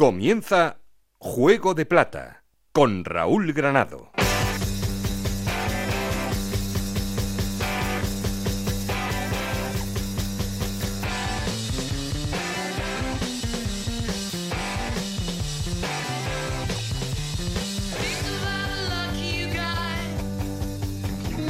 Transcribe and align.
Comienza 0.00 0.76
Juego 1.18 1.74
de 1.74 1.84
Plata 1.84 2.44
con 2.72 3.04
Raúl 3.04 3.52
Granado. 3.52 4.12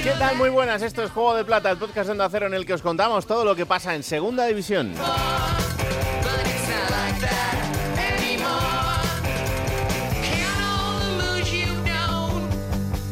¿Qué 0.03 0.11
tal? 0.19 0.37
Muy 0.39 0.49
buenas, 0.49 0.81
esto 0.81 1.03
es 1.03 1.11
Juego 1.11 1.35
de 1.35 1.45
Plata, 1.45 1.71
el 1.71 1.77
podcast 1.77 2.07
de 2.07 2.13
Onda 2.13 2.31
Cero 2.31 2.47
en 2.47 2.55
el 2.55 2.65
que 2.65 2.73
os 2.73 2.81
contamos 2.81 3.27
todo 3.27 3.45
lo 3.45 3.55
que 3.55 3.67
pasa 3.67 3.95
en 3.95 4.03
Segunda 4.03 4.47
División. 4.47 4.95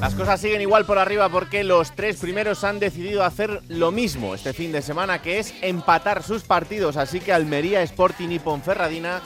Las 0.07 0.15
cosas 0.15 0.41
siguen 0.41 0.61
igual 0.61 0.87
por 0.87 1.01
arriba 1.01 1.29
porque 1.29 1.65
los 1.65 1.91
tres 1.97 2.19
primeros 2.19 2.63
han 2.63 2.79
decidido 2.79 3.25
hacer 3.25 3.61
lo 3.67 3.91
mismo 3.91 4.37
este 4.37 4.53
fin 4.53 4.71
de 4.71 4.81
semana, 4.81 5.21
que 5.21 5.41
es 5.41 5.53
empatar 5.63 6.23
sus 6.23 6.45
partidos, 6.45 6.97
así 6.97 7.19
que 7.19 7.33
Almería, 7.33 7.83
Sporting 7.83 8.29
y 8.29 8.39
Ponferradina 8.39 9.21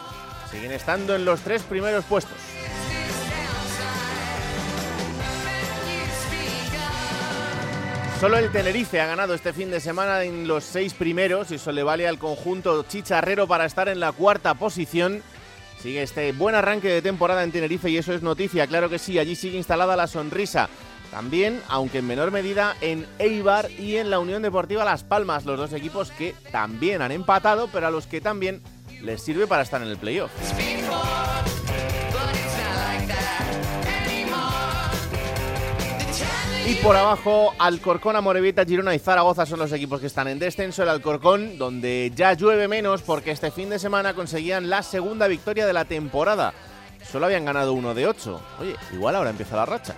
siguen 0.51 0.73
estando 0.73 1.15
en 1.15 1.27
los 1.27 1.41
tres 1.41 1.65
primeros 1.65 2.06
puestos. 2.06 2.33
Solo 8.19 8.39
el 8.39 8.51
Tenerife 8.51 9.03
ha 9.03 9.06
ganado 9.06 9.34
este 9.34 9.53
fin 9.53 9.70
de 9.70 9.81
semana 9.81 10.25
en 10.25 10.48
los 10.48 10.65
seis 10.65 10.95
primeros 10.95 11.51
y 11.51 11.56
eso 11.56 11.73
le 11.73 11.83
vale 11.83 12.09
al 12.09 12.19
conjunto 12.19 12.84
chicharrero 12.84 13.47
para 13.47 13.67
estar 13.67 13.91
en 13.91 14.01
la 14.01 14.12
cuarta 14.12 14.55
posición. 14.55 15.23
Sigue 15.83 16.02
este 16.02 16.33
buen 16.33 16.55
arranque 16.55 16.89
de 16.89 17.01
temporada 17.01 17.43
en 17.43 17.52
Tenerife 17.52 17.89
y 17.89 17.97
eso 17.97 18.12
es 18.12 18.23
noticia, 18.23 18.66
claro 18.66 18.91
que 18.91 18.98
sí, 18.98 19.19
allí 19.19 19.34
sigue 19.34 19.57
instalada 19.57 19.97
la 19.97 20.06
sonrisa. 20.06 20.69
También, 21.11 21.61
aunque 21.69 21.98
en 21.98 22.06
menor 22.06 22.31
medida, 22.31 22.77
en 22.83 23.06
Eibar 23.19 23.70
y 23.70 23.97
en 23.97 24.11
la 24.11 24.19
Unión 24.19 24.42
Deportiva 24.42 24.84
Las 24.84 25.05
Palmas, 25.05 25.47
los 25.47 25.59
dos 25.59 25.72
equipos 25.72 26.11
que 26.12 26.34
también 26.53 27.00
han 27.03 27.12
empatado, 27.12 27.69
pero 27.72 27.87
a 27.87 27.91
los 27.91 28.06
que 28.06 28.20
también 28.20 28.61
les 29.03 29.22
sirve 29.22 29.47
para 29.47 29.62
estar 29.62 29.81
en 29.81 29.89
el 29.89 29.97
playoff. 29.97 30.31
Y 36.70 36.76
por 36.76 36.94
abajo, 36.94 37.52
Alcorcón, 37.58 38.14
Amorevita, 38.14 38.64
Girona 38.64 38.94
y 38.94 39.00
Zaragoza 39.00 39.44
son 39.44 39.58
los 39.58 39.72
equipos 39.72 39.98
que 40.00 40.06
están 40.06 40.28
en 40.28 40.38
descenso. 40.38 40.84
El 40.84 40.88
Alcorcón, 40.88 41.58
donde 41.58 42.12
ya 42.14 42.34
llueve 42.34 42.68
menos 42.68 43.02
porque 43.02 43.32
este 43.32 43.50
fin 43.50 43.68
de 43.70 43.80
semana 43.80 44.14
conseguían 44.14 44.70
la 44.70 44.84
segunda 44.84 45.26
victoria 45.26 45.66
de 45.66 45.72
la 45.72 45.84
temporada. 45.84 46.54
Solo 47.10 47.26
habían 47.26 47.44
ganado 47.44 47.72
uno 47.72 47.92
de 47.92 48.06
ocho. 48.06 48.41
Oye, 48.60 48.76
igual 48.92 49.16
ahora 49.16 49.30
empieza 49.30 49.56
la 49.56 49.66
racha. 49.66 49.96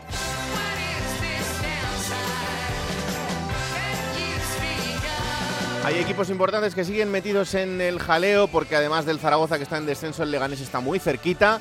Hay 5.85 5.99
equipos 5.99 6.31
importantes 6.31 6.75
que 6.75 6.87
siguen 6.87 7.11
metidos 7.11 7.53
en 7.53 7.83
el 7.83 7.99
jaleo 7.99 8.49
porque 8.49 8.77
además 8.77 9.05
del 9.05 9.19
Zaragoza 9.19 9.59
que 9.59 9.65
está 9.65 9.77
en 9.77 9.85
descenso, 9.85 10.23
el 10.23 10.31
Leganés 10.31 10.63
está 10.63 10.81
muy 10.81 10.99
cerquita. 10.99 11.61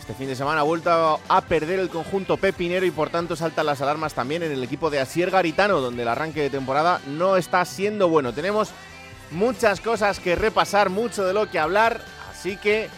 Este 0.00 0.14
fin 0.14 0.28
de 0.28 0.34
semana 0.34 0.62
ha 0.62 0.64
vuelto 0.64 1.20
a 1.28 1.40
perder 1.42 1.78
el 1.78 1.90
conjunto 1.90 2.36
pepinero 2.38 2.84
y 2.86 2.90
por 2.90 3.10
tanto 3.10 3.36
saltan 3.36 3.66
las 3.66 3.80
alarmas 3.80 4.14
también 4.14 4.42
en 4.42 4.50
el 4.50 4.64
equipo 4.64 4.90
de 4.90 4.98
Asier 4.98 5.30
Garitano, 5.30 5.80
donde 5.80 6.02
el 6.02 6.08
arranque 6.08 6.40
de 6.40 6.50
temporada 6.50 7.00
no 7.06 7.36
está 7.36 7.64
siendo 7.64 8.08
bueno. 8.08 8.32
Tenemos 8.32 8.70
muchas 9.30 9.80
cosas 9.80 10.18
que 10.18 10.34
repasar, 10.34 10.90
mucho 10.90 11.24
de 11.24 11.34
lo 11.34 11.48
que 11.48 11.58
hablar, 11.58 12.00
así 12.30 12.56
que 12.56 12.88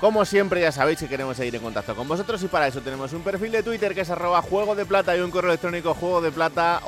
como 0.00 0.24
siempre 0.24 0.60
ya 0.60 0.72
sabéis 0.72 0.98
que 0.98 1.08
queremos 1.08 1.36
seguir 1.36 1.54
en 1.54 1.62
contacto 1.62 1.94
con 1.94 2.06
vosotros 2.06 2.42
y 2.42 2.48
para 2.48 2.66
eso 2.66 2.80
tenemos 2.80 3.12
un 3.12 3.22
perfil 3.22 3.52
de 3.52 3.62
Twitter 3.62 3.94
que 3.94 4.02
es 4.02 4.10
arroba 4.10 4.42
juego 4.42 4.74
de 4.74 4.84
plata 4.84 5.16
y 5.16 5.20
un 5.20 5.30
correo 5.30 5.50
electrónico 5.50 5.94
juego 5.94 6.20
de 6.20 6.32
plata 6.32 6.82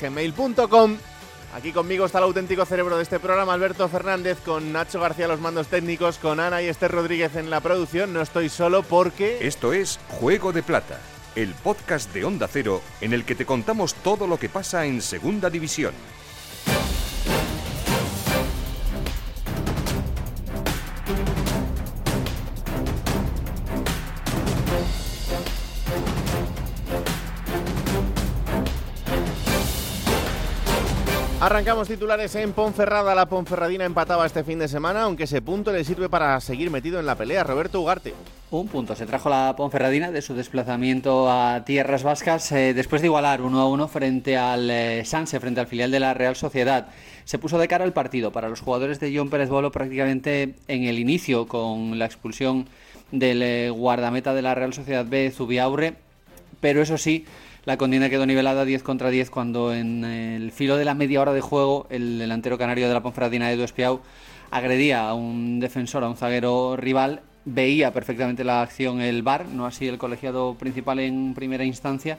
gmail.com 0.00 0.98
Aquí 1.54 1.70
conmigo 1.72 2.06
está 2.06 2.16
el 2.16 2.24
auténtico 2.24 2.64
cerebro 2.64 2.96
de 2.96 3.02
este 3.02 3.20
programa, 3.20 3.52
Alberto 3.52 3.86
Fernández, 3.86 4.38
con 4.42 4.72
Nacho 4.72 5.00
García 5.00 5.28
los 5.28 5.38
mandos 5.38 5.66
técnicos, 5.66 6.16
con 6.16 6.40
Ana 6.40 6.62
y 6.62 6.66
Esther 6.66 6.90
Rodríguez 6.90 7.36
en 7.36 7.50
la 7.50 7.60
producción. 7.60 8.14
No 8.14 8.22
estoy 8.22 8.48
solo 8.48 8.82
porque... 8.82 9.46
Esto 9.46 9.74
es 9.74 10.00
Juego 10.08 10.52
de 10.52 10.62
Plata, 10.62 10.98
el 11.34 11.52
podcast 11.52 12.10
de 12.14 12.24
Onda 12.24 12.48
Cero 12.48 12.80
en 13.02 13.12
el 13.12 13.26
que 13.26 13.34
te 13.34 13.44
contamos 13.44 13.92
todo 13.96 14.26
lo 14.26 14.38
que 14.38 14.48
pasa 14.48 14.86
en 14.86 15.02
Segunda 15.02 15.50
División. 15.50 15.92
Arrancamos 31.42 31.88
titulares 31.88 32.36
en 32.36 32.52
Ponferrada. 32.52 33.16
La 33.16 33.26
Ponferradina 33.26 33.84
empataba 33.84 34.24
este 34.24 34.44
fin 34.44 34.60
de 34.60 34.68
semana, 34.68 35.02
aunque 35.02 35.24
ese 35.24 35.42
punto 35.42 35.72
le 35.72 35.82
sirve 35.82 36.08
para 36.08 36.40
seguir 36.40 36.70
metido 36.70 37.00
en 37.00 37.06
la 37.06 37.16
pelea. 37.16 37.42
Roberto 37.42 37.80
Ugarte. 37.80 38.14
Un 38.52 38.68
punto. 38.68 38.94
Se 38.94 39.06
trajo 39.06 39.28
la 39.28 39.56
Ponferradina 39.56 40.12
de 40.12 40.22
su 40.22 40.36
desplazamiento 40.36 41.28
a 41.28 41.64
tierras 41.64 42.04
vascas 42.04 42.52
eh, 42.52 42.74
después 42.74 43.02
de 43.02 43.08
igualar 43.08 43.42
1 43.42 43.60
a 43.60 43.68
1 43.68 43.88
frente 43.88 44.36
al 44.36 44.70
eh, 44.70 45.04
Sanse, 45.04 45.40
frente 45.40 45.58
al 45.58 45.66
filial 45.66 45.90
de 45.90 45.98
la 45.98 46.14
Real 46.14 46.36
Sociedad. 46.36 46.86
Se 47.24 47.40
puso 47.40 47.58
de 47.58 47.66
cara 47.66 47.82
al 47.82 47.92
partido 47.92 48.30
para 48.30 48.48
los 48.48 48.60
jugadores 48.60 49.00
de 49.00 49.12
John 49.12 49.28
Pérez 49.28 49.48
Bolo 49.48 49.72
prácticamente 49.72 50.54
en 50.68 50.84
el 50.84 51.00
inicio 51.00 51.48
con 51.48 51.98
la 51.98 52.04
expulsión 52.04 52.68
del 53.10 53.42
eh, 53.42 53.70
guardameta 53.70 54.32
de 54.32 54.42
la 54.42 54.54
Real 54.54 54.74
Sociedad 54.74 55.04
B, 55.04 55.32
Zubiaurre. 55.32 55.96
Pero 56.60 56.80
eso 56.80 56.98
sí, 56.98 57.26
la 57.64 57.76
contienda 57.76 58.10
quedó 58.10 58.26
nivelada 58.26 58.64
10 58.64 58.82
contra 58.82 59.10
10 59.10 59.30
cuando 59.30 59.72
en 59.72 60.04
el 60.04 60.50
filo 60.50 60.76
de 60.76 60.84
la 60.84 60.94
media 60.94 61.20
hora 61.20 61.32
de 61.32 61.40
juego 61.40 61.86
el 61.90 62.18
delantero 62.18 62.58
canario 62.58 62.88
de 62.88 62.94
la 62.94 63.02
Ponferradina, 63.02 63.52
Edu 63.52 63.62
Espiau, 63.62 64.00
agredía 64.50 65.08
a 65.08 65.14
un 65.14 65.60
defensor, 65.60 66.02
a 66.02 66.08
un 66.08 66.16
zaguero 66.16 66.76
rival. 66.76 67.20
Veía 67.44 67.92
perfectamente 67.92 68.42
la 68.42 68.62
acción 68.62 69.00
el 69.00 69.22
VAR, 69.22 69.46
no 69.46 69.66
así 69.66 69.86
el 69.86 69.98
colegiado 69.98 70.54
principal 70.54 70.98
en 70.98 71.34
primera 71.34 71.64
instancia. 71.64 72.18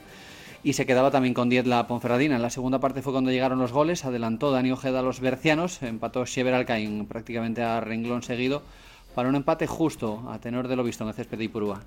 Y 0.62 0.72
se 0.72 0.86
quedaba 0.86 1.10
también 1.10 1.34
con 1.34 1.50
10 1.50 1.66
la 1.66 1.86
Ponferradina. 1.86 2.36
En 2.36 2.42
la 2.42 2.48
segunda 2.48 2.80
parte 2.80 3.02
fue 3.02 3.12
cuando 3.12 3.30
llegaron 3.30 3.58
los 3.58 3.72
goles. 3.72 4.06
Adelantó 4.06 4.50
Dani 4.50 4.72
Ojeda 4.72 5.00
a 5.00 5.02
los 5.02 5.20
bercianos. 5.20 5.82
Empató 5.82 6.24
Shever 6.24 6.54
Alcaín 6.54 7.04
prácticamente 7.04 7.62
a 7.62 7.80
renglón 7.80 8.22
seguido. 8.22 8.62
Para 9.14 9.28
un 9.28 9.36
empate 9.36 9.66
justo, 9.66 10.24
a 10.30 10.38
tenor 10.38 10.68
de 10.68 10.76
lo 10.76 10.84
visto 10.84 11.04
en 11.04 11.08
el 11.08 11.14
césped 11.14 11.36
de 11.36 11.44
Ipurúa. 11.44 11.82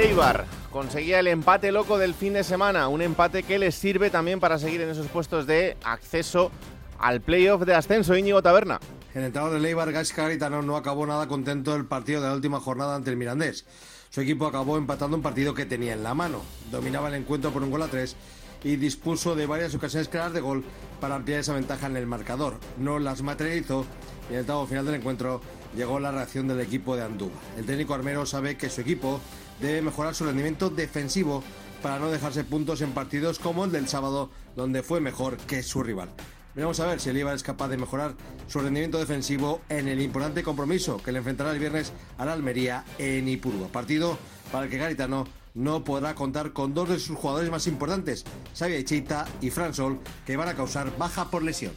Eibar 0.00 0.46
conseguía 0.72 1.20
el 1.20 1.26
empate 1.26 1.72
loco 1.72 1.98
del 1.98 2.14
fin 2.14 2.32
de 2.32 2.42
semana, 2.42 2.88
un 2.88 3.02
empate 3.02 3.42
que 3.42 3.58
les 3.58 3.74
sirve 3.74 4.08
también 4.08 4.40
para 4.40 4.58
seguir 4.58 4.80
en 4.80 4.88
esos 4.88 5.08
puestos 5.08 5.46
de 5.46 5.76
acceso 5.84 6.50
al 6.98 7.20
playoff 7.20 7.66
de 7.66 7.74
ascenso. 7.74 8.16
Íñigo 8.16 8.40
Taberna. 8.40 8.80
El 9.12 9.24
entrenador 9.24 9.52
del 9.52 9.66
Eibar, 9.66 9.92
Gaisca 9.92 10.22
Garitano, 10.22 10.62
no 10.62 10.78
acabó 10.78 11.06
nada 11.06 11.28
contento 11.28 11.74
del 11.74 11.84
partido 11.84 12.22
de 12.22 12.28
la 12.28 12.34
última 12.34 12.60
jornada 12.60 12.96
ante 12.96 13.10
el 13.10 13.18
Mirandés. 13.18 13.66
Su 14.08 14.22
equipo 14.22 14.46
acabó 14.46 14.78
empatando 14.78 15.18
un 15.18 15.22
partido 15.22 15.52
que 15.52 15.66
tenía 15.66 15.92
en 15.92 16.02
la 16.02 16.14
mano. 16.14 16.40
Dominaba 16.70 17.08
el 17.08 17.14
encuentro 17.14 17.50
por 17.50 17.62
un 17.62 17.70
gol 17.70 17.82
a 17.82 17.88
tres 17.88 18.16
y 18.64 18.76
dispuso 18.76 19.36
de 19.36 19.44
varias 19.44 19.74
ocasiones 19.74 20.08
claras 20.08 20.32
de 20.32 20.40
gol 20.40 20.64
para 20.98 21.16
ampliar 21.16 21.40
esa 21.40 21.52
ventaja 21.52 21.88
en 21.88 21.98
el 21.98 22.06
marcador. 22.06 22.58
No 22.78 22.98
las 22.98 23.20
materializó 23.20 23.84
y 24.30 24.32
en 24.32 24.36
el 24.36 24.40
octavo 24.40 24.66
final 24.66 24.86
del 24.86 24.94
encuentro 24.94 25.42
llegó 25.76 26.00
la 26.00 26.10
reacción 26.10 26.48
del 26.48 26.60
equipo 26.60 26.96
de 26.96 27.02
Andúba. 27.02 27.38
El 27.58 27.66
técnico 27.66 27.92
armero 27.92 28.24
sabe 28.24 28.56
que 28.56 28.70
su 28.70 28.80
equipo 28.80 29.20
debe 29.60 29.82
mejorar 29.82 30.14
su 30.14 30.24
rendimiento 30.24 30.70
defensivo 30.70 31.42
para 31.82 31.98
no 31.98 32.10
dejarse 32.10 32.44
puntos 32.44 32.80
en 32.80 32.92
partidos 32.92 33.38
como 33.38 33.64
el 33.64 33.72
del 33.72 33.88
sábado, 33.88 34.30
donde 34.56 34.82
fue 34.82 35.00
mejor 35.00 35.36
que 35.38 35.62
su 35.62 35.82
rival. 35.82 36.10
Vamos 36.56 36.80
a 36.80 36.86
ver 36.86 37.00
si 37.00 37.08
el 37.08 37.16
Eibar 37.16 37.34
es 37.34 37.42
capaz 37.42 37.68
de 37.68 37.76
mejorar 37.76 38.14
su 38.48 38.58
rendimiento 38.58 38.98
defensivo 38.98 39.60
en 39.68 39.88
el 39.88 40.02
importante 40.02 40.42
compromiso 40.42 40.98
que 40.98 41.12
le 41.12 41.18
enfrentará 41.18 41.52
el 41.52 41.58
viernes 41.58 41.92
a 42.18 42.24
la 42.24 42.32
Almería 42.32 42.84
en 42.98 43.28
Ipurúa. 43.28 43.68
Partido 43.68 44.18
para 44.50 44.64
el 44.64 44.70
que 44.70 44.78
Garitano 44.78 45.26
no 45.54 45.84
podrá 45.84 46.14
contar 46.14 46.52
con 46.52 46.74
dos 46.74 46.88
de 46.88 46.98
sus 46.98 47.16
jugadores 47.16 47.50
más 47.50 47.66
importantes, 47.66 48.24
Xavi 48.58 48.74
Echeita 48.74 49.26
y 49.40 49.50
Fran 49.50 49.74
Sol, 49.74 50.00
que 50.26 50.36
van 50.36 50.48
a 50.48 50.54
causar 50.54 50.96
baja 50.98 51.30
por 51.30 51.42
lesión. 51.42 51.72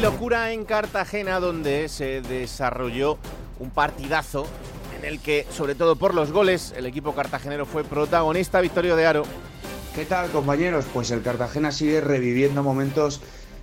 Locura 0.00 0.52
en 0.52 0.64
Cartagena, 0.64 1.40
donde 1.40 1.88
se 1.88 2.20
desarrolló 2.20 3.18
un 3.58 3.70
partidazo 3.70 4.46
en 4.96 5.04
el 5.04 5.18
que, 5.18 5.44
sobre 5.50 5.74
todo 5.74 5.96
por 5.96 6.14
los 6.14 6.30
goles, 6.30 6.72
el 6.76 6.86
equipo 6.86 7.14
cartagenero 7.14 7.66
fue 7.66 7.82
protagonista. 7.82 8.60
Victorio 8.60 8.94
de 8.94 9.06
Aro. 9.06 9.24
¿Qué 9.96 10.04
tal, 10.04 10.30
compañeros? 10.30 10.84
Pues 10.92 11.10
el 11.10 11.22
Cartagena 11.22 11.72
sigue 11.72 12.00
reviviendo 12.00 12.62
momentos 12.62 13.20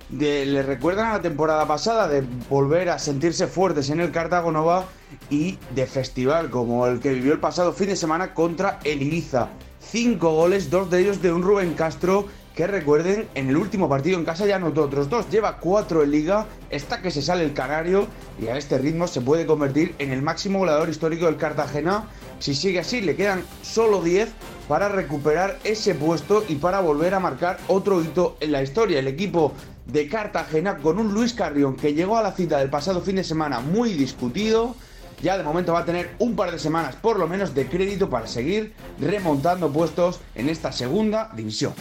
le 0.09 0.61
recuerdan 0.61 1.07
a 1.07 1.13
la 1.13 1.21
temporada 1.21 1.65
pasada 1.67 2.07
de 2.07 2.23
volver 2.49 2.89
a 2.89 2.99
sentirse 2.99 3.47
fuertes 3.47 3.89
en 3.89 3.99
el 3.99 4.11
Cartago 4.11 4.51
Nova 4.51 4.85
y 5.29 5.57
de 5.73 5.87
festival 5.87 6.49
como 6.51 6.85
el 6.85 6.99
que 6.99 7.13
vivió 7.13 7.33
el 7.33 7.39
pasado 7.39 7.73
fin 7.73 7.87
de 7.87 7.95
semana 7.95 8.33
contra 8.33 8.79
el 8.83 9.01
Ibiza. 9.01 9.49
Cinco 9.79 10.31
goles, 10.31 10.69
dos 10.69 10.89
de 10.89 11.01
ellos 11.01 11.21
de 11.21 11.31
un 11.31 11.41
Rubén 11.41 11.73
Castro 11.73 12.27
que 12.55 12.67
recuerden, 12.67 13.27
en 13.35 13.49
el 13.49 13.57
último 13.57 13.89
partido 13.89 14.17
en 14.17 14.23
casa 14.23 14.45
ya 14.45 14.55
anotó 14.55 14.83
otros 14.83 15.09
dos, 15.09 15.29
lleva 15.29 15.57
cuatro 15.57 16.03
en 16.03 16.11
liga, 16.11 16.45
está 16.69 17.01
que 17.01 17.11
se 17.11 17.21
sale 17.21 17.43
el 17.43 17.53
canario 17.53 18.07
y 18.41 18.47
a 18.47 18.57
este 18.57 18.77
ritmo 18.77 19.07
se 19.07 19.19
puede 19.19 19.45
convertir 19.45 19.93
en 19.99 20.11
el 20.11 20.21
máximo 20.21 20.59
goleador 20.59 20.87
histórico 20.87 21.25
del 21.25 21.35
Cartagena. 21.35 22.05
Si 22.39 22.55
sigue 22.55 22.79
así, 22.79 23.01
le 23.01 23.17
quedan 23.17 23.43
solo 23.61 24.01
10 24.01 24.29
para 24.69 24.87
recuperar 24.87 25.59
ese 25.65 25.95
puesto 25.95 26.45
y 26.47 26.55
para 26.55 26.79
volver 26.79 27.13
a 27.13 27.19
marcar 27.19 27.57
otro 27.67 28.01
hito 28.01 28.37
en 28.39 28.53
la 28.53 28.63
historia. 28.63 28.99
El 28.99 29.07
equipo 29.07 29.51
de 29.85 30.07
Cartagena 30.07 30.77
con 30.77 30.97
un 30.97 31.13
Luis 31.13 31.33
Carrión 31.33 31.75
que 31.75 31.93
llegó 31.93 32.17
a 32.17 32.23
la 32.23 32.31
cita 32.31 32.59
del 32.59 32.69
pasado 32.69 33.01
fin 33.01 33.17
de 33.17 33.25
semana 33.25 33.59
muy 33.59 33.93
discutido. 33.93 34.75
Ya 35.21 35.37
de 35.37 35.43
momento 35.43 35.73
va 35.73 35.79
a 35.79 35.85
tener 35.85 36.15
un 36.19 36.35
par 36.35 36.51
de 36.51 36.59
semanas 36.59 36.95
por 36.95 37.17
lo 37.17 37.27
menos 37.27 37.53
de 37.53 37.67
crédito 37.67 38.09
para 38.09 38.27
seguir 38.27 38.73
remontando 38.99 39.71
puestos 39.71 40.19
en 40.35 40.49
esta 40.49 40.71
segunda 40.71 41.31
división. 41.35 41.73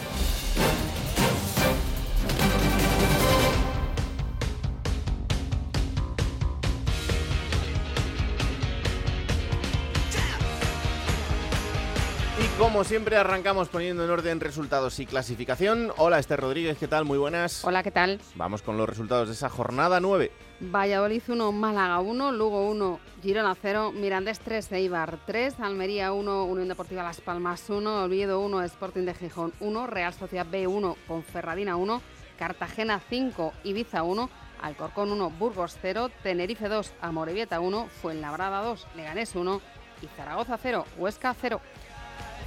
Como 12.57 12.85
siempre 12.85 13.17
arrancamos 13.17 13.67
poniendo 13.67 14.05
en 14.05 14.09
orden 14.09 14.39
resultados 14.39 14.99
y 14.99 15.05
clasificación. 15.05 15.91
Hola 15.97 16.19
Esther 16.19 16.39
Rodríguez, 16.39 16.77
¿qué 16.77 16.87
tal? 16.87 17.03
Muy 17.03 17.17
buenas. 17.17 17.63
Hola, 17.65 17.83
¿qué 17.83 17.91
tal? 17.91 18.21
Vamos 18.35 18.61
con 18.61 18.77
los 18.77 18.87
resultados 18.87 19.27
de 19.27 19.33
esa 19.33 19.49
jornada 19.49 19.99
9. 19.99 20.31
Valladolid 20.59 21.21
1, 21.27 21.51
Málaga 21.51 21.99
1, 21.99 22.31
Lugo 22.31 22.69
1, 22.69 22.99
Girona 23.21 23.55
0, 23.61 23.91
Mirandés 23.91 24.39
3, 24.39 24.71
Eibar 24.71 25.19
3, 25.25 25.59
Almería 25.59 26.13
1, 26.13 26.45
Unión 26.45 26.69
Deportiva 26.69 27.03
Las 27.03 27.19
Palmas 27.19 27.69
1, 27.69 28.03
Oviedo 28.05 28.39
1, 28.39 28.63
Sporting 28.63 29.03
de 29.03 29.13
Gijón 29.13 29.53
1, 29.59 29.87
Real 29.87 30.13
Sociedad 30.13 30.47
B 30.49 30.65
1, 30.67 30.95
Ponferradina 31.07 31.75
1, 31.75 32.01
Cartagena 32.39 33.01
5, 33.09 33.53
Ibiza 33.65 34.03
1, 34.03 34.29
Alcorcón 34.61 35.11
1, 35.11 35.29
Burgos 35.31 35.77
0, 35.81 36.09
Tenerife 36.23 36.69
2, 36.69 36.93
Amorebieta 37.01 37.59
1, 37.59 37.89
Fuenlabrada 38.01 38.61
2, 38.61 38.87
Leganés 38.95 39.35
1 39.35 39.61
y 40.01 40.07
Zaragoza 40.15 40.57
0, 40.61 40.85
Huesca 40.97 41.35
0. 41.39 41.59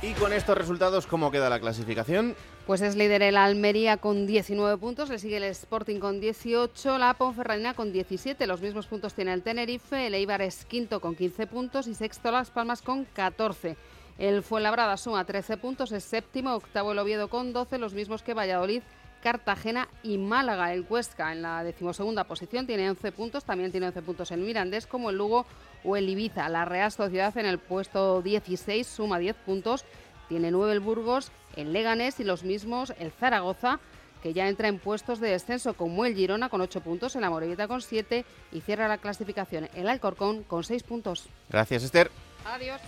Y 0.01 0.13
con 0.15 0.33
estos 0.33 0.57
resultados, 0.57 1.07
¿cómo 1.07 1.31
queda 1.31 1.51
la 1.51 1.61
clasificación? 1.61 2.37
Pues 2.69 2.83
es 2.83 2.97
líder 2.97 3.23
el 3.23 3.39
Almería 3.39 3.97
con 3.97 4.27
19 4.27 4.77
puntos, 4.77 5.09
le 5.09 5.19
sigue 5.19 5.39
el 5.39 5.45
Sporting 5.45 6.01
con 6.01 6.21
18, 6.21 6.99
la 6.99 7.15
Ponferradina 7.15 7.73
con 7.73 7.95
17, 7.95 8.47
los 8.47 8.61
mismos 8.61 8.87
puntos 8.87 9.15
tiene 9.15 9.33
el 9.33 9.43
Tenerife, 9.43 10.07
el 10.07 10.13
Eibar 10.13 10.43
es 10.43 10.67
quinto 10.67 11.01
con 11.01 11.17
15 11.17 11.47
puntos 11.47 11.87
y 11.87 11.95
sexto 11.95 12.31
Las 12.31 12.51
Palmas 12.51 12.83
con 12.83 13.07
14. 13.07 13.79
El 14.19 14.43
Fuenlabrada 14.43 14.99
suma 14.99 15.25
13 15.25 15.57
puntos, 15.57 15.93
es 15.93 16.05
séptimo, 16.05 16.57
octavo 16.57 16.93
el 16.93 16.99
Oviedo 16.99 17.29
con 17.29 17.55
12, 17.55 17.79
los 17.79 17.95
mismos 17.95 18.23
que 18.23 18.35
Valladolid, 18.35 18.83
Cartagena 19.23 19.89
y 20.03 20.19
Málaga. 20.19 20.75
El 20.75 20.85
Cuesca 20.85 21.33
en 21.33 21.41
la 21.41 21.65
decimosegunda 21.65 22.25
posición 22.25 22.67
tiene 22.67 22.91
11 22.91 23.13
puntos, 23.13 23.45
también 23.45 23.71
tiene 23.71 23.87
11 23.87 24.03
puntos 24.03 24.31
el 24.31 24.41
Mirandés 24.41 24.87
como 24.87 25.09
el 25.09 25.17
Lugo 25.17 25.47
o 25.85 25.97
el 25.97 26.09
Ibiza. 26.09 26.49
La 26.51 26.67
Real 26.67 26.93
Sociedad 26.93 27.37
en 27.39 27.47
el 27.47 27.59
puesto 27.59 28.21
16 28.21 28.87
suma 28.87 29.19
10 29.19 29.37
puntos, 29.37 29.87
tiene 30.29 30.51
9 30.51 30.73
el 30.73 30.81
Burgos, 30.81 31.31
el 31.57 31.73
Leganés 31.73 32.21
y 32.21 32.25
los 32.25 32.45
mismos 32.45 32.93
el 32.99 33.11
Zaragoza 33.11 33.81
que 34.23 34.33
ya 34.33 34.49
entra 34.49 34.69
en 34.69 34.79
puestos 34.79 35.21
de 35.21 35.31
descenso 35.31 35.75
como 35.75 36.05
el 36.05 36.15
Girona 36.15 36.49
con 36.49 36.61
8 36.61 36.81
puntos, 36.81 37.15
el 37.17 37.25
Amorebieta 37.25 37.69
con 37.69 37.81
7 37.81 38.25
y 38.53 38.61
cierra 38.61 38.89
la 38.89 38.99
clasificación 38.99 39.69
el 39.75 39.89
Alcorcón 39.89 40.43
con 40.43 40.65
6 40.65 40.83
puntos. 40.83 41.29
Gracias 41.49 41.85
Esther. 41.85 42.11
Adiós. 42.45 42.81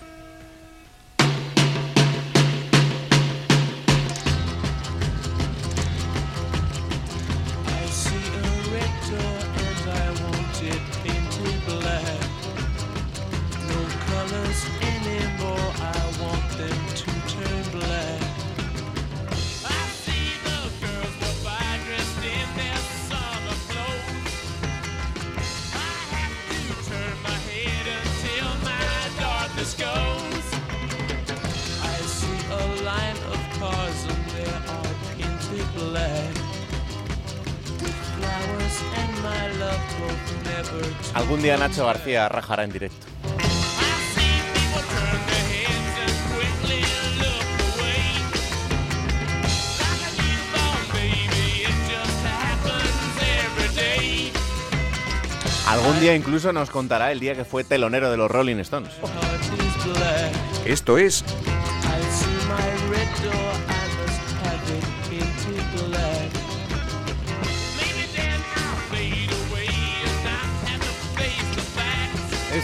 Algún 41.14 41.42
día 41.42 41.56
Nacho 41.56 41.86
García 41.86 42.28
rajará 42.28 42.64
en 42.64 42.72
directo. 42.72 43.06
Algún 55.66 56.00
día 56.00 56.16
incluso 56.16 56.52
nos 56.52 56.68
contará 56.68 57.12
el 57.12 57.20
día 57.20 57.34
que 57.36 57.44
fue 57.44 57.62
telonero 57.62 58.10
de 58.10 58.16
los 58.16 58.30
Rolling 58.30 58.56
Stones. 58.56 58.92
Esto 60.64 60.98
es 60.98 61.24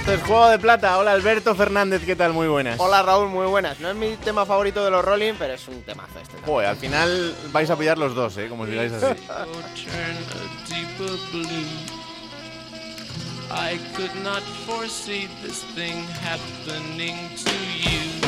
Esto 0.06 0.14
es 0.14 0.22
Juego 0.22 0.48
de 0.50 0.58
Plata. 0.60 0.98
Hola 0.98 1.10
Alberto 1.10 1.52
Fernández, 1.56 2.04
¿qué 2.06 2.14
tal? 2.14 2.32
Muy 2.32 2.46
buenas. 2.46 2.78
Hola 2.78 3.02
Raúl, 3.02 3.28
muy 3.28 3.44
buenas. 3.46 3.80
No 3.80 3.90
es 3.90 3.96
mi 3.96 4.14
tema 4.14 4.46
favorito 4.46 4.84
de 4.84 4.92
los 4.92 5.04
Rolling, 5.04 5.32
pero 5.36 5.54
es 5.54 5.66
un 5.66 5.82
temazo 5.82 6.20
este. 6.22 6.36
Joder, 6.46 6.68
al 6.68 6.76
final 6.76 7.34
vais 7.50 7.68
a 7.70 7.76
pillar 7.76 7.98
los 7.98 8.14
dos, 8.14 8.36
¿eh? 8.38 8.46
Como 8.48 8.66
si 8.66 8.70
digáis 8.70 8.92
así. 8.92 9.20
I 13.50 13.80
could 13.96 14.14
not 14.22 14.44
foresee 14.64 15.28
this 15.42 15.64
thing 15.74 16.06
happening 16.22 17.16
to 17.42 17.50
you. 17.82 18.25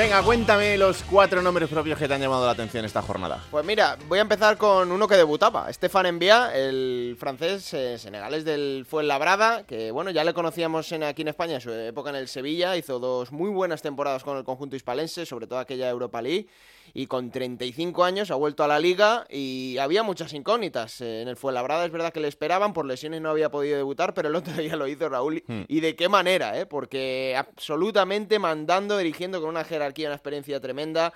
Venga, 0.00 0.22
cuéntame 0.22 0.78
los 0.78 1.02
cuatro 1.02 1.42
nombres 1.42 1.68
propios 1.68 1.98
que 1.98 2.08
te 2.08 2.14
han 2.14 2.22
llamado 2.22 2.46
la 2.46 2.52
atención 2.52 2.86
esta 2.86 3.02
jornada. 3.02 3.44
Pues 3.50 3.66
mira, 3.66 3.98
voy 4.08 4.18
a 4.18 4.22
empezar 4.22 4.56
con 4.56 4.90
uno 4.90 5.06
que 5.06 5.14
debutaba, 5.14 5.70
Stefan 5.70 6.06
Envía, 6.06 6.52
el 6.54 7.18
francés 7.20 7.74
eh, 7.74 7.98
senegalés 7.98 8.46
del 8.46 8.86
Fuenlabrada, 8.88 9.66
que 9.66 9.90
bueno, 9.90 10.10
ya 10.10 10.24
le 10.24 10.32
conocíamos 10.32 10.90
en, 10.92 11.02
aquí 11.02 11.20
en 11.20 11.28
España 11.28 11.56
en 11.56 11.60
su 11.60 11.70
época 11.70 12.08
en 12.08 12.16
el 12.16 12.28
Sevilla, 12.28 12.78
hizo 12.78 12.98
dos 12.98 13.30
muy 13.30 13.50
buenas 13.50 13.82
temporadas 13.82 14.24
con 14.24 14.38
el 14.38 14.44
conjunto 14.44 14.74
hispalense, 14.74 15.26
sobre 15.26 15.46
todo 15.46 15.58
aquella 15.58 15.90
Europa 15.90 16.22
League 16.22 16.48
y 16.94 17.06
con 17.06 17.30
35 17.30 18.04
años 18.04 18.30
ha 18.30 18.34
vuelto 18.34 18.64
a 18.64 18.68
la 18.68 18.78
liga 18.78 19.26
y 19.28 19.78
había 19.78 20.02
muchas 20.02 20.32
incógnitas. 20.32 21.00
En 21.00 21.28
el 21.28 21.36
Fuenlabrada 21.36 21.84
es 21.84 21.92
verdad 21.92 22.12
que 22.12 22.20
le 22.20 22.28
esperaban, 22.28 22.72
por 22.72 22.86
lesiones 22.86 23.20
no 23.20 23.30
había 23.30 23.50
podido 23.50 23.76
debutar, 23.76 24.14
pero 24.14 24.28
el 24.28 24.36
otro 24.36 24.52
día 24.60 24.76
lo 24.76 24.86
hizo 24.88 25.08
Raúl. 25.08 25.42
Hmm. 25.46 25.62
Y 25.68 25.80
de 25.80 25.96
qué 25.96 26.08
manera, 26.08 26.58
¿eh? 26.58 26.66
porque 26.66 27.34
absolutamente 27.36 28.38
mandando, 28.38 28.98
dirigiendo 28.98 29.40
con 29.40 29.50
una 29.50 29.64
jerarquía, 29.64 30.08
una 30.08 30.16
experiencia 30.16 30.60
tremenda. 30.60 31.12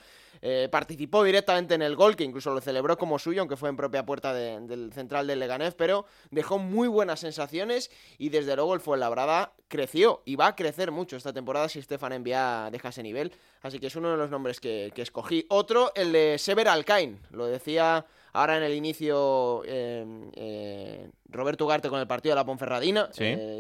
Eh, 0.46 0.68
participó 0.70 1.24
directamente 1.24 1.74
en 1.74 1.80
el 1.80 1.96
gol, 1.96 2.16
que 2.16 2.22
incluso 2.22 2.52
lo 2.52 2.60
celebró 2.60 2.98
como 2.98 3.18
suyo, 3.18 3.40
aunque 3.40 3.56
fue 3.56 3.70
en 3.70 3.78
propia 3.78 4.04
puerta 4.04 4.34
del 4.34 4.92
central 4.92 5.26
del 5.26 5.38
Leganés, 5.38 5.74
pero 5.74 6.04
dejó 6.30 6.58
muy 6.58 6.86
buenas 6.86 7.20
sensaciones 7.20 7.90
y 8.18 8.28
desde 8.28 8.54
luego 8.54 8.74
el 8.74 8.80
Fuenlabrada 8.80 9.54
creció 9.68 10.20
y 10.26 10.36
va 10.36 10.48
a 10.48 10.54
crecer 10.54 10.90
mucho 10.90 11.16
esta 11.16 11.32
temporada 11.32 11.70
si 11.70 11.80
Stefan 11.80 12.12
Envía 12.12 12.68
deja 12.70 12.90
ese 12.90 13.02
nivel. 13.02 13.32
Así 13.62 13.78
que 13.78 13.86
es 13.86 13.96
uno 13.96 14.10
de 14.10 14.18
los 14.18 14.28
nombres 14.28 14.60
que, 14.60 14.92
escogí. 14.94 15.46
Otro, 15.48 15.92
el 15.94 16.12
de 16.12 16.36
Sever 16.38 16.68
Alcain. 16.68 17.18
Lo 17.30 17.46
decía 17.46 18.04
ahora 18.34 18.58
en 18.58 18.64
el 18.64 18.74
inicio 18.74 19.62
eh, 19.64 20.04
eh, 20.34 21.10
Roberto 21.30 21.64
Ugarte 21.64 21.88
con 21.88 22.00
el 22.00 22.06
partido 22.06 22.34
de 22.34 22.40
la 22.42 22.44
Ponferradina. 22.44 23.08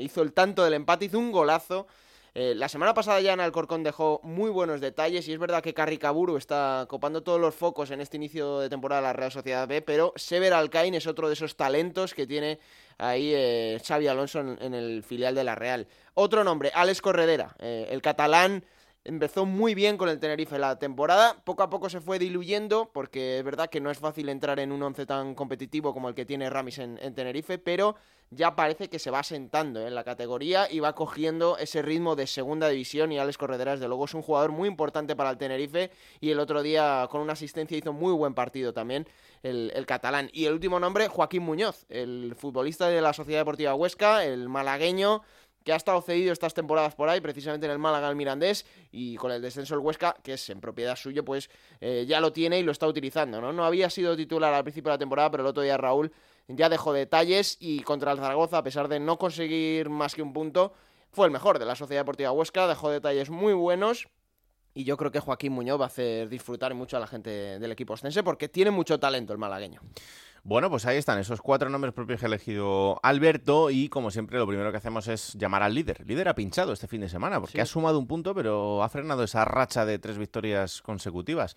hizo 0.00 0.20
el 0.20 0.34
tanto 0.34 0.62
del 0.62 0.74
empate, 0.74 1.06
hizo 1.06 1.18
un 1.18 1.32
golazo. 1.32 1.86
Eh, 2.36 2.52
la 2.56 2.68
semana 2.68 2.94
pasada 2.94 3.20
ya 3.20 3.32
en 3.32 3.38
Alcorcón 3.38 3.84
dejó 3.84 4.20
muy 4.24 4.50
buenos 4.50 4.80
detalles 4.80 5.28
y 5.28 5.32
es 5.32 5.38
verdad 5.38 5.62
que 5.62 5.72
Carricaburu 5.72 6.36
está 6.36 6.84
copando 6.88 7.22
todos 7.22 7.40
los 7.40 7.54
focos 7.54 7.92
en 7.92 8.00
este 8.00 8.16
inicio 8.16 8.58
de 8.58 8.68
temporada 8.68 9.02
de 9.02 9.06
la 9.06 9.12
Real 9.12 9.30
Sociedad 9.30 9.68
B, 9.68 9.82
pero 9.82 10.12
Sever 10.16 10.52
Alcain 10.52 10.94
es 10.94 11.06
otro 11.06 11.28
de 11.28 11.34
esos 11.34 11.54
talentos 11.54 12.12
que 12.12 12.26
tiene 12.26 12.58
ahí 12.98 13.30
eh, 13.32 13.80
Xavi 13.86 14.08
Alonso 14.08 14.40
en, 14.40 14.74
el 14.74 15.04
filial 15.04 15.36
de 15.36 15.44
la 15.44 15.54
Real. 15.54 15.86
Otro 16.14 16.42
nombre, 16.42 16.72
Alex 16.74 17.00
Corredera, 17.00 17.54
eh, 17.60 17.86
el 17.90 18.02
catalán 18.02 18.64
empezó 19.04 19.44
muy 19.44 19.74
bien 19.74 19.98
con 19.98 20.08
el 20.08 20.18
Tenerife 20.18 20.58
la 20.58 20.78
temporada, 20.78 21.36
poco 21.44 21.62
a 21.62 21.68
poco 21.68 21.90
se 21.90 22.00
fue 22.00 22.18
diluyendo, 22.18 22.90
porque 22.92 23.38
es 23.38 23.44
verdad 23.44 23.68
que 23.68 23.80
no 23.80 23.90
es 23.90 23.98
fácil 23.98 24.30
entrar 24.30 24.58
en 24.58 24.72
un 24.72 24.82
once 24.82 25.04
tan 25.04 25.34
competitivo 25.34 25.92
como 25.92 26.08
el 26.08 26.14
que 26.14 26.24
tiene 26.24 26.48
Ramis 26.48 26.78
en, 26.78 27.14
Tenerife, 27.14 27.58
pero 27.58 27.96
ya 28.30 28.56
parece 28.56 28.88
que 28.88 28.98
se 28.98 29.10
va 29.10 29.22
sentando 29.22 29.86
en 29.86 29.94
la 29.94 30.04
categoría 30.04 30.70
y 30.70 30.80
va 30.80 30.94
cogiendo 30.94 31.58
ese 31.58 31.82
ritmo 31.82 32.16
de 32.16 32.26
segunda 32.26 32.68
división 32.70 33.12
y 33.12 33.18
Alex 33.18 33.36
Correderas 33.36 33.78
de 33.78 33.88
luego 33.88 34.06
es 34.06 34.14
un 34.14 34.22
jugador 34.22 34.52
muy 34.52 34.68
importante 34.68 35.14
para 35.14 35.30
el 35.30 35.36
Tenerife 35.36 35.90
y 36.20 36.30
el 36.30 36.40
otro 36.40 36.62
día 36.62 37.06
con 37.10 37.20
una 37.20 37.34
asistencia 37.34 37.76
hizo 37.76 37.92
muy 37.92 38.12
buen 38.12 38.32
partido 38.34 38.72
también 38.72 39.06
el, 39.42 39.70
el 39.74 39.84
catalán. 39.84 40.30
Y 40.32 40.46
el 40.46 40.54
último 40.54 40.80
nombre, 40.80 41.08
Joaquín 41.08 41.42
Muñoz, 41.42 41.84
el 41.90 42.34
futbolista 42.36 42.88
de 42.88 43.02
la 43.02 43.12
Sociedad 43.12 43.40
Deportiva 43.40 43.74
Huesca, 43.74 44.24
el 44.24 44.48
malagueño, 44.48 45.22
que 45.64 45.72
ha 45.72 45.76
estado 45.76 46.00
cedido 46.02 46.32
estas 46.32 46.54
temporadas 46.54 46.94
por 46.94 47.08
ahí, 47.08 47.20
precisamente 47.20 47.66
en 47.66 47.72
el 47.72 47.78
Málaga, 47.78 48.08
el 48.08 48.16
Mirandés, 48.16 48.66
y 48.92 49.16
con 49.16 49.32
el 49.32 49.40
descenso 49.40 49.74
el 49.74 49.80
Huesca, 49.80 50.14
que 50.22 50.34
es 50.34 50.50
en 50.50 50.60
propiedad 50.60 50.94
suyo, 50.94 51.24
pues 51.24 51.50
eh, 51.80 52.04
ya 52.06 52.20
lo 52.20 52.32
tiene 52.32 52.58
y 52.58 52.62
lo 52.62 52.70
está 52.70 52.86
utilizando, 52.86 53.40
¿no? 53.40 53.52
No 53.52 53.64
había 53.64 53.88
sido 53.90 54.14
titular 54.16 54.52
al 54.52 54.62
principio 54.62 54.90
de 54.90 54.94
la 54.94 54.98
temporada, 54.98 55.30
pero 55.30 55.42
el 55.42 55.48
otro 55.48 55.62
día 55.62 55.76
Raúl 55.76 56.12
ya 56.48 56.68
dejó 56.68 56.92
detalles 56.92 57.56
y 57.58 57.80
contra 57.80 58.12
el 58.12 58.18
Zaragoza, 58.18 58.58
a 58.58 58.62
pesar 58.62 58.88
de 58.88 59.00
no 59.00 59.18
conseguir 59.18 59.88
más 59.88 60.14
que 60.14 60.22
un 60.22 60.32
punto, 60.34 60.74
fue 61.10 61.26
el 61.26 61.32
mejor 61.32 61.58
de 61.58 61.64
la 61.64 61.74
Sociedad 61.74 62.00
Deportiva 62.00 62.32
Huesca, 62.32 62.66
dejó 62.66 62.90
detalles 62.90 63.30
muy 63.30 63.54
buenos. 63.54 64.08
Y 64.76 64.82
yo 64.82 64.96
creo 64.96 65.12
que 65.12 65.20
Joaquín 65.20 65.52
Muñoz 65.52 65.80
va 65.80 65.84
a 65.84 65.86
hacer 65.86 66.28
disfrutar 66.28 66.74
mucho 66.74 66.96
a 66.96 67.00
la 67.00 67.06
gente 67.06 67.30
del 67.30 67.70
equipo 67.70 67.92
ostense 67.92 68.24
porque 68.24 68.48
tiene 68.48 68.72
mucho 68.72 68.98
talento 68.98 69.32
el 69.32 69.38
malagueño. 69.38 69.80
Bueno, 70.46 70.68
pues 70.68 70.84
ahí 70.84 70.98
están 70.98 71.18
esos 71.18 71.40
cuatro 71.40 71.70
nombres 71.70 71.94
propios 71.94 72.20
que 72.20 72.26
ha 72.26 72.28
elegido 72.28 73.00
Alberto 73.02 73.70
y 73.70 73.88
como 73.88 74.10
siempre 74.10 74.38
lo 74.38 74.46
primero 74.46 74.70
que 74.70 74.76
hacemos 74.76 75.08
es 75.08 75.32
llamar 75.38 75.62
al 75.62 75.74
líder. 75.74 76.02
El 76.02 76.06
líder 76.06 76.28
ha 76.28 76.34
pinchado 76.34 76.74
este 76.74 76.86
fin 76.86 77.00
de 77.00 77.08
semana 77.08 77.40
porque 77.40 77.62
ha 77.62 77.64
sumado 77.64 77.98
un 77.98 78.06
punto 78.06 78.34
pero 78.34 78.82
ha 78.82 78.90
frenado 78.90 79.24
esa 79.24 79.46
racha 79.46 79.86
de 79.86 79.98
tres 79.98 80.18
victorias 80.18 80.82
consecutivas. 80.82 81.56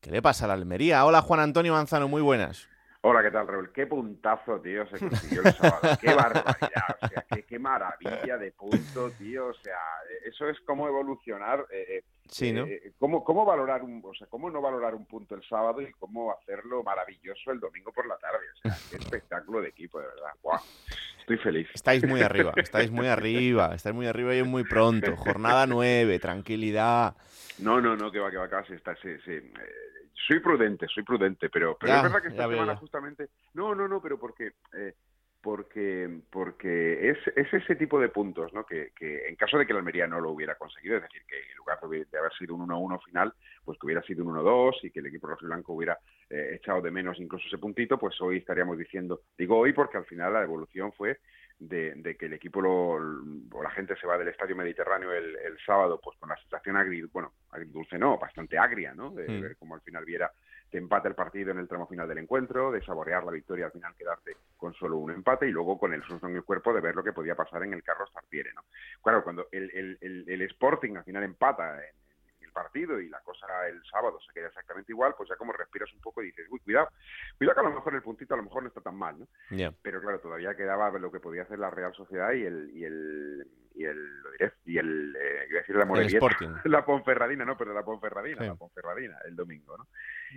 ¿Qué 0.00 0.12
le 0.12 0.22
pasa 0.22 0.44
a 0.44 0.48
la 0.48 0.54
Almería? 0.54 1.04
Hola 1.04 1.22
Juan 1.22 1.40
Antonio 1.40 1.72
Manzano, 1.72 2.06
muy 2.06 2.22
buenas. 2.22 2.68
Hola, 3.00 3.20
¿qué 3.20 3.32
tal, 3.32 3.48
Raúl? 3.48 3.72
Qué 3.72 3.88
puntazo, 3.88 4.60
tío, 4.60 4.86
se 4.86 5.00
consiguió 5.00 5.42
el 5.42 5.52
sábado. 5.52 5.98
Qué 6.00 6.14
barbaridad, 6.14 6.98
o 7.02 7.08
sea, 7.08 7.24
qué, 7.48 7.58
maravilla 7.58 8.36
de 8.36 8.52
punto, 8.52 9.10
tío. 9.18 9.46
O 9.46 9.54
sea, 9.54 9.78
eso 10.24 10.48
es 10.48 10.60
como 10.60 10.86
evolucionar. 10.86 11.66
Eh, 11.72 11.96
eh 11.96 12.04
sí, 12.30 12.52
¿no? 12.52 12.64
Eh, 12.64 12.92
cómo, 12.98 13.24
cómo, 13.24 13.44
valorar 13.44 13.82
un, 13.82 14.02
o 14.04 14.14
sea, 14.14 14.26
cómo 14.28 14.50
no 14.50 14.60
valorar 14.60 14.94
un 14.94 15.06
punto 15.06 15.34
el 15.34 15.42
sábado 15.42 15.82
y 15.82 15.90
cómo 15.92 16.32
hacerlo 16.32 16.82
maravilloso 16.82 17.50
el 17.52 17.60
domingo 17.60 17.92
por 17.92 18.06
la 18.06 18.16
tarde. 18.18 18.46
O 18.54 18.68
sea, 18.68 18.76
qué 18.90 18.96
espectáculo 19.04 19.60
de 19.60 19.68
equipo, 19.68 20.00
de 20.00 20.06
verdad. 20.06 20.30
¡Guau! 20.42 20.60
Estoy 21.20 21.38
feliz. 21.38 21.68
Estáis 21.74 22.06
muy 22.06 22.22
arriba, 22.22 22.52
estáis 22.56 22.90
muy 22.90 23.06
arriba, 23.06 23.74
estáis 23.74 23.94
muy 23.94 24.06
arriba 24.06 24.34
y 24.34 24.38
es 24.38 24.46
muy 24.46 24.64
pronto. 24.64 25.16
Jornada 25.16 25.66
nueve, 25.66 26.18
tranquilidad. 26.18 27.16
No, 27.58 27.80
no, 27.80 27.96
no, 27.96 28.10
que 28.10 28.18
va, 28.18 28.30
que 28.30 28.36
va, 28.36 28.48
casi 28.48 28.72
está, 28.72 28.96
sí, 28.96 29.10
sí. 29.24 29.32
Eh, 29.32 29.52
soy 30.26 30.40
prudente, 30.40 30.86
soy 30.92 31.02
prudente, 31.02 31.48
pero, 31.48 31.76
pero 31.78 31.94
es 31.94 32.02
verdad 32.02 32.22
que 32.22 32.28
esta 32.28 32.48
semana 32.48 32.76
justamente... 32.76 33.28
No, 33.54 33.74
no, 33.74 33.88
no, 33.88 34.00
pero 34.00 34.18
porque... 34.18 34.52
Eh, 34.72 34.94
porque 35.42 36.20
porque 36.30 37.10
es, 37.10 37.18
es 37.34 37.52
ese 37.52 37.76
tipo 37.76 37.98
de 37.98 38.08
puntos 38.08 38.52
¿no? 38.52 38.64
que, 38.64 38.92
que, 38.94 39.28
en 39.28 39.36
caso 39.36 39.58
de 39.58 39.66
que 39.66 39.72
la 39.72 39.78
Almería 39.78 40.06
no 40.06 40.20
lo 40.20 40.30
hubiera 40.30 40.56
conseguido, 40.56 40.96
es 40.96 41.02
decir, 41.02 41.22
que 41.26 41.38
en 41.38 41.56
lugar 41.56 41.78
de, 41.80 42.18
haber 42.18 42.32
sido 42.34 42.54
un 42.54 42.68
1-1 42.68 43.02
final, 43.04 43.32
pues 43.64 43.78
que 43.78 43.86
hubiera 43.86 44.02
sido 44.02 44.24
un 44.24 44.34
1-2 44.36 44.84
y 44.84 44.90
que 44.90 45.00
el 45.00 45.06
equipo 45.06 45.28
blanco 45.40 45.72
hubiera 45.72 45.98
eh, 46.28 46.52
echado 46.54 46.82
de 46.82 46.90
menos 46.90 47.18
incluso 47.18 47.46
ese 47.46 47.58
puntito, 47.58 47.98
pues 47.98 48.20
hoy 48.20 48.38
estaríamos 48.38 48.76
diciendo, 48.76 49.22
digo 49.38 49.58
hoy 49.58 49.72
porque 49.72 49.98
al 49.98 50.04
final 50.04 50.32
la 50.32 50.42
evolución 50.42 50.92
fue 50.92 51.18
de, 51.60 52.16
que 52.18 52.26
el 52.26 52.32
equipo 52.32 52.60
lo, 52.60 52.70
o 52.92 53.62
la 53.62 53.70
gente 53.70 53.94
se 53.96 54.06
va 54.06 54.18
del 54.18 54.28
Estadio 54.28 54.56
Mediterráneo 54.56 55.12
el, 55.12 55.36
sábado 55.64 56.00
pues 56.02 56.16
con 56.18 56.30
la 56.30 56.36
sensación 56.36 56.76
agri, 56.76 57.02
bueno, 57.02 57.32
agridulce 57.50 57.98
no, 57.98 58.18
bastante 58.18 58.56
agria, 58.58 58.94
¿no? 58.94 59.10
De 59.10 59.28
mm. 59.28 59.40
ver 59.42 59.56
cómo 59.58 59.74
al 59.74 59.82
final 59.82 60.04
viera 60.04 60.32
que 60.70 60.78
empate 60.78 61.08
el 61.08 61.14
partido 61.14 61.50
en 61.50 61.58
el 61.58 61.68
tramo 61.68 61.86
final 61.86 62.08
del 62.08 62.18
encuentro, 62.18 62.70
de 62.70 62.82
saborear 62.82 63.24
la 63.24 63.32
victoria 63.32 63.66
al 63.66 63.72
final 63.72 63.94
quedarte 63.96 64.36
con 64.56 64.72
solo 64.74 64.98
un 64.98 65.10
empate 65.10 65.48
y 65.48 65.50
luego 65.50 65.78
con 65.78 65.92
el 65.92 66.02
susto 66.02 66.28
en 66.28 66.36
el 66.36 66.44
cuerpo 66.44 66.72
de 66.72 66.80
ver 66.80 66.94
lo 66.94 67.02
que 67.02 67.12
podía 67.12 67.34
pasar 67.34 67.62
en 67.64 67.74
el 67.74 67.82
Carlos 67.82 68.12
Tartiere, 68.12 68.52
¿no? 68.54 68.64
Claro, 69.02 69.24
cuando 69.24 69.48
el, 69.50 69.98
el, 70.00 70.24
el 70.28 70.42
Sporting 70.42 70.96
al 70.96 71.04
final 71.04 71.24
empata 71.24 71.76
en, 71.78 71.99
partido 72.50 73.00
y 73.00 73.08
la 73.08 73.20
cosa 73.20 73.46
el 73.68 73.82
sábado 73.90 74.18
se 74.20 74.32
queda 74.32 74.48
exactamente 74.48 74.92
igual, 74.92 75.14
pues 75.16 75.28
ya 75.28 75.36
como 75.36 75.52
respiras 75.52 75.92
un 75.92 76.00
poco 76.00 76.22
y 76.22 76.26
dices, 76.26 76.46
uy, 76.50 76.60
cuidado, 76.60 76.88
cuidado 77.38 77.54
que 77.54 77.66
a 77.66 77.68
lo 77.70 77.74
mejor 77.74 77.94
el 77.94 78.02
puntito 78.02 78.34
a 78.34 78.36
lo 78.36 78.44
mejor 78.44 78.62
no 78.62 78.68
está 78.68 78.80
tan 78.80 78.96
mal, 78.96 79.18
¿no? 79.18 79.26
Pero 79.82 80.00
claro, 80.00 80.20
todavía 80.20 80.54
quedaba 80.54 80.90
lo 80.98 81.10
que 81.10 81.20
podía 81.20 81.42
hacer 81.42 81.58
la 81.58 81.70
Real 81.70 81.94
Sociedad 81.94 82.32
y 82.32 82.44
el, 82.44 82.70
y 82.74 82.84
el, 82.84 83.46
y 83.74 83.84
el, 83.84 84.22
lo 84.22 84.30
diré, 84.32 84.52
y 84.66 84.78
el, 84.78 85.16
eh, 85.16 85.46
iba 85.48 85.58
a 85.58 85.62
decir 85.62 85.76
la 85.76 85.84
Morevieta, 85.84 86.26
la 86.64 86.84
Ponferradina, 86.84 87.44
no, 87.44 87.56
pero 87.56 87.72
la 87.72 87.82
Ponferradina, 87.82 88.44
la 88.44 88.54
Ponferradina, 88.54 89.16
el 89.26 89.36
domingo, 89.36 89.76
¿no? 89.76 89.88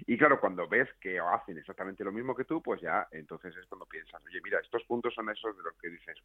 Y 0.08 0.18
claro, 0.18 0.40
cuando 0.40 0.68
ves 0.68 0.90
que 1.00 1.20
hacen 1.20 1.58
exactamente 1.58 2.04
lo 2.04 2.12
mismo 2.12 2.36
que 2.36 2.46
tú, 2.46 2.62
pues 2.62 2.82
ya 2.82 3.08
entonces 3.12 3.56
es 3.56 3.66
cuando 3.68 3.86
piensas, 3.86 4.22
oye, 4.26 4.40
mira, 4.44 4.60
estos 4.60 4.84
puntos 4.86 5.14
son 5.14 5.30
esos 5.30 5.56
de 5.56 5.64
los 5.64 5.74
que 5.76 5.90
dices, 5.90 6.18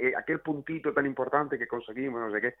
eh, 0.00 0.12
aquel 0.16 0.40
puntito 0.40 0.92
tan 0.92 1.06
importante 1.06 1.58
que 1.58 1.66
conseguimos, 1.66 2.20
no 2.20 2.30
sé 2.32 2.40
qué. 2.40 2.54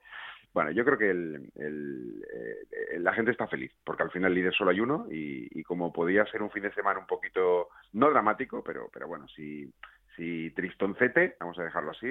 Bueno, 0.52 0.70
yo 0.72 0.84
creo 0.84 0.98
que 0.98 1.10
el, 1.10 1.50
eh, 1.54 2.66
la 2.98 3.12
gente 3.12 3.30
está 3.30 3.46
feliz, 3.46 3.72
porque 3.84 4.02
al 4.02 4.10
final 4.10 4.34
líder 4.34 4.54
solo 4.54 4.70
hay 4.70 4.80
uno 4.80 5.06
y, 5.10 5.48
y, 5.58 5.62
como 5.62 5.92
podía 5.92 6.24
ser 6.26 6.42
un 6.42 6.50
fin 6.50 6.62
de 6.62 6.72
semana 6.74 7.00
un 7.00 7.06
poquito, 7.06 7.68
no 7.92 8.10
dramático, 8.10 8.62
pero, 8.62 8.88
pero 8.92 9.08
bueno, 9.08 9.26
sí 9.28 9.72
si 10.18 10.50
tristoncete, 10.50 11.36
vamos 11.38 11.56
a 11.60 11.62
dejarlo 11.62 11.92
así, 11.92 12.08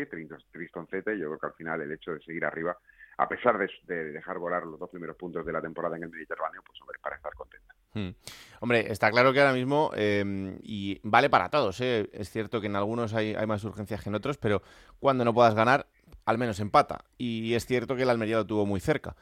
tristoncete, 0.51 1.19
yo 1.19 1.27
creo 1.27 1.39
que 1.39 1.45
al 1.45 1.53
final 1.53 1.81
el 1.81 1.91
hecho 1.91 2.13
de 2.13 2.21
seguir 2.21 2.45
arriba, 2.45 2.75
a 3.17 3.27
pesar 3.27 3.57
de, 3.57 4.11
dejar 4.11 4.39
volar 4.39 4.65
los 4.65 4.79
dos 4.79 4.89
primeros 4.89 5.17
puntos 5.17 5.45
de 5.45 5.51
la 5.51 5.61
temporada 5.61 5.97
en 5.97 6.03
el 6.03 6.09
Mediterráneo, 6.09 6.61
pues 6.65 6.81
hombre, 6.81 6.97
para 7.01 7.17
estar 7.17 7.33
contenta. 7.33 7.75
Hmm. 7.93 8.11
Hombre, 8.61 8.91
está 8.91 9.11
claro 9.11 9.33
que 9.33 9.41
ahora 9.41 9.53
mismo, 9.53 9.91
em, 9.93 10.57
y 10.63 11.01
vale 11.03 11.29
para 11.29 11.49
todos, 11.49 11.81
¿eh? 11.81 12.09
es 12.13 12.29
cierto 12.29 12.61
que 12.61 12.67
en 12.67 12.77
algunos 12.77 13.13
hay, 13.13 13.35
hay 13.35 13.45
más 13.45 13.63
urgencias 13.65 14.01
que 14.01 14.09
en 14.09 14.15
otros, 14.15 14.37
pero 14.37 14.61
cuando 14.99 15.25
no 15.25 15.33
puedas 15.33 15.53
ganar, 15.53 15.87
al 16.25 16.37
menos 16.37 16.61
empata. 16.61 17.03
Y 17.17 17.55
es 17.55 17.65
cierto 17.65 17.97
que 17.97 18.03
el 18.03 18.09
Almería 18.09 18.37
lo 18.37 18.47
tuvo 18.47 18.65
muy 18.65 18.79
cerca. 18.79 19.15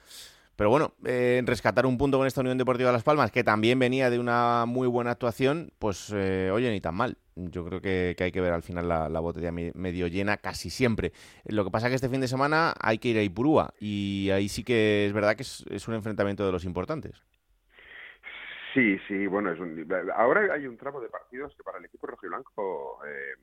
Pero 0.55 0.69
bueno, 0.69 0.93
eh, 1.05 1.41
rescatar 1.45 1.85
un 1.85 1.97
punto 1.97 2.17
con 2.17 2.27
esta 2.27 2.41
Unión 2.41 2.57
Deportiva 2.57 2.91
Las 2.91 3.03
Palmas, 3.03 3.31
que 3.31 3.43
también 3.43 3.77
venía 3.77 4.09
de 4.09 4.19
una 4.19 4.65
muy 4.65 4.87
buena 4.87 5.11
actuación, 5.11 5.71
pues 5.79 6.13
eh, 6.15 6.49
oye, 6.51 6.71
ni 6.71 6.79
tan 6.79 6.95
mal. 6.95 7.17
Yo 7.35 7.65
creo 7.65 7.81
que, 7.81 8.15
hay 8.17 8.31
que 8.31 8.39
ver 8.39 8.53
al 8.53 8.63
final 8.63 8.87
la, 8.87 9.19
botella 9.19 9.51
medio 9.51 10.07
llena 10.07 10.37
casi 10.37 10.69
siempre. 10.69 11.11
Lo 11.43 11.65
que 11.65 11.71
pasa 11.71 11.87
es 11.87 11.91
que 11.91 11.95
este 11.95 12.07
fin 12.07 12.21
de 12.21 12.29
semana 12.29 12.73
hay 12.79 12.97
que 12.97 13.09
ir 13.09 13.17
a 13.17 13.23
Ipurúa 13.23 13.73
y 13.77 14.29
ahí 14.31 14.47
sí 14.47 14.63
que 14.63 15.05
es 15.05 15.11
verdad 15.11 15.35
que 15.35 15.43
es, 15.43 15.87
un 15.87 15.95
enfrentamiento 15.95 16.45
de 16.45 16.53
los 16.53 16.63
importantes. 16.63 17.21
Sí, 18.73 18.97
sí, 19.07 19.27
bueno, 19.27 19.51
es 19.51 19.59
ahora 20.15 20.53
hay 20.53 20.67
un 20.67 20.77
tramo 20.77 21.01
de 21.01 21.09
partidos 21.09 21.53
que 21.55 21.63
para 21.63 21.77
el 21.79 21.85
equipo 21.85 22.07
rojiblanco, 22.07 22.99
eh, 23.05 23.35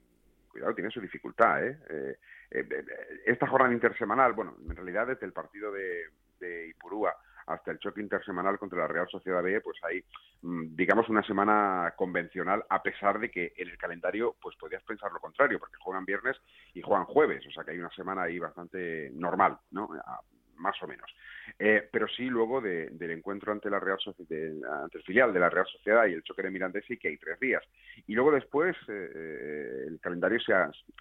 cuidado, 0.53 0.75
tiene 0.75 0.91
su 0.91 1.01
dificultad. 1.01 1.67
¿eh? 1.67 1.79
Eh, 1.89 2.17
eh, 2.51 2.85
esta 3.27 3.47
jornada 3.47 3.73
intersemanal, 3.73 4.35
bueno, 4.35 4.57
en 4.69 4.77
realidad 4.77 5.07
desde 5.07 5.27
el 5.27 5.33
partido 5.33 5.73
de, 5.73 6.05
de 6.43 6.69
Ipurúa 6.69 7.15
hasta 7.47 7.71
el 7.71 7.79
choque 7.79 8.01
intersemanal 8.01 8.59
contra 8.59 8.81
la 8.81 8.89
Real 8.89 9.09
Sociedad 9.09 9.43
B, 9.43 9.61
pues 9.61 9.79
hay, 9.83 10.05
mm, 10.43 10.77
digamos, 10.77 11.09
una 11.09 11.23
semana 11.23 11.95
convencional, 11.97 12.65
a 12.69 12.83
pesar 12.83 13.19
de 13.19 13.31
que 13.31 13.53
en 13.57 13.69
el 13.69 13.79
calendario, 13.79 14.37
pues 14.41 14.57
podías 14.57 14.83
pensar 14.85 15.13
lo 15.13 15.21
contrario, 15.21 15.59
porque 15.59 15.77
juegan 15.81 16.05
viernes 16.05 16.37
y 16.75 16.83
juegan 16.83 17.07
jueves, 17.07 17.45
o 17.47 17.51
sea 17.51 17.65
que 17.65 17.73
hay 17.73 17.79
una 17.79 17.91
semana 17.91 18.23
ahí 18.23 18.39
bastante 18.39 19.11
normal, 19.15 19.59
¿no? 19.71 19.91
más 20.57 20.81
o 20.81 20.87
menos. 20.87 21.11
Eh, 21.59 21.89
pero 21.91 22.07
sí 22.07 22.25
luego 22.27 22.61
del 22.61 23.11
encuentro 23.11 23.51
ante 23.51 23.69
la 23.69 23.81
Real 23.81 23.99
Sociedad, 23.99 24.85
ante 24.85 24.99
el 24.99 25.05
filial 25.05 25.33
de 25.33 25.41
la 25.41 25.51
Real 25.51 25.67
Sociedad 25.67 26.07
y 26.07 26.13
el 26.13 26.23
choque 26.23 26.43
de 26.43 26.51
Mirandés 26.51 26.85
sí 26.87 26.97
que 26.99 27.09
hay 27.09 27.19
tres 27.19 27.41
días. 27.41 27.63
Y 28.07 28.15
luego 28.15 28.31
después 28.31 28.77
eh, 28.89 29.11
eh, 29.13 29.85
el 29.89 29.99
calendario 30.01 30.39
se 30.39 30.55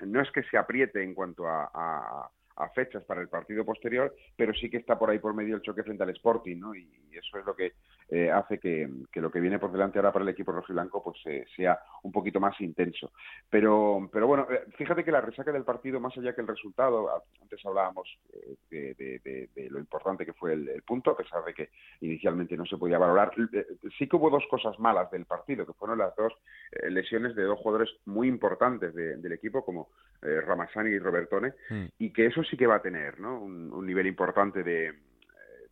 no 0.08 0.20
es 0.20 0.32
que 0.32 0.42
se 0.44 0.58
apriete 0.58 1.04
en 1.04 1.14
cuanto 1.14 1.48
a 1.48 2.30
fechas 2.74 3.04
para 3.04 3.22
el 3.22 3.30
partido 3.30 3.66
posterior, 3.66 4.14
pero 4.36 4.54
sí 4.54 4.70
que 4.70 4.78
está 4.78 4.98
por 4.98 5.10
ahí 5.10 5.20
por 5.20 5.34
medio 5.34 5.56
el 5.56 5.62
choque 5.62 5.84
frente 5.84 6.04
al 6.04 6.10
Sporting, 6.12 6.58
¿no? 6.58 6.76
Y, 6.76 6.88
eso 7.12 7.38
es 7.38 7.46
lo 7.46 7.56
que 7.56 7.74
eh, 8.14 8.30
hace 8.30 8.60
que, 8.60 8.90
lo 9.14 9.32
que 9.32 9.40
viene 9.40 9.58
por 9.58 9.72
delante 9.72 9.98
ahora 9.98 10.12
para 10.12 10.24
el 10.24 10.30
equipo 10.30 10.52
rojiblanco 10.52 11.02
pues 11.02 11.18
eh, 11.28 11.46
sea 11.56 11.80
un 12.04 12.12
poquito 12.12 12.42
más 12.42 12.60
intenso. 12.60 13.14
Pero, 13.50 14.10
pero 14.12 14.28
bueno, 14.28 14.46
eh, 14.52 14.66
fíjate 14.76 15.06
que 15.06 15.14
la 15.14 15.22
resaca 15.22 15.54
del 15.54 15.64
partido, 15.64 15.98
más 16.02 16.18
allá 16.18 16.36
que 16.36 16.42
el 16.42 16.48
resultado, 16.48 17.10
antes 17.42 17.66
hablábamos 17.66 18.10
de, 18.70 19.48
lo 19.70 19.80
importante 19.80 20.26
que 20.26 20.34
fue 20.34 20.52
el, 20.52 20.84
punto, 20.86 21.12
a 21.12 21.18
pesar 21.18 21.46
de 21.46 21.54
que 21.54 21.70
inicialmente 22.02 22.58
no 22.58 22.66
se 22.66 22.78
podía 22.78 22.98
valorar, 22.98 23.32
sí 23.98 24.10
que 24.10 24.16
hubo 24.18 24.30
dos 24.30 24.44
cosas 24.50 24.78
malas 24.78 25.10
del 25.10 25.24
partido, 25.24 25.66
que 25.66 25.74
fueron 25.74 25.98
las 25.98 26.14
dos 26.18 26.34
lesiones 26.90 27.34
de 27.34 27.44
dos 27.44 27.60
jugadores 27.60 27.90
muy 28.06 28.28
importantes 28.28 28.94
del 28.94 29.32
equipo, 29.32 29.64
como 29.64 29.88
Ramasani 30.22 30.90
y 30.90 31.00
Robertone, 31.00 31.54
mm. 31.70 31.86
y 32.00 32.12
que 32.12 32.26
eso 32.26 32.44
sí 32.44 32.58
que 32.58 32.68
va 32.68 32.76
a 32.76 32.82
tener 32.82 33.22
¿no? 33.22 33.40
un, 33.40 33.86
nivel 33.86 34.08
importante 34.08 34.64
de, 34.64 34.92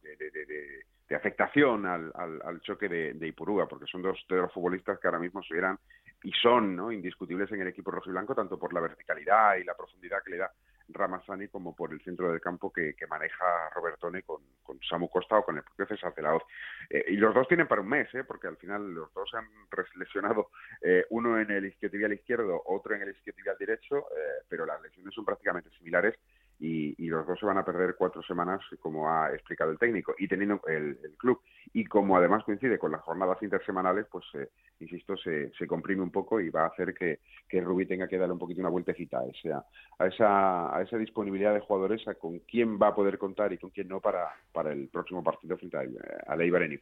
de, 0.02 0.86
afectación 1.16 1.86
al, 1.86 2.12
al, 2.16 2.62
choque 2.62 2.88
de, 2.88 3.14
de, 3.14 3.28
Ipurúa, 3.28 3.68
porque 3.68 3.88
son 3.88 4.02
dos 4.02 4.24
de 4.30 4.38
los 4.38 4.54
futbolistas 4.54 5.00
que 5.00 5.08
ahora 5.08 5.20
mismo 5.20 5.42
estuvieran 5.42 5.78
y 6.24 6.32
son 6.34 6.76
¿no? 6.76 6.92
indiscutibles 6.92 7.52
en 7.52 7.62
el 7.62 7.68
equipo 7.68 7.92
rojo 7.92 8.10
y 8.10 8.12
blanco, 8.12 8.36
tanto 8.36 8.60
por 8.60 8.74
la 8.74 8.82
verticalidad 8.82 9.56
y 9.56 9.64
la 9.64 9.76
profundidad 9.76 10.22
que 10.24 10.32
le 10.32 10.38
da 10.38 10.52
Ramasani 10.92 11.48
como 11.48 11.76
por 11.76 11.94
el 11.94 12.02
centro 12.02 12.32
del 12.32 12.42
campo 12.42 12.72
que, 12.72 12.96
maneja 13.10 13.70
Robertone 13.76 14.24
con, 14.24 14.42
con, 14.64 14.80
Samu 14.82 15.10
Costa 15.10 15.38
o 15.38 15.46
con 15.46 15.58
el 15.58 15.64
propio 15.64 15.88
César 15.88 16.14
de 16.16 16.22
la 16.22 16.36
Hoz. 16.36 16.44
Eh, 16.90 17.06
y 17.10 17.18
los 17.18 17.34
dos 17.34 17.48
tienen 17.48 17.68
para 17.68 17.82
un 17.82 17.90
mes, 17.90 18.14
¿eh? 18.14 18.24
porque 18.24 18.48
al 18.48 18.58
final 18.58 18.94
los 18.94 19.14
dos 19.14 19.34
han 19.34 19.48
lesionado 19.96 20.50
eh, 20.82 21.06
uno 21.10 21.40
en 21.40 21.52
el 21.52 21.66
isquiotibial 21.66 22.14
izquierdo, 22.14 22.62
otro 22.66 22.96
en 22.96 23.04
el 23.04 23.10
isquiotibial 23.10 23.58
derecho, 23.58 23.98
eh, 23.98 24.44
pero 24.48 24.66
las 24.66 24.82
lesiones 24.82 25.14
son 25.14 25.26
prácticamente 25.26 25.70
similares 25.72 26.16
y, 26.60 27.08
los 27.08 27.26
dos 27.26 27.40
se 27.40 27.46
van 27.46 27.58
a 27.58 27.66
perder 27.66 27.96
cuatro 27.98 28.22
semanas, 28.22 28.62
como 28.80 29.10
ha 29.10 29.34
explicado 29.34 29.72
el 29.72 29.80
técnico, 29.80 30.14
y 30.18 30.28
teniendo 30.28 30.62
el, 30.68 30.98
club. 31.18 31.42
Y 31.74 31.86
como 31.86 32.18
además 32.18 32.44
coincide 32.44 32.78
con 32.78 32.92
las 32.92 33.02
jornadas 33.02 33.42
intersemanales, 33.42 34.06
pues, 34.12 34.26
eh, 34.36 34.50
insisto, 34.80 35.18
se, 35.18 35.52
se, 35.58 35.68
comprime 35.68 36.02
un 36.02 36.12
poco 36.12 36.40
y 36.40 36.50
va 36.50 36.64
a 36.64 36.68
hacer 36.68 36.94
que, 36.94 37.20
que 37.48 37.62
Rubí 37.62 37.86
tenga 37.86 38.08
que 38.08 38.18
darle 38.18 38.34
un 38.34 38.40
poquito 38.40 38.62
una 38.62 38.70
vueltecita 38.70 39.20
a 39.20 39.26
esa, 39.26 39.66
a 39.98 40.08
esa, 40.08 40.76
a 40.76 40.82
esa 40.82 40.98
disponibilidad 40.98 41.54
de 41.54 41.62
jugadores, 41.62 42.08
a 42.08 42.16
con 42.16 42.40
quién 42.40 42.80
va 42.80 42.88
a 42.88 42.96
poder 42.96 43.18
contar 43.18 43.54
y 43.54 43.58
con 43.58 43.70
quién 43.70 43.88
no 43.88 44.00
para, 44.00 44.28
para 44.52 44.72
el 44.72 44.90
próximo 44.90 45.24
partido 45.24 45.58
frente 45.58 45.78
a, 45.78 45.84
a 46.28 46.36
Leibar 46.36 46.64
en. 46.64 46.80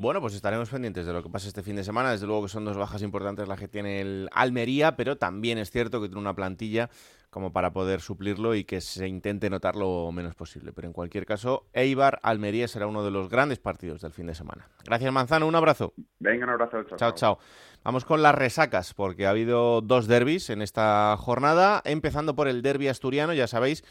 Bueno, 0.00 0.22
pues 0.22 0.34
estaremos 0.34 0.70
pendientes 0.70 1.04
de 1.04 1.12
lo 1.12 1.22
que 1.22 1.28
pase 1.28 1.48
este 1.48 1.62
fin 1.62 1.76
de 1.76 1.84
semana. 1.84 2.10
Desde 2.10 2.26
luego 2.26 2.44
que 2.44 2.48
son 2.48 2.64
dos 2.64 2.74
bajas 2.74 3.02
importantes 3.02 3.46
las 3.46 3.60
que 3.60 3.68
tiene 3.68 4.00
el 4.00 4.30
Almería, 4.32 4.96
pero 4.96 5.18
también 5.18 5.58
es 5.58 5.70
cierto 5.70 6.00
que 6.00 6.08
tiene 6.08 6.22
una 6.22 6.32
plantilla 6.32 6.88
como 7.28 7.52
para 7.52 7.74
poder 7.74 8.00
suplirlo 8.00 8.54
y 8.54 8.64
que 8.64 8.80
se 8.80 9.06
intente 9.06 9.50
notar 9.50 9.76
lo 9.76 10.10
menos 10.10 10.34
posible. 10.34 10.72
Pero 10.72 10.86
en 10.88 10.94
cualquier 10.94 11.26
caso, 11.26 11.66
Eibar-Almería 11.74 12.66
será 12.66 12.86
uno 12.86 13.04
de 13.04 13.10
los 13.10 13.28
grandes 13.28 13.58
partidos 13.58 14.00
del 14.00 14.12
fin 14.12 14.26
de 14.26 14.34
semana. 14.34 14.70
Gracias, 14.86 15.12
Manzano. 15.12 15.46
Un 15.46 15.54
abrazo. 15.54 15.92
Venga, 16.18 16.46
un 16.46 16.52
abrazo. 16.52 16.82
Chao, 16.84 16.96
chao. 16.96 17.12
chao. 17.12 17.38
Vamos 17.84 18.06
con 18.06 18.22
las 18.22 18.34
resacas, 18.34 18.94
porque 18.94 19.26
ha 19.26 19.30
habido 19.30 19.82
dos 19.82 20.06
derbis 20.06 20.48
en 20.48 20.62
esta 20.62 21.14
jornada, 21.18 21.82
empezando 21.84 22.34
por 22.34 22.48
el 22.48 22.62
derby 22.62 22.88
asturiano, 22.88 23.34
ya 23.34 23.46
sabéis 23.46 23.84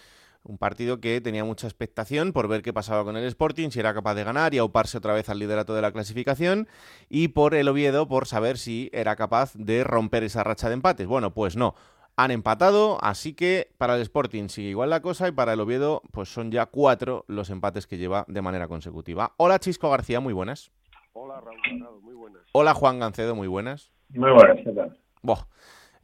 un 0.43 0.57
partido 0.57 0.99
que 0.99 1.21
tenía 1.21 1.43
mucha 1.43 1.67
expectación 1.67 2.33
por 2.33 2.47
ver 2.47 2.61
qué 2.61 2.73
pasaba 2.73 3.03
con 3.03 3.17
el 3.17 3.25
Sporting, 3.25 3.69
si 3.69 3.79
era 3.79 3.93
capaz 3.93 4.15
de 4.15 4.23
ganar 4.23 4.53
y 4.53 4.57
auparse 4.57 4.97
otra 4.97 5.13
vez 5.13 5.29
al 5.29 5.39
liderato 5.39 5.75
de 5.75 5.81
la 5.81 5.91
clasificación, 5.91 6.67
y 7.09 7.29
por 7.29 7.55
el 7.55 7.67
Oviedo 7.67 8.07
por 8.07 8.27
saber 8.27 8.57
si 8.57 8.89
era 8.93 9.15
capaz 9.15 9.53
de 9.55 9.83
romper 9.83 10.23
esa 10.23 10.43
racha 10.43 10.67
de 10.69 10.75
empates. 10.75 11.07
Bueno, 11.07 11.33
pues 11.33 11.55
no. 11.55 11.75
Han 12.15 12.31
empatado, 12.31 12.97
así 13.01 13.33
que 13.33 13.71
para 13.77 13.95
el 13.95 14.01
Sporting 14.01 14.49
sigue 14.49 14.69
igual 14.69 14.89
la 14.89 15.01
cosa 15.01 15.29
y 15.29 15.31
para 15.31 15.53
el 15.53 15.61
Oviedo 15.61 16.01
pues 16.11 16.27
son 16.27 16.51
ya 16.51 16.65
cuatro 16.65 17.23
los 17.29 17.49
empates 17.49 17.87
que 17.87 17.97
lleva 17.97 18.25
de 18.27 18.41
manera 18.41 18.67
consecutiva. 18.67 19.33
Hola 19.37 19.57
Chisco 19.59 19.89
García, 19.89 20.19
muy 20.19 20.33
buenas. 20.33 20.69
Hola 21.13 21.39
Raúl 21.39 22.01
muy 22.01 22.15
buenas. 22.15 22.41
Hola 22.51 22.73
Juan 22.73 22.99
Gancedo, 22.99 23.35
muy 23.35 23.47
buenas. 23.47 23.93
Muy 24.09 24.31
buenas, 24.31 24.57
¿qué 24.65 24.71
tal? 24.71 24.99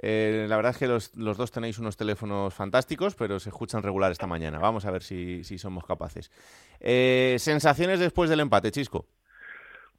Eh, 0.07 0.45
la 0.47 0.55
verdad 0.55 0.73
es 0.73 0.77
que 0.77 0.87
los, 0.87 1.11
dos 1.15 1.51
tenéis 1.51 1.79
unos 1.79 1.97
teléfonos 1.97 2.53
fantásticos, 2.53 3.15
pero 3.15 3.39
se 3.39 3.49
escuchan 3.49 3.81
regular 3.81 4.11
esta 4.11 4.27
mañana. 4.27 4.59
Vamos 4.59 4.85
a 4.85 4.91
ver 4.91 5.01
si, 5.01 5.43
somos 5.57 5.83
capaces. 5.83 6.29
Eh, 6.79 7.37
sensaciones 7.39 7.99
después 7.99 8.29
del 8.29 8.41
empate, 8.41 8.69
Chisco. 8.69 9.07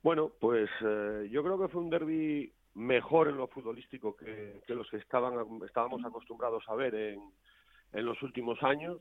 Bueno, 0.04 0.30
pues 0.38 0.70
eh, 0.80 1.28
yo 1.28 1.42
creo 1.42 1.58
que 1.58 1.66
fue 1.66 1.82
un 1.82 1.90
derby 1.90 2.52
mejor 2.75 3.26
en 3.26 3.36
lo 3.36 3.48
futbolístico 3.48 4.14
que, 4.14 4.62
los 4.68 4.88
que 4.90 4.98
estaban, 4.98 5.34
estábamos 5.66 6.04
acostumbrados 6.04 6.62
a 6.68 6.76
ver 6.76 6.94
en, 6.94 7.20
en 7.92 8.06
los 8.06 8.22
últimos 8.22 8.62
años 8.62 8.98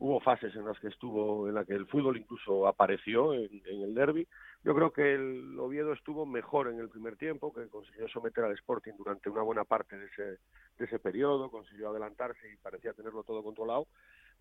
hubo 0.00 0.18
fases 0.18 0.54
en 0.56 0.64
las 0.64 0.80
que 0.80 0.88
estuvo, 0.88 1.46
en 1.48 1.54
la 1.54 1.64
que 1.64 1.74
el 1.74 1.86
fútbol 1.86 2.16
incluso 2.16 2.66
apareció 2.66 3.34
en, 3.34 3.62
el 3.66 3.94
derby. 3.94 4.26
Yo 4.62 4.74
creo 4.74 4.92
que 4.92 5.14
el 5.14 5.58
Oviedo 5.58 5.92
estuvo 5.92 6.26
mejor 6.26 6.68
en 6.68 6.78
el 6.78 6.90
primer 6.90 7.16
tiempo, 7.16 7.52
que 7.52 7.68
consiguió 7.68 8.08
someter 8.08 8.44
al 8.44 8.52
Sporting 8.52 8.92
durante 8.98 9.30
una 9.30 9.42
buena 9.42 9.64
parte 9.64 9.96
de 9.96 10.06
ese, 10.06 10.22
de 10.22 10.84
ese 10.84 10.98
periodo, 10.98 11.50
consiguió 11.50 11.88
adelantarse 11.88 12.52
y 12.52 12.56
parecía 12.56 12.92
tenerlo 12.92 13.22
todo 13.22 13.42
controlado. 13.42 13.86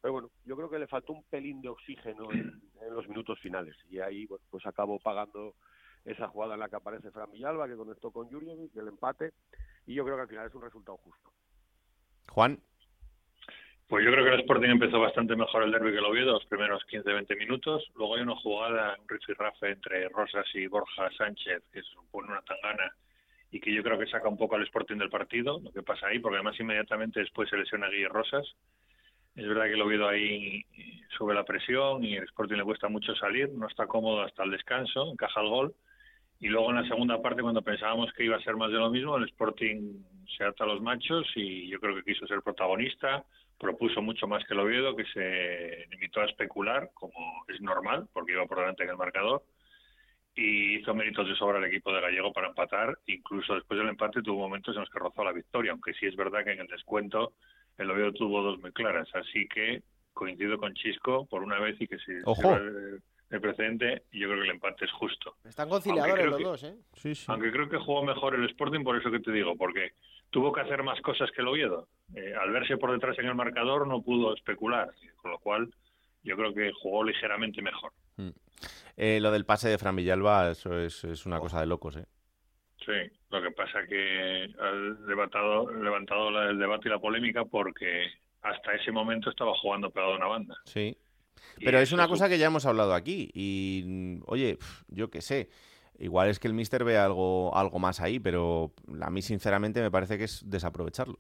Pero 0.01 0.13
bueno, 0.13 0.29
yo 0.45 0.57
creo 0.57 0.69
que 0.69 0.79
le 0.79 0.87
faltó 0.87 1.13
un 1.13 1.23
pelín 1.23 1.61
de 1.61 1.69
oxígeno 1.69 2.31
en, 2.31 2.61
los 2.91 3.07
minutos 3.07 3.39
finales 3.39 3.75
y 3.89 3.99
ahí 3.99 4.27
pues 4.49 4.65
acabó 4.65 4.99
pagando 4.99 5.55
esa 6.05 6.27
jugada 6.27 6.55
en 6.55 6.61
la 6.61 6.69
que 6.69 6.77
aparece 6.77 7.11
Fran 7.11 7.31
Villalba, 7.31 7.67
que 7.67 7.75
conectó 7.75 8.11
con 8.11 8.29
Jurjevic, 8.29 8.75
el 8.75 8.87
empate, 8.87 9.33
y 9.85 9.93
yo 9.93 10.03
creo 10.03 10.15
que 10.15 10.21
al 10.23 10.27
final 10.27 10.47
es 10.47 10.55
un 10.55 10.61
resultado 10.61 10.97
justo. 10.97 11.31
Juan. 12.29 12.59
Pues 13.89 14.05
yo 14.05 14.11
creo 14.11 14.23
que 14.23 14.33
el 14.35 14.39
Sporting 14.41 14.69
empezó 14.69 14.99
bastante 14.99 15.35
mejor 15.35 15.63
el 15.63 15.71
derby 15.71 15.91
que 15.91 15.97
el 15.97 16.05
Oviedo, 16.05 16.33
los 16.33 16.45
primeros 16.45 16.85
15-20 16.85 17.35
minutos. 17.39 17.89
Luego 17.95 18.15
hay 18.15 18.21
una 18.21 18.35
jugada, 18.35 18.95
un 19.01 19.09
rifirrafe 19.09 19.71
entre 19.71 20.07
Rosas 20.09 20.45
y 20.53 20.67
Borja 20.67 21.09
Sánchez, 21.17 21.63
que 21.73 21.81
supone 21.81 22.29
una 22.29 22.43
tangana 22.43 22.93
y 23.49 23.59
que 23.59 23.73
yo 23.73 23.81
creo 23.81 23.97
que 23.97 24.05
saca 24.05 24.27
un 24.27 24.37
poco 24.37 24.55
al 24.55 24.61
Sporting 24.61 24.97
del 24.97 25.09
partido, 25.09 25.59
lo 25.59 25.71
que 25.71 25.81
pasa 25.81 26.05
ahí, 26.05 26.19
porque 26.19 26.35
además 26.35 26.59
inmediatamente 26.59 27.19
después 27.19 27.49
se 27.49 27.57
lesiona 27.57 27.87
a 27.87 27.89
Guille 27.89 28.09
Rosas. 28.09 28.45
Es 29.35 29.47
verdad 29.47 29.65
que 29.65 29.73
el 29.73 29.81
Oviedo 29.81 30.07
ahí 30.07 30.63
sube 31.17 31.33
la 31.33 31.43
presión 31.43 32.03
y 32.03 32.15
el 32.15 32.25
Sporting 32.25 32.57
le 32.57 32.65
cuesta 32.65 32.89
mucho 32.89 33.15
salir, 33.15 33.49
no 33.49 33.67
está 33.67 33.87
cómodo 33.87 34.21
hasta 34.21 34.43
el 34.43 34.51
descanso, 34.51 35.11
encaja 35.11 35.41
el 35.41 35.49
gol. 35.49 35.73
Y 36.39 36.49
luego 36.49 36.69
en 36.69 36.75
la 36.75 36.87
segunda 36.87 37.19
parte, 37.23 37.41
cuando 37.41 37.63
pensábamos 37.63 38.13
que 38.13 38.25
iba 38.25 38.37
a 38.37 38.43
ser 38.43 38.55
más 38.55 38.71
de 38.71 38.77
lo 38.77 38.91
mismo, 38.91 39.17
el 39.17 39.23
Sporting 39.23 40.03
se 40.37 40.43
ata 40.43 40.67
los 40.67 40.79
machos 40.79 41.25
y 41.35 41.67
yo 41.69 41.79
creo 41.79 41.95
que 41.95 42.03
quiso 42.03 42.27
ser 42.27 42.43
protagonista, 42.43 43.25
propuso 43.59 44.01
mucho 44.01 44.27
más 44.27 44.43
que 44.45 44.53
el 44.53 44.61
Oviedo, 44.61 44.95
que 44.95 45.05
se 45.05 45.85
limitó 45.91 46.21
a 46.21 46.25
especular, 46.25 46.89
como 46.93 47.45
es 47.47 47.61
normal, 47.61 48.07
porque 48.13 48.31
iba 48.31 48.45
por 48.45 48.59
delante 48.59 48.83
en 48.83 48.89
el 48.89 48.97
marcador, 48.97 49.43
y 50.33 50.79
hizo 50.79 50.93
méritos 50.93 51.27
de 51.27 51.35
sobra 51.35 51.59
el 51.59 51.65
equipo 51.65 51.91
de 51.93 52.01
Gallego 52.01 52.31
para 52.31 52.47
empatar. 52.47 52.97
Incluso 53.07 53.55
después 53.55 53.77
del 53.77 53.89
empate 53.89 54.21
tuvo 54.21 54.39
momentos 54.47 54.73
en 54.75 54.81
los 54.81 54.89
que 54.89 54.99
rozó 54.99 55.23
la 55.23 55.33
victoria, 55.33 55.71
aunque 55.71 55.93
sí 55.93 56.05
es 56.05 56.15
verdad 56.15 56.43
que 56.45 56.53
en 56.53 56.61
el 56.61 56.67
descuento 56.67 57.33
el 57.77 57.91
Oviedo 57.91 58.13
tuvo 58.13 58.41
dos 58.41 58.59
muy 58.59 58.71
claras. 58.71 59.09
Así 59.13 59.47
que 59.47 59.83
coincido 60.13 60.57
con 60.57 60.73
Chisco 60.73 61.25
por 61.25 61.43
una 61.43 61.59
vez 61.59 61.75
y 61.81 61.87
que 61.87 61.97
si 61.99 62.13
Ojo. 62.23 62.55
el, 62.55 63.01
precedente, 63.41 64.03
yo 64.11 64.27
creo 64.27 64.41
que 64.41 64.49
el 64.49 64.55
empate 64.55 64.85
es 64.85 64.91
justo. 64.91 65.35
Están 65.43 65.67
conciliadores 65.67 66.25
los 66.25 66.41
dos, 66.41 66.63
¿eh? 66.63 66.75
Sí, 66.93 67.13
Aunque 67.27 67.51
creo 67.51 67.69
que 67.69 67.77
jugó 67.77 68.03
mejor 68.03 68.35
el 68.35 68.45
Sporting, 68.45 68.83
por 68.83 68.97
eso 68.97 69.11
que 69.11 69.19
te 69.19 69.31
digo, 69.31 69.55
porque 69.57 69.91
tuvo 70.29 70.51
que 70.51 70.61
hacer 70.61 70.83
más 70.83 70.99
cosas 71.01 71.29
que 71.31 71.41
el 71.41 71.47
Oviedo. 71.47 71.87
Eh, 72.15 72.33
al 72.39 72.51
verse 72.51 72.77
por 72.77 72.91
detrás 72.91 73.17
en 73.19 73.27
el 73.27 73.35
marcador 73.35 73.87
no 73.87 74.01
pudo 74.01 74.33
especular, 74.33 74.91
con 75.17 75.31
lo 75.31 75.39
cual 75.39 75.69
yo 76.23 76.35
creo 76.35 76.53
que 76.53 76.71
jugó 76.81 77.03
ligeramente 77.03 77.61
mejor. 77.61 77.91
Mm. 78.17 78.29
Eh, 78.97 79.19
lo 79.21 79.31
del 79.31 79.45
pase 79.45 79.69
de 79.69 79.77
Fran 79.77 79.95
Villalba, 79.95 80.51
eso 80.51 80.77
es, 80.79 81.25
una 81.25 81.39
cosa 81.39 81.61
de 81.61 81.67
locos, 81.67 81.95
¿eh? 81.97 82.05
Sí, 82.85 83.17
lo 83.29 83.41
que 83.41 83.51
pasa 83.51 83.85
que 83.87 84.49
ha 84.59 84.71
levantado, 85.07 85.71
levantado 85.71 86.29
el 86.49 86.57
debate 86.57 86.87
y 86.87 86.91
la 86.91 86.99
polémica 86.99 87.45
porque 87.45 88.07
hasta 88.41 88.73
ese 88.73 88.91
momento 88.91 89.29
estaba 89.29 89.53
jugando 89.55 89.89
pegado 89.91 90.13
a 90.13 90.17
una 90.17 90.27
banda. 90.27 90.55
Sí, 90.65 90.97
pero 91.63 91.79
es 91.79 91.91
una 91.91 92.07
cosa 92.07 92.29
que 92.29 92.37
ya 92.37 92.47
hemos 92.47 92.65
hablado 92.65 92.93
aquí 92.93 93.29
y, 93.33 94.19
oye, 94.25 94.57
yo 94.87 95.09
qué 95.09 95.21
sé, 95.21 95.49
Igual 95.99 96.29
es 96.29 96.39
que 96.39 96.47
el 96.47 96.53
Mister 96.53 96.85
ve 96.85 96.97
algo, 96.97 97.53
algo 97.55 97.77
más 97.77 97.99
ahí, 97.99 98.19
pero 98.19 98.71
a 99.01 99.09
mí 99.09 99.21
sinceramente 99.21 99.81
me 99.81 99.91
parece 99.91 100.17
que 100.17 100.23
es 100.23 100.49
desaprovecharlo. 100.49 101.19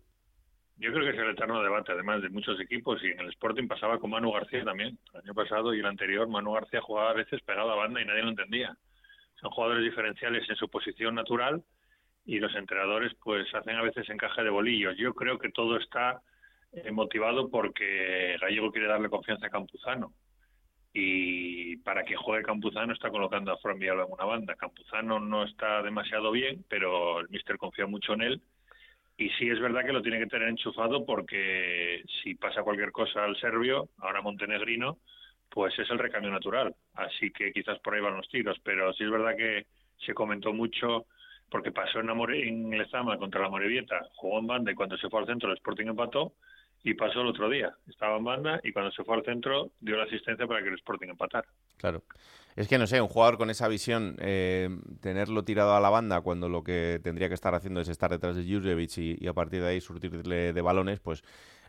Yo 0.77 0.93
creo 0.93 1.03
que 1.03 1.11
es 1.11 1.21
el 1.21 1.31
eterno 1.31 1.61
debate, 1.61 1.91
además 1.91 2.21
de 2.21 2.29
muchos 2.29 2.57
equipos, 2.61 3.03
y 3.03 3.07
en 3.07 3.19
el 3.19 3.27
Sporting 3.27 3.67
pasaba 3.67 3.99
con 3.99 4.11
Manu 4.11 4.31
García 4.31 4.63
también. 4.63 4.97
El 5.13 5.21
año 5.21 5.33
pasado 5.33 5.73
y 5.73 5.79
el 5.79 5.85
anterior, 5.85 6.29
Manu 6.29 6.53
García 6.53 6.79
jugaba 6.79 7.09
a 7.09 7.13
veces 7.13 7.41
pegado 7.41 7.69
a 7.71 7.75
banda 7.75 8.01
y 8.01 8.05
nadie 8.05 8.23
lo 8.23 8.29
entendía. 8.29 8.77
Son 9.41 9.51
jugadores 9.51 9.83
diferenciales 9.83 10.49
en 10.49 10.55
su 10.55 10.69
posición 10.69 11.15
natural 11.15 11.61
y 12.25 12.39
los 12.39 12.55
entrenadores 12.55 13.11
pues 13.21 13.53
hacen 13.53 13.75
a 13.75 13.81
veces 13.81 14.09
encaje 14.09 14.43
de 14.43 14.49
bolillos. 14.49 14.95
Yo 14.97 15.13
creo 15.13 15.37
que 15.39 15.49
todo 15.49 15.75
está 15.75 16.21
eh, 16.71 16.89
motivado 16.91 17.49
porque 17.49 18.37
Gallego 18.39 18.71
quiere 18.71 18.87
darle 18.87 19.09
confianza 19.09 19.47
a 19.47 19.49
Campuzano 19.49 20.13
y 20.93 21.77
para 21.77 22.03
que 22.03 22.15
juegue 22.15 22.43
Campuzano 22.43 22.93
está 22.93 23.09
colocando 23.09 23.51
a 23.51 23.57
Fran 23.57 23.79
Villalba 23.79 24.05
en 24.05 24.11
una 24.11 24.25
banda. 24.25 24.55
Campuzano 24.55 25.19
no 25.19 25.43
está 25.43 25.81
demasiado 25.83 26.31
bien, 26.31 26.65
pero 26.67 27.19
el 27.19 27.29
míster 27.29 27.57
confía 27.57 27.85
mucho 27.85 28.13
en 28.13 28.21
él 28.21 28.41
y 29.19 29.29
sí 29.31 29.49
es 29.49 29.59
verdad 29.59 29.85
que 29.85 29.91
lo 29.91 30.01
tiene 30.01 30.17
que 30.17 30.27
tener 30.27 30.47
enchufado 30.47 31.05
porque 31.05 32.03
si 32.23 32.35
pasa 32.35 32.63
cualquier 32.63 32.93
cosa 32.93 33.25
al 33.25 33.35
serbio, 33.35 33.89
ahora 33.97 34.21
montenegrino, 34.21 34.99
pues 35.49 35.77
es 35.77 35.89
el 35.89 35.99
recambio 35.99 36.31
natural. 36.31 36.73
Así 36.93 37.29
que 37.31 37.51
quizás 37.51 37.79
por 37.79 37.93
ahí 37.93 38.01
van 38.01 38.15
los 38.15 38.29
tiros, 38.29 38.57
pero 38.63 38.93
sí 38.93 39.03
es 39.03 39.11
verdad 39.11 39.35
que 39.35 39.65
se 40.05 40.13
comentó 40.13 40.53
mucho 40.53 41.05
porque 41.49 41.73
pasó 41.73 41.99
en, 41.99 42.09
Amore, 42.09 42.47
en 42.47 42.69
Lezama 42.69 43.17
contra 43.17 43.41
la 43.41 43.49
Morevieta, 43.49 44.07
jugó 44.15 44.39
en 44.39 44.47
banda 44.47 44.71
y 44.71 44.75
cuando 44.75 44.97
se 44.97 45.09
fue 45.09 45.19
al 45.19 45.27
centro 45.27 45.49
el 45.49 45.57
Sporting 45.57 45.87
empató 45.87 46.33
y 46.83 46.93
pasó 46.93 47.21
el 47.21 47.27
otro 47.27 47.49
día. 47.49 47.75
Estaba 47.87 48.17
en 48.17 48.23
banda 48.23 48.59
y 48.63 48.71
cuando 48.71 48.91
se 48.91 49.03
fue 49.03 49.15
al 49.15 49.23
centro 49.23 49.71
dio 49.79 49.97
la 49.97 50.03
asistencia 50.03 50.47
para 50.47 50.61
que 50.61 50.69
el 50.69 50.75
Sporting 50.75 51.09
empatara. 51.09 51.47
Claro. 51.77 52.03
Es 52.55 52.67
que 52.67 52.77
no 52.77 52.87
sé, 52.87 52.99
un 52.99 53.07
jugador 53.07 53.37
con 53.37 53.49
esa 53.49 53.67
visión, 53.67 54.17
eh, 54.19 54.69
tenerlo 55.01 55.43
tirado 55.43 55.75
a 55.75 55.79
la 55.79 55.89
banda 55.89 56.21
cuando 56.21 56.49
lo 56.49 56.63
que 56.63 56.99
tendría 57.03 57.29
que 57.29 57.35
estar 57.35 57.55
haciendo 57.55 57.79
es 57.79 57.87
estar 57.87 58.09
detrás 58.09 58.35
de 58.35 58.43
Jurjevic 58.43 58.97
y, 58.97 59.27
a 59.27 59.33
partir 59.33 59.61
de 59.61 59.69
ahí 59.69 59.81
surtirle 59.81 60.51
de 60.51 60.61
balones, 60.61 60.99
pues 60.99 61.23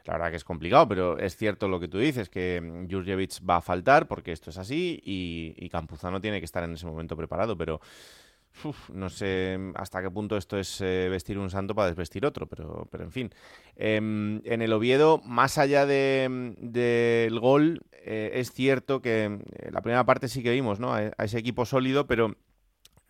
la 0.04 0.14
verdad 0.14 0.30
que 0.30 0.36
es 0.36 0.44
complicado, 0.44 0.88
pero 0.88 1.18
es 1.18 1.36
cierto 1.36 1.68
lo 1.68 1.78
que 1.78 1.86
tú 1.86 1.98
dices, 1.98 2.28
que 2.28 2.86
Jurjevic 2.90 3.48
va 3.48 3.56
a 3.56 3.60
faltar 3.60 4.08
porque 4.08 4.32
esto 4.32 4.50
es 4.50 4.58
así 4.58 5.00
y, 5.04 5.54
y 5.58 5.68
Campuzano 5.68 6.20
tiene 6.20 6.40
que 6.40 6.46
estar 6.46 6.64
en 6.64 6.72
ese 6.72 6.86
momento 6.86 7.16
preparado, 7.16 7.56
pero 7.56 7.80
no 8.92 9.08
sé 9.08 9.58
hasta 9.74 10.02
qué 10.02 10.10
punto 10.10 10.36
esto 10.36 10.58
es 10.58 10.80
eh, 10.80 11.08
vestir 11.10 11.38
un 11.38 11.50
santo 11.50 11.74
para 11.74 11.88
desvestir 11.88 12.26
otro, 12.26 12.46
pero, 12.46 12.86
pero 12.90 13.04
en 13.04 13.12
fin. 13.12 13.30
Em, 13.76 14.40
en 14.44 14.62
el 14.62 14.72
Oviedo, 14.72 15.20
más 15.24 15.58
allá 15.58 15.86
del 15.86 17.40
gol, 17.40 17.80
eh, 17.92 18.30
es 18.34 18.52
cierto 18.52 19.00
que 19.00 19.24
eh, 19.24 19.70
la 19.70 19.80
primera 19.82 20.04
parte 20.04 20.28
sí 20.28 20.42
que 20.42 20.52
vimos 20.52 20.80
¿no? 20.80 20.94
a, 20.94 21.02
ese 21.02 21.38
equipo 21.38 21.64
sólido, 21.64 22.06
pero 22.06 22.34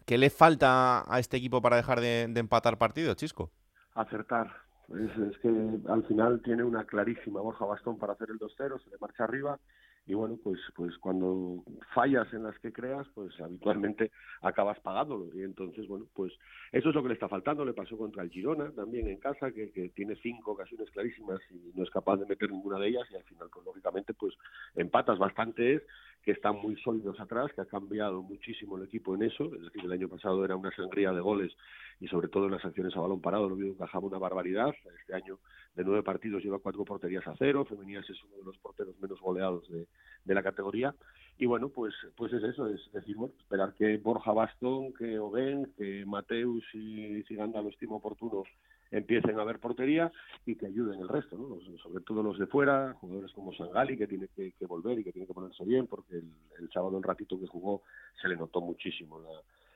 ¿qué 0.06 0.18
le 0.18 0.30
falta 0.30 1.04
a 1.12 1.18
este 1.18 1.36
equipo 1.36 1.62
para 1.62 1.76
dejar 1.76 2.00
de, 2.00 2.22
empatar 2.22 2.78
partidos, 2.78 3.16
Chisco? 3.16 3.50
Acertar. 3.94 4.50
Es, 4.90 5.38
que 5.38 5.48
al 5.88 6.04
final 6.04 6.42
tiene 6.42 6.64
una 6.64 6.84
clarísima 6.84 7.40
Borja 7.40 7.64
Bastón 7.64 7.96
para 7.96 8.14
hacer 8.14 8.28
el 8.30 8.40
2-0, 8.40 8.82
se 8.82 8.90
le 8.90 8.98
marcha 8.98 9.22
arriba 9.22 9.58
y 10.06 10.14
bueno, 10.14 10.38
pues, 10.42 10.58
pues 10.74 10.96
cuando 10.98 11.62
fallas 11.94 12.32
en 12.32 12.42
las 12.42 12.58
que 12.58 12.72
creas, 12.72 13.06
pues 13.14 13.38
habitualmente 13.40 14.10
acabas 14.42 14.80
pagándolo. 14.80 15.28
Y 15.34 15.42
entonces, 15.42 15.86
bueno, 15.86 16.06
pues 16.14 16.32
eso 16.72 16.88
es 16.88 16.94
lo 16.94 17.02
que 17.02 17.08
le 17.08 17.14
está 17.14 17.28
faltando. 17.28 17.64
Le 17.64 17.74
pasó 17.74 17.96
contra 17.96 18.22
el 18.22 18.30
Girona 18.30 18.72
también 18.72 19.06
en 19.06 19.18
casa, 19.18 19.52
que, 19.52 19.70
que 19.70 19.90
tiene 19.90 20.16
cinco 20.16 20.52
ocasiones 20.52 20.90
clarísimas 20.90 21.38
y 21.50 21.76
no 21.76 21.84
es 21.84 21.90
capaz 21.90 22.16
de 22.16 22.26
meter 22.26 22.50
ninguna 22.50 22.78
de 22.78 22.88
ellas. 22.88 23.06
Y 23.10 23.16
al 23.16 23.24
final, 23.24 23.48
pues 23.52 23.64
lógicamente, 23.64 24.14
pues 24.14 24.34
empatas 24.74 25.18
bastante 25.18 25.74
es 25.74 25.82
que 26.22 26.32
están 26.32 26.56
muy 26.56 26.76
sólidos 26.76 27.18
atrás, 27.20 27.50
que 27.54 27.62
ha 27.62 27.66
cambiado 27.66 28.22
muchísimo 28.22 28.76
el 28.76 28.84
equipo 28.84 29.14
en 29.14 29.22
eso. 29.22 29.44
Es 29.54 29.62
decir, 29.62 29.84
el 29.84 29.92
año 29.92 30.08
pasado 30.08 30.44
era 30.44 30.56
una 30.56 30.74
sangría 30.74 31.12
de 31.12 31.20
goles 31.20 31.52
y 32.00 32.08
sobre 32.08 32.28
todo 32.28 32.46
en 32.46 32.52
las 32.52 32.64
acciones 32.64 32.96
a 32.96 33.00
balón 33.00 33.20
parado, 33.20 33.48
lo 33.48 33.56
vio 33.56 33.68
encajaba 33.68 34.06
una 34.06 34.18
barbaridad. 34.18 34.74
Este 35.00 35.14
año 35.14 35.38
de 35.74 35.84
nueve 35.84 36.02
partidos 36.02 36.42
lleva 36.42 36.58
cuatro 36.58 36.84
porterías 36.84 37.26
a 37.26 37.34
cero. 37.38 37.64
Femenías 37.64 38.08
es 38.08 38.22
uno 38.24 38.36
de 38.36 38.44
los 38.44 38.58
porteros 38.58 38.98
menos 39.00 39.20
goleados 39.20 39.68
de, 39.70 39.86
de 40.24 40.34
la 40.34 40.42
categoría. 40.42 40.94
Y 41.38 41.46
bueno, 41.46 41.70
pues, 41.70 41.94
pues 42.16 42.32
es 42.32 42.42
eso, 42.42 42.68
es 42.68 42.80
decir, 42.92 43.16
bueno, 43.16 43.34
esperar 43.38 43.72
que 43.74 43.96
Borja 43.96 44.32
Bastón, 44.32 44.92
que 44.92 45.18
Oben, 45.18 45.72
que 45.76 46.04
Mateus 46.04 46.64
y 46.74 47.22
Ciganda 47.22 47.62
lo 47.62 47.70
estimo 47.70 47.96
oportuno 47.96 48.42
empiecen 48.90 49.38
a 49.38 49.44
ver 49.44 49.58
portería 49.58 50.12
y 50.44 50.56
que 50.56 50.66
ayuden 50.66 51.00
el 51.00 51.08
resto, 51.08 51.38
¿no? 51.38 51.58
sobre 51.78 52.02
todo 52.04 52.22
los 52.22 52.38
de 52.38 52.46
fuera, 52.46 52.94
jugadores 52.94 53.32
como 53.32 53.54
Sangali, 53.54 53.96
que 53.96 54.08
tiene 54.08 54.28
que, 54.34 54.52
volver 54.66 54.98
y 54.98 55.04
que 55.04 55.12
tiene 55.12 55.28
que 55.28 55.32
ponerse 55.34 55.64
bien, 55.64 55.86
porque 55.86 56.16
el, 56.16 56.28
el 56.58 56.70
sábado 56.72 56.96
un 56.96 57.02
ratito 57.02 57.38
que 57.38 57.46
jugó 57.46 57.82
se 58.20 58.28
le 58.28 58.36
notó 58.36 58.60
muchísimo 58.60 59.22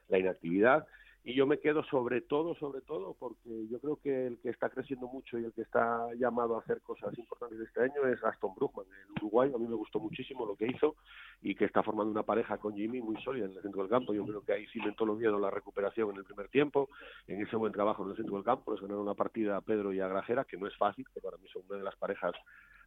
la 0.09 0.19
inactividad 0.19 0.87
y 1.27 1.35
yo 1.35 1.47
me 1.47 1.59
quedo 1.59 1.83
sobre 1.85 2.21
todo, 2.21 2.55
sobre 2.57 2.83
todo, 2.83 3.17
porque 3.19 3.67
yo 3.71 3.81
creo 3.81 3.97
que 3.97 4.27
el 4.27 4.39
que 4.41 4.51
está 4.51 4.69
creciendo 4.69 5.07
mucho 5.07 5.39
y 5.39 5.45
el 5.45 5.55
que 5.55 5.63
está 5.63 6.07
llamado 6.19 6.55
a 6.55 6.61
hacer 6.61 6.83
cosas 6.83 7.17
importantes 7.17 7.59
este 7.61 7.81
año 7.81 8.07
es 8.07 8.23
Aston 8.23 8.55
Brugman, 8.55 8.85
el 8.87 9.23
Uruguay. 9.23 9.51
A 9.55 9.59
mí 9.59 9.67
me 9.67 9.75
gustó 9.75 9.99
muchísimo 9.99 10.45
lo 10.45 10.55
que 10.55 10.67
hizo 10.67 10.97
y 11.41 11.55
que 11.55 11.65
está 11.65 11.83
formando 11.83 12.13
una 12.13 12.25
pareja 12.25 12.59
con 12.59 12.75
Jimmy 12.75 13.01
muy 13.01 13.17
sólida 13.23 13.47
en 13.47 13.53
el 13.53 13.63
centro 13.63 13.81
del 13.81 13.91
campo. 13.91 14.13
Yo 14.13 14.27
creo 14.27 14.45
que 14.45 14.53
ahí 14.53 14.67
cimentó 14.67 15.07
lo 15.07 15.15
miedo 15.15 15.39
la 15.39 15.51
recuperación 15.51 16.11
en 16.11 16.17
el 16.19 16.25
primer 16.25 16.49
tiempo, 16.49 16.91
en 17.27 17.41
ese 17.41 17.57
buen 17.57 17.73
trabajo 17.73 18.05
en 18.05 18.11
el 18.11 18.17
centro 18.17 18.35
del 18.35 18.45
campo. 18.45 18.73
Les 18.73 18.83
ganaron 18.83 19.05
una 19.05 19.15
partida 19.15 19.57
a 19.57 19.63
Pedro 19.63 19.95
y 19.95 20.01
a 20.01 20.09
Grajera, 20.09 20.45
que 20.45 20.59
no 20.59 20.67
es 20.67 20.77
fácil, 20.77 21.07
que 21.15 21.23
para 21.23 21.39
mí 21.39 21.49
son 21.51 21.63
una 21.71 21.79
de 21.79 21.85
las 21.85 21.97
parejas 21.97 22.35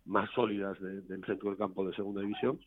más 0.06 0.30
sólidas 0.32 0.80
del 0.80 1.04
centro 1.26 1.50
del 1.50 1.58
campo 1.58 1.86
de 1.86 1.96
segunda 1.96 2.22
división 2.22 2.60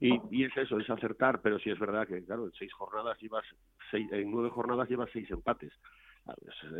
y, 0.00 0.20
y, 0.30 0.44
es 0.44 0.56
eso, 0.56 0.78
es 0.78 0.88
acertar, 0.90 1.40
pero 1.40 1.58
sí 1.58 1.70
es 1.70 1.78
verdad 1.78 2.06
que 2.06 2.24
claro, 2.24 2.46
en 2.46 2.52
seis 2.52 2.72
jornadas 2.72 3.18
llevas 3.20 3.44
seis, 3.90 4.10
en 4.12 4.30
nueve 4.30 4.50
jornadas 4.50 4.88
llevas 4.88 5.10
seis 5.12 5.30
empates. 5.30 5.72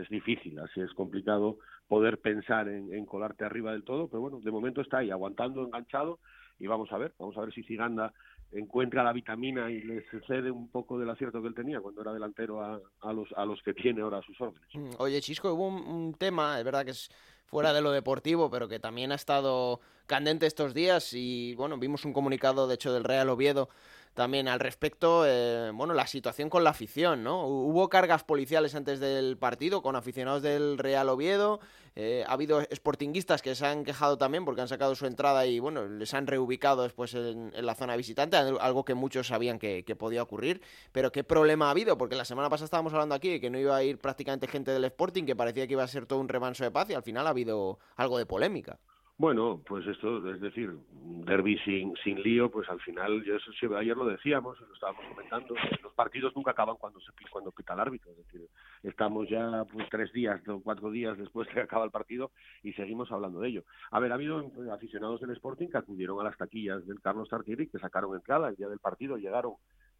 Es, 0.00 0.08
difícil, 0.08 0.58
así 0.58 0.80
es 0.80 0.92
complicado 0.94 1.58
poder 1.86 2.18
pensar 2.18 2.68
en, 2.68 2.92
en, 2.92 3.06
colarte 3.06 3.44
arriba 3.44 3.70
del 3.70 3.84
todo, 3.84 4.08
pero 4.08 4.20
bueno, 4.20 4.40
de 4.40 4.50
momento 4.50 4.80
está 4.80 4.98
ahí, 4.98 5.10
aguantando, 5.10 5.62
enganchado, 5.62 6.18
y 6.58 6.66
vamos 6.66 6.90
a 6.92 6.98
ver, 6.98 7.14
vamos 7.18 7.36
a 7.36 7.42
ver 7.42 7.52
si 7.52 7.62
Ciganda 7.62 8.12
encuentra 8.52 9.02
la 9.02 9.12
vitamina 9.12 9.70
y 9.70 9.82
le 9.82 10.04
cede 10.26 10.50
un 10.50 10.68
poco 10.68 10.98
del 10.98 11.10
acierto 11.10 11.42
que 11.42 11.48
él 11.48 11.54
tenía 11.54 11.80
cuando 11.80 12.00
era 12.02 12.12
delantero 12.12 12.62
a, 12.62 13.12
los, 13.12 13.28
a 13.36 13.44
los 13.44 13.60
que 13.62 13.74
tiene 13.74 14.02
ahora 14.02 14.18
a 14.18 14.22
sus 14.22 14.40
órdenes. 14.40 14.68
Mm, 14.74 14.90
oye, 14.98 15.20
Chisco, 15.20 15.52
hubo 15.52 15.66
un 15.68 16.14
tema, 16.14 16.58
es 16.58 16.64
verdad 16.64 16.84
que 16.84 16.92
es 16.92 17.10
fuera 17.46 17.72
de 17.72 17.80
lo 17.80 17.92
deportivo, 17.92 18.50
pero 18.50 18.68
que 18.68 18.78
también 18.80 19.12
ha 19.12 19.16
estado 19.16 19.80
candente 20.06 20.46
estos 20.46 20.74
días 20.74 21.12
y 21.12 21.54
bueno, 21.54 21.78
vimos 21.78 22.04
un 22.04 22.12
comunicado 22.12 22.66
de 22.68 22.74
hecho 22.74 22.92
del 22.92 23.04
Real 23.04 23.28
Oviedo 23.28 23.68
también 24.16 24.48
al 24.48 24.60
respecto, 24.60 25.24
eh, 25.26 25.70
bueno, 25.74 25.92
la 25.92 26.06
situación 26.06 26.48
con 26.48 26.64
la 26.64 26.70
afición, 26.70 27.22
¿no? 27.22 27.46
Hubo 27.46 27.90
cargas 27.90 28.24
policiales 28.24 28.74
antes 28.74 28.98
del 28.98 29.36
partido 29.36 29.82
con 29.82 29.94
aficionados 29.94 30.40
del 30.40 30.78
Real 30.78 31.10
Oviedo, 31.10 31.60
eh, 31.94 32.24
ha 32.26 32.32
habido 32.32 32.62
sportinguistas 32.74 33.42
que 33.42 33.54
se 33.54 33.66
han 33.66 33.84
quejado 33.84 34.16
también 34.16 34.46
porque 34.46 34.62
han 34.62 34.68
sacado 34.68 34.94
su 34.94 35.04
entrada 35.04 35.44
y, 35.44 35.58
bueno, 35.58 35.86
les 35.86 36.14
han 36.14 36.26
reubicado 36.26 36.82
después 36.82 37.12
en, 37.12 37.52
la 37.54 37.74
zona 37.74 37.94
visitante, 37.94 38.38
algo 38.38 38.86
que 38.86 38.94
muchos 38.94 39.26
sabían 39.26 39.58
que, 39.58 39.84
que, 39.84 39.94
podía 39.96 40.22
ocurrir, 40.22 40.62
pero 40.92 41.12
¿qué 41.12 41.22
problema 41.22 41.68
ha 41.68 41.72
habido? 41.72 41.98
Porque 41.98 42.16
la 42.16 42.24
semana 42.24 42.48
pasada 42.48 42.64
estábamos 42.64 42.94
hablando 42.94 43.14
aquí 43.14 43.28
de 43.28 43.40
que 43.40 43.50
no 43.50 43.58
iba 43.58 43.76
a 43.76 43.82
ir 43.82 43.98
prácticamente 43.98 44.48
gente 44.48 44.70
del 44.70 44.84
Sporting, 44.86 45.24
que 45.24 45.36
parecía 45.36 45.66
que 45.66 45.74
iba 45.74 45.84
a 45.84 45.88
ser 45.88 46.06
todo 46.06 46.20
un 46.20 46.28
remanso 46.30 46.64
de 46.64 46.70
paz 46.70 46.88
y 46.88 46.94
al 46.94 47.02
final 47.02 47.26
ha 47.26 47.30
habido 47.30 47.78
algo 47.96 48.16
de 48.16 48.24
polémica. 48.24 48.78
Bueno, 49.18 49.62
pues 49.66 49.86
esto, 49.86 50.30
es 50.30 50.42
decir, 50.42 50.76
derby 51.24 51.56
sin, 51.64 51.96
sin 52.04 52.22
lío, 52.22 52.50
pues 52.50 52.68
al 52.68 52.78
final, 52.80 53.24
yo 53.24 53.36
eso 53.36 53.50
ayer 53.78 53.96
lo 53.96 54.04
decíamos, 54.04 54.60
lo 54.60 54.74
estábamos 54.74 55.06
comentando, 55.08 55.54
los 55.82 55.94
partidos 55.94 56.36
nunca 56.36 56.50
acaban 56.50 56.76
cuando 56.76 57.00
se 57.00 57.12
cuando 57.30 57.50
pita 57.50 57.72
el 57.72 57.80
árbitro, 57.80 58.10
es 58.10 58.18
decir, 58.18 58.46
estamos 58.82 59.26
ya 59.30 59.64
pues 59.72 59.88
tres 59.90 60.12
días 60.12 60.46
o 60.48 60.60
cuatro 60.60 60.90
días 60.90 61.16
después 61.16 61.48
de 61.48 61.54
que 61.54 61.60
acaba 61.60 61.86
el 61.86 61.90
partido 61.90 62.30
y 62.62 62.74
seguimos 62.74 63.10
hablando 63.10 63.40
de 63.40 63.48
ello. 63.48 63.64
A 63.90 64.00
ver, 64.00 64.12
ha 64.12 64.16
habido 64.16 64.52
aficionados 64.70 65.22
del 65.22 65.30
Sporting 65.30 65.68
que 65.68 65.78
acudieron 65.78 66.20
a 66.20 66.24
las 66.24 66.36
taquillas 66.36 66.86
del 66.86 67.00
Carlos 67.00 67.30
Tartieri, 67.30 67.68
que 67.68 67.78
sacaron 67.78 68.14
entrada 68.14 68.50
el 68.50 68.56
día 68.56 68.68
del 68.68 68.80
partido, 68.80 69.16
llegaron 69.16 69.54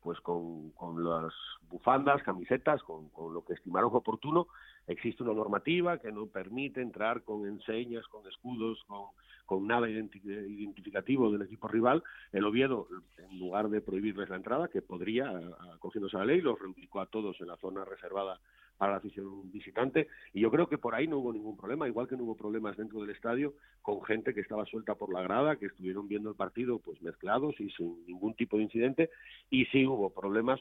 pues 0.07 0.21
con, 0.21 0.71
con 0.71 1.03
las 1.03 1.33
bufandas, 1.69 2.23
camisetas, 2.23 2.81
con, 2.85 3.09
con 3.09 3.35
lo 3.35 3.45
que 3.45 3.55
estimaron 3.55 3.91
oportuno 3.93 4.47
existe 4.87 5.25
una 5.25 5.33
normativa 5.33 5.99
que 5.99 6.13
no 6.13 6.29
permite 6.29 6.81
entrar 6.81 7.25
con 7.25 7.45
enseñas, 7.45 8.07
con 8.07 8.25
escudos, 8.29 8.79
con, 8.87 9.07
con 9.47 9.67
nada 9.67 9.91
identificativo 9.91 11.33
del 11.33 11.43
equipo 11.43 11.67
rival. 11.67 12.05
El 12.31 12.45
Oviedo, 12.45 12.87
en 13.19 13.37
lugar 13.37 13.69
de 13.69 13.81
prohibirles 13.81 14.29
la 14.29 14.37
entrada, 14.37 14.69
que 14.69 14.81
podría, 14.81 15.29
acogiéndose 15.75 16.17
a 16.17 16.21
la 16.21 16.27
ley, 16.27 16.41
los 16.41 16.57
reubicó 16.57 17.01
a 17.01 17.07
todos 17.07 17.41
en 17.41 17.49
la 17.49 17.57
zona 17.57 17.85
reservada 17.85 18.39
para 18.77 18.93
la 18.93 18.99
afición 18.99 19.51
visitante 19.51 20.09
y 20.33 20.41
yo 20.41 20.51
creo 20.51 20.69
que 20.69 20.79
por 20.79 20.95
ahí 20.95 21.07
no 21.07 21.19
hubo 21.19 21.33
ningún 21.33 21.57
problema, 21.57 21.89
igual 21.89 22.09
que 22.09 22.17
no 22.17 22.25
hubo 22.25 22.37
problemas 22.37 22.77
dentro 22.77 23.01
del 23.01 23.11
estadio 23.11 23.55
con 23.83 24.03
gente 24.03 24.35
que 24.35 24.41
estaba 24.41 24.67
suelta 24.67 24.95
por 24.95 25.13
la 25.13 25.23
grada, 25.23 25.57
que 25.57 25.67
estuvieron 25.67 26.09
viendo 26.09 26.31
el 26.31 26.37
partido 26.37 26.79
pues 26.79 27.01
mezclados 27.03 27.59
y 27.61 27.71
sin 27.71 28.05
ningún 28.07 28.35
tipo 28.35 28.57
de 28.57 28.65
incidente 28.65 29.11
y 29.51 29.65
sí 29.67 29.87
hubo 29.87 30.11
problemas 30.11 30.61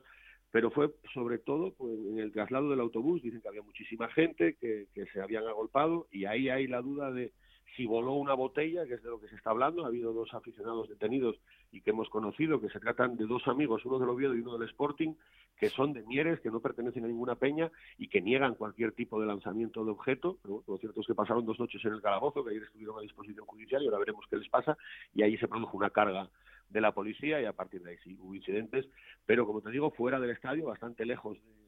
pero 0.52 0.72
fue 0.72 0.90
sobre 1.14 1.38
todo 1.38 1.74
pues, 1.74 1.94
en 2.12 2.18
el 2.20 2.32
traslado 2.32 2.70
del 2.70 2.80
autobús, 2.80 3.22
dicen 3.22 3.42
que 3.42 3.50
había 3.50 3.62
muchísima 3.62 4.08
gente, 4.08 4.56
que, 4.56 4.88
que, 4.94 5.06
se 5.08 5.20
habían 5.20 5.46
agolpado, 5.46 6.08
y 6.12 6.24
ahí 6.24 6.48
hay 6.48 6.66
la 6.68 6.82
duda 6.82 7.12
de 7.12 7.34
si 7.76 7.86
voló 7.86 8.14
una 8.14 8.34
botella, 8.34 8.86
que 8.86 8.96
es 8.96 9.04
de 9.04 9.10
lo 9.10 9.20
que 9.20 9.28
se 9.28 9.36
está 9.36 9.50
hablando, 9.50 9.84
ha 9.84 9.88
habido 9.88 10.14
dos 10.14 10.34
aficionados 10.34 10.90
detenidos 10.90 11.36
y 11.72 11.82
que 11.82 11.92
hemos 11.92 12.10
conocido, 12.10 12.62
que 12.62 12.70
se 12.70 12.80
tratan 12.80 13.18
de 13.18 13.26
dos 13.26 13.48
amigos, 13.48 13.86
uno 13.86 14.00
del 14.00 14.10
Oviedo 14.10 14.36
y 14.36 14.40
uno 14.40 14.58
del 14.58 14.70
Sporting, 14.70 15.14
que 15.58 15.70
son 15.70 15.94
de 15.94 16.04
Mieres, 16.04 16.40
que 16.40 16.52
no 16.52 16.60
pertenecen 16.60 17.04
a 17.06 17.08
ninguna 17.08 17.36
peña 17.36 17.72
y 17.98 18.08
que 18.08 18.22
niegan 18.22 18.56
cualquier 18.56 18.92
tipo 18.94 19.20
de 19.20 19.28
lanzamiento 19.28 19.84
de 19.84 19.92
objeto. 19.92 20.38
Lo 20.44 20.78
cierto 20.78 21.02
es 21.02 21.08
que 21.08 21.16
pasaron 21.16 21.46
dos 21.46 21.60
noches 21.60 21.84
en 21.86 21.94
el 21.94 22.02
calabozo, 22.02 22.44
que 22.44 22.52
ayer 22.52 22.64
estuvieron 22.64 23.00
a 23.00 23.02
disposición 23.02 23.46
judicial 23.46 23.82
y 23.82 23.86
ahora 23.86 24.00
veremos 24.00 24.26
qué 24.30 24.38
les 24.38 24.50
pasa, 24.50 24.78
y 25.14 25.24
ahí 25.24 25.38
se 25.38 25.48
produjo 25.48 25.78
una 25.78 25.90
carga 25.90 26.30
de 26.70 26.82
la 26.82 26.94
policía 26.94 27.42
y 27.42 27.46
a 27.46 27.54
partir 27.54 27.84
de 27.84 27.92
ahí 27.92 27.98
sí 28.04 28.18
hubo 28.20 28.34
incidentes, 28.36 28.88
pero 29.26 29.46
como 29.46 29.62
te 29.62 29.70
digo, 29.70 29.92
fuera 29.92 30.20
del 30.20 30.32
estadio, 30.32 30.66
bastante 30.66 31.06
lejos 31.06 31.38
de, 31.44 31.65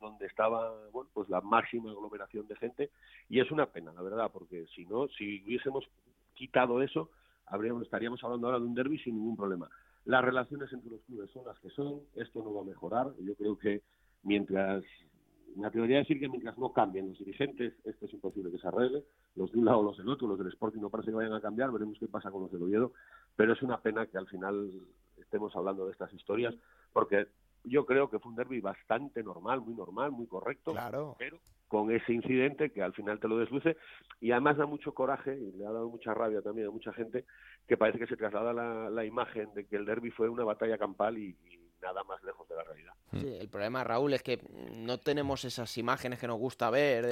donde 0.00 0.26
estaba 0.26 0.88
bueno, 0.90 1.10
pues 1.12 1.28
la 1.28 1.40
máxima 1.40 1.90
aglomeración 1.90 2.46
de 2.46 2.56
gente 2.56 2.90
y 3.28 3.40
es 3.40 3.50
una 3.50 3.66
pena, 3.66 3.92
la 3.92 4.02
verdad, 4.02 4.30
porque 4.32 4.66
si 4.74 4.84
no, 4.86 5.08
si 5.08 5.42
hubiésemos 5.44 5.84
quitado 6.34 6.82
eso, 6.82 7.10
habríamos, 7.46 7.82
estaríamos 7.82 8.22
hablando 8.24 8.46
ahora 8.46 8.58
de 8.58 8.66
un 8.66 8.74
derby 8.74 8.98
sin 8.98 9.16
ningún 9.16 9.36
problema. 9.36 9.68
Las 10.04 10.24
relaciones 10.24 10.72
entre 10.72 10.90
los 10.90 11.02
clubes 11.02 11.30
son 11.30 11.44
las 11.46 11.58
que 11.60 11.70
son, 11.70 12.00
esto 12.14 12.42
no 12.42 12.54
va 12.54 12.62
a 12.62 12.64
mejorar, 12.64 13.12
yo 13.20 13.34
creo 13.34 13.58
que 13.58 13.82
mientras 14.22 14.82
me 15.56 15.66
atrevería 15.66 15.96
a 15.96 16.00
decir 16.00 16.18
que 16.20 16.28
mientras 16.28 16.56
no 16.58 16.72
cambien 16.72 17.08
los 17.08 17.18
dirigentes, 17.18 17.74
esto 17.84 18.06
es 18.06 18.12
imposible 18.12 18.50
que 18.50 18.58
se 18.58 18.68
arregle. 18.68 19.04
Los 19.34 19.52
de 19.52 19.58
un 19.58 19.64
lado 19.64 19.82
los 19.82 19.96
del 19.96 20.08
otro, 20.08 20.28
los 20.28 20.38
del 20.38 20.48
Sporting 20.48 20.80
no 20.80 20.90
parece 20.90 21.10
que 21.10 21.16
vayan 21.16 21.32
a 21.32 21.40
cambiar, 21.40 21.72
veremos 21.72 21.98
qué 21.98 22.06
pasa 22.06 22.30
con 22.30 22.42
los 22.42 22.52
del 22.52 22.62
Oviedo. 22.62 22.92
Pero 23.36 23.52
es 23.52 23.62
una 23.62 23.80
pena 23.80 24.06
que 24.06 24.18
al 24.18 24.28
final 24.28 24.70
estemos 25.18 25.54
hablando 25.56 25.86
de 25.86 25.92
estas 25.92 26.12
historias, 26.12 26.54
porque 26.92 27.26
yo 27.64 27.86
creo 27.86 28.10
que 28.10 28.18
fue 28.18 28.30
un 28.30 28.36
derby 28.36 28.60
bastante 28.60 29.22
normal, 29.22 29.60
muy 29.60 29.74
normal, 29.74 30.10
muy 30.10 30.26
correcto, 30.26 30.72
claro. 30.72 31.16
pero 31.18 31.38
con 31.68 31.92
ese 31.92 32.12
incidente 32.12 32.70
que 32.70 32.82
al 32.82 32.92
final 32.92 33.20
te 33.20 33.28
lo 33.28 33.38
desluce 33.38 33.76
y 34.20 34.32
además 34.32 34.56
da 34.56 34.66
mucho 34.66 34.92
coraje 34.92 35.38
y 35.38 35.52
le 35.52 35.64
ha 35.64 35.70
dado 35.70 35.88
mucha 35.88 36.12
rabia 36.12 36.42
también 36.42 36.66
a 36.66 36.70
mucha 36.72 36.92
gente 36.92 37.24
que 37.68 37.76
parece 37.76 37.98
que 37.98 38.08
se 38.08 38.16
traslada 38.16 38.52
la, 38.52 38.90
la 38.90 39.04
imagen 39.04 39.54
de 39.54 39.66
que 39.66 39.76
el 39.76 39.84
derby 39.84 40.10
fue 40.10 40.28
una 40.28 40.44
batalla 40.44 40.76
campal 40.78 41.16
y 41.16 41.36
nada 41.80 42.04
más 42.04 42.22
lejos 42.22 42.48
de 42.48 42.56
la 42.56 42.64
realidad. 42.64 42.92
Sí, 43.12 43.36
el 43.40 43.48
problema, 43.48 43.84
Raúl, 43.84 44.12
es 44.14 44.22
que 44.22 44.40
no 44.74 44.98
tenemos 44.98 45.44
esas 45.44 45.76
imágenes 45.78 46.18
que 46.18 46.26
nos 46.26 46.38
gusta 46.38 46.70
ver. 46.70 47.06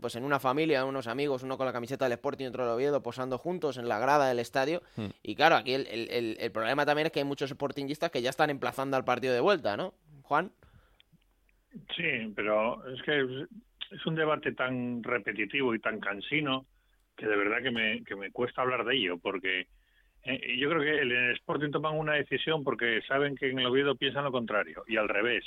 Pues 0.00 0.16
en 0.16 0.24
una 0.24 0.40
familia, 0.40 0.84
unos 0.86 1.06
amigos, 1.06 1.42
uno 1.42 1.58
con 1.58 1.66
la 1.66 1.72
camiseta 1.72 2.06
del 2.06 2.12
Sporting 2.12 2.44
y 2.46 2.48
otro 2.48 2.64
del 2.64 2.74
Oviedo, 2.74 3.02
posando 3.02 3.36
juntos 3.36 3.76
en 3.76 3.88
la 3.88 3.98
grada 3.98 4.28
del 4.28 4.38
estadio. 4.38 4.82
Hmm. 4.96 5.08
Y 5.22 5.34
claro, 5.34 5.56
aquí 5.56 5.74
el, 5.74 5.86
el, 5.86 6.36
el, 6.40 6.50
problema 6.50 6.86
también 6.86 7.06
es 7.06 7.12
que 7.12 7.20
hay 7.20 7.26
muchos 7.26 7.50
sportingistas 7.50 8.10
que 8.10 8.22
ya 8.22 8.30
están 8.30 8.48
emplazando 8.48 8.96
al 8.96 9.04
partido 9.04 9.34
de 9.34 9.40
vuelta, 9.40 9.76
¿no? 9.76 9.92
Juan. 10.22 10.50
Sí, 11.94 12.32
pero 12.34 12.86
es 12.88 13.02
que 13.02 13.46
es 13.90 14.06
un 14.06 14.14
debate 14.14 14.52
tan 14.52 15.02
repetitivo 15.02 15.74
y 15.74 15.78
tan 15.78 16.00
cansino 16.00 16.64
que 17.16 17.26
de 17.26 17.36
verdad 17.36 17.62
que 17.62 17.70
me, 17.70 18.02
que 18.04 18.16
me 18.16 18.30
cuesta 18.30 18.62
hablar 18.62 18.84
de 18.84 18.96
ello, 18.96 19.18
porque 19.18 19.68
eh, 20.24 20.56
yo 20.58 20.70
creo 20.70 20.82
que 20.82 20.98
el, 20.98 21.12
el 21.12 21.32
Sporting 21.36 21.70
toman 21.70 21.96
una 21.96 22.14
decisión 22.14 22.64
porque 22.64 23.00
saben 23.06 23.36
que 23.36 23.50
en 23.50 23.58
el 23.58 23.66
Oviedo 23.66 23.94
piensan 23.94 24.24
lo 24.24 24.32
contrario, 24.32 24.84
y 24.86 24.96
al 24.96 25.08
revés. 25.08 25.44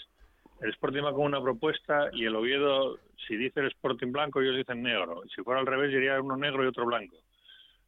El 0.61 0.71
Sporting 0.71 1.03
va 1.03 1.13
con 1.13 1.25
una 1.25 1.41
propuesta 1.41 2.09
y 2.13 2.25
el 2.25 2.35
Oviedo, 2.35 2.99
si 3.27 3.37
dice 3.37 3.61
el 3.61 3.67
Sporting 3.67 4.11
blanco, 4.11 4.41
ellos 4.41 4.57
dicen 4.57 4.83
negro. 4.83 5.21
Si 5.33 5.41
fuera 5.41 5.61
al 5.61 5.67
revés, 5.67 5.91
diría 5.91 6.19
uno 6.21 6.35
negro 6.35 6.63
y 6.63 6.67
otro 6.67 6.85
blanco. 6.85 7.15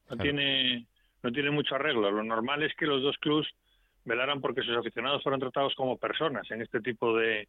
No 0.10 0.18
tiene 0.18 0.88
no 1.24 1.32
tiene 1.32 1.52
mucho 1.52 1.76
arreglo. 1.76 2.10
Lo 2.12 2.24
normal 2.24 2.64
es 2.64 2.74
que 2.76 2.88
los 2.88 3.02
dos 3.02 3.18
clubes 3.18 3.48
velaran 4.06 4.42
porque 4.42 4.64
sus 4.64 4.76
aficionados 4.76 5.22
fueran 5.24 5.40
tratados 5.40 5.76
como 5.76 5.98
personas 5.98 6.50
en 6.52 6.62
este 6.62 6.82
tipo 6.82 7.16
de, 7.16 7.48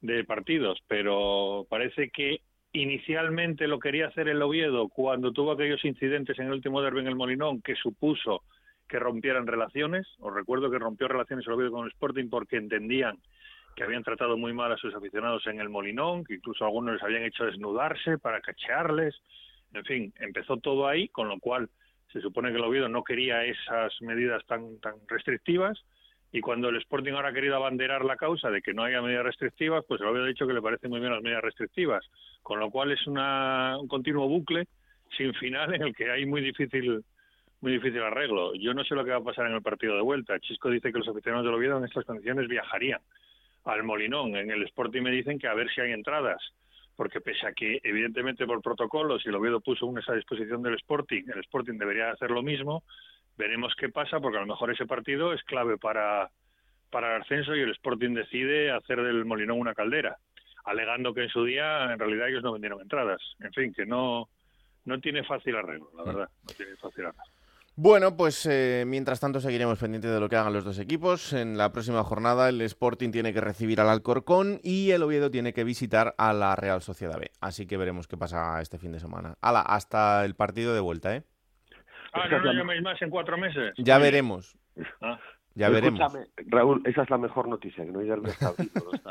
de 0.00 0.24
partidos, 0.24 0.78
pero 0.88 1.66
parece 1.68 2.10
que 2.10 2.40
inicialmente 2.72 3.68
lo 3.68 3.78
quería 3.78 4.06
hacer 4.06 4.28
el 4.28 4.40
Oviedo 4.40 4.88
cuando 4.88 5.32
tuvo 5.32 5.52
aquellos 5.52 5.84
incidentes 5.84 6.38
en 6.38 6.46
el 6.46 6.52
último 6.52 6.80
derby 6.80 7.00
en 7.00 7.08
el 7.08 7.16
Molinón 7.16 7.60
que 7.60 7.76
supuso 7.76 8.42
que 8.88 8.98
rompieran 8.98 9.46
relaciones. 9.46 10.06
Os 10.20 10.34
recuerdo 10.34 10.70
que 10.70 10.78
rompió 10.78 11.08
relaciones 11.08 11.46
el 11.46 11.52
Oviedo 11.52 11.72
con 11.72 11.84
el 11.84 11.92
Sporting 11.92 12.28
porque 12.30 12.56
entendían 12.56 13.18
que 13.74 13.84
habían 13.84 14.02
tratado 14.02 14.36
muy 14.36 14.52
mal 14.52 14.72
a 14.72 14.76
sus 14.76 14.94
aficionados 14.94 15.46
en 15.46 15.60
el 15.60 15.68
Molinón, 15.68 16.24
que 16.24 16.34
incluso 16.34 16.64
algunos 16.64 16.94
les 16.94 17.02
habían 17.02 17.24
hecho 17.24 17.44
desnudarse 17.44 18.18
para 18.18 18.40
cachearles. 18.40 19.14
En 19.72 19.84
fin, 19.84 20.14
empezó 20.20 20.58
todo 20.58 20.86
ahí, 20.86 21.08
con 21.08 21.28
lo 21.28 21.38
cual 21.38 21.70
se 22.12 22.20
supone 22.20 22.50
que 22.50 22.56
el 22.56 22.64
Oviedo 22.64 22.88
no 22.88 23.04
quería 23.04 23.44
esas 23.44 23.92
medidas 24.02 24.44
tan, 24.46 24.78
tan 24.80 24.94
restrictivas 25.08 25.82
y 26.32 26.40
cuando 26.40 26.70
el 26.70 26.76
Sporting 26.76 27.12
ahora 27.12 27.28
ha 27.28 27.34
querido 27.34 27.56
abanderar 27.56 28.04
la 28.04 28.16
causa 28.16 28.50
de 28.50 28.62
que 28.62 28.72
no 28.72 28.84
haya 28.84 29.02
medidas 29.02 29.24
restrictivas, 29.24 29.84
pues 29.86 30.00
el 30.00 30.06
Oviedo 30.06 30.24
ha 30.24 30.28
dicho 30.28 30.46
que 30.46 30.54
le 30.54 30.62
parecen 30.62 30.90
muy 30.90 31.00
bien 31.00 31.12
las 31.12 31.22
medidas 31.22 31.42
restrictivas, 31.42 32.04
con 32.42 32.58
lo 32.58 32.70
cual 32.70 32.90
es 32.90 33.06
una, 33.06 33.76
un 33.78 33.86
continuo 33.86 34.26
bucle 34.28 34.66
sin 35.16 35.34
final 35.34 35.74
en 35.74 35.82
el 35.82 35.94
que 35.94 36.10
hay 36.10 36.24
muy 36.24 36.40
difícil 36.40 37.04
muy 37.60 37.72
difícil 37.72 38.02
arreglo. 38.02 38.54
Yo 38.54 38.74
no 38.74 38.82
sé 38.82 38.96
lo 38.96 39.04
que 39.04 39.12
va 39.12 39.18
a 39.18 39.22
pasar 39.22 39.46
en 39.46 39.52
el 39.52 39.62
partido 39.62 39.94
de 39.94 40.02
vuelta. 40.02 40.40
Chisco 40.40 40.68
dice 40.68 40.90
que 40.90 40.98
los 40.98 41.06
aficionados 41.06 41.46
del 41.46 41.54
Oviedo 41.54 41.78
en 41.78 41.84
estas 41.84 42.04
condiciones 42.04 42.48
viajarían 42.48 43.00
al 43.64 43.82
Molinón. 43.82 44.36
En 44.36 44.50
el 44.50 44.62
Sporting 44.64 45.02
me 45.02 45.10
dicen 45.10 45.38
que 45.38 45.48
a 45.48 45.54
ver 45.54 45.70
si 45.70 45.80
hay 45.80 45.92
entradas 45.92 46.40
porque 46.96 47.20
pese 47.20 47.46
a 47.46 47.52
que 47.52 47.80
evidentemente 47.82 48.46
por 48.46 48.62
protocolo, 48.62 49.18
si 49.18 49.28
el 49.28 49.34
Oviedo 49.34 49.60
puso 49.60 49.86
una 49.86 50.00
esa 50.00 50.14
disposición 50.14 50.62
del 50.62 50.74
Sporting, 50.74 51.24
el 51.34 51.40
Sporting 51.40 51.78
debería 51.78 52.10
hacer 52.10 52.30
lo 52.30 52.42
mismo, 52.42 52.84
veremos 53.36 53.74
qué 53.76 53.88
pasa, 53.88 54.20
porque 54.20 54.38
a 54.38 54.42
lo 54.42 54.46
mejor 54.46 54.70
ese 54.70 54.86
partido 54.86 55.32
es 55.32 55.42
clave 55.44 55.78
para, 55.78 56.30
para 56.90 57.16
el 57.16 57.22
ascenso 57.22 57.56
y 57.56 57.60
el 57.60 57.70
Sporting 57.70 58.14
decide 58.14 58.70
hacer 58.70 59.02
del 59.02 59.24
Molinón 59.24 59.58
una 59.58 59.74
caldera, 59.74 60.16
alegando 60.64 61.14
que 61.14 61.22
en 61.22 61.28
su 61.28 61.44
día 61.44 61.92
en 61.92 61.98
realidad 61.98 62.28
ellos 62.28 62.42
no 62.42 62.52
vendieron 62.52 62.80
entradas. 62.80 63.20
En 63.40 63.52
fin, 63.52 63.72
que 63.72 63.86
no, 63.86 64.28
no 64.84 65.00
tiene 65.00 65.24
fácil 65.24 65.56
arreglo, 65.56 65.90
la 65.96 66.04
verdad, 66.04 66.28
no 66.46 66.54
tiene 66.54 66.76
fácil 66.76 67.06
arreglo. 67.06 67.31
Bueno, 67.74 68.16
pues 68.18 68.44
eh, 68.44 68.84
mientras 68.86 69.18
tanto 69.18 69.40
seguiremos 69.40 69.78
pendientes 69.78 70.10
de 70.10 70.20
lo 70.20 70.28
que 70.28 70.36
hagan 70.36 70.52
los 70.52 70.64
dos 70.64 70.78
equipos. 70.78 71.32
En 71.32 71.56
la 71.56 71.72
próxima 71.72 72.04
jornada 72.04 72.50
el 72.50 72.60
Sporting 72.60 73.10
tiene 73.10 73.32
que 73.32 73.40
recibir 73.40 73.80
al 73.80 73.88
Alcorcón 73.88 74.60
y 74.62 74.90
el 74.90 75.02
Oviedo 75.02 75.30
tiene 75.30 75.54
que 75.54 75.64
visitar 75.64 76.14
a 76.18 76.34
la 76.34 76.54
Real 76.54 76.82
Sociedad 76.82 77.18
B. 77.18 77.30
Así 77.40 77.66
que 77.66 77.78
veremos 77.78 78.06
qué 78.06 78.18
pasa 78.18 78.60
este 78.60 78.78
fin 78.78 78.92
de 78.92 79.00
semana. 79.00 79.36
Hala, 79.40 79.62
hasta 79.62 80.24
el 80.26 80.34
partido 80.34 80.74
de 80.74 80.80
vuelta, 80.80 81.16
¿eh? 81.16 81.22
Ah, 82.12 82.28
no 82.28 82.40
no 82.40 82.52
llaméis 82.52 82.82
más 82.82 83.00
en 83.00 83.08
cuatro 83.08 83.38
meses. 83.38 83.72
Ya 83.78 83.96
veremos. 83.96 84.54
Ah. 85.00 85.18
Ya 85.54 85.68
veremos. 85.68 86.00
Escúchame, 86.00 86.26
Raúl, 86.48 86.82
esa 86.86 87.02
es 87.02 87.10
la 87.10 87.18
mejor 87.18 87.48
noticia, 87.48 87.84
que 87.84 87.92
no 87.92 88.00
haya 88.00 88.14
el 88.14 88.24
Estado 88.26 88.54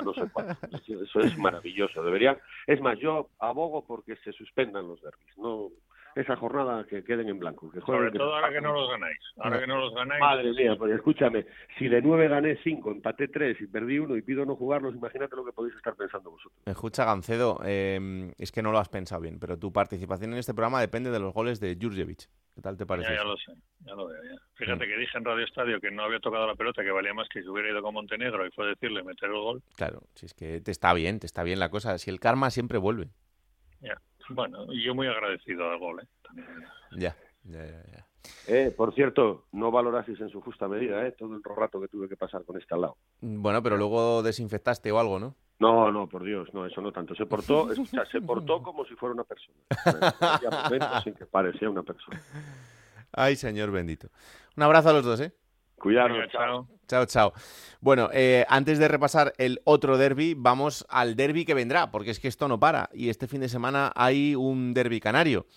no 0.04 0.14
sé 0.14 0.24
cuánto. 0.32 0.56
Eso 0.88 1.20
es 1.20 1.38
maravilloso. 1.38 2.04
Deberían, 2.04 2.38
es 2.66 2.82
más, 2.82 2.98
yo 3.00 3.30
abogo 3.40 3.86
porque 3.86 4.16
se 4.24 4.32
suspendan 4.34 4.88
los 4.88 5.02
derbis. 5.02 5.38
No, 5.38 5.70
esa 6.16 6.36
jornada 6.36 6.86
que 6.86 7.04
queden 7.04 7.30
en 7.30 7.40
blanco. 7.40 7.72
Que 7.72 7.82
Sobre 7.82 8.12
todo 8.12 8.36
ahora 8.36 8.52
que 8.52 8.62
no 8.62 8.74
los 8.74 8.90
ganáis. 8.90 9.20
Ahora 9.38 9.60
que 9.60 9.68
no 9.68 9.80
los 9.80 9.94
ganáis. 9.94 10.20
Madre 10.20 10.52
mía, 10.52 10.76
pues 10.78 10.94
escúchame, 10.94 11.46
si 11.78 11.88
de 11.88 12.02
nueve 12.02 12.28
gané 12.28 12.58
cinco, 12.64 12.92
empaté 12.92 13.28
tres 13.28 13.60
y 13.62 13.68
perdí 13.68 14.00
uno 14.00 14.16
y 14.16 14.22
pido 14.22 14.46
no 14.46 14.56
jugarlos, 14.56 14.96
imagínate 14.96 15.36
lo 15.36 15.46
que 15.46 15.52
podéis 15.52 15.76
estar 15.76 15.96
pensando 15.96 16.32
vosotros. 16.32 16.62
Escucha, 16.66 17.06
Gancedo, 17.06 17.60
eh, 17.66 18.32
es 18.38 18.52
que 18.52 18.62
no 18.62 18.72
lo 18.72 18.80
has 18.80 18.90
pensado 18.90 19.22
bien, 19.22 19.40
pero 19.40 19.58
tu 19.58 19.72
participación 19.72 20.34
en 20.34 20.40
este 20.40 20.54
programa 20.54 20.82
depende 20.82 21.12
de 21.12 21.20
los 21.20 21.34
goles 21.34 21.60
de 21.60 21.78
Jurjevic. 21.80 22.28
¿Qué 22.54 22.62
tal 22.62 22.78
te 22.78 22.86
parece? 22.86 23.10
Ya, 23.10 23.16
ya 23.16 23.24
lo 23.24 23.38
sé, 23.38 23.54
ya 23.80 23.96
lo 23.96 24.08
veo. 24.08 24.22
Ya. 24.24 24.38
Fíjate 24.56 24.86
que 24.86 24.98
dije 24.98 25.18
en 25.18 25.24
Radio 25.24 25.46
Estadio 25.46 25.80
que 25.80 25.90
no 25.90 26.04
había 26.04 26.20
tocado 26.20 26.46
la 26.46 26.56
pelota, 26.56 26.84
que 26.84 26.92
valía 26.92 27.14
más 27.14 27.28
que 27.30 27.42
si 27.42 27.48
hubiera 27.48 27.70
ido 27.70 27.82
con 27.82 27.94
Montenegro 27.94 28.46
y 28.46 28.52
fue 28.52 28.68
decirle 28.68 29.04
meter 29.04 29.30
el 29.30 29.38
gol. 29.38 29.64
Claro, 29.76 30.02
si 30.16 30.26
es 30.26 30.34
que 30.34 30.60
te 30.60 30.72
está 30.72 30.94
bien, 30.94 31.20
te 31.20 31.28
está 31.28 31.44
bien 31.44 31.60
la 31.60 31.70
cosa. 31.70 31.98
Si 31.98 32.10
el 32.10 32.20
karma 32.20 32.50
siempre 32.50 32.78
vuelve. 32.78 33.08
Ya. 33.80 34.00
Bueno, 34.34 34.66
y 34.72 34.84
yo 34.84 34.96
muy 34.96 35.08
agradecido 35.08 35.70
al 35.70 35.80
gol, 35.80 36.02
¿eh? 36.02 36.08
Ya, 36.98 37.16
ya, 37.44 37.66
ya. 37.66 37.84
ya. 37.92 38.06
Eh, 38.48 38.74
por 38.76 38.94
cierto, 38.94 39.46
no 39.52 39.72
valorasis 39.72 40.20
en 40.20 40.30
su 40.30 40.42
justa 40.42 40.68
medida 40.68 41.06
¿eh? 41.06 41.12
todo 41.12 41.36
el 41.36 41.44
rato 41.44 41.80
que 41.80 41.88
tuve 41.88 42.08
que 42.10 42.18
pasar 42.18 42.44
con 42.44 42.58
este 42.58 42.74
al 42.74 42.82
lado. 42.82 42.98
Bueno, 43.22 43.62
pero 43.64 43.78
luego 43.78 44.24
desinfectaste 44.24 44.92
o 44.92 45.00
algo, 45.00 45.20
¿no? 45.20 45.36
No, 45.60 45.92
no, 45.92 46.10
por 46.10 46.24
Dios, 46.24 46.50
no, 46.54 46.66
eso 46.66 46.82
no 46.82 46.92
tanto. 46.92 47.14
Se 47.16 47.26
portó, 47.26 47.72
escucha, 47.72 48.04
se 48.12 48.22
portó 48.22 48.62
como 48.64 48.84
si 48.86 48.96
fuera 48.96 49.14
una 49.14 49.24
persona. 49.24 49.58
Sin 51.04 51.14
que 51.14 51.26
parecía 51.26 51.70
una 51.70 51.84
persona. 51.84 52.22
Ay, 53.12 53.36
señor 53.36 53.72
bendito. 53.72 54.08
Un 54.58 54.64
abrazo 54.64 54.90
a 54.90 54.94
los 54.94 55.06
dos, 55.06 55.20
¿eh? 55.22 55.34
Cuidado, 55.82 56.14
chao. 56.32 56.68
Chao, 56.88 57.06
chao. 57.06 57.34
Bueno, 57.80 58.10
eh, 58.14 58.46
antes 58.50 58.78
de 58.78 58.88
repasar 58.88 59.34
el 59.38 59.62
otro 59.64 59.98
derby, 59.98 60.36
vamos 60.38 60.86
al 60.90 61.16
derby 61.16 61.44
que 61.44 61.56
vendrá, 61.56 61.90
porque 61.90 62.12
es 62.12 62.20
que 62.20 62.28
esto 62.28 62.48
no 62.48 62.60
para. 62.60 62.90
Y 62.94 63.10
este 63.10 63.28
fin 63.28 63.42
de 63.42 63.50
semana 63.50 63.92
hay 63.96 64.36
un 64.36 64.76
derby 64.76 65.00
canario. 65.00 65.48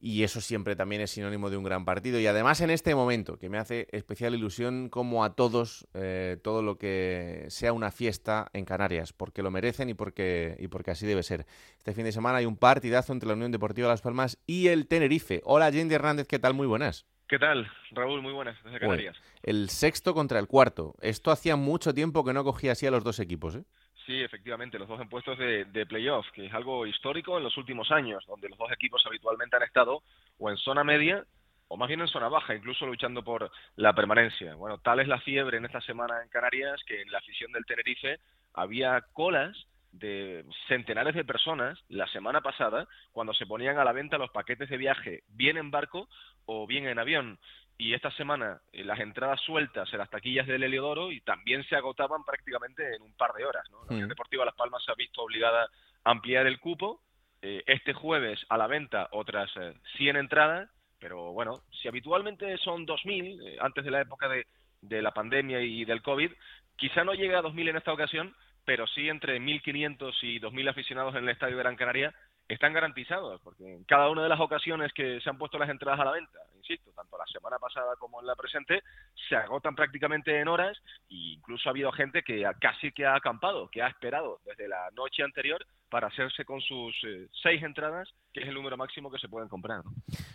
Y 0.00 0.22
eso 0.22 0.40
siempre 0.40 0.76
también 0.76 1.02
es 1.02 1.10
sinónimo 1.10 1.50
de 1.50 1.56
un 1.56 1.64
gran 1.64 1.84
partido. 1.84 2.18
Y 2.18 2.26
además 2.26 2.60
en 2.60 2.70
este 2.70 2.94
momento, 2.94 3.38
que 3.38 3.48
me 3.48 3.58
hace 3.58 3.88
especial 3.90 4.34
ilusión 4.34 4.88
como 4.88 5.24
a 5.24 5.34
todos, 5.34 5.86
eh, 5.94 6.38
todo 6.42 6.62
lo 6.62 6.78
que 6.78 7.46
sea 7.48 7.72
una 7.72 7.90
fiesta 7.90 8.48
en 8.52 8.64
Canarias, 8.64 9.12
porque 9.12 9.42
lo 9.42 9.50
merecen 9.50 9.90
y 9.90 9.94
porque, 9.94 10.56
y 10.58 10.68
porque 10.68 10.92
así 10.92 11.06
debe 11.06 11.22
ser. 11.22 11.46
Este 11.78 11.92
fin 11.92 12.04
de 12.04 12.12
semana 12.12 12.38
hay 12.38 12.46
un 12.46 12.56
partidazo 12.56 13.12
entre 13.12 13.28
la 13.28 13.34
Unión 13.34 13.52
Deportiva 13.52 13.88
Las 13.88 14.02
Palmas 14.02 14.38
y 14.46 14.68
el 14.68 14.86
Tenerife. 14.86 15.40
Hola, 15.44 15.70
Jendy 15.72 15.94
Hernández, 15.94 16.26
¿qué 16.26 16.38
tal? 16.38 16.54
Muy 16.54 16.66
buenas. 16.66 17.06
¿Qué 17.28 17.38
tal, 17.38 17.70
Raúl? 17.90 18.20
Muy 18.20 18.32
buenas, 18.32 18.62
desde 18.62 18.78
Canarias. 18.78 19.16
Bueno, 19.18 19.38
el 19.42 19.70
sexto 19.70 20.14
contra 20.14 20.38
el 20.38 20.46
cuarto. 20.46 20.94
Esto 21.00 21.30
hacía 21.30 21.56
mucho 21.56 21.94
tiempo 21.94 22.24
que 22.24 22.32
no 22.32 22.44
cogía 22.44 22.72
así 22.72 22.86
a 22.86 22.90
los 22.90 23.02
dos 23.02 23.18
equipos, 23.18 23.56
¿eh? 23.56 23.64
Sí, 24.06 24.20
efectivamente, 24.22 24.78
los 24.78 24.88
dos 24.88 25.00
en 25.00 25.08
puestos 25.08 25.38
de, 25.38 25.64
de 25.64 25.86
playoff, 25.86 26.26
que 26.32 26.46
es 26.46 26.52
algo 26.52 26.86
histórico 26.86 27.38
en 27.38 27.44
los 27.44 27.56
últimos 27.56 27.90
años, 27.90 28.24
donde 28.26 28.50
los 28.50 28.58
dos 28.58 28.70
equipos 28.70 29.02
habitualmente 29.06 29.56
han 29.56 29.62
estado 29.62 30.02
o 30.38 30.50
en 30.50 30.58
zona 30.58 30.84
media 30.84 31.24
o 31.68 31.76
más 31.76 31.88
bien 31.88 32.00
en 32.02 32.08
zona 32.08 32.28
baja, 32.28 32.54
incluso 32.54 32.86
luchando 32.86 33.24
por 33.24 33.50
la 33.76 33.94
permanencia. 33.94 34.54
Bueno, 34.54 34.78
tal 34.78 35.00
es 35.00 35.08
la 35.08 35.20
fiebre 35.20 35.56
en 35.56 35.64
esta 35.64 35.80
semana 35.80 36.22
en 36.22 36.28
Canarias 36.28 36.82
que 36.86 37.00
en 37.00 37.10
la 37.10 37.18
afición 37.18 37.52
del 37.52 37.64
Tenerife 37.64 38.20
había 38.52 39.00
colas 39.12 39.66
de 39.98 40.44
centenares 40.68 41.14
de 41.14 41.24
personas 41.24 41.78
la 41.88 42.06
semana 42.08 42.40
pasada 42.40 42.88
cuando 43.12 43.32
se 43.32 43.46
ponían 43.46 43.78
a 43.78 43.84
la 43.84 43.92
venta 43.92 44.18
los 44.18 44.30
paquetes 44.30 44.68
de 44.68 44.76
viaje 44.76 45.22
bien 45.28 45.56
en 45.56 45.70
barco 45.70 46.08
o 46.46 46.66
bien 46.66 46.88
en 46.88 46.98
avión 46.98 47.38
y 47.76 47.94
esta 47.94 48.10
semana 48.12 48.60
eh, 48.72 48.84
las 48.84 49.00
entradas 49.00 49.40
sueltas 49.40 49.92
en 49.92 49.98
las 49.98 50.10
taquillas 50.10 50.46
del 50.46 50.62
Heliodoro 50.62 51.10
y 51.10 51.20
también 51.20 51.64
se 51.64 51.76
agotaban 51.76 52.24
prácticamente 52.24 52.94
en 52.94 53.02
un 53.02 53.14
par 53.14 53.32
de 53.32 53.44
horas. 53.44 53.68
¿no? 53.70 53.84
La 53.86 53.94
Unión 53.94 54.08
Deportiva 54.08 54.44
Las 54.44 54.54
Palmas 54.54 54.82
se 54.84 54.92
ha 54.92 54.94
visto 54.94 55.22
obligada 55.22 55.68
a 56.04 56.10
ampliar 56.10 56.46
el 56.46 56.60
cupo. 56.60 57.00
Eh, 57.42 57.62
este 57.66 57.92
jueves 57.92 58.40
a 58.48 58.56
la 58.56 58.66
venta 58.66 59.08
otras 59.12 59.50
eh, 59.56 59.74
100 59.96 60.16
entradas, 60.16 60.70
pero 60.98 61.32
bueno, 61.32 61.62
si 61.82 61.88
habitualmente 61.88 62.56
son 62.58 62.86
2.000 62.86 63.42
eh, 63.42 63.56
antes 63.60 63.84
de 63.84 63.90
la 63.90 64.00
época 64.00 64.28
de, 64.28 64.46
de 64.80 65.02
la 65.02 65.12
pandemia 65.12 65.60
y 65.60 65.84
del 65.84 66.00
COVID, 66.00 66.32
quizá 66.76 67.04
no 67.04 67.12
llegue 67.12 67.34
a 67.34 67.42
2.000 67.42 67.70
en 67.70 67.76
esta 67.76 67.92
ocasión, 67.92 68.34
pero 68.64 68.86
sí 68.86 69.08
entre 69.08 69.40
1.500 69.40 70.14
y 70.22 70.40
2.000 70.40 70.70
aficionados 70.70 71.14
en 71.14 71.24
el 71.24 71.30
Estadio 71.30 71.56
de 71.56 71.62
Gran 71.62 71.76
Canaria 71.76 72.14
están 72.48 72.74
garantizados, 72.74 73.40
porque 73.42 73.64
en 73.64 73.84
cada 73.84 74.10
una 74.10 74.22
de 74.22 74.28
las 74.28 74.40
ocasiones 74.40 74.92
que 74.92 75.20
se 75.20 75.30
han 75.30 75.38
puesto 75.38 75.58
las 75.58 75.70
entradas 75.70 76.00
a 76.00 76.04
la 76.04 76.12
venta, 76.12 76.38
insisto, 76.56 76.90
tanto 76.92 77.16
la 77.16 77.26
semana 77.26 77.58
pasada 77.58 77.96
como 77.98 78.20
en 78.20 78.26
la 78.26 78.36
presente, 78.36 78.82
se 79.28 79.36
agotan 79.36 79.74
prácticamente 79.74 80.38
en 80.38 80.48
horas 80.48 80.76
e 81.08 81.34
incluso 81.34 81.68
ha 81.68 81.72
habido 81.72 81.90
gente 81.92 82.22
que 82.22 82.44
casi 82.60 82.92
que 82.92 83.06
ha 83.06 83.14
acampado, 83.14 83.68
que 83.68 83.82
ha 83.82 83.88
esperado 83.88 84.40
desde 84.44 84.68
la 84.68 84.90
noche 84.94 85.22
anterior 85.22 85.64
para 85.88 86.08
hacerse 86.08 86.44
con 86.44 86.60
sus 86.60 86.94
eh, 87.04 87.28
seis 87.42 87.62
entradas, 87.62 88.12
que 88.32 88.40
es 88.40 88.48
el 88.48 88.54
número 88.54 88.76
máximo 88.76 89.10
que 89.10 89.18
se 89.18 89.28
pueden 89.28 89.48
comprar. 89.48 89.82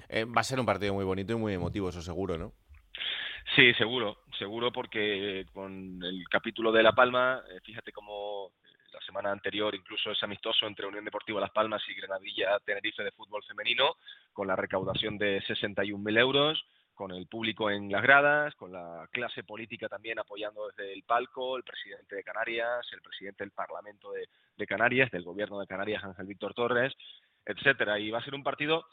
Eh, 0.08 0.26
va 0.26 0.42
a 0.42 0.44
ser 0.44 0.60
un 0.60 0.66
partido 0.66 0.94
muy 0.94 1.06
bonito 1.06 1.34
y 1.34 1.36
muy 1.36 1.54
emotivo, 1.54 1.90
eso 1.90 2.02
seguro, 2.02 2.38
¿no? 2.38 2.54
Sí, 3.56 3.74
seguro, 3.74 4.20
seguro 4.38 4.72
porque 4.72 5.46
con 5.54 6.00
el 6.04 6.28
capítulo 6.30 6.72
de 6.72 6.84
La 6.84 6.94
Palma, 6.94 7.42
eh, 7.50 7.60
fíjate 7.64 7.92
cómo 7.92 8.52
la 8.94 9.02
semana 9.02 9.32
anterior 9.32 9.74
incluso 9.76 10.12
es 10.12 10.24
amistoso 10.24 10.66
entre 10.66 10.88
Unión 10.88 11.06
Deportiva 11.06 11.40
Las 11.40 11.52
Palmas 11.52 11.82
y 11.88 11.94
Granadilla 11.94 12.60
Tenerife 12.66 13.04
de 13.04 13.12
fútbol 13.12 13.44
femenino, 13.44 13.96
con 14.34 14.48
la 14.48 14.56
recaudación 14.56 15.18
de 15.18 15.42
61.000 15.42 16.20
euros, 16.20 16.66
con 16.94 17.12
el 17.12 17.28
público 17.28 17.70
en 17.70 17.92
las 17.92 18.02
gradas, 18.02 18.56
con 18.56 18.74
la 18.74 19.08
clase 19.12 19.44
política 19.44 19.88
también 19.88 20.20
apoyando 20.20 20.68
desde 20.68 20.92
el 20.92 21.04
palco, 21.04 21.56
el 21.56 21.64
presidente 21.64 22.16
de 22.18 22.24
Canarias, 22.24 22.86
el 22.92 23.02
presidente 23.02 23.44
del 23.44 23.52
Parlamento 23.52 24.12
de, 24.12 24.28
de 24.58 24.68
Canarias, 24.68 25.10
del 25.12 25.24
gobierno 25.24 25.60
de 25.60 25.68
Canarias, 25.68 26.04
Ángel 26.04 26.26
Víctor 26.26 26.54
Torres, 26.54 26.94
etcétera. 27.46 28.00
Y 28.00 28.12
va 28.12 28.20
a 28.20 28.24
ser 28.24 28.36
un 28.36 28.44
partido 28.44 28.86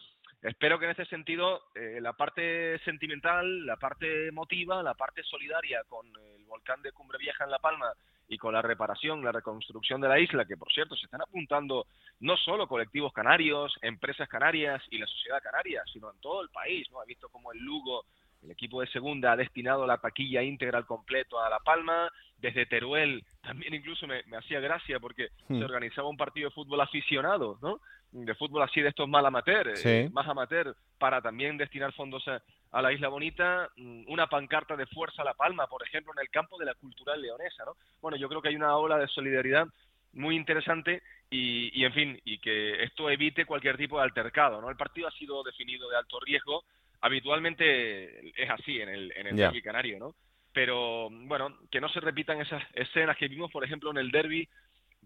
espero 0.42 0.78
que 0.78 0.86
en 0.86 0.92
ese 0.92 1.04
sentido 1.06 1.62
eh, 1.74 1.98
la 2.00 2.12
parte 2.12 2.78
sentimental, 2.80 3.66
la 3.66 3.76
parte 3.76 4.28
emotiva, 4.28 4.82
la 4.82 4.94
parte 4.94 5.22
solidaria 5.22 5.82
con 5.88 6.06
el 6.36 6.44
volcán 6.44 6.82
de 6.82 6.92
Cumbre 6.92 7.18
Vieja 7.18 7.44
en 7.44 7.50
La 7.50 7.58
Palma 7.58 7.92
y 8.28 8.38
con 8.38 8.54
la 8.54 8.62
reparación, 8.62 9.24
la 9.24 9.32
reconstrucción 9.32 10.00
de 10.00 10.08
la 10.08 10.18
isla, 10.18 10.44
que 10.44 10.56
por 10.56 10.72
cierto 10.72 10.96
se 10.96 11.04
están 11.04 11.22
apuntando 11.22 11.86
no 12.20 12.36
solo 12.36 12.66
colectivos 12.66 13.12
canarios, 13.12 13.76
empresas 13.82 14.28
canarias 14.28 14.82
y 14.90 14.98
la 14.98 15.06
sociedad 15.06 15.42
canaria, 15.42 15.82
sino 15.92 16.10
en 16.10 16.18
todo 16.20 16.42
el 16.42 16.48
país, 16.50 16.90
¿no? 16.90 17.00
Ha 17.00 17.04
visto 17.04 17.28
como 17.28 17.52
el 17.52 17.60
Lugo, 17.60 18.04
el 18.42 18.50
equipo 18.50 18.80
de 18.80 18.88
segunda, 18.88 19.32
ha 19.32 19.36
destinado 19.36 19.86
la 19.86 19.98
taquilla 19.98 20.42
íntegra 20.42 20.78
al 20.78 20.86
completo 20.86 21.40
a 21.40 21.48
La 21.48 21.60
Palma, 21.60 22.10
desde 22.38 22.66
Teruel 22.66 23.24
también 23.42 23.74
incluso 23.74 24.06
me, 24.06 24.22
hacía 24.36 24.60
gracia 24.60 24.98
porque 24.98 25.28
hmm. 25.48 25.58
se 25.58 25.64
organizaba 25.64 26.08
un 26.08 26.16
partido 26.16 26.48
de 26.48 26.54
fútbol 26.54 26.80
aficionado, 26.80 27.58
¿no? 27.62 27.80
De 28.12 28.34
fútbol 28.34 28.62
así 28.62 28.80
de 28.80 28.88
estos 28.88 29.08
más 29.08 29.24
amateur, 29.24 29.74
eh, 29.84 30.08
más 30.12 30.26
amateur, 30.26 30.74
para 30.98 31.20
también 31.20 31.58
destinar 31.58 31.92
fondos 31.92 32.26
a, 32.28 32.40
a 32.72 32.82
la 32.82 32.92
Isla 32.92 33.08
Bonita, 33.08 33.70
mm, 33.76 34.04
una 34.08 34.26
pancarta 34.26 34.76
de 34.76 34.86
Fuerza 34.86 35.22
a 35.22 35.24
La 35.24 35.34
Palma, 35.34 35.66
por 35.66 35.82
ejemplo, 35.82 36.12
en 36.16 36.22
el 36.22 36.30
campo 36.30 36.58
de 36.58 36.66
la 36.66 36.74
cultural 36.74 37.20
leonesa, 37.20 37.64
¿no? 37.64 37.76
Bueno, 38.00 38.16
yo 38.16 38.28
creo 38.28 38.40
que 38.40 38.48
hay 38.48 38.56
una 38.56 38.76
ola 38.76 38.98
de 38.98 39.08
solidaridad 39.08 39.66
muy 40.12 40.36
interesante 40.36 41.02
y, 41.30 41.78
y, 41.78 41.84
en 41.84 41.92
fin, 41.92 42.20
y 42.24 42.38
que 42.38 42.82
esto 42.82 43.10
evite 43.10 43.44
cualquier 43.44 43.76
tipo 43.76 43.98
de 43.98 44.04
altercado, 44.04 44.60
¿no? 44.60 44.70
El 44.70 44.76
partido 44.76 45.08
ha 45.08 45.12
sido 45.12 45.42
definido 45.42 45.88
de 45.90 45.96
alto 45.96 46.20
riesgo, 46.20 46.64
habitualmente 47.00 48.30
es 48.40 48.50
así 48.50 48.80
en 48.80 48.88
el, 48.88 49.12
en 49.16 49.38
el 49.38 49.62
canario, 49.62 49.98
¿no? 49.98 50.14
Pero, 50.52 51.10
bueno, 51.10 51.54
que 51.70 51.82
no 51.82 51.88
se 51.90 52.00
repitan 52.00 52.40
esas 52.40 52.62
escenas 52.72 53.16
que 53.18 53.28
vimos, 53.28 53.50
por 53.50 53.62
ejemplo, 53.62 53.90
en 53.90 53.98
el 53.98 54.10
derby 54.10 54.48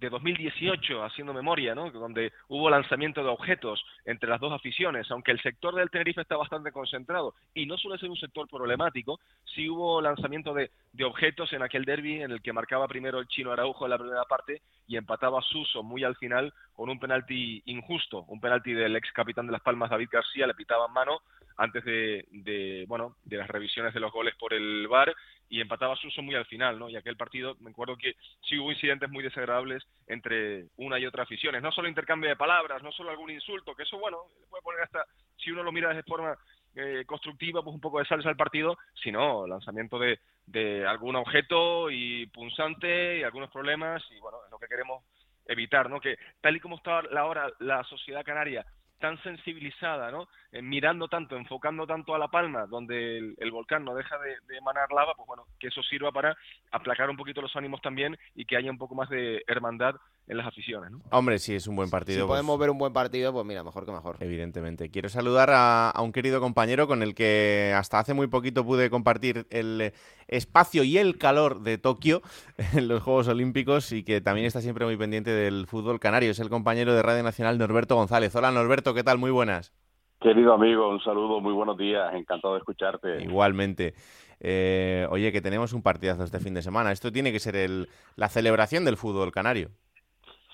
de 0.01 0.09
2018, 0.09 1.05
haciendo 1.05 1.35
memoria, 1.35 1.75
¿no? 1.75 1.91
donde 1.91 2.33
hubo 2.49 2.71
lanzamiento 2.71 3.23
de 3.23 3.29
objetos 3.29 3.85
entre 4.07 4.31
las 4.31 4.41
dos 4.41 4.53
aficiones, 4.53 5.11
aunque 5.11 5.31
el 5.31 5.41
sector 5.43 5.75
del 5.75 5.91
Tenerife 5.91 6.23
está 6.23 6.39
bastante 6.39 6.73
concentrado 6.73 7.35
y 7.55 7.67
no 7.67 7.77
suele 7.77 7.99
ser 7.99 8.09
un 8.09 8.17
sector 8.17 8.49
problemático, 8.49 9.21
sí 9.45 9.69
hubo 9.69 10.01
lanzamiento 10.01 10.55
de, 10.55 10.71
de 10.93 11.05
objetos 11.05 11.53
en 11.53 11.63
aquel 11.63 11.85
derby 11.85 12.23
en 12.23 12.31
el 12.31 12.41
que 12.41 12.53
marcaba 12.53 12.89
primero 12.89 13.19
el 13.19 13.29
chino 13.29 13.53
Araujo 13.53 13.85
en 13.85 13.91
la 13.91 13.99
primera 13.99 14.25
parte 14.25 14.63
y 14.89 14.97
empataba 14.97 15.43
Suso 15.43 15.83
muy 15.83 16.03
al 16.03 16.17
final 16.17 16.53
con 16.73 16.89
un 16.89 16.99
penalti 16.99 17.63
injusto, 17.67 18.25
un 18.29 18.41
penalti 18.41 18.73
del 18.73 18.97
ex 18.97 19.13
capitán 19.13 19.47
de 19.47 19.53
Las 19.53 19.63
Palmas 19.63 19.91
David 19.91 20.09
García, 20.11 20.47
le 20.47 20.55
pitaba 20.55 20.87
en 20.87 20.95
mano 20.95 21.21
antes 21.61 21.85
de, 21.85 22.25
de, 22.31 22.87
bueno 22.89 23.17
de 23.25 23.37
las 23.37 23.49
revisiones 23.49 23.93
de 23.93 24.01
los 24.01 24.11
goles 24.11 24.35
por 24.37 24.55
el 24.55 24.89
VAR 24.89 25.15
y 25.51 25.61
empataba 25.61 25.95
Suso 25.97 26.23
muy 26.23 26.35
al 26.35 26.47
final, 26.47 26.79
¿no? 26.79 26.89
Y 26.89 26.97
aquel 26.97 27.17
partido, 27.17 27.57
me 27.61 27.71
acuerdo 27.71 27.97
que 27.97 28.15
sí 28.49 28.59
hubo 28.59 28.73
incidentes 28.73 29.11
muy 29.11 29.23
desagradables 29.23 29.85
entre 30.07 30.69
una 30.77 30.99
y 30.99 31.05
otra 31.05 31.25
aficiones, 31.25 31.61
no 31.61 31.71
solo 31.71 31.89
intercambio 31.89 32.31
de 32.31 32.37
palabras, 32.37 32.83
no 32.83 32.93
solo 32.93 33.11
algún 33.11 33.31
insulto, 33.31 33.75
que 33.75 33.83
eso, 33.83 33.99
bueno, 33.99 34.19
puede 34.49 34.63
poner 34.63 34.81
hasta, 34.83 35.05
si 35.37 35.51
uno 35.51 35.63
lo 35.63 35.73
mira 35.73 35.93
de 35.93 36.03
forma 36.05 36.35
eh, 36.77 37.05
constructiva, 37.05 37.63
pues 37.63 37.75
un 37.75 37.81
poco 37.81 37.99
de 37.99 38.07
salsa 38.07 38.31
al 38.31 38.37
partido, 38.37 38.79
sino 39.03 39.47
lanzamiento 39.47 39.99
de, 39.99 40.19
de 40.47 40.87
algún 40.87 41.17
objeto 41.17 41.91
y 41.91 42.27
punzante 42.27 43.19
y 43.19 43.23
algunos 43.23 43.51
problemas, 43.51 44.03
y 44.17 44.19
bueno, 44.21 44.39
es 44.47 44.51
lo 44.51 44.59
que 44.59 44.69
queremos 44.69 45.05
evitar, 45.47 45.91
¿no? 45.91 46.01
Que 46.01 46.17
tal 46.41 46.57
y 46.57 46.61
como 46.61 46.77
está 46.77 47.03
la 47.03 47.27
hora 47.27 47.51
la 47.59 47.85
sociedad 47.85 48.25
canaria 48.25 48.65
tan 49.01 49.21
sensibilizada, 49.23 50.11
¿no? 50.11 50.29
Eh, 50.53 50.63
mirando 50.63 51.09
tanto, 51.09 51.37
enfocando 51.37 51.87
tanto 51.87 52.15
a 52.15 52.19
La 52.19 52.29
Palma, 52.29 52.67
donde 52.67 53.35
el, 53.37 53.51
volcán 53.51 53.85
no 53.85 53.95
deja 53.95 54.19
de, 54.19 54.37
de, 54.47 54.59
emanar 54.59 54.93
lava, 54.93 55.15
pues 55.15 55.27
bueno, 55.27 55.45
que 55.59 55.69
eso 55.69 55.83
sirva 55.83 56.13
para 56.13 56.37
aplacar 56.71 57.11
un 57.11 57.17
poquito 57.17 57.41
los 57.41 57.57
ánimos 57.57 57.81
también 57.81 58.17
y 58.35 58.45
que 58.45 58.57
haya 58.57 58.71
un 58.71 58.79
poco 58.79 58.95
más 58.95 59.09
de 59.09 59.43
hermandad 59.49 59.97
en 60.31 60.37
las 60.37 60.47
aficiones. 60.47 60.91
¿no? 60.93 61.01
Hombre, 61.11 61.39
sí, 61.39 61.55
es 61.55 61.67
un 61.67 61.75
buen 61.75 61.91
partido. 61.91 62.23
Si 62.23 62.27
podemos 62.27 62.57
pues 62.57 62.61
ver 62.61 62.71
un 62.71 62.79
buen 62.79 62.93
partido, 62.93 63.33
pues 63.33 63.45
mira, 63.45 63.65
mejor 63.65 63.85
que 63.85 63.93
mejor. 63.93 64.17
Evidentemente. 64.21 64.89
Quiero 64.91 65.09
saludar 65.09 65.51
a, 65.53 65.93
un 66.01 66.13
querido 66.13 66.41
compañero 66.41 66.87
con 66.87 67.03
el 67.03 67.15
que 67.15 67.75
hasta 67.77 67.99
hace 67.99 68.15
muy 68.15 68.29
poquito 68.29 68.65
pude 68.65 68.91
compartir 68.91 69.47
el 69.51 69.93
espacio 70.29 70.85
y 70.85 70.99
el 70.99 71.19
calor 71.19 71.63
de 71.63 71.79
Tokio 71.79 72.23
en 72.75 72.87
los 72.87 73.03
Juegos 73.03 73.29
Olímpicos 73.29 73.91
y 73.93 74.05
que 74.05 74.21
también 74.21 74.47
está 74.47 74.61
siempre 74.61 74.87
muy 74.87 74.97
pendiente 74.97 75.31
del 75.31 75.67
fútbol 75.67 75.99
canario. 75.99 76.31
Es 76.31 76.39
el 76.39 76.49
compañero 76.49 76.95
de 76.95 77.03
Radio 77.03 77.25
Nacional 77.25 77.59
Norberto 77.59 77.97
González. 77.97 78.35
Hola 78.37 78.53
Norberto, 78.53 78.95
¿qué 78.95 79.03
tal? 79.03 79.19
Muy 79.19 79.33
buenas. 79.33 79.75
Querido 80.21 80.53
amigo, 80.53 80.89
un 80.89 81.01
saludo, 81.01 81.41
muy 81.41 81.55
buenos 81.55 81.79
días, 81.79 82.15
encantado 82.15 82.55
de 82.55 82.61
escucharte. 82.61 83.23
Igualmente. 83.23 83.95
Eh, 84.39 85.07
oye, 85.11 85.33
que 85.33 85.41
tenemos 85.41 85.73
un 85.73 85.83
partidazo 85.83 86.25
este 86.25 86.41
fin 86.41 86.55
de 86.55 86.63
semana. 86.63 86.93
Esto 86.93 87.11
tiene 87.11 87.33
que 87.33 87.39
ser 87.39 87.57
el, 87.57 87.89
la 88.17 88.29
celebración 88.29 88.85
del 88.85 88.97
fútbol 88.97 89.33
canario. 89.33 89.71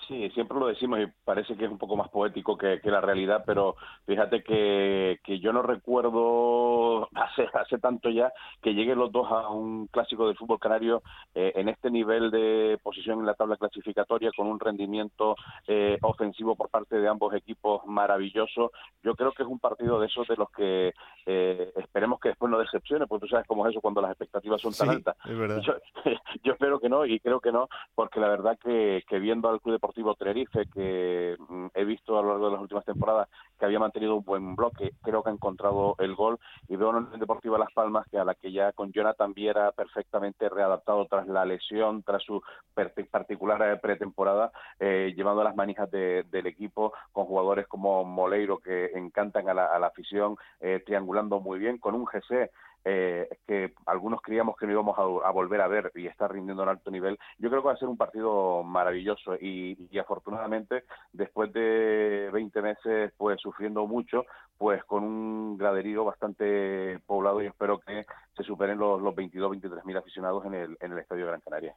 Sí, 0.07 0.29
siempre 0.29 0.57
lo 0.57 0.67
decimos 0.67 0.99
y 0.99 1.07
parece 1.25 1.57
que 1.57 1.65
es 1.65 1.71
un 1.71 1.77
poco 1.77 1.97
más 1.97 2.07
poético 2.09 2.57
que, 2.57 2.79
la 2.83 3.01
realidad, 3.01 3.43
pero 3.45 3.75
fíjate 4.05 4.41
que, 4.41 5.19
que, 5.21 5.39
yo 5.39 5.51
no 5.51 5.61
recuerdo 5.61 7.09
hace, 7.15 7.45
hace 7.53 7.77
tanto 7.79 8.09
ya 8.09 8.31
que 8.61 8.73
lleguen 8.73 8.99
los 8.99 9.11
dos 9.11 9.29
a 9.29 9.49
un 9.49 9.87
clásico 9.87 10.27
del 10.27 10.37
fútbol 10.37 10.59
canario 10.59 11.03
eh, 11.35 11.51
en 11.55 11.67
este 11.67 11.91
nivel 11.91 12.31
de 12.31 12.79
posición 12.81 13.19
en 13.19 13.25
la 13.25 13.33
tabla 13.33 13.57
clasificatoria 13.57 14.31
con 14.35 14.47
un 14.47 14.61
rendimiento 14.61 15.35
eh, 15.67 15.97
ofensivo 16.01 16.55
por 16.55 16.69
parte 16.69 16.97
de 16.97 17.09
ambos 17.09 17.33
equipos 17.33 17.85
maravilloso. 17.85 18.71
Yo 19.03 19.13
creo 19.15 19.33
que 19.33 19.43
es 19.43 19.49
un 19.49 19.59
partido 19.59 19.99
de 19.99 20.07
esos 20.07 20.25
de 20.29 20.37
los 20.37 20.49
que 20.51 20.93
eh, 21.25 21.73
esperemos 21.75 22.21
que 22.21 22.29
después 22.29 22.49
no 22.49 22.59
decepcione, 22.59 23.07
porque 23.07 23.25
tú 23.25 23.31
sabes 23.31 23.45
cómo 23.45 23.65
es 23.65 23.71
eso 23.71 23.81
cuando 23.81 23.99
las 23.99 24.11
expectativas 24.11 24.61
son 24.61 24.73
tan 24.73 24.89
altas. 24.89 25.17
Yo, 25.27 25.73
yo, 26.43 26.53
espero 26.53 26.79
que 26.79 26.87
no 26.87 27.05
y 27.05 27.19
creo 27.19 27.39
que 27.39 27.51
no, 27.51 27.67
porque 27.95 28.19
la 28.19 28.29
verdad 28.29 28.57
que, 28.63 29.03
que 29.07 29.19
viendo 29.19 29.49
al 29.49 29.59
Club 29.59 29.73
Deportivo 29.73 29.96
Tenerife, 30.17 30.67
que 30.73 31.35
mm, 31.37 31.67
he 31.73 31.85
visto 31.85 32.17
a 32.17 32.21
lo 32.21 32.29
largo 32.29 32.45
de 32.45 32.51
las 32.53 32.61
últimas 32.61 32.85
temporadas 32.85 33.27
que 33.57 33.65
había 33.65 33.79
mantenido 33.79 34.15
un 34.15 34.23
buen 34.23 34.55
bloque, 34.55 34.93
creo 35.01 35.23
que 35.23 35.29
ha 35.29 35.33
encontrado 35.33 35.95
el 35.99 36.15
gol, 36.15 36.39
y 36.67 36.75
veo 36.75 36.95
en 36.95 37.07
el 37.13 37.19
Deportivo 37.19 37.57
Las 37.57 37.73
Palmas 37.73 38.07
que 38.09 38.17
a 38.17 38.25
la 38.25 38.35
que 38.35 38.51
ya 38.51 38.71
con 38.73 38.91
Jonathan 38.91 39.33
Viera 39.33 39.71
perfectamente 39.71 40.49
readaptado 40.49 41.05
tras 41.07 41.27
la 41.27 41.45
lesión, 41.45 42.03
tras 42.03 42.23
su 42.23 42.41
particular 43.09 43.61
eh, 43.61 43.77
pretemporada, 43.77 44.51
eh, 44.79 45.13
llevando 45.15 45.43
las 45.43 45.55
manijas 45.55 45.89
del 45.89 46.47
equipo 46.47 46.93
con 47.11 47.25
jugadores 47.25 47.67
como 47.67 48.03
Moleiro 48.03 48.59
que 48.59 48.91
encantan 48.93 49.49
a 49.49 49.53
la, 49.53 49.87
afición, 49.87 50.35
eh, 50.59 50.81
triangulando 50.85 51.39
muy 51.39 51.59
bien, 51.59 51.77
con 51.77 51.95
un 51.95 52.05
GC 52.05 52.51
eh, 52.85 53.27
que 53.45 53.73
algunos 53.85 54.21
creíamos 54.21 54.55
que 54.57 54.65
no 54.65 54.71
íbamos 54.71 54.97
a, 54.97 55.31
volver 55.31 55.61
a 55.61 55.67
ver 55.67 55.91
y 55.95 56.07
está 56.07 56.27
rindiendo 56.27 56.63
en 56.63 56.69
alto 56.69 56.89
nivel. 56.89 57.19
Yo 57.37 57.49
creo 57.49 57.61
que 57.61 57.67
va 57.67 57.73
a 57.73 57.77
ser 57.77 57.89
un 57.89 57.97
partido 57.97 58.63
maravilloso 58.63 59.35
y, 59.35 59.77
afortunadamente 59.99 60.83
después 61.11 61.51
de 61.51 62.29
20 62.31 62.61
meses 62.61 63.13
pues 63.17 63.41
sufriendo 63.41 63.85
mucho, 63.87 64.25
pues 64.57 64.83
con 64.85 65.03
un 65.03 65.57
graderío 65.57 66.05
bastante 66.05 66.99
poblado 67.05 67.41
y 67.41 67.47
espero 67.47 67.79
que 67.79 68.05
se 68.35 68.43
superen 68.43 68.77
los, 68.77 69.01
los 69.01 69.15
22 69.15 69.51
23 69.51 69.85
mil 69.85 69.97
aficionados 69.97 70.45
en 70.45 70.53
el, 70.53 70.77
en 70.79 70.91
el 70.91 70.99
Estadio 70.99 71.27
Gran 71.27 71.41
Canaria. 71.41 71.75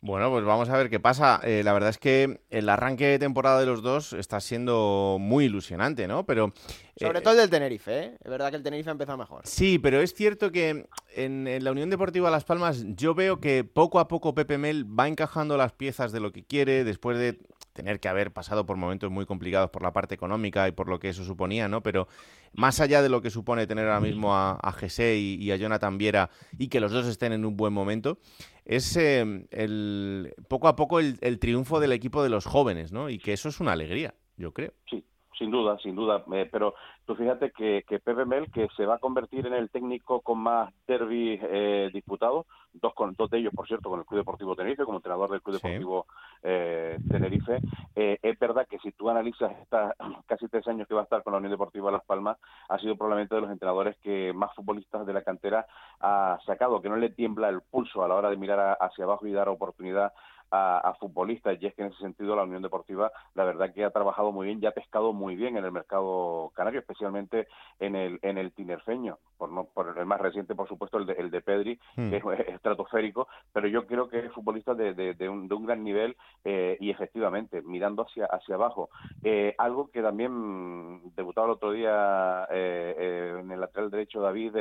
Bueno, 0.00 0.30
pues 0.30 0.44
vamos 0.44 0.68
a 0.68 0.76
ver 0.76 0.90
qué 0.90 1.00
pasa. 1.00 1.40
Eh, 1.42 1.62
la 1.64 1.72
verdad 1.72 1.90
es 1.90 1.98
que 1.98 2.40
el 2.50 2.68
arranque 2.68 3.06
de 3.06 3.18
temporada 3.18 3.58
de 3.58 3.66
los 3.66 3.82
dos 3.82 4.12
está 4.12 4.40
siendo 4.40 5.16
muy 5.18 5.46
ilusionante, 5.46 6.06
¿no? 6.06 6.24
Pero 6.24 6.52
sobre 6.96 7.18
eh, 7.18 7.22
todo 7.22 7.34
el 7.34 7.40
del 7.40 7.50
Tenerife, 7.50 7.98
¿eh? 7.98 8.18
Es 8.22 8.30
verdad 8.30 8.50
que 8.50 8.56
el 8.56 8.62
Tenerife 8.62 8.90
ha 8.90 8.92
empezado 8.92 9.18
mejor. 9.18 9.42
Sí, 9.44 9.80
pero 9.80 10.00
es 10.00 10.14
cierto 10.14 10.52
que 10.52 10.86
en, 11.16 11.64
la 11.64 11.72
Unión 11.72 11.90
Deportiva 11.90 12.30
Las 12.30 12.44
Palmas 12.44 12.84
yo 12.94 13.14
veo 13.14 13.40
que 13.40 13.64
poco 13.64 13.98
a 13.98 14.06
poco 14.06 14.34
Pepe 14.34 14.56
Mel 14.56 14.86
va 14.86 15.08
encajando 15.08 15.56
las 15.56 15.72
piezas 15.72 16.12
de 16.12 16.20
lo 16.20 16.30
que 16.30 16.44
quiere 16.44 16.84
después 16.84 17.18
de 17.18 17.40
tener 17.78 18.00
que 18.00 18.08
haber 18.08 18.32
pasado 18.32 18.66
por 18.66 18.76
momentos 18.76 19.08
muy 19.08 19.24
complicados 19.24 19.70
por 19.70 19.82
la 19.82 19.92
parte 19.92 20.12
económica 20.12 20.66
y 20.66 20.72
por 20.72 20.88
lo 20.88 20.98
que 20.98 21.10
eso 21.10 21.22
suponía, 21.22 21.68
¿no? 21.68 21.80
Pero 21.80 22.08
más 22.52 22.80
allá 22.80 23.02
de 23.02 23.08
lo 23.08 23.22
que 23.22 23.30
supone 23.30 23.68
tener 23.68 23.86
ahora 23.86 24.00
mismo 24.00 24.34
a, 24.34 24.58
a 24.60 24.74
y, 25.14 25.50
a 25.52 25.56
Jonathan 25.56 25.96
Viera 25.96 26.28
y 26.58 26.68
que 26.70 26.80
los 26.80 26.90
dos 26.90 27.06
estén 27.06 27.32
en 27.32 27.44
un 27.44 27.56
buen 27.56 27.72
momento, 27.72 28.18
es 28.64 28.96
eh, 28.96 29.46
el, 29.52 30.34
poco 30.48 30.66
a 30.66 30.74
poco 30.74 30.98
el, 30.98 31.18
el, 31.20 31.38
triunfo 31.38 31.78
del 31.78 31.92
equipo 31.92 32.24
de 32.24 32.30
los 32.30 32.46
jóvenes, 32.46 32.92
¿no? 32.92 33.10
Y 33.10 33.18
que 33.18 33.32
eso 33.32 33.48
es 33.48 33.60
una 33.60 33.72
alegría, 33.72 34.12
yo 34.36 34.52
creo. 34.52 34.72
Sí, 34.90 35.04
sin 35.38 35.50
duda, 35.50 35.78
sin 35.78 35.94
duda. 35.94 36.24
Eh, 36.32 36.48
pero 36.50 36.74
tú 37.06 37.14
fíjate 37.14 37.52
que, 37.52 37.84
que 37.88 38.00
Pepe 38.00 38.24
Mel, 38.24 38.50
que 38.50 38.66
se 38.76 38.84
va 38.84 38.96
a 38.96 38.98
convertir 38.98 39.46
en 39.46 39.54
el 39.54 39.70
técnico 39.70 40.20
con 40.20 40.38
más 40.38 40.74
derbis 40.86 41.40
eh, 41.42 41.90
disputados, 41.92 42.46
dos, 42.72 42.92
con, 42.94 43.14
dos 43.16 43.30
de 43.30 43.38
ellos, 43.38 43.52
por 43.54 43.66
cierto, 43.66 43.88
con 43.88 44.00
el 44.00 44.06
Club 44.06 44.20
Deportivo 44.20 44.56
Tenerife, 44.56 44.84
como 44.84 44.98
entrenador 44.98 45.30
del 45.30 45.42
Club 45.42 45.56
Deportivo 45.56 46.06
eh, 46.42 46.87
Tenerife. 47.18 47.60
Eh, 47.96 48.18
es 48.22 48.38
verdad 48.38 48.66
que 48.68 48.78
si 48.78 48.92
tú 48.92 49.10
analizas 49.10 49.52
estas 49.62 49.94
casi 50.26 50.48
tres 50.48 50.66
años 50.68 50.86
que 50.86 50.94
va 50.94 51.00
a 51.00 51.04
estar 51.04 51.22
con 51.22 51.32
la 51.32 51.38
Unión 51.38 51.52
Deportiva 51.52 51.90
Las 51.90 52.04
Palmas, 52.04 52.38
ha 52.68 52.78
sido 52.78 52.96
probablemente 52.96 53.34
de 53.34 53.40
los 53.40 53.50
entrenadores 53.50 53.96
que 53.98 54.32
más 54.32 54.54
futbolistas 54.54 55.06
de 55.06 55.12
la 55.12 55.22
cantera 55.22 55.66
ha 56.00 56.38
sacado, 56.46 56.80
que 56.80 56.88
no 56.88 56.96
le 56.96 57.10
tiembla 57.10 57.48
el 57.48 57.60
pulso 57.62 58.04
a 58.04 58.08
la 58.08 58.14
hora 58.14 58.30
de 58.30 58.36
mirar 58.36 58.78
hacia 58.80 59.04
abajo 59.04 59.26
y 59.26 59.32
dar 59.32 59.48
oportunidad 59.48 60.12
a, 60.50 60.94
futbolistas 60.98 61.60
y 61.60 61.66
es 61.66 61.74
que 61.74 61.82
en 61.82 61.88
ese 61.88 61.98
sentido 61.98 62.34
la 62.34 62.44
Unión 62.44 62.62
Deportiva 62.62 63.12
la 63.34 63.44
verdad 63.44 63.72
que 63.72 63.84
ha 63.84 63.90
trabajado 63.90 64.32
muy 64.32 64.46
bien 64.46 64.58
y 64.60 64.66
ha 64.66 64.72
pescado 64.72 65.12
muy 65.12 65.36
bien 65.36 65.56
en 65.56 65.64
el 65.64 65.72
mercado 65.72 66.50
canario, 66.54 66.80
especialmente 66.80 67.48
en 67.78 67.94
el 67.94 68.18
en 68.22 68.38
el 68.38 68.52
tinerfeño, 68.52 69.18
por 69.36 69.50
no 69.50 69.64
por 69.64 69.96
el 69.96 70.06
más 70.06 70.20
reciente 70.20 70.54
por 70.54 70.68
supuesto 70.68 70.98
el 70.98 71.06
de, 71.06 71.12
el 71.14 71.30
de 71.30 71.40
Pedri, 71.40 71.78
hmm. 71.96 72.10
que 72.10 72.16
es 72.16 72.48
estratosférico, 72.48 73.28
pero 73.52 73.68
yo 73.68 73.86
creo 73.86 74.08
que 74.08 74.18
es 74.18 74.32
futbolista 74.32 74.74
de, 74.74 74.94
de, 74.94 75.28
un, 75.28 75.48
de 75.48 75.54
un 75.54 75.66
gran 75.66 75.84
nivel 75.84 76.16
eh, 76.44 76.76
y 76.80 76.90
efectivamente 76.90 77.62
mirando 77.62 78.02
hacia 78.02 78.26
hacia 78.26 78.54
abajo. 78.54 78.90
Eh, 79.22 79.54
algo 79.58 79.90
que 79.90 80.02
también 80.02 81.14
debutaba 81.14 81.46
el 81.46 81.52
otro 81.52 81.72
día 81.72 82.46
eh, 82.50 83.38
en 83.40 83.50
el 83.50 83.60
lateral 83.60 83.90
derecho 83.90 84.20
David 84.20 84.56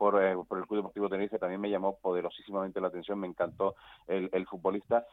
por, 0.00 0.14
por, 0.46 0.58
el 0.58 0.66
Club 0.66 0.78
Deportivo 0.78 1.10
Tenerife 1.10 1.38
también 1.38 1.60
me 1.60 1.68
llamó 1.68 1.98
poderosísimamente 1.98 2.80
la 2.80 2.88
atención, 2.88 3.20
me 3.20 3.26
encantó 3.26 3.74
el, 4.08 4.30
el 4.32 4.46
futbolista 4.46 5.04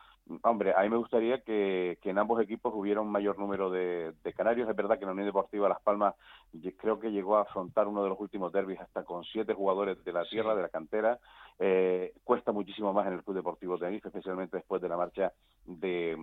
Hombre, 0.44 0.74
a 0.76 0.82
mí 0.82 0.90
me 0.90 0.98
gustaría 0.98 1.42
que, 1.42 1.98
en 2.04 2.18
ambos 2.18 2.42
equipos 2.42 2.74
hubiera 2.76 3.00
un 3.00 3.10
mayor 3.10 3.40
número 3.40 3.70
de, 3.70 4.14
canarios. 4.36 4.70
Es 4.70 4.76
verdad 4.76 4.98
que 4.98 5.04
en 5.04 5.08
la 5.08 5.14
Unión 5.14 5.28
Deportiva 5.28 5.70
Las 5.70 5.82
Palmas 5.82 6.16
creo 6.78 7.00
que 7.00 7.12
llegó 7.12 7.38
a 7.38 7.42
afrontar 7.42 7.88
uno 7.88 8.04
de 8.04 8.10
los 8.10 8.20
últimos 8.20 8.52
derbis 8.52 8.80
hasta 8.80 9.04
con 9.04 9.24
siete 9.24 9.54
jugadores 9.54 10.04
de 10.04 10.12
la 10.12 10.26
tierra, 10.26 10.56
de 10.56 10.62
la 10.62 10.70
cantera. 10.70 11.20
Eh, 11.60 12.14
cuesta 12.24 12.52
muchísimo 12.52 12.94
más 12.94 13.08
en 13.08 13.14
el 13.14 13.24
Club 13.24 13.38
Deportivo 13.38 13.78
Tenerife, 13.78 14.10
especialmente 14.10 14.58
después 14.58 14.82
de 14.82 14.90
la 14.90 14.98
marcha 14.98 15.32
de, 15.68 16.16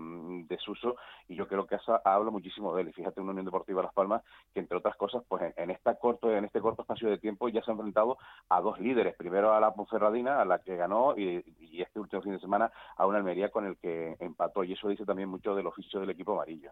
de 0.49 0.59
Suso. 0.59 0.97
Y 1.29 1.37
yo 1.37 1.47
creo 1.47 1.67
que 1.67 1.77
eso 1.77 2.01
habla 2.05 2.31
muchísimo 2.31 2.75
de 2.75 2.83
él. 2.83 2.89
Y 2.89 2.93
fíjate, 2.93 3.21
una 3.21 3.31
Unión 3.31 3.47
Deportiva 3.47 3.83
Las 3.83 3.95
Palmas 3.95 4.23
que, 4.53 4.61
entre 4.61 4.77
otras 4.77 4.97
cosas, 4.97 5.23
pues 5.29 5.55
en, 5.57 5.71
esta 5.71 5.95
corto, 5.95 6.35
en 6.35 6.45
este 6.45 6.61
corto 6.61 6.83
espacio 6.83 7.09
de 7.09 7.19
tiempo 7.19 7.49
ya 7.49 7.63
se 7.63 7.71
ha 7.71 7.75
enfrentado 7.75 8.19
a 8.49 8.61
dos 8.61 8.81
líderes. 8.81 9.15
Primero 9.17 9.55
a 9.55 9.61
la 9.61 9.73
Ponferradina, 9.73 10.41
a 10.41 10.45
la 10.45 10.59
que 10.59 10.77
ganó, 10.77 11.15
y, 11.17 11.45
y 11.61 11.83
este 11.83 12.01
último 12.01 12.23
fin 12.23 12.33
de 12.33 12.41
semana 12.41 12.71
a 12.97 13.07
una 13.07 13.19
Almería 13.19 13.51
con 13.51 13.67
el 13.67 13.77
que 13.77 14.17
empató 14.21 14.65
y 14.65 14.73
eso 14.73 14.89
dice 14.89 15.05
también 15.05 15.29
mucho 15.29 15.55
del 15.55 15.67
oficio 15.67 16.01
del 16.01 16.11
equipo 16.11 16.33
amarillo. 16.33 16.71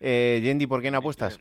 Eh, 0.00 0.40
Yendi, 0.42 0.66
¿por 0.66 0.82
qué 0.82 0.90
no 0.90 0.98
apuestas? 0.98 1.40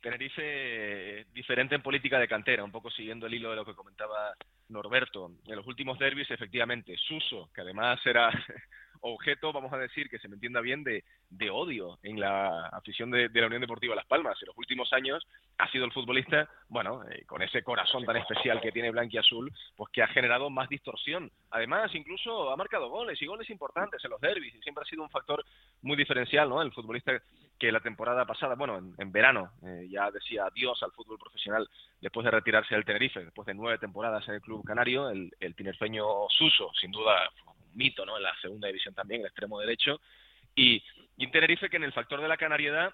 Tenerife 0.00 0.42
eh, 0.42 1.26
diferente 1.32 1.74
en 1.74 1.82
política 1.82 2.18
de 2.18 2.28
cantera, 2.28 2.64
un 2.64 2.72
poco 2.72 2.90
siguiendo 2.90 3.26
el 3.26 3.34
hilo 3.34 3.50
de 3.50 3.56
lo 3.56 3.64
que 3.64 3.74
comentaba 3.74 4.34
Norberto. 4.70 5.32
En 5.46 5.56
los 5.56 5.66
últimos 5.66 5.98
derbis, 5.98 6.30
efectivamente, 6.30 6.96
Suso, 6.96 7.50
que 7.54 7.60
además 7.60 8.00
era 8.04 8.30
objeto, 9.00 9.52
vamos 9.52 9.72
a 9.72 9.78
decir, 9.78 10.08
que 10.08 10.18
se 10.18 10.28
me 10.28 10.34
entienda 10.34 10.60
bien, 10.60 10.84
de, 10.84 11.04
de 11.30 11.50
odio 11.50 11.98
en 12.02 12.20
la 12.20 12.66
afición 12.68 13.10
de, 13.10 13.28
la 13.32 13.46
Unión 13.46 13.60
Deportiva 13.60 13.94
Las 13.94 14.06
Palmas. 14.06 14.36
En 14.42 14.48
los 14.48 14.58
últimos 14.58 14.92
años 14.92 15.26
ha 15.58 15.70
sido 15.70 15.84
el 15.84 15.92
futbolista, 15.92 16.48
bueno, 16.68 17.02
eh, 17.08 17.24
con 17.26 17.42
ese 17.42 17.62
corazón 17.62 18.04
tan 18.04 18.16
especial 18.16 18.60
que 18.60 18.72
tiene 18.72 18.90
Blanqui 18.90 19.18
Azul, 19.18 19.50
pues 19.76 19.90
que 19.92 20.02
ha 20.02 20.08
generado 20.08 20.50
más 20.50 20.68
distorsión. 20.68 21.30
Además, 21.50 21.94
incluso 21.94 22.50
ha 22.50 22.56
marcado 22.56 22.88
goles 22.88 23.20
y 23.22 23.26
goles 23.26 23.48
importantes 23.50 24.04
en 24.04 24.10
los 24.10 24.20
derbis 24.20 24.54
y 24.54 24.62
siempre 24.62 24.82
ha 24.82 24.90
sido 24.90 25.02
un 25.02 25.10
factor 25.10 25.44
muy 25.82 25.96
diferencial, 25.96 26.48
¿no? 26.48 26.60
El 26.62 26.72
futbolista 26.72 27.12
que 27.58 27.70
la 27.70 27.80
temporada 27.80 28.24
pasada, 28.24 28.54
bueno, 28.54 28.78
en, 28.96 29.12
verano, 29.12 29.52
eh, 29.62 29.86
ya 29.90 30.10
decía 30.10 30.46
adiós 30.46 30.82
al 30.82 30.92
fútbol 30.92 31.18
profesional 31.18 31.68
después 32.00 32.24
de 32.24 32.30
retirarse 32.30 32.74
del 32.74 32.86
Tenerife, 32.86 33.22
después 33.22 33.44
de 33.44 33.54
nueve 33.54 33.76
temporadas 33.78 34.26
en 34.28 34.36
el 34.36 34.40
club 34.40 34.59
canario, 34.62 35.10
el, 35.10 35.30
el 35.40 35.54
tinerfeño 35.54 36.04
Suso, 36.28 36.70
sin 36.80 36.90
duda 36.90 37.30
mito, 37.74 38.04
¿no? 38.04 38.16
En 38.16 38.22
la 38.22 38.34
segunda 38.40 38.68
división 38.68 38.94
también, 38.94 39.20
el 39.20 39.28
extremo 39.28 39.60
derecho. 39.60 40.00
Y, 40.54 40.82
y 41.16 41.30
Tenerife 41.30 41.68
que 41.68 41.76
en 41.76 41.84
el 41.84 41.92
factor 41.92 42.20
de 42.20 42.28
la 42.28 42.36
canariedad 42.36 42.92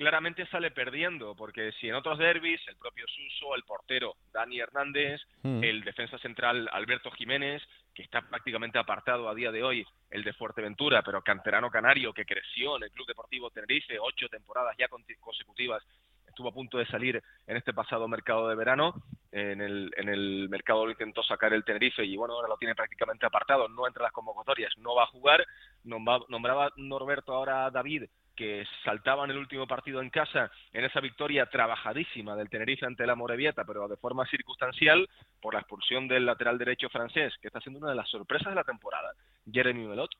claramente 0.00 0.46
sale 0.46 0.70
perdiendo, 0.70 1.34
porque 1.36 1.72
si 1.72 1.88
en 1.88 1.94
otros 1.94 2.18
derbis, 2.18 2.60
el 2.68 2.76
propio 2.76 3.04
Suso, 3.06 3.54
el 3.54 3.64
portero 3.64 4.16
Dani 4.32 4.58
Hernández, 4.58 5.20
hmm. 5.42 5.62
el 5.62 5.84
defensa 5.84 6.16
central 6.18 6.70
Alberto 6.72 7.10
Jiménez, 7.10 7.62
que 7.94 8.02
está 8.02 8.22
prácticamente 8.22 8.78
apartado 8.78 9.28
a 9.28 9.34
día 9.34 9.52
de 9.52 9.62
hoy, 9.62 9.86
el 10.10 10.24
de 10.24 10.32
Fuerteventura, 10.32 11.02
pero 11.02 11.20
canterano 11.22 11.70
canario 11.70 12.14
que 12.14 12.24
creció 12.24 12.78
en 12.78 12.84
el 12.84 12.90
Club 12.92 13.08
Deportivo 13.08 13.50
Tenerife, 13.50 13.98
ocho 14.00 14.26
temporadas 14.30 14.74
ya 14.78 14.88
consecutivas 14.88 15.82
estuvo 16.30 16.48
a 16.48 16.54
punto 16.54 16.78
de 16.78 16.86
salir 16.86 17.22
en 17.46 17.56
este 17.56 17.72
pasado 17.72 18.08
mercado 18.08 18.48
de 18.48 18.54
verano. 18.54 18.94
En 19.32 19.60
el, 19.60 19.92
en 19.96 20.08
el 20.08 20.48
mercado 20.48 20.84
lo 20.84 20.92
intentó 20.92 21.22
sacar 21.22 21.52
el 21.52 21.64
Tenerife 21.64 22.04
y 22.04 22.16
bueno, 22.16 22.34
ahora 22.34 22.48
lo 22.48 22.56
tiene 22.56 22.74
prácticamente 22.74 23.26
apartado, 23.26 23.68
no 23.68 23.86
entre 23.86 24.02
las 24.02 24.12
convocatorias, 24.12 24.72
no 24.78 24.94
va 24.94 25.04
a 25.04 25.08
jugar. 25.08 25.44
Nombraba 25.84 26.72
Norberto 26.76 27.34
ahora 27.34 27.66
a 27.66 27.70
David 27.70 28.04
que 28.40 28.64
saltaba 28.84 29.24
en 29.24 29.32
el 29.32 29.36
último 29.36 29.66
partido 29.66 30.00
en 30.00 30.08
casa 30.08 30.50
en 30.72 30.84
esa 30.84 31.00
victoria 31.00 31.44
trabajadísima 31.46 32.34
del 32.36 32.48
Tenerife 32.48 32.86
ante 32.86 33.06
la 33.06 33.14
Morevieta, 33.14 33.64
pero 33.64 33.86
de 33.86 33.98
forma 33.98 34.24
circunstancial 34.26 35.06
por 35.42 35.52
la 35.52 35.60
expulsión 35.60 36.08
del 36.08 36.24
lateral 36.24 36.56
derecho 36.56 36.88
francés, 36.88 37.34
que 37.42 37.48
está 37.48 37.60
siendo 37.60 37.80
una 37.80 37.90
de 37.90 37.96
las 37.96 38.08
sorpresas 38.08 38.48
de 38.48 38.54
la 38.54 38.64
temporada, 38.64 39.12
Jeremy 39.52 39.86
Melot, 39.86 40.10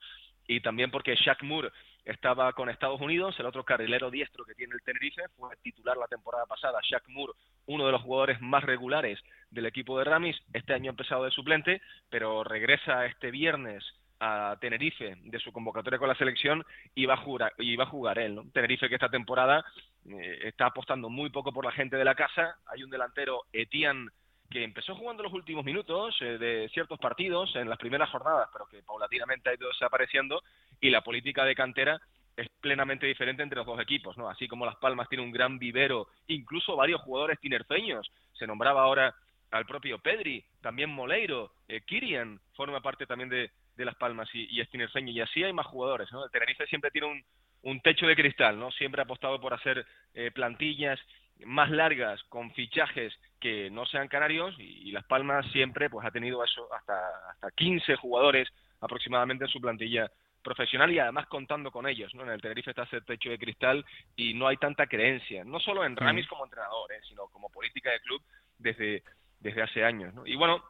y 0.47 0.61
también 0.61 0.91
porque 0.91 1.15
Shaq 1.15 1.41
Moore 1.41 1.71
estaba 2.05 2.51
con 2.53 2.69
Estados 2.69 2.99
Unidos, 3.01 3.35
el 3.39 3.45
otro 3.45 3.63
carrilero 3.63 4.09
diestro 4.09 4.45
que 4.45 4.55
tiene 4.55 4.73
el 4.73 4.81
Tenerife, 4.81 5.23
fue 5.37 5.55
titular 5.57 5.97
la 5.97 6.07
temporada 6.07 6.45
pasada, 6.45 6.79
Shaq 6.81 7.07
Moore, 7.07 7.33
uno 7.67 7.85
de 7.85 7.91
los 7.91 8.01
jugadores 8.01 8.41
más 8.41 8.63
regulares 8.63 9.19
del 9.49 9.65
equipo 9.65 9.97
de 9.97 10.05
Ramis, 10.05 10.37
este 10.53 10.73
año 10.73 10.89
ha 10.89 10.93
empezado 10.93 11.25
de 11.25 11.31
suplente, 11.31 11.81
pero 12.09 12.43
regresa 12.43 13.05
este 13.05 13.31
viernes 13.31 13.83
a 14.19 14.55
Tenerife 14.61 15.15
de 15.23 15.39
su 15.39 15.51
convocatoria 15.51 15.97
con 15.97 16.07
la 16.07 16.15
selección 16.15 16.63
y 16.93 17.05
va 17.05 17.15
a 17.15 17.23
jugar, 17.23 17.53
y 17.57 17.75
va 17.75 17.85
a 17.85 17.87
jugar 17.87 18.19
él. 18.19 18.35
¿no? 18.35 18.45
Tenerife 18.53 18.87
que 18.87 18.95
esta 18.95 19.09
temporada 19.09 19.65
eh, 20.07 20.39
está 20.43 20.67
apostando 20.67 21.09
muy 21.09 21.31
poco 21.31 21.51
por 21.51 21.65
la 21.65 21.71
gente 21.71 21.97
de 21.97 22.05
la 22.05 22.15
casa, 22.15 22.57
hay 22.67 22.83
un 22.83 22.91
delantero 22.91 23.43
Etienne 23.51 24.09
que 24.51 24.63
empezó 24.63 24.95
jugando 24.95 25.23
los 25.23 25.33
últimos 25.33 25.65
minutos 25.65 26.15
eh, 26.21 26.37
de 26.37 26.69
ciertos 26.73 26.99
partidos 26.99 27.55
en 27.55 27.69
las 27.69 27.79
primeras 27.79 28.09
jornadas, 28.09 28.49
pero 28.51 28.67
que 28.67 28.83
paulatinamente 28.83 29.49
ha 29.49 29.55
ido 29.55 29.69
desapareciendo 29.69 30.43
y 30.81 30.89
la 30.89 31.01
política 31.01 31.45
de 31.45 31.55
cantera 31.55 32.01
es 32.35 32.47
plenamente 32.59 33.05
diferente 33.05 33.43
entre 33.43 33.57
los 33.57 33.67
dos 33.67 33.79
equipos, 33.79 34.17
¿no? 34.17 34.29
Así 34.29 34.47
como 34.47 34.65
Las 34.65 34.77
Palmas 34.77 35.07
tiene 35.07 35.23
un 35.23 35.31
gran 35.31 35.59
vivero, 35.59 36.07
incluso 36.27 36.75
varios 36.75 37.01
jugadores 37.01 37.39
tinerfeños, 37.39 38.11
se 38.33 38.47
nombraba 38.47 38.81
ahora 38.81 39.13
al 39.51 39.65
propio 39.65 39.99
Pedri, 39.99 40.43
también 40.61 40.89
Moleiro, 40.89 41.51
eh, 41.67 41.81
Kirian 41.81 42.39
forma 42.53 42.81
parte 42.81 43.05
también 43.05 43.29
de, 43.29 43.51
Las 43.77 43.95
Palmas 43.95 44.29
y, 44.33 44.45
y 44.55 44.61
es 44.61 44.69
tinerfeño, 44.69 45.11
y 45.11 45.21
así 45.21 45.43
hay 45.43 45.53
más 45.53 45.65
jugadores, 45.65 46.11
¿no? 46.11 46.23
El 46.23 46.29
Tenerife 46.29 46.67
siempre 46.67 46.91
tiene 46.91 47.23
un, 47.63 47.81
techo 47.81 48.05
de 48.05 48.15
cristal, 48.15 48.59
¿no? 48.59 48.71
Siempre 48.71 49.01
ha 49.01 49.05
apostado 49.05 49.41
por 49.41 49.55
hacer 49.55 49.85
eh, 50.13 50.29
plantillas 50.29 50.99
más 51.45 51.71
largas 51.71 52.21
con 52.29 52.51
fichajes 52.53 53.11
que 53.39 53.71
no 53.71 53.87
sean 53.87 54.07
canarios 54.07 54.55
y, 54.59 54.91
Las 54.91 55.05
Palmas 55.05 55.45
siempre 55.51 55.89
pues 55.89 56.05
ha 56.05 56.11
tenido 56.11 56.43
eso 56.43 56.71
hasta 56.73 56.93
hasta 57.31 57.51
15 57.51 57.95
jugadores 57.95 58.47
aproximadamente 58.79 59.45
en 59.45 59.49
su 59.49 59.59
plantilla 59.59 60.11
profesional 60.41 60.91
y 60.91 60.99
además 60.99 61.27
contando 61.27 61.71
con 61.71 61.87
ellos, 61.87 62.13
¿no? 62.15 62.23
En 62.23 62.29
el 62.29 62.41
Tenerife 62.41 62.71
está 62.71 62.83
ese 62.83 63.01
techo 63.01 63.29
de 63.29 63.37
cristal 63.37 63.85
y 64.15 64.33
no 64.33 64.47
hay 64.47 64.57
tanta 64.57 64.87
creencia, 64.87 65.43
no 65.43 65.59
solo 65.59 65.85
en 65.85 65.95
Ramis 65.95 66.27
como 66.27 66.45
entrenador, 66.45 66.91
¿eh? 66.91 67.01
sino 67.07 67.27
como 67.27 67.49
política 67.49 67.91
de 67.91 67.99
club 68.01 68.21
desde 68.57 69.03
desde 69.39 69.63
hace 69.63 69.83
años, 69.83 70.13
¿no? 70.13 70.25
Y 70.25 70.35
bueno, 70.35 70.63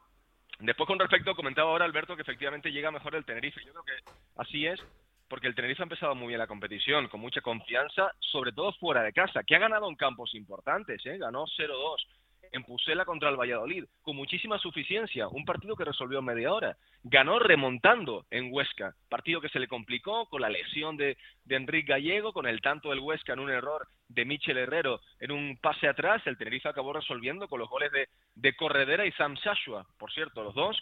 después 0.59 0.87
con 0.87 0.97
respecto 0.97 1.35
comentaba 1.35 1.71
ahora 1.71 1.85
Alberto 1.85 2.15
que 2.15 2.21
efectivamente 2.21 2.71
llega 2.71 2.89
mejor 2.89 3.15
el 3.15 3.25
Tenerife, 3.25 3.61
yo 3.65 3.71
creo 3.71 3.83
que 3.83 4.11
así 4.37 4.65
es 4.65 4.81
porque 5.27 5.47
el 5.47 5.55
Tenerife 5.55 5.81
ha 5.81 5.85
empezado 5.85 6.13
muy 6.13 6.27
bien 6.27 6.39
la 6.39 6.47
competición, 6.47 7.07
con 7.07 7.21
mucha 7.21 7.39
confianza, 7.39 8.11
sobre 8.19 8.51
todo 8.51 8.73
fuera 8.73 9.01
de 9.01 9.13
casa, 9.13 9.43
que 9.43 9.55
ha 9.55 9.59
ganado 9.59 9.87
en 9.87 9.95
campos 9.95 10.35
importantes, 10.35 11.05
¿eh? 11.05 11.17
ganó 11.17 11.45
0-2 11.45 12.05
en 12.51 12.63
Pusela 12.63 13.05
contra 13.05 13.29
el 13.29 13.39
Valladolid, 13.39 13.85
con 14.01 14.15
muchísima 14.15 14.57
suficiencia, 14.59 15.27
un 15.27 15.45
partido 15.45 15.75
que 15.75 15.85
resolvió 15.85 16.21
media 16.21 16.53
hora. 16.53 16.77
Ganó 17.03 17.39
remontando 17.39 18.25
en 18.29 18.49
Huesca, 18.51 18.93
partido 19.09 19.41
que 19.41 19.49
se 19.49 19.59
le 19.59 19.67
complicó 19.67 20.27
con 20.27 20.41
la 20.41 20.49
lesión 20.49 20.97
de, 20.97 21.17
de 21.45 21.55
Enrique 21.55 21.93
Gallego, 21.93 22.33
con 22.33 22.47
el 22.47 22.61
tanto 22.61 22.89
del 22.89 22.99
Huesca 22.99 23.33
en 23.33 23.39
un 23.39 23.49
error 23.49 23.87
de 24.07 24.25
Michel 24.25 24.57
Herrero 24.57 24.99
en 25.19 25.31
un 25.31 25.57
pase 25.57 25.87
atrás, 25.87 26.21
el 26.25 26.37
Tenerife 26.37 26.69
acabó 26.69 26.93
resolviendo 26.93 27.47
con 27.47 27.59
los 27.59 27.69
goles 27.69 27.91
de, 27.91 28.09
de 28.35 28.55
Corredera 28.55 29.05
y 29.05 29.11
Sam 29.13 29.35
Shashua. 29.35 29.85
Por 29.97 30.11
cierto, 30.11 30.43
los 30.43 30.53
dos, 30.53 30.81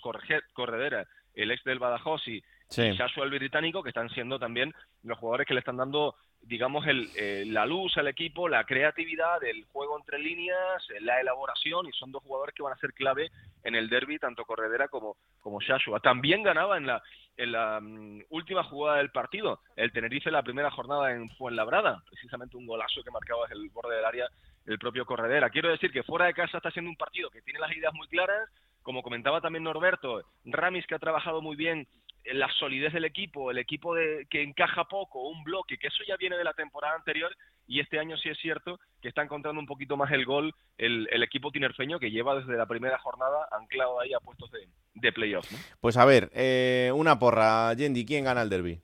Corredera, 0.54 1.06
el 1.34 1.52
ex 1.52 1.64
del 1.64 1.80
Badajoz 1.80 2.28
y, 2.28 2.42
sí. 2.70 2.98
el 3.22 3.30
británico, 3.30 3.84
que 3.84 3.90
están 3.90 4.10
siendo 4.10 4.40
también 4.40 4.74
los 5.04 5.18
jugadores 5.18 5.48
que 5.48 5.54
le 5.54 5.60
están 5.60 5.78
dando, 5.78 6.16
digamos, 6.42 6.86
el, 6.88 7.10
eh, 7.16 7.44
la 7.48 7.66
luz 7.66 7.98
al 7.98 8.08
equipo, 8.08 8.48
la 8.48 8.64
creatividad, 8.64 9.44
el 9.44 9.66
juego 9.66 9.98
entre 9.98 10.20
líneas, 10.20 10.84
eh, 10.90 11.02
la 11.02 11.20
elaboración, 11.20 11.88
y 11.88 11.92
son 11.94 12.12
dos 12.12 12.24
jugadores 12.24 12.56
que 12.56 12.64
van 12.64 12.74
a 12.74 12.80
ser 12.80 12.94
clave 12.94 13.30
en 13.64 13.76
el 13.76 13.90
derby, 13.90 14.20
tanto 14.20 14.46
Corredera 14.46 14.88
como, 14.88 15.18
como 15.42 15.62
Shashua. 15.62 16.00
También 16.00 16.44
ganaba 16.44 16.78
en 16.78 16.88
la, 16.88 17.02
en 17.38 17.52
la 17.52 17.80
mm, 17.82 18.24
última 18.30 18.64
jugada 18.64 18.98
del 18.98 19.12
partido, 19.12 19.62
el 19.76 19.92
Tenerife 19.92 20.32
la 20.32 20.44
primera 20.44 20.72
jornada 20.72 21.12
en 21.12 21.30
Fuenlabrada, 21.32 22.04
precisamente 22.10 22.58
un 22.58 22.68
golazo 22.68 23.04
que 23.04 23.12
marcaba 23.12 23.48
desde 23.48 23.62
el 23.62 23.70
borde 23.70 23.96
del 23.96 24.06
área 24.06 24.28
el 24.66 24.78
propio 24.78 25.06
Corredera. 25.06 25.50
Quiero 25.50 25.70
decir 25.70 25.92
que 25.92 26.04
fuera 26.04 26.26
de 26.26 26.34
casa 26.34 26.58
está 26.58 26.70
siendo 26.72 26.92
un 26.92 26.98
partido 26.98 27.30
que 27.30 27.42
tiene 27.42 27.60
las 27.60 27.76
ideas 27.76 27.94
muy 27.94 28.08
claras, 28.08 28.50
como 28.84 29.02
comentaba 29.02 29.42
también 29.42 29.64
Norberto, 29.64 30.24
Ramis 30.46 30.86
que 30.86 30.96
ha 30.96 31.00
trabajado 31.00 31.42
muy 31.42 31.56
bien 31.56 31.88
la 32.26 32.50
solidez 32.60 32.94
del 32.94 33.06
equipo, 33.06 33.52
el 33.52 33.58
equipo 33.58 33.96
de, 33.96 34.28
que 34.30 34.42
encaja 34.42 34.86
poco, 34.86 35.28
un 35.28 35.44
bloque, 35.44 35.78
que 35.78 35.88
eso 35.88 36.04
ya 36.08 36.18
viene 36.18 36.38
de 36.38 36.44
la 36.44 36.54
temporada 36.54 36.96
anterior 36.96 37.36
y 37.68 37.80
este 37.80 38.00
año 38.00 38.18
sí 38.18 38.30
es 38.30 38.38
cierto 38.40 38.80
que 39.02 39.10
está 39.10 39.22
encontrando 39.22 39.60
un 39.60 39.68
poquito 39.68 39.96
más 39.96 40.12
el 40.12 40.26
gol 40.26 40.54
el, 40.78 41.08
equipo 41.24 41.52
tinerfeño 41.52 42.00
que 42.00 42.12
lleva 42.12 42.36
desde 42.36 42.58
la 42.58 42.66
primera 42.66 42.98
jornada 42.98 43.48
anclado 43.52 44.00
ahí 44.00 44.14
a 44.14 44.20
puestos 44.20 44.52
de, 44.52 44.68
de 44.96 45.12
playoff. 45.12 45.50
¿no? 45.52 45.58
Pues 45.80 45.98
a 45.98 46.06
ver, 46.06 46.30
eh, 46.34 46.92
una 46.94 47.20
porra, 47.20 47.74
Yendi, 47.74 48.06
¿quién 48.06 48.26
gana 48.26 48.42
el 48.42 48.50
derby? 48.50 48.82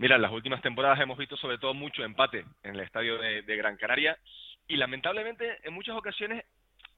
Mira, 0.00 0.16
en 0.16 0.22
las 0.22 0.32
últimas 0.32 0.62
temporadas 0.62 0.98
hemos 1.00 1.18
visto 1.18 1.36
sobre 1.36 1.58
todo 1.58 1.74
mucho 1.74 2.02
empate 2.02 2.46
en 2.62 2.74
el 2.74 2.80
estadio 2.80 3.18
de, 3.18 3.42
Gran 3.42 3.76
Canaria 3.76 4.18
y 4.66 4.78
lamentablemente 4.78 5.58
en 5.62 5.74
muchas 5.74 5.94
ocasiones 5.94 6.42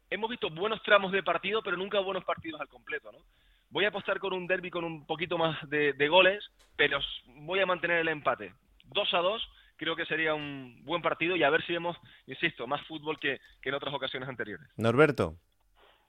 hemos 0.09 0.31
visto 0.31 0.51
buenos 0.51 0.81
tramos 0.85 1.11
de 1.11 1.25
partido, 1.25 1.65
pero 1.65 1.77
nunca 1.77 1.99
buenos 1.99 2.25
partidos 2.25 2.61
al 2.61 2.69
completo, 2.69 3.11
¿no? 3.11 3.19
Voy 3.73 3.87
a 3.87 3.89
apostar 3.89 4.19
con 4.19 4.35
un 4.35 4.47
derby 4.47 4.71
con 4.71 4.85
un 4.85 5.07
poquito 5.07 5.39
más 5.39 5.59
de, 5.71 6.09
goles, 6.09 6.45
pero 6.77 7.01
voy 7.41 7.61
a 7.61 7.67
mantener 7.67 8.01
el 8.01 8.09
empate. 8.09 8.53
2 8.85 9.15
a 9.15 9.19
2 9.19 9.49
creo 9.77 9.97
que 9.97 10.05
sería 10.05 10.35
un 10.35 10.85
buen 10.85 11.01
partido 11.01 11.35
y 11.37 11.43
a 11.43 11.51
ver 11.51 11.65
si 11.65 11.73
vemos, 11.73 11.97
insisto, 12.27 12.67
más 12.67 12.87
fútbol 12.87 13.19
que 13.19 13.41
en 13.63 13.75
otras 13.75 13.95
ocasiones 13.95 14.29
anteriores. 14.29 14.69
Norberto. 14.77 15.39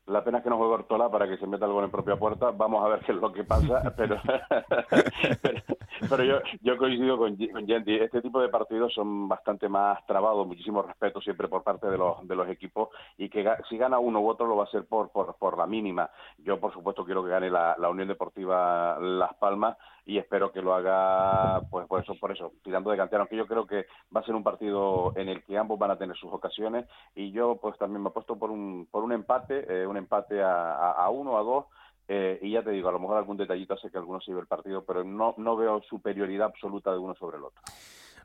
La 0.06 0.22
pena 0.22 0.40
es 0.40 0.44
que 0.44 0.50
no 0.50 0.58
juegue 0.58 0.74
Ortola 0.74 1.10
para 1.10 1.28
que 1.28 1.38
se 1.38 1.48
meta 1.48 1.66
algo 1.66 1.82
en 1.82 1.90
propia 1.90 2.18
puerta. 2.18 2.52
Vamos 2.52 2.84
a 2.84 2.90
ver 2.90 3.00
qué 3.06 3.14
es 3.14 3.18
lo 3.18 3.32
que 3.32 3.46
pasa. 3.46 3.82
Pero, 3.98 4.20
pero, 6.10 6.24
yo, 6.24 6.40
yo 6.62 6.78
coincido 6.78 7.18
con, 7.18 7.38
con 7.38 7.70
Este 7.70 8.22
tipo 8.22 8.42
de 8.42 8.50
partidos 8.50 8.94
son 8.94 9.30
bastante 9.30 9.70
más 9.70 10.06
trabados. 10.06 10.46
Muchísimo 10.46 10.82
respeto 10.82 11.22
siempre 11.22 11.48
por 11.48 11.64
parte 11.64 11.88
de 11.88 11.98
los, 11.98 12.28
de 12.28 12.36
los 12.36 12.50
equipos. 12.50 12.90
Y 13.18 13.30
que 13.30 13.50
si 13.70 13.78
gana 13.78 14.00
uno 14.00 14.20
u 14.20 14.28
otro 14.28 14.46
lo 14.46 14.58
va 14.58 14.66
a 14.66 14.72
ser 14.72 14.86
por, 14.86 15.10
por, 15.10 15.36
por 15.36 15.58
la 15.58 15.68
mínima. 15.68 16.10
Yo, 16.40 16.60
por 16.60 16.74
supuesto, 16.74 17.06
quiero 17.06 17.24
que 17.24 17.30
gane 17.30 17.50
la, 17.50 17.76
la 17.78 17.90
Unión 17.90 18.10
Deportiva 18.10 19.00
Las 19.00 19.34
Palmas 19.36 19.78
y 20.06 20.18
espero 20.18 20.52
que 20.52 20.62
lo 20.62 20.74
haga 20.74 21.62
pues 21.70 21.88
por 21.88 22.02
eso 22.02 22.16
por 22.20 22.32
eso 22.32 22.52
tirando 22.64 22.92
de 22.92 22.98
cantera 22.98 23.22
aunque 23.22 23.38
yo 23.38 23.48
creo 23.48 23.66
que 23.66 23.86
va 24.16 24.22
a 24.22 24.26
ser 24.26 24.36
un 24.36 24.44
partido 24.44 25.14
en 25.16 25.30
el 25.30 25.44
que 25.44 25.58
ambos 25.58 25.80
van 25.80 25.92
a 25.92 25.98
tener 25.98 26.16
sus 26.18 26.32
ocasiones. 26.32 26.86
Y 27.16 27.32
yo 27.32 27.58
pues 27.62 27.78
también 27.78 28.02
me 28.02 28.10
he 28.10 28.12
puesto 28.12 28.38
por 28.38 28.52
un 28.52 28.88
por 28.92 29.04
un 29.04 29.14
empate 29.14 29.66
eh, 29.68 29.88
un 29.88 29.98
empate 29.98 30.42
a, 30.42 30.92
a, 30.92 31.10
uno 31.10 31.38
a 31.38 31.44
dos 31.44 31.66
eh, 32.08 32.40
y 32.42 32.52
ya 32.52 32.64
te 32.64 32.72
digo 32.72 32.90
a 32.90 32.92
lo 32.92 33.00
mejor 33.00 33.18
algún 33.18 33.38
detallito 33.38 33.76
hace 33.76 33.90
que 33.90 33.98
alguno 33.98 34.20
se 34.20 34.32
el 34.32 34.48
partido 34.48 34.84
pero 34.84 35.04
no 35.04 35.36
no 35.38 35.56
veo 35.56 35.82
superioridad 35.90 36.48
absoluta 36.48 36.92
de 36.92 36.98
uno 36.98 37.16
sobre 37.16 37.38
el 37.38 37.44
otro. 37.44 37.62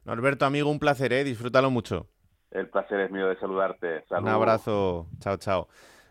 Norberto 0.04 0.46
amigo 0.46 0.70
un 0.70 0.78
placer 0.78 1.12
eh 1.12 1.24
disfrútalo 1.24 1.70
mucho. 1.70 2.06
El 2.50 2.70
placer 2.70 3.00
es 3.00 3.10
mío 3.10 3.28
de 3.28 3.36
saludarte. 3.38 4.04
Un 4.10 4.28
abrazo. 4.28 5.06
Chao 5.20 5.36
chao 5.36 5.68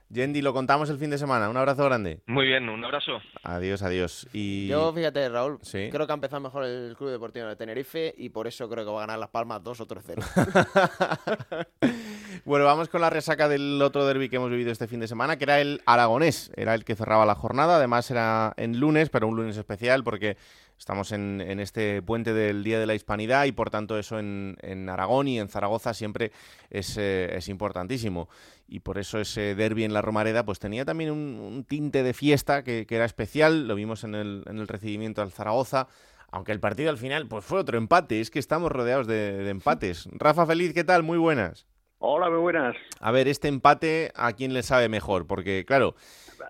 Yendi, 0.10 0.42
lo 0.42 0.54
contamos 0.54 0.90
el 0.90 0.98
fin 0.98 1.10
de 1.10 1.18
semana. 1.18 1.50
Un 1.50 1.58
abrazo 1.58 1.84
grande. 1.84 2.22
Muy 2.28 2.46
bien, 2.46 2.70
un 2.70 2.84
abrazo. 2.84 3.20
Adiós, 3.44 3.82
adiós. 3.82 4.28
Y... 4.32 4.68
Yo, 4.68 4.94
fíjate, 4.94 5.28
Raúl, 5.28 5.60
creo 5.70 6.08
que 6.08 6.12
ha 6.12 6.16
empezado 6.16 6.42
mejor 6.42 6.64
el 6.64 6.96
Club 6.98 7.10
Deportivo 7.10 7.48
de 7.48 7.58
Tenerife 7.58 8.14
y 8.18 8.30
por 8.30 8.48
eso 8.48 8.70
creo 8.70 8.86
que 8.86 8.92
va 8.92 9.00
a 9.00 9.08
ganar 9.08 9.20
Las 9.20 9.30
Palmas 9.30 9.62
2 9.64 9.82
o 9.82 9.88
3-0. 9.88 11.68
bueno, 12.46 12.64
vamos 12.64 12.88
con 12.88 13.02
la 13.02 13.10
resaca 13.10 13.50
del 13.50 13.82
otro 13.82 14.06
derby 14.06 14.30
que 14.30 14.38
hemos 14.38 14.50
vivido 14.50 14.72
este 14.72 14.88
fin 14.88 15.02
de 15.02 15.10
semana, 15.10 15.38
que 15.38 15.44
era 15.44 15.60
el 15.60 15.82
aragonés. 15.86 16.52
Era 16.56 16.74
el 16.74 16.86
que 16.86 16.96
cerraba 16.96 17.26
la 17.26 17.36
jornada. 17.36 17.76
Además, 17.76 18.10
era 18.10 18.54
en 18.56 18.80
lunes, 18.80 19.10
pero 19.10 19.28
un 19.28 19.36
lunes 19.36 19.58
especial 19.58 20.06
porque 20.06 20.38
Estamos 20.78 21.12
en, 21.12 21.42
este 21.60 22.02
puente 22.02 22.34
del 22.34 22.64
Día 22.64 22.80
de 22.80 22.86
la 22.86 22.94
Hispanidad 22.94 23.46
y 23.46 23.52
por 23.52 23.70
tanto 23.70 23.98
eso 23.98 24.20
en, 24.20 24.90
Aragón 24.90 25.28
y 25.28 25.40
en 25.40 25.50
Zaragoza 25.50 25.94
siempre 25.94 26.32
eh, 26.70 27.34
es, 27.36 27.50
importantísimo. 27.50 28.30
Y 28.68 28.82
por 28.82 28.98
eso 28.98 29.20
ese 29.20 29.56
derby 29.56 29.84
en 29.84 29.94
la 29.94 30.02
Romareda 30.02 30.46
pues 30.46 30.60
tenía 30.60 30.86
también 30.86 31.12
un, 31.12 31.64
tinte 31.64 32.04
de 32.04 32.14
fiesta 32.14 32.64
que, 32.64 32.86
era 32.90 33.06
especial. 33.06 33.68
Lo 33.68 33.76
vimos 33.76 34.04
en 34.04 34.16
el, 34.16 34.44
en 34.48 34.60
el 34.60 34.68
recibimiento 34.68 35.22
al 35.22 35.32
Zaragoza. 35.32 35.88
Aunque 36.30 36.52
el 36.52 36.60
partido 36.60 36.90
al 36.90 36.98
final 36.98 37.28
pues 37.28 37.44
fue 37.44 37.60
otro 37.60 37.78
empate. 37.78 38.22
Es 38.22 38.30
que 38.30 38.40
estamos 38.40 38.72
rodeados 38.72 39.08
de, 39.08 39.44
de 39.44 39.50
empates. 39.50 40.08
Rafa 40.14 40.46
Feliz, 40.46 40.74
¿qué 40.74 40.84
tal? 40.84 41.02
Muy 41.04 41.18
buenas. 41.18 41.66
Hola, 42.00 42.30
muy 42.30 42.40
buenas. 42.40 42.76
A 43.00 43.12
ver, 43.12 43.28
este 43.28 43.48
empate, 43.48 44.12
¿a 44.16 44.32
quién 44.34 44.54
le 44.54 44.62
sabe 44.62 44.88
mejor? 44.88 45.26
Porque, 45.26 45.66
claro, 45.66 45.96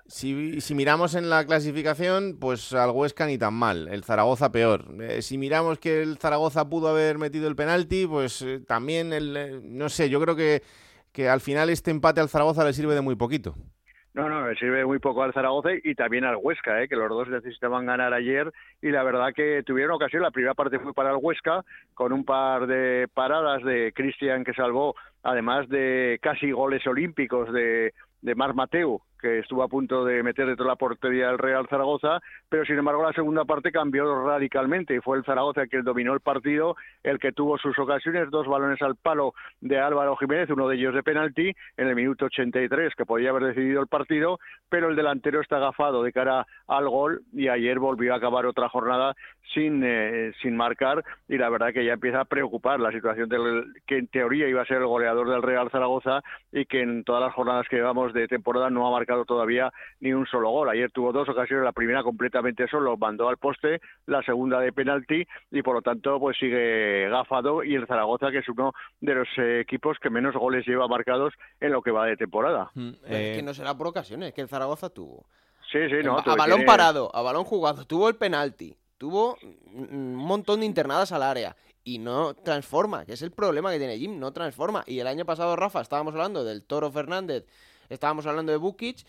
si, 0.05 0.61
si, 0.61 0.75
miramos 0.75 1.15
en 1.15 1.29
la 1.29 1.45
clasificación, 1.45 2.37
pues 2.39 2.73
al 2.73 2.91
Huesca 2.91 3.25
ni 3.25 3.37
tan 3.37 3.53
mal, 3.53 3.87
el 3.87 4.03
Zaragoza 4.03 4.51
peor. 4.51 4.85
Eh, 5.01 5.21
si 5.21 5.37
miramos 5.37 5.79
que 5.79 6.01
el 6.01 6.17
Zaragoza 6.17 6.69
pudo 6.69 6.89
haber 6.89 7.17
metido 7.17 7.47
el 7.47 7.55
penalti, 7.55 8.05
pues 8.05 8.41
eh, 8.41 8.59
también, 8.59 9.13
el, 9.13 9.35
eh, 9.35 9.59
no 9.63 9.89
sé, 9.89 10.09
yo 10.09 10.21
creo 10.21 10.35
que, 10.35 10.61
que 11.11 11.29
al 11.29 11.41
final 11.41 11.69
este 11.69 11.91
empate 11.91 12.21
al 12.21 12.29
Zaragoza 12.29 12.63
le 12.63 12.73
sirve 12.73 12.95
de 12.95 13.01
muy 13.01 13.15
poquito. 13.15 13.55
No, 14.17 14.27
no, 14.27 14.51
sirve 14.55 14.83
muy 14.83 14.97
poco 14.97 15.21
al 15.21 15.31
Zaragoza 15.31 15.69
y 15.83 15.93
también 15.93 16.23
al 16.23 16.37
Huesca, 16.37 16.81
¿eh? 16.81 16.87
que 16.87 16.95
los 16.95 17.07
dos 17.07 17.29
necesitaban 17.29 17.85
ganar 17.85 18.15
ayer 18.15 18.51
y 18.81 18.89
la 18.89 19.03
verdad 19.03 19.31
que 19.31 19.61
tuvieron 19.63 19.95
ocasión. 19.95 20.23
La 20.23 20.31
primera 20.31 20.55
parte 20.55 20.79
fue 20.79 20.91
para 20.95 21.11
el 21.11 21.19
Huesca, 21.21 21.63
con 21.93 22.11
un 22.11 22.25
par 22.25 22.65
de 22.65 23.07
paradas 23.13 23.63
de 23.63 23.93
Cristian 23.93 24.43
que 24.43 24.55
salvó, 24.55 24.95
además 25.21 25.69
de 25.69 26.17
casi 26.19 26.49
goles 26.49 26.87
olímpicos 26.87 27.53
de, 27.53 27.93
de 28.23 28.33
Mar 28.33 28.55
Mateu, 28.55 29.01
que 29.17 29.39
estuvo 29.39 29.63
a 29.63 29.67
punto 29.67 30.05
de 30.05 30.23
meter 30.23 30.47
de 30.47 30.55
toda 30.55 30.69
la 30.69 30.75
portería 30.75 31.27
del 31.27 31.37
Real 31.37 31.67
Zaragoza, 31.69 32.21
pero 32.49 32.65
sin 32.65 32.77
embargo 32.77 33.03
la 33.03 33.13
segunda 33.13 33.45
parte 33.45 33.71
cambió 33.71 34.25
radicalmente 34.25 34.95
y 34.95 34.99
fue 34.99 35.17
el 35.17 35.23
Zaragoza 35.23 35.63
el 35.63 35.69
que 35.69 35.81
dominó 35.81 36.13
el 36.13 36.19
partido, 36.19 36.75
el 37.03 37.19
que 37.19 37.31
tuvo 37.31 37.57
sus 37.57 37.77
ocasiones, 37.79 38.29
dos 38.29 38.47
balones 38.47 38.81
al 38.81 38.95
palo 38.95 39.33
de 39.61 39.79
Álvaro 39.79 40.15
Jiménez, 40.17 40.49
uno 40.49 40.67
de 40.67 40.75
ellos 40.75 40.93
de 40.93 41.03
penalti 41.03 41.53
en 41.77 41.87
el 41.87 41.95
minuto 41.95 42.25
83, 42.25 42.95
que 42.95 43.05
podía 43.05 43.29
haber 43.29 43.43
decidido 43.43 43.81
el 43.81 43.87
partido, 43.87 44.39
pero 44.69 44.89
el 44.89 44.95
delantero 44.95 45.41
está 45.41 45.57
agafado 45.57 46.03
de 46.03 46.13
cara 46.13 46.45
al 46.67 46.89
gol 46.89 47.21
y 47.33 47.47
ayer 47.47 47.79
volvió 47.79 48.13
a 48.13 48.17
acabar 48.17 48.45
otra 48.45 48.69
jornada 48.69 49.15
sin, 49.53 49.81
eh, 49.83 50.33
sin 50.41 50.55
marcar 50.55 51.03
y 51.27 51.37
la 51.37 51.49
verdad 51.49 51.73
que 51.73 51.85
ya 51.85 51.93
empieza 51.93 52.21
a 52.21 52.25
preocupar 52.25 52.79
la 52.79 52.91
situación 52.91 53.29
del 53.29 53.73
que 53.85 53.97
en 53.97 54.07
teoría 54.07 54.47
iba 54.47 54.61
a 54.61 54.65
ser 54.65 54.77
el 54.77 54.87
goleador 54.87 55.29
del 55.29 55.41
Real 55.41 55.69
Zaragoza 55.71 56.21
y 56.51 56.65
que 56.65 56.81
en 56.81 57.03
todas 57.03 57.21
las 57.21 57.33
jornadas 57.33 57.67
que 57.69 57.77
llevamos 57.77 58.13
de 58.13 58.27
temporada 58.27 58.69
no 58.69 58.87
ha 58.87 58.91
marcado 58.91 59.06
todavía 59.25 59.71
ni 59.99 60.13
un 60.13 60.25
solo 60.25 60.49
gol. 60.49 60.69
Ayer 60.69 60.91
tuvo 60.91 61.11
dos 61.11 61.27
ocasiones, 61.29 61.63
la 61.63 61.71
primera 61.71 62.03
completamente 62.03 62.67
solo, 62.67 62.97
mandó 62.97 63.29
al 63.29 63.37
poste, 63.37 63.81
la 64.05 64.21
segunda 64.23 64.59
de 64.59 64.71
penalti 64.71 65.25
y 65.51 65.61
por 65.61 65.75
lo 65.75 65.81
tanto 65.81 66.19
pues 66.19 66.37
sigue 66.37 67.09
gafado 67.09 67.63
y 67.63 67.75
el 67.75 67.87
Zaragoza 67.87 68.31
que 68.31 68.39
es 68.39 68.49
uno 68.49 68.73
de 69.01 69.15
los 69.15 69.27
eh, 69.37 69.59
equipos 69.61 69.97
que 69.99 70.09
menos 70.09 70.35
goles 70.35 70.65
lleva 70.65 70.87
marcados 70.87 71.33
en 71.59 71.71
lo 71.71 71.81
que 71.81 71.91
va 71.91 72.05
de 72.05 72.17
temporada. 72.17 72.71
Mm, 72.75 72.89
es 73.07 73.37
que 73.37 73.43
no 73.43 73.53
será 73.53 73.75
por 73.75 73.87
ocasiones, 73.87 74.33
que 74.33 74.41
el 74.41 74.47
Zaragoza 74.47 74.89
tuvo. 74.89 75.25
Sí, 75.71 75.79
sí, 75.89 75.97
no. 76.03 76.17
A, 76.17 76.35
balón 76.35 76.63
parado, 76.65 77.11
a 77.13 77.21
balón 77.21 77.43
jugado, 77.43 77.85
tuvo 77.85 78.07
el 78.07 78.15
penalti, 78.15 78.75
tuvo 78.97 79.37
un 79.73 80.15
montón 80.15 80.61
de 80.61 80.65
internadas 80.65 81.11
al 81.11 81.23
área 81.23 81.55
y 81.87 81.99
no 81.99 82.33
transforma, 82.33 83.05
que 83.05 83.13
es 83.13 83.21
el 83.21 83.31
problema 83.31 83.71
que 83.71 83.77
tiene 83.77 83.97
Jim, 83.97 84.19
no 84.19 84.33
transforma. 84.33 84.83
Y 84.87 84.99
el 84.99 85.07
año 85.07 85.23
pasado, 85.25 85.55
Rafa, 85.55 85.79
estábamos 85.79 86.13
hablando 86.13 86.43
del 86.43 86.63
Toro 86.63 86.91
Fernández, 86.91 87.45
estábamos 87.89 88.25
hablando 88.25 88.51
de 88.51 88.57
Bukic, 88.57 89.05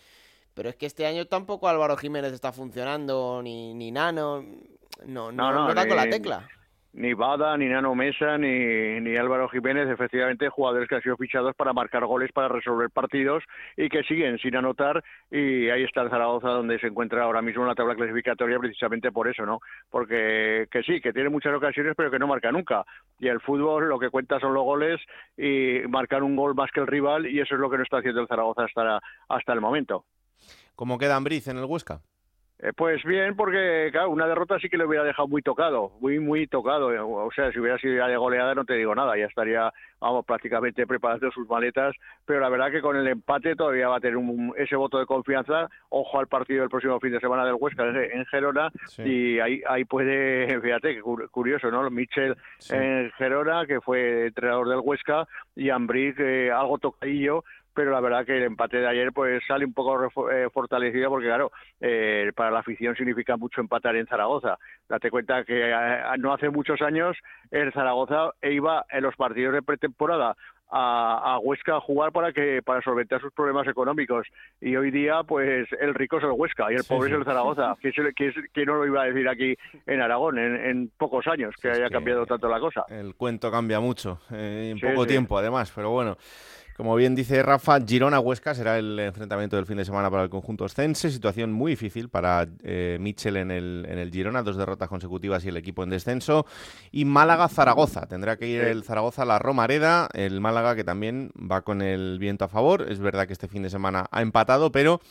pero 0.53 0.69
es 0.69 0.75
que 0.75 0.85
este 0.85 1.05
año 1.05 1.25
tampoco 1.25 1.67
Álvaro 1.67 1.97
Jiménez 1.97 2.33
está 2.33 2.51
funcionando, 2.51 3.41
ni, 3.43 3.73
ni 3.73 3.91
Nano, 3.91 4.43
no, 5.05 5.31
no, 5.31 5.51
no, 5.51 5.73
da 5.73 5.87
con 5.87 5.97
la 5.97 6.09
tecla 6.09 6.49
ni 6.93 7.13
Bada, 7.13 7.55
ni 7.57 7.67
Nano 7.67 7.93
Mesa, 7.95 8.37
ni, 8.37 8.99
ni 8.99 9.15
Álvaro 9.15 9.47
Jiménez, 9.49 9.87
efectivamente 9.89 10.49
jugadores 10.49 10.89
que 10.89 10.95
han 10.95 11.01
sido 11.01 11.17
fichados 11.17 11.55
para 11.55 11.73
marcar 11.73 12.05
goles, 12.05 12.31
para 12.31 12.47
resolver 12.47 12.89
partidos 12.89 13.43
y 13.77 13.89
que 13.89 14.03
siguen 14.03 14.37
sin 14.39 14.55
anotar 14.55 15.03
y 15.29 15.69
ahí 15.69 15.83
está 15.83 16.01
el 16.01 16.09
Zaragoza 16.09 16.49
donde 16.49 16.79
se 16.79 16.87
encuentra 16.87 17.23
ahora 17.23 17.41
mismo 17.41 17.61
en 17.61 17.69
la 17.69 17.75
tabla 17.75 17.95
clasificatoria 17.95 18.59
precisamente 18.59 19.11
por 19.11 19.27
eso, 19.27 19.45
¿no? 19.45 19.59
Porque 19.89 20.67
que 20.71 20.83
sí, 20.83 20.99
que 20.99 21.13
tiene 21.13 21.29
muchas 21.29 21.53
ocasiones 21.53 21.93
pero 21.95 22.09
que 22.09 22.19
no 22.19 22.27
marca 22.27 22.51
nunca 22.51 22.83
y 23.19 23.27
el 23.27 23.39
fútbol 23.39 23.87
lo 23.87 23.99
que 23.99 24.09
cuenta 24.09 24.39
son 24.39 24.53
los 24.53 24.63
goles 24.63 24.99
y 25.37 25.81
marcar 25.87 26.23
un 26.23 26.35
gol 26.35 26.55
más 26.55 26.71
que 26.71 26.79
el 26.79 26.87
rival 26.87 27.27
y 27.27 27.39
eso 27.39 27.55
es 27.55 27.61
lo 27.61 27.69
que 27.69 27.77
no 27.77 27.83
está 27.83 27.97
haciendo 27.97 28.21
el 28.21 28.27
Zaragoza 28.27 28.63
hasta, 28.63 28.99
hasta 29.27 29.53
el 29.53 29.61
momento. 29.61 30.05
¿Cómo 30.75 30.97
queda 30.97 31.15
Ambriz 31.15 31.47
en 31.47 31.57
el 31.57 31.65
Huesca? 31.65 32.01
Eh, 32.61 32.73
pues 32.75 33.01
bien, 33.03 33.37
porque 33.37 33.87
claro, 33.91 34.09
una 34.09 34.27
derrota 34.27 34.59
sí 34.59 34.67
que 34.67 34.77
le 34.77 34.85
hubiera 34.85 35.05
dejado 35.05 35.29
muy 35.29 35.41
tocado, 35.41 35.93
muy, 36.01 36.19
muy 36.19 36.45
tocado. 36.45 36.87
O 37.07 37.31
sea, 37.31 37.51
si 37.53 37.59
hubiera 37.59 37.77
sido 37.77 37.95
ya 37.95 38.07
de 38.07 38.17
goleada 38.17 38.53
no 38.53 38.65
te 38.65 38.73
digo 38.73 38.93
nada, 38.93 39.17
ya 39.17 39.27
estaría, 39.27 39.71
vamos, 40.01 40.25
prácticamente 40.25 40.85
preparando 40.85 41.31
sus 41.31 41.47
maletas. 41.47 41.95
Pero 42.25 42.41
la 42.41 42.49
verdad 42.49 42.69
que 42.69 42.81
con 42.81 42.97
el 42.97 43.07
empate 43.07 43.55
todavía 43.55 43.87
va 43.87 43.97
a 43.97 43.99
tener 44.01 44.19
ese 44.57 44.75
voto 44.75 44.99
de 44.99 45.05
confianza. 45.05 45.69
Ojo 45.87 46.19
al 46.19 46.27
partido 46.27 46.59
del 46.59 46.69
próximo 46.69 46.99
fin 46.99 47.13
de 47.13 47.21
semana 47.21 47.45
del 47.45 47.55
Huesca 47.57 47.87
en 47.87 48.25
Gerona. 48.25 48.69
Y 48.97 49.39
ahí, 49.39 49.61
ahí 49.65 49.85
puede, 49.85 50.59
fíjate, 50.61 50.99
curioso, 51.31 51.71
¿no? 51.71 51.89
Michel 51.89 52.35
en 52.71 53.09
Gerona, 53.11 53.65
que 53.67 53.79
fue 53.79 54.27
entrenador 54.27 54.67
del 54.67 54.81
Huesca, 54.83 55.25
y 55.55 55.69
Ambriz, 55.69 56.15
eh, 56.19 56.51
algo 56.51 56.77
tocadillo 56.77 57.45
pero 57.79 57.91
la 57.91 58.01
verdad 58.01 58.25
que 58.25 58.35
el 58.35 58.43
empate 58.43 58.81
de 58.81 58.87
ayer 58.87 59.13
pues 59.13 59.41
sale 59.47 59.63
un 59.63 59.71
poco 59.71 60.29
eh, 60.29 60.49
fortalecido 60.51 61.09
porque 61.09 61.27
claro, 61.27 61.49
eh, 61.79 62.29
para 62.35 62.51
la 62.51 62.59
afición 62.59 62.93
significa 62.93 63.37
mucho 63.37 63.61
empatar 63.61 63.95
en 63.95 64.05
Zaragoza. 64.05 64.57
Date 64.89 65.09
cuenta 65.09 65.45
que 65.45 65.71
eh, 65.71 66.01
no 66.17 66.33
hace 66.33 66.49
muchos 66.49 66.81
años 66.81 67.15
el 67.51 67.71
Zaragoza 67.71 68.31
iba 68.41 68.85
en 68.91 69.03
los 69.03 69.15
partidos 69.15 69.53
de 69.53 69.61
pretemporada 69.61 70.35
a, 70.71 71.39
Huesca 71.41 71.77
a 71.77 71.79
jugar 71.79 72.11
para 72.11 72.33
que 72.33 72.61
para 72.63 72.81
solventar 72.81 73.21
sus 73.21 73.31
problemas 73.31 73.65
económicos. 73.65 74.27
Y 74.59 74.75
hoy 74.75 74.91
día 74.91 75.23
pues 75.23 75.69
el 75.79 75.95
rico 75.95 76.17
es 76.17 76.25
el 76.25 76.31
Huesca 76.31 76.69
y 76.73 76.75
el 76.75 76.83
pobre 76.83 77.11
es 77.11 77.15
el 77.15 77.23
Zaragoza. 77.23 77.77
Que, 78.53 78.65
no 78.65 78.75
lo 78.75 78.85
iba 78.85 79.03
a 79.03 79.05
decir 79.05 79.27
aquí 79.27 79.55
en 79.87 80.01
Aragón 80.01 80.37
en, 80.37 80.91
pocos 80.97 81.25
años 81.27 81.55
que 81.61 81.69
haya 81.69 81.89
cambiado 81.89 82.25
tanto 82.25 82.49
la 82.49 82.59
cosa 82.59 82.85
el 82.89 83.15
cuento 83.15 83.49
cambia 83.49 83.79
mucho 83.79 84.19
en 84.31 84.79
poco 84.79 85.05
tiempo 85.05 85.37
además 85.37 85.71
pero 85.73 85.91
bueno 85.91 86.17
Como 86.79 86.95
bien 86.95 87.13
dice 87.13 87.43
Rafa, 87.43 87.77
Girona-Huesca 87.81 88.55
será 88.55 88.79
el 88.79 88.97
enfrentamiento 88.99 89.57
del 89.57 89.65
fin 89.65 89.75
de 89.75 89.83
semana 89.83 90.09
para 90.09 90.23
el 90.23 90.29
conjunto 90.29 90.63
Oscense. 90.63 91.11
Situación 91.11 91.51
muy 91.51 91.73
difícil 91.73 92.07
para 92.07 92.47
eh, 92.63 92.97
Mitchell 93.01 93.35
en 93.35 93.51
el, 93.51 93.85
en 93.85 93.99
el 93.99 94.09
Girona, 94.09 94.43
dos 94.43 94.55
derrotas 94.55 94.87
consecutivas 94.87 95.43
y 95.43 95.49
el 95.49 95.57
equipo 95.57 95.83
en 95.83 95.89
descenso. 95.89 96.45
Y 96.89 97.03
Málaga-Zaragoza. 97.03 98.07
Tendrá 98.07 98.37
que 98.37 98.47
ir 98.47 98.61
el 98.61 98.85
Zaragoza 98.85 99.23
a 99.23 99.25
la 99.25 99.39
Romareda. 99.39 100.07
El 100.13 100.39
Málaga 100.39 100.73
que 100.73 100.85
también 100.85 101.31
va 101.35 101.63
con 101.63 101.81
el 101.81 102.17
viento 102.17 102.45
a 102.45 102.47
favor. 102.47 102.85
Es 102.87 103.01
verdad 103.01 103.27
que 103.27 103.33
este 103.33 103.49
fin 103.49 103.63
de 103.63 103.69
semana 103.69 104.05
ha 104.09 104.21
empatado, 104.21 104.71
pero 104.71 105.01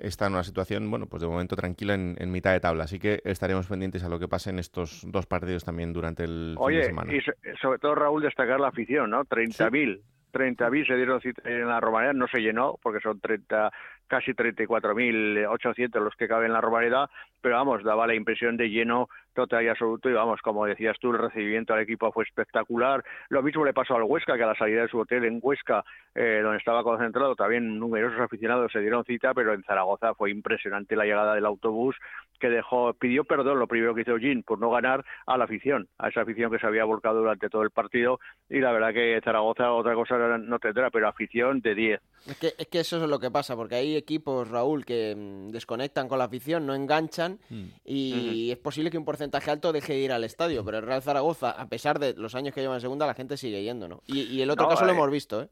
está 0.00 0.26
en 0.26 0.32
una 0.32 0.42
situación, 0.42 0.88
bueno, 0.88 1.04
pues 1.04 1.20
de 1.20 1.28
momento 1.28 1.54
tranquila 1.54 1.92
en, 1.92 2.30
mitad 2.30 2.52
de 2.52 2.60
tabla. 2.60 2.84
Así 2.84 2.98
que 2.98 3.20
estaremos 3.26 3.66
pendientes 3.66 4.02
a 4.04 4.08
lo 4.08 4.18
que 4.18 4.26
pase 4.26 4.48
en 4.48 4.58
estos 4.58 5.02
dos 5.06 5.26
partidos 5.26 5.64
también 5.64 5.92
durante 5.92 6.24
el 6.24 6.56
fin 6.58 6.78
de 6.78 6.84
semana. 6.84 7.12
y 7.14 7.20
sobre 7.60 7.78
todo, 7.78 7.94
Raúl, 7.94 8.22
destacar 8.22 8.58
la 8.58 8.68
afición, 8.68 9.10
¿no? 9.10 9.26
30.000. 9.26 10.00
30.000 10.30 10.86
se 10.86 10.96
dieron 10.96 11.20
en 11.44 11.68
la 11.68 11.80
Romareda, 11.80 12.12
no 12.12 12.28
se 12.28 12.40
llenó 12.40 12.78
porque 12.82 13.00
son 13.00 13.20
30, 13.20 13.70
casi 14.06 14.32
34.800 14.32 16.00
los 16.00 16.14
que 16.16 16.28
caben 16.28 16.46
en 16.46 16.52
la 16.52 16.60
Romareda, 16.60 17.10
pero 17.40 17.56
vamos, 17.56 17.84
daba 17.84 18.06
la 18.06 18.14
impresión 18.14 18.56
de 18.56 18.68
lleno 18.70 19.08
total 19.40 19.64
y 19.64 19.68
absoluto 19.68 20.10
y 20.10 20.12
vamos, 20.12 20.40
como 20.42 20.66
decías 20.66 20.96
tú, 21.00 21.10
el 21.10 21.18
recibimiento 21.18 21.72
al 21.72 21.80
equipo 21.80 22.12
fue 22.12 22.24
espectacular. 22.24 23.02
Lo 23.28 23.42
mismo 23.42 23.64
le 23.64 23.72
pasó 23.72 23.96
al 23.96 24.02
Huesca, 24.02 24.36
que 24.36 24.42
a 24.42 24.48
la 24.48 24.54
salida 24.54 24.82
de 24.82 24.88
su 24.88 24.98
hotel 24.98 25.24
en 25.24 25.40
Huesca, 25.42 25.84
eh, 26.14 26.40
donde 26.42 26.58
estaba 26.58 26.82
concentrado, 26.82 27.34
también 27.34 27.78
numerosos 27.78 28.20
aficionados 28.20 28.70
se 28.72 28.80
dieron 28.80 29.04
cita, 29.04 29.32
pero 29.34 29.54
en 29.54 29.62
Zaragoza 29.62 30.14
fue 30.14 30.30
impresionante 30.30 30.96
la 30.96 31.04
llegada 31.04 31.34
del 31.34 31.46
autobús 31.46 31.96
que 32.38 32.48
dejó, 32.48 32.94
pidió 32.94 33.24
perdón, 33.24 33.58
lo 33.58 33.66
primero 33.66 33.94
que 33.94 34.00
hizo 34.00 34.16
Jean, 34.16 34.42
por 34.42 34.58
no 34.58 34.70
ganar 34.70 35.04
a 35.26 35.36
la 35.36 35.44
afición, 35.44 35.88
a 35.98 36.08
esa 36.08 36.22
afición 36.22 36.50
que 36.50 36.58
se 36.58 36.66
había 36.66 36.84
volcado 36.84 37.20
durante 37.20 37.48
todo 37.48 37.62
el 37.62 37.70
partido 37.70 38.18
y 38.48 38.60
la 38.60 38.72
verdad 38.72 38.92
que 38.92 39.20
Zaragoza 39.22 39.72
otra 39.72 39.94
cosa 39.94 40.16
no 40.38 40.58
tendrá, 40.58 40.90
pero 40.90 41.06
afición 41.06 41.60
de 41.60 41.74
10. 41.74 42.00
Es 42.26 42.36
que, 42.38 42.52
es 42.58 42.66
que 42.66 42.80
eso 42.80 43.02
es 43.02 43.08
lo 43.08 43.18
que 43.18 43.30
pasa, 43.30 43.56
porque 43.56 43.76
hay 43.76 43.96
equipos, 43.96 44.48
Raúl, 44.48 44.84
que 44.84 45.14
mm, 45.16 45.50
desconectan 45.50 46.08
con 46.08 46.18
la 46.18 46.24
afición, 46.24 46.66
no 46.66 46.74
enganchan 46.74 47.38
mm. 47.48 47.64
y 47.84 48.50
es 48.50 48.58
posible 48.58 48.90
que 48.90 48.98
un 48.98 49.04
porcentaje 49.04 49.29
alto 49.32 49.72
deje 49.72 49.92
de 49.94 49.98
ir 50.00 50.12
al 50.12 50.24
estadio, 50.24 50.64
pero 50.64 50.78
el 50.78 50.86
Real 50.86 51.02
Zaragoza, 51.02 51.50
a 51.50 51.66
pesar 51.68 51.98
de 51.98 52.14
los 52.14 52.34
años 52.34 52.54
que 52.54 52.60
lleva 52.60 52.74
en 52.74 52.80
segunda, 52.80 53.06
la 53.06 53.14
gente 53.14 53.36
sigue 53.36 53.62
yendo, 53.62 53.88
¿no? 53.88 54.02
Y, 54.06 54.40
el 54.40 54.50
otro 54.50 54.68
caso 54.68 54.84
lo 54.84 54.92
eh, 54.92 54.94
hemos 54.94 55.10
visto, 55.10 55.42
¿eh? 55.42 55.48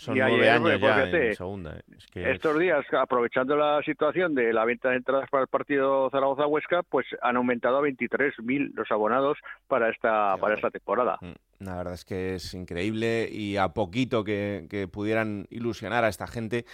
Son 0.00 0.16
nueve 0.16 0.48
años 0.48 0.80
ya 0.80 1.04
en 1.04 1.34
segunda. 1.34 1.76
¿eh? 1.76 1.82
Estos 2.14 2.58
días, 2.58 2.86
aprovechando 2.98 3.54
la 3.54 3.82
situación 3.82 4.34
de 4.34 4.50
la 4.50 4.64
venta 4.64 4.88
de 4.88 4.96
entradas 4.96 5.28
para 5.28 5.42
el 5.42 5.48
partido 5.48 6.08
Zaragoza-Huesca, 6.08 6.82
pues 6.84 7.06
han 7.20 7.36
aumentado 7.36 7.76
a 7.76 7.82
23.000 7.82 8.72
los 8.74 8.90
abonados 8.90 9.36
para 9.68 9.90
esta, 9.90 10.38
para 10.38 10.54
esta 10.54 10.70
temporada. 10.70 11.18
Mm, 11.20 11.64
la 11.64 11.76
verdad 11.76 11.92
es 11.92 12.06
que 12.06 12.34
es 12.36 12.54
increíble 12.54 13.28
y 13.30 13.58
a 13.58 13.68
poquito 13.68 14.24
que, 14.24 14.88
pudieran 14.90 15.46
ilusionar 15.50 16.04
a 16.04 16.08
esta 16.08 16.26
gente, 16.26 16.64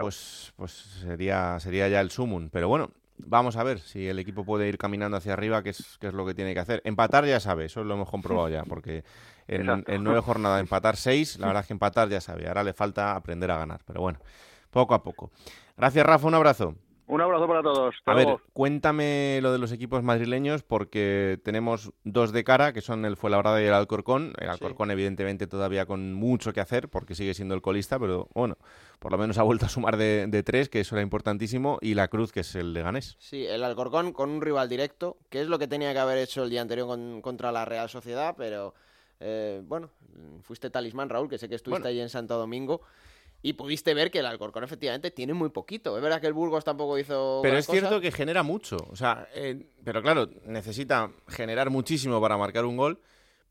pues, 0.00 0.52
pues 0.54 0.70
sería, 0.70 1.58
sería 1.58 1.88
ya 1.88 2.00
el 2.00 2.12
sumum. 2.12 2.48
Pero 2.48 2.68
bueno, 2.68 2.92
Vamos 3.26 3.56
a 3.56 3.62
ver 3.62 3.78
si 3.78 4.08
el 4.08 4.18
equipo 4.18 4.44
puede 4.44 4.68
ir 4.68 4.78
caminando 4.78 5.16
hacia 5.16 5.32
arriba, 5.32 5.62
que 5.62 5.70
es, 5.70 5.98
que 5.98 6.08
es 6.08 6.12
lo 6.14 6.26
que 6.26 6.34
tiene 6.34 6.54
que 6.54 6.60
hacer. 6.60 6.82
Empatar 6.84 7.24
ya 7.24 7.40
sabe, 7.40 7.66
eso 7.66 7.84
lo 7.84 7.94
hemos 7.94 8.10
comprobado 8.10 8.48
ya, 8.48 8.64
porque 8.64 9.04
en, 9.48 9.84
nueve 10.02 10.20
jornadas 10.20 10.60
empatar 10.60 10.96
seis, 10.96 11.38
la 11.38 11.46
verdad 11.46 11.62
es 11.62 11.66
que 11.66 11.72
empatar 11.72 12.08
ya 12.08 12.20
sabe. 12.20 12.48
Ahora 12.48 12.64
le 12.64 12.72
falta 12.72 13.14
aprender 13.14 13.50
a 13.50 13.58
ganar, 13.58 13.80
pero 13.86 14.00
bueno, 14.00 14.18
poco 14.70 14.94
a 14.94 15.02
poco. 15.02 15.30
Gracias, 15.76 16.04
Rafa, 16.04 16.26
un 16.26 16.34
abrazo. 16.34 16.74
Un 17.12 17.20
abrazo 17.20 17.46
para 17.46 17.62
todos. 17.62 17.94
a 18.06 18.14
ver, 18.14 18.38
cuéntame 18.54 19.38
lo 19.42 19.52
de 19.52 19.58
los 19.58 19.70
equipos 19.70 20.02
madrileños 20.02 20.62
porque 20.62 21.38
tenemos 21.44 21.92
dos 22.04 22.32
de 22.32 22.42
cara, 22.42 22.72
que 22.72 22.80
son 22.80 23.04
el 23.04 23.18
Fuenlabrada 23.18 23.60
y 23.62 23.66
el 23.66 23.74
Alcorcón. 23.74 24.32
El 24.38 24.48
Alcorcón, 24.48 24.90
evidentemente, 24.90 25.46
todavía 25.46 25.84
con 25.84 26.14
mucho 26.14 26.54
que 26.54 26.62
hacer 26.62 26.88
porque 26.88 27.14
sigue 27.14 27.34
siendo 27.34 27.54
el 27.54 27.60
colista, 27.60 27.98
pero 27.98 28.30
bueno, 28.32 28.56
por 28.98 29.12
lo 29.12 29.18
menos 29.18 29.36
ha 29.36 29.42
vuelto 29.42 29.66
a 29.66 29.68
sumar 29.68 29.98
de, 29.98 30.42
tres, 30.42 30.70
que 30.70 30.80
eso 30.80 30.94
era 30.94 31.02
importantísimo, 31.02 31.76
y 31.82 31.92
la 31.92 32.08
Cruz, 32.08 32.32
que 32.32 32.40
es 32.40 32.54
el 32.54 32.72
de 32.72 32.80
Ganés. 32.80 33.16
Sí, 33.18 33.44
el 33.46 33.62
Alcorcón 33.62 34.14
con 34.14 34.30
un 34.30 34.40
rival 34.40 34.70
directo, 34.70 35.18
que 35.28 35.42
es 35.42 35.48
lo 35.48 35.58
que 35.58 35.68
tenía 35.68 35.92
que 35.92 35.98
haber 35.98 36.16
hecho 36.16 36.44
el 36.44 36.48
día 36.48 36.62
anterior 36.62 36.98
contra 37.20 37.52
la 37.52 37.66
Real 37.66 37.90
Sociedad, 37.90 38.36
pero 38.38 38.72
eh, 39.20 39.60
bueno, 39.66 39.90
fuiste 40.40 40.70
talismán, 40.70 41.10
Raúl, 41.10 41.28
que 41.28 41.36
sé 41.36 41.50
que 41.50 41.56
estuviste 41.56 41.88
ahí 41.88 42.00
en 42.00 42.08
Santo 42.08 42.38
Domingo 42.38 42.80
y 43.42 43.54
pudiste 43.54 43.92
ver 43.92 44.10
que 44.10 44.20
el 44.20 44.26
Alcorcón 44.26 44.64
efectivamente 44.64 45.10
tiene 45.10 45.34
muy 45.34 45.50
poquito. 45.50 45.96
Es 45.96 46.02
verdad 46.02 46.20
que 46.20 46.28
el 46.28 46.32
Burgos 46.32 46.64
tampoco 46.64 46.98
hizo. 46.98 47.40
Pero 47.42 47.58
es 47.58 47.66
cierto 47.66 48.00
que 48.00 48.12
genera 48.12 48.42
mucho. 48.42 48.76
O 48.90 48.96
sea, 48.96 49.28
eh, 49.34 49.66
pero 49.84 50.00
claro, 50.00 50.28
necesita 50.46 51.10
generar 51.28 51.70
muchísimo 51.70 52.20
para 52.20 52.36
marcar 52.36 52.64
un 52.64 52.76
gol. 52.76 53.00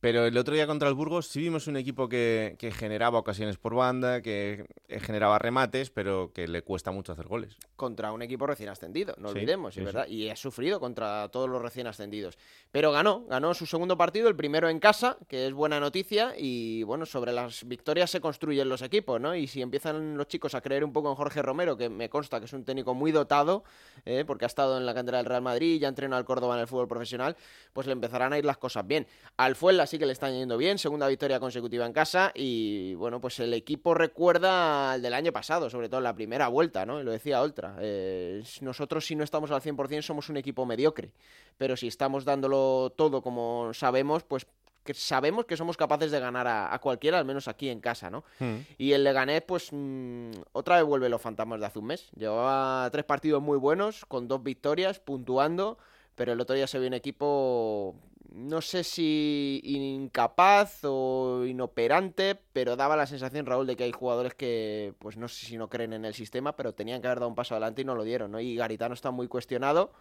Pero 0.02 0.26
el 0.26 0.36
otro 0.36 0.56
día 0.56 0.66
contra 0.66 0.90
el 0.90 0.96
Burgos 0.96 1.28
sí 1.28 1.40
vimos 1.42 1.68
un 1.68 1.78
equipo 1.78 2.10
que, 2.10 2.58
generaba 2.76 3.20
ocasiones 3.20 3.58
por 3.58 3.76
banda, 3.76 4.24
que 4.24 4.66
eh, 4.88 5.00
generaba 5.00 5.38
remates, 5.38 5.92
pero 5.92 6.32
que 6.34 6.48
le 6.48 6.64
cuesta 6.64 6.90
mucho 6.90 7.14
hacer 7.14 7.28
goles. 7.28 7.56
Contra 7.76 8.12
un 8.12 8.24
equipo 8.24 8.48
recién 8.48 8.70
ascendido, 8.70 9.14
no 9.20 9.30
olvidemos, 9.30 9.76
¿verdad? 9.76 10.08
Y 10.08 10.30
ha 10.30 10.36
sufrido 10.36 10.80
contra 10.80 11.30
todos 11.30 11.48
los 11.48 11.62
recién 11.62 11.86
ascendidos. 11.86 12.40
Pero 12.72 12.92
ganó, 12.92 13.26
ganó 13.28 13.54
su 13.54 13.68
segundo 13.68 13.96
partido, 13.96 14.28
el 14.28 14.36
primero 14.36 14.70
en 14.70 14.80
casa, 14.80 15.18
que 15.28 15.46
es 15.46 15.54
buena 15.54 15.80
noticia. 15.80 16.34
Y 16.36 16.82
bueno, 16.82 17.06
sobre 17.06 17.32
las 17.32 17.64
victorias 17.68 18.10
se 18.10 18.20
construyen 18.20 18.70
los 18.70 18.82
equipos, 18.82 19.22
¿no? 19.22 19.36
Y 19.36 19.46
si 19.46 19.62
empiezan 19.62 20.18
los 20.18 20.28
chicos 20.28 20.56
a 20.56 20.62
creer 20.62 20.84
un 20.84 20.94
poco 20.94 21.12
en 21.12 21.16
Jorge 21.16 21.44
Romero, 21.44 21.78
que 21.78 21.90
me 21.90 22.10
consta 22.10 22.40
que 22.40 22.46
es 22.46 22.54
un 22.54 22.66
técnico 22.66 22.96
muy 22.96 23.12
dotado, 23.12 23.64
¿eh? 24.06 24.24
porque 24.26 24.46
ha 24.46 24.48
estado 24.48 24.80
en 24.80 24.88
la 24.88 24.96
cantera 24.96 25.20
del 25.20 25.28
Real 25.28 25.44
Madrid, 25.44 25.80
ya 25.80 25.88
entrenó 25.88 26.16
al 26.16 26.26
Córdoba 26.26 26.56
en 26.56 26.62
el 26.62 26.68
fútbol 26.68 26.88
profesional, 26.88 27.38
pues 27.72 27.86
le 27.86 27.94
empezarán 27.94 28.34
a 28.34 28.40
ir 28.40 28.46
las 28.46 28.58
cosas 28.58 28.88
bien. 28.88 29.06
Al 29.38 29.56
sí 29.92 30.00
que 30.00 30.06
le 30.06 30.14
están 30.14 30.34
yendo 30.34 30.58
bien, 30.58 30.78
segunda 30.78 31.06
victoria 31.06 31.38
consecutiva 31.38 31.86
en 31.86 31.92
casa 31.92 32.32
y 32.34 32.96
bueno, 32.96 33.20
pues 33.20 33.40
el 33.42 33.54
equipo 33.54 33.94
recuerda 33.94 34.94
al 34.94 35.02
del 35.02 35.14
año 35.14 35.34
pasado, 35.34 35.70
sobre 35.70 35.90
todo 35.90 35.98
en 35.98 36.06
la 36.06 36.16
primera 36.16 36.48
vuelta, 36.48 36.86
¿no? 36.86 37.04
lo 37.04 37.12
decía 37.12 37.42
Oltra, 37.42 37.76
eh, 37.82 38.42
nosotros 38.62 39.06
si 39.06 39.18
no 39.18 39.26
estamos 39.26 39.52
al 39.52 39.62
100% 39.62 40.02
somos 40.02 40.30
un 40.30 40.38
equipo 40.38 40.66
mediocre, 40.66 41.12
pero 41.58 41.76
si 41.76 41.90
estamos 41.90 42.24
dándolo 42.24 42.94
todo 42.96 43.22
como 43.22 43.74
sabemos, 43.74 44.24
pues 44.24 44.48
que 44.86 44.94
sabemos 44.94 45.44
que 45.46 45.58
somos 45.58 45.76
capaces 45.76 46.10
de 46.10 46.22
ganar 46.22 46.48
a, 46.48 46.80
cualquiera, 46.80 47.20
al 47.20 47.26
menos 47.26 47.50
aquí 47.50 47.68
en 47.70 47.82
casa, 47.82 48.10
¿no? 48.10 48.24
Hmm. 48.40 48.60
Y 48.80 48.94
el 48.94 49.04
Leganés, 49.04 49.44
pues 49.44 49.68
mm, 49.72 50.32
otra 50.54 50.78
vez 50.78 50.86
vuelve 50.86 51.08
los 51.08 51.22
fantasmas 51.22 51.60
de 51.60 51.68
hace 51.68 51.78
un 51.78 51.86
mes. 51.86 52.10
Llevaba 52.16 52.90
tres 52.90 53.06
partidos 53.06 53.44
muy 53.44 53.60
buenos, 53.60 54.06
con 54.06 54.28
dos 54.28 54.42
victorias, 54.42 55.00
puntuando, 55.00 55.78
pero 56.16 56.34
el 56.34 56.42
otro 56.42 56.56
día 56.56 56.66
se 56.66 56.80
vio 56.80 56.88
un 56.88 56.96
equipo 56.96 57.96
no 58.32 58.62
sé 58.62 58.84
si 58.84 59.62
incapaz 59.64 60.80
o 60.84 61.44
inoperante, 61.46 62.40
pero 62.54 62.78
daba 62.78 62.96
la 62.96 63.06
sensación, 63.06 63.46
Raúl, 63.46 63.68
de 63.68 63.76
que 63.76 63.84
hay 63.84 63.92
jugadores 63.92 64.34
que, 64.34 64.94
pues 65.00 65.18
no 65.18 65.28
sé 65.28 65.46
si 65.46 65.58
no 65.58 65.70
creen 65.70 65.92
en 65.94 66.06
el 66.06 66.14
sistema, 66.14 66.56
pero 66.56 66.74
tenían 66.74 67.02
que 67.02 67.08
haber 67.08 67.20
dado 67.20 67.30
un 67.30 67.36
paso 67.36 67.56
adelante 67.56 67.82
y 67.82 67.86
no 67.86 67.94
lo 67.94 68.04
dieron, 68.04 68.32
¿no? 68.32 68.40
Y 68.40 68.56
Garitano 68.56 68.94
está 68.94 69.12
muy 69.12 69.28
cuestionado. 69.28 69.92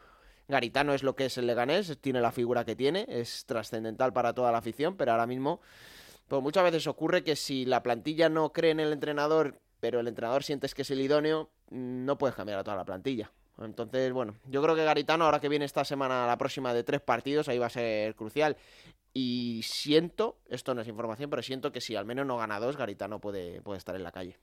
Garitano 0.49 0.95
es 0.95 1.03
lo 1.03 1.17
que 1.17 1.27
es 1.27 1.39
el 1.39 1.47
Leganés, 1.47 1.99
tiene 2.01 2.21
la 2.21 2.33
figura 2.33 2.65
que 2.65 2.77
tiene, 2.77 3.05
es 3.09 3.47
trascendental 3.47 4.13
para 4.13 4.33
toda 4.33 4.53
la 4.53 4.59
afición, 4.59 4.97
pero 4.97 5.13
ahora 5.13 5.27
mismo, 5.27 5.61
pues 6.29 6.43
muchas 6.43 6.65
veces 6.65 6.87
ocurre 6.87 7.25
que 7.25 7.37
si 7.37 7.65
la 7.65 7.83
plantilla 7.83 8.29
no 8.29 8.53
cree 8.53 8.71
en 8.71 8.81
el 8.81 8.93
entrenador, 8.93 9.61
pero 9.81 10.01
el 10.01 10.09
entrenador 10.09 10.45
sientes 10.45 10.75
que 10.75 10.83
es 10.83 10.91
el 10.91 11.01
idóneo, 11.01 11.51
no 11.71 12.19
puedes 12.19 12.37
cambiar 12.37 12.61
a 12.61 12.65
toda 12.65 12.77
la 12.77 12.85
plantilla. 12.85 13.33
Entonces, 13.65 14.13
bueno, 14.13 14.37
yo 14.47 14.63
creo 14.63 14.75
que 14.75 14.85
Garitano, 14.85 15.25
ahora 15.25 15.41
que 15.41 15.49
viene 15.49 15.65
esta 15.65 15.85
semana, 15.85 16.27
la 16.27 16.39
próxima 16.39 16.75
de 16.75 16.85
tres 16.85 17.01
partidos, 17.01 17.49
ahí 17.49 17.59
va 17.59 17.67
a 17.67 17.71
ser 17.71 18.15
crucial. 18.15 18.57
Y 19.13 19.61
siento, 19.65 20.39
esto 20.49 20.75
no 20.75 20.83
es 20.83 20.89
información, 20.89 21.31
pero 21.31 21.43
siento 21.43 21.73
que 21.73 21.81
si 21.81 21.97
al 21.97 22.07
menos 22.07 22.27
no 22.27 22.37
gana 22.37 22.61
dos, 22.61 22.77
Garitano 22.77 23.21
puede, 23.21 23.61
puede 23.63 23.79
estar 23.79 23.97
en 23.97 24.05
la 24.05 24.13
calle. 24.13 24.39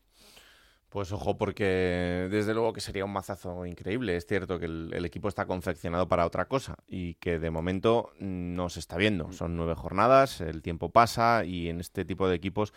Pues 0.89 1.11
ojo, 1.11 1.37
porque 1.37 2.27
desde 2.31 2.53
luego 2.53 2.71
que 2.71 2.79
sería 2.79 3.03
un 3.03 3.11
mazazo 3.11 3.65
increíble. 3.65 4.15
Es 4.15 4.25
cierto 4.25 4.57
que 4.57 4.65
el, 4.65 5.05
equipo 5.05 5.27
está 5.27 5.45
confeccionado 5.45 6.07
para 6.07 6.25
otra 6.25 6.45
cosa 6.45 6.77
y 6.87 7.15
que 7.15 7.39
de 7.39 7.51
momento 7.51 8.11
no 8.19 8.69
se 8.69 8.79
está 8.79 8.95
viendo. 8.95 9.33
Son 9.33 9.57
nueve 9.57 9.75
jornadas, 9.75 10.39
el 10.39 10.61
tiempo 10.61 10.89
pasa 10.89 11.43
y 11.43 11.67
en 11.67 11.81
este 11.81 12.05
tipo 12.05 12.29
de 12.29 12.35
equipos 12.35 12.73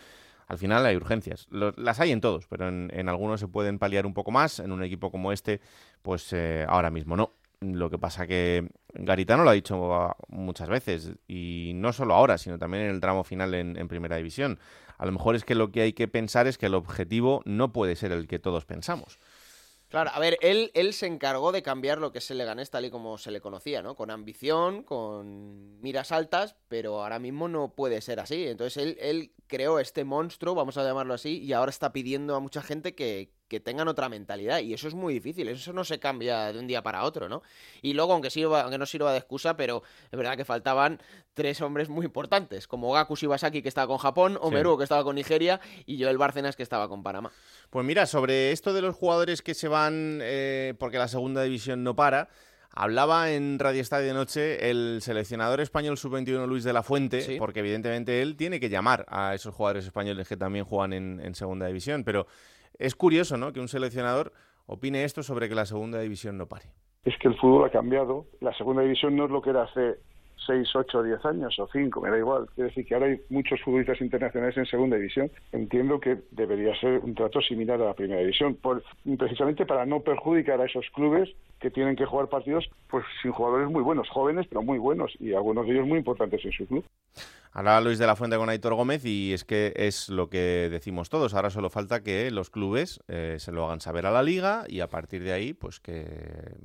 al 0.47 0.57
final 0.57 0.85
hay 0.85 0.95
urgencias. 0.95 1.47
las 1.49 1.99
hay 1.99 2.11
en 2.11 2.21
todos, 2.21 2.47
pero 2.47 2.67
en, 2.67 3.09
algunos 3.09 3.39
se 3.39 3.47
pueden 3.47 3.79
paliar 3.79 4.05
un 4.05 4.13
poco 4.13 4.31
más. 4.31 4.59
En 4.59 4.71
un 4.71 4.83
equipo 4.83 5.11
como 5.11 5.31
este, 5.31 5.61
pues 6.01 6.31
eh, 6.33 6.65
ahora 6.67 6.89
mismo 6.89 7.15
no. 7.15 7.33
Lo 7.61 7.91
que 7.91 7.99
pasa 7.99 8.25
que 8.25 8.67
Garitano 8.93 9.43
lo 9.43 9.51
ha 9.51 9.53
dicho 9.53 10.15
muchas 10.29 10.67
veces, 10.67 11.11
y 11.27 11.73
no 11.75 11.93
solo 11.93 12.15
ahora, 12.15 12.39
sino 12.39 12.57
también 12.57 12.85
en 12.85 12.89
el 12.89 12.99
tramo 12.99 13.23
final 13.23 13.53
en, 13.53 13.87
Primera 13.87 14.15
División. 14.15 14.59
A 14.97 15.05
lo 15.05 15.11
mejor 15.11 15.35
es 15.35 15.43
que 15.43 15.53
lo 15.53 15.71
que 15.71 15.81
hay 15.81 15.93
que 15.93 16.07
pensar 16.07 16.47
es 16.47 16.57
que 16.57 16.65
el 16.65 16.73
objetivo 16.73 17.43
no 17.45 17.71
puede 17.71 17.95
ser 17.95 18.11
el 18.11 18.27
que 18.27 18.39
todos 18.39 18.65
pensamos. 18.65 19.19
Claro, 19.91 20.09
a 20.13 20.19
ver, 20.19 20.37
él, 20.39 20.71
él 20.73 20.93
se 20.93 21.05
encargó 21.05 21.51
de 21.51 21.61
cambiar 21.63 21.97
lo 21.97 22.13
que 22.13 22.19
es 22.19 22.31
el 22.31 22.37
Leganés 22.37 22.69
tal 22.69 22.85
y 22.85 22.89
como 22.89 23.17
se 23.17 23.29
le 23.29 23.41
conocía, 23.41 23.81
¿no? 23.81 23.93
Con 23.97 24.09
ambición, 24.09 24.83
con 24.83 25.81
miras 25.81 26.13
altas, 26.13 26.55
pero 26.69 27.03
ahora 27.03 27.19
mismo 27.19 27.49
no 27.49 27.75
puede 27.75 27.99
ser 27.99 28.21
así. 28.21 28.47
Entonces 28.47 28.81
él, 28.81 28.97
él 29.01 29.33
creó 29.47 29.79
este 29.79 30.05
monstruo, 30.05 30.55
vamos 30.55 30.77
a 30.77 30.85
llamarlo 30.85 31.13
así, 31.13 31.39
y 31.39 31.51
ahora 31.51 31.71
está 31.71 31.91
pidiendo 31.91 32.35
a 32.37 32.39
mucha 32.39 32.61
gente 32.61 32.95
que, 32.95 33.33
que 33.51 33.59
tengan 33.59 33.89
otra 33.89 34.07
mentalidad. 34.07 34.59
Y 34.59 34.73
eso 34.73 34.87
es 34.87 34.93
muy 34.93 35.13
difícil, 35.13 35.49
eso 35.49 35.73
no 35.73 35.83
se 35.83 35.99
cambia 35.99 36.53
de 36.53 36.59
un 36.59 36.67
día 36.67 36.81
para 36.81 37.03
otro, 37.03 37.27
¿no? 37.27 37.43
Y 37.81 37.91
luego, 37.91 38.13
aunque, 38.13 38.29
sirva, 38.29 38.61
aunque 38.61 38.77
no 38.77 38.85
sirva 38.85 39.11
de 39.11 39.17
excusa, 39.17 39.57
pero 39.57 39.83
es 40.09 40.17
verdad 40.17 40.37
que 40.37 40.45
faltaban 40.45 41.01
tres 41.33 41.59
hombres 41.59 41.89
muy 41.89 42.05
importantes, 42.05 42.65
como 42.65 42.93
Gaku 42.93 43.17
Shibasaki, 43.17 43.61
que 43.61 43.67
estaba 43.67 43.87
con 43.87 43.97
Japón, 43.97 44.37
Omeru, 44.39 44.77
que 44.77 44.85
estaba 44.85 45.03
con 45.03 45.17
Nigeria, 45.17 45.59
y 45.85 46.01
Joel 46.01 46.17
Bárcenas, 46.17 46.55
que 46.55 46.63
estaba 46.63 46.87
con 46.87 47.03
Panamá. 47.03 47.29
Pues 47.69 47.85
mira, 47.85 48.05
sobre 48.05 48.53
esto 48.53 48.71
de 48.71 48.81
los 48.81 48.95
jugadores 48.95 49.41
que 49.41 49.53
se 49.53 49.67
van 49.67 50.19
eh, 50.21 50.73
porque 50.79 50.97
la 50.97 51.09
segunda 51.09 51.43
división 51.43 51.83
no 51.83 51.93
para. 51.93 52.29
Hablaba 52.73 53.31
en 53.31 53.59
Radio 53.59 53.81
Estadio 53.81 54.07
de 54.07 54.13
Noche 54.13 54.69
el 54.69 54.99
seleccionador 55.01 55.59
español 55.59 55.97
sub-21 55.97 56.47
Luis 56.47 56.63
de 56.63 56.71
la 56.71 56.83
Fuente, 56.83 57.35
porque 57.37 57.59
evidentemente 57.59 58.21
él 58.21 58.37
tiene 58.37 58.61
que 58.61 58.69
llamar 58.69 59.05
a 59.09 59.35
esos 59.35 59.53
jugadores 59.53 59.85
españoles 59.85 60.29
que 60.29 60.37
también 60.37 60.63
juegan 60.63 60.93
en, 60.93 61.35
segunda 61.35 61.67
división. 61.67 62.05
Pero 62.05 62.27
es 62.81 62.95
curioso 62.95 63.37
¿no? 63.37 63.53
que 63.53 63.59
un 63.59 63.67
seleccionador 63.67 64.33
opine 64.65 65.03
esto 65.03 65.23
sobre 65.23 65.47
que 65.47 65.55
la 65.55 65.65
segunda 65.65 65.99
división 65.99 66.37
no 66.37 66.47
pare. 66.47 66.65
Es 67.03 67.17
que 67.19 67.27
el 67.27 67.37
fútbol 67.37 67.65
ha 67.65 67.71
cambiado. 67.71 68.25
La 68.41 68.53
segunda 68.53 68.81
división 68.81 69.15
no 69.15 69.25
es 69.25 69.31
lo 69.31 69.41
que 69.41 69.51
era 69.51 69.63
hace 69.63 69.99
6, 70.45 70.75
8, 70.75 71.03
10 71.03 71.25
años 71.25 71.59
o 71.59 71.67
5, 71.71 72.01
me 72.01 72.09
da 72.09 72.17
igual. 72.17 72.47
Quiere 72.55 72.69
decir 72.69 72.85
que 72.85 72.93
ahora 72.93 73.07
hay 73.07 73.21
muchos 73.29 73.61
futbolistas 73.61 74.01
internacionales 74.01 74.57
en 74.57 74.65
segunda 74.65 74.97
división. 74.97 75.31
Entiendo 75.51 75.99
que 75.99 76.19
debería 76.31 76.75
ser 76.79 76.99
un 76.99 77.15
trato 77.15 77.41
similar 77.41 77.81
a 77.81 77.85
la 77.85 77.93
primera 77.93 78.21
división, 78.21 78.57
precisamente 79.17 79.65
para 79.65 79.85
no 79.85 80.01
perjudicar 80.01 80.61
a 80.61 80.65
esos 80.65 80.85
clubes 80.93 81.29
que 81.59 81.69
tienen 81.69 81.95
que 81.95 82.05
jugar 82.05 82.27
partidos 82.27 82.69
pues 82.89 83.05
sin 83.21 83.31
jugadores 83.31 83.69
muy 83.69 83.83
buenos, 83.83 84.09
jóvenes 84.09 84.47
pero 84.49 84.63
muy 84.63 84.79
buenos 84.79 85.13
y 85.19 85.33
algunos 85.33 85.67
de 85.67 85.73
ellos 85.73 85.87
muy 85.87 85.99
importantes 85.99 86.43
en 86.43 86.51
su 86.51 86.65
club. 86.65 86.83
Hablaba 87.53 87.81
Luis 87.81 87.99
de 87.99 88.07
la 88.07 88.15
Fuente 88.15 88.37
con 88.37 88.49
Aitor 88.49 88.73
Gómez 88.75 89.05
y 89.05 89.33
es 89.33 89.43
que 89.43 89.73
es 89.75 90.09
lo 90.09 90.29
que 90.29 90.69
decimos 90.71 91.09
todos. 91.09 91.33
Ahora 91.33 91.49
solo 91.49 91.69
falta 91.69 92.01
que 92.01 92.31
los 92.31 92.49
clubes 92.49 93.01
eh, 93.07 93.35
se 93.39 93.51
lo 93.51 93.65
hagan 93.65 93.81
saber 93.81 94.05
a 94.05 94.11
la 94.11 94.23
liga 94.23 94.63
y 94.67 94.79
a 94.79 94.87
partir 94.87 95.23
de 95.23 95.33
ahí, 95.33 95.53
pues 95.53 95.79
que 95.79 96.55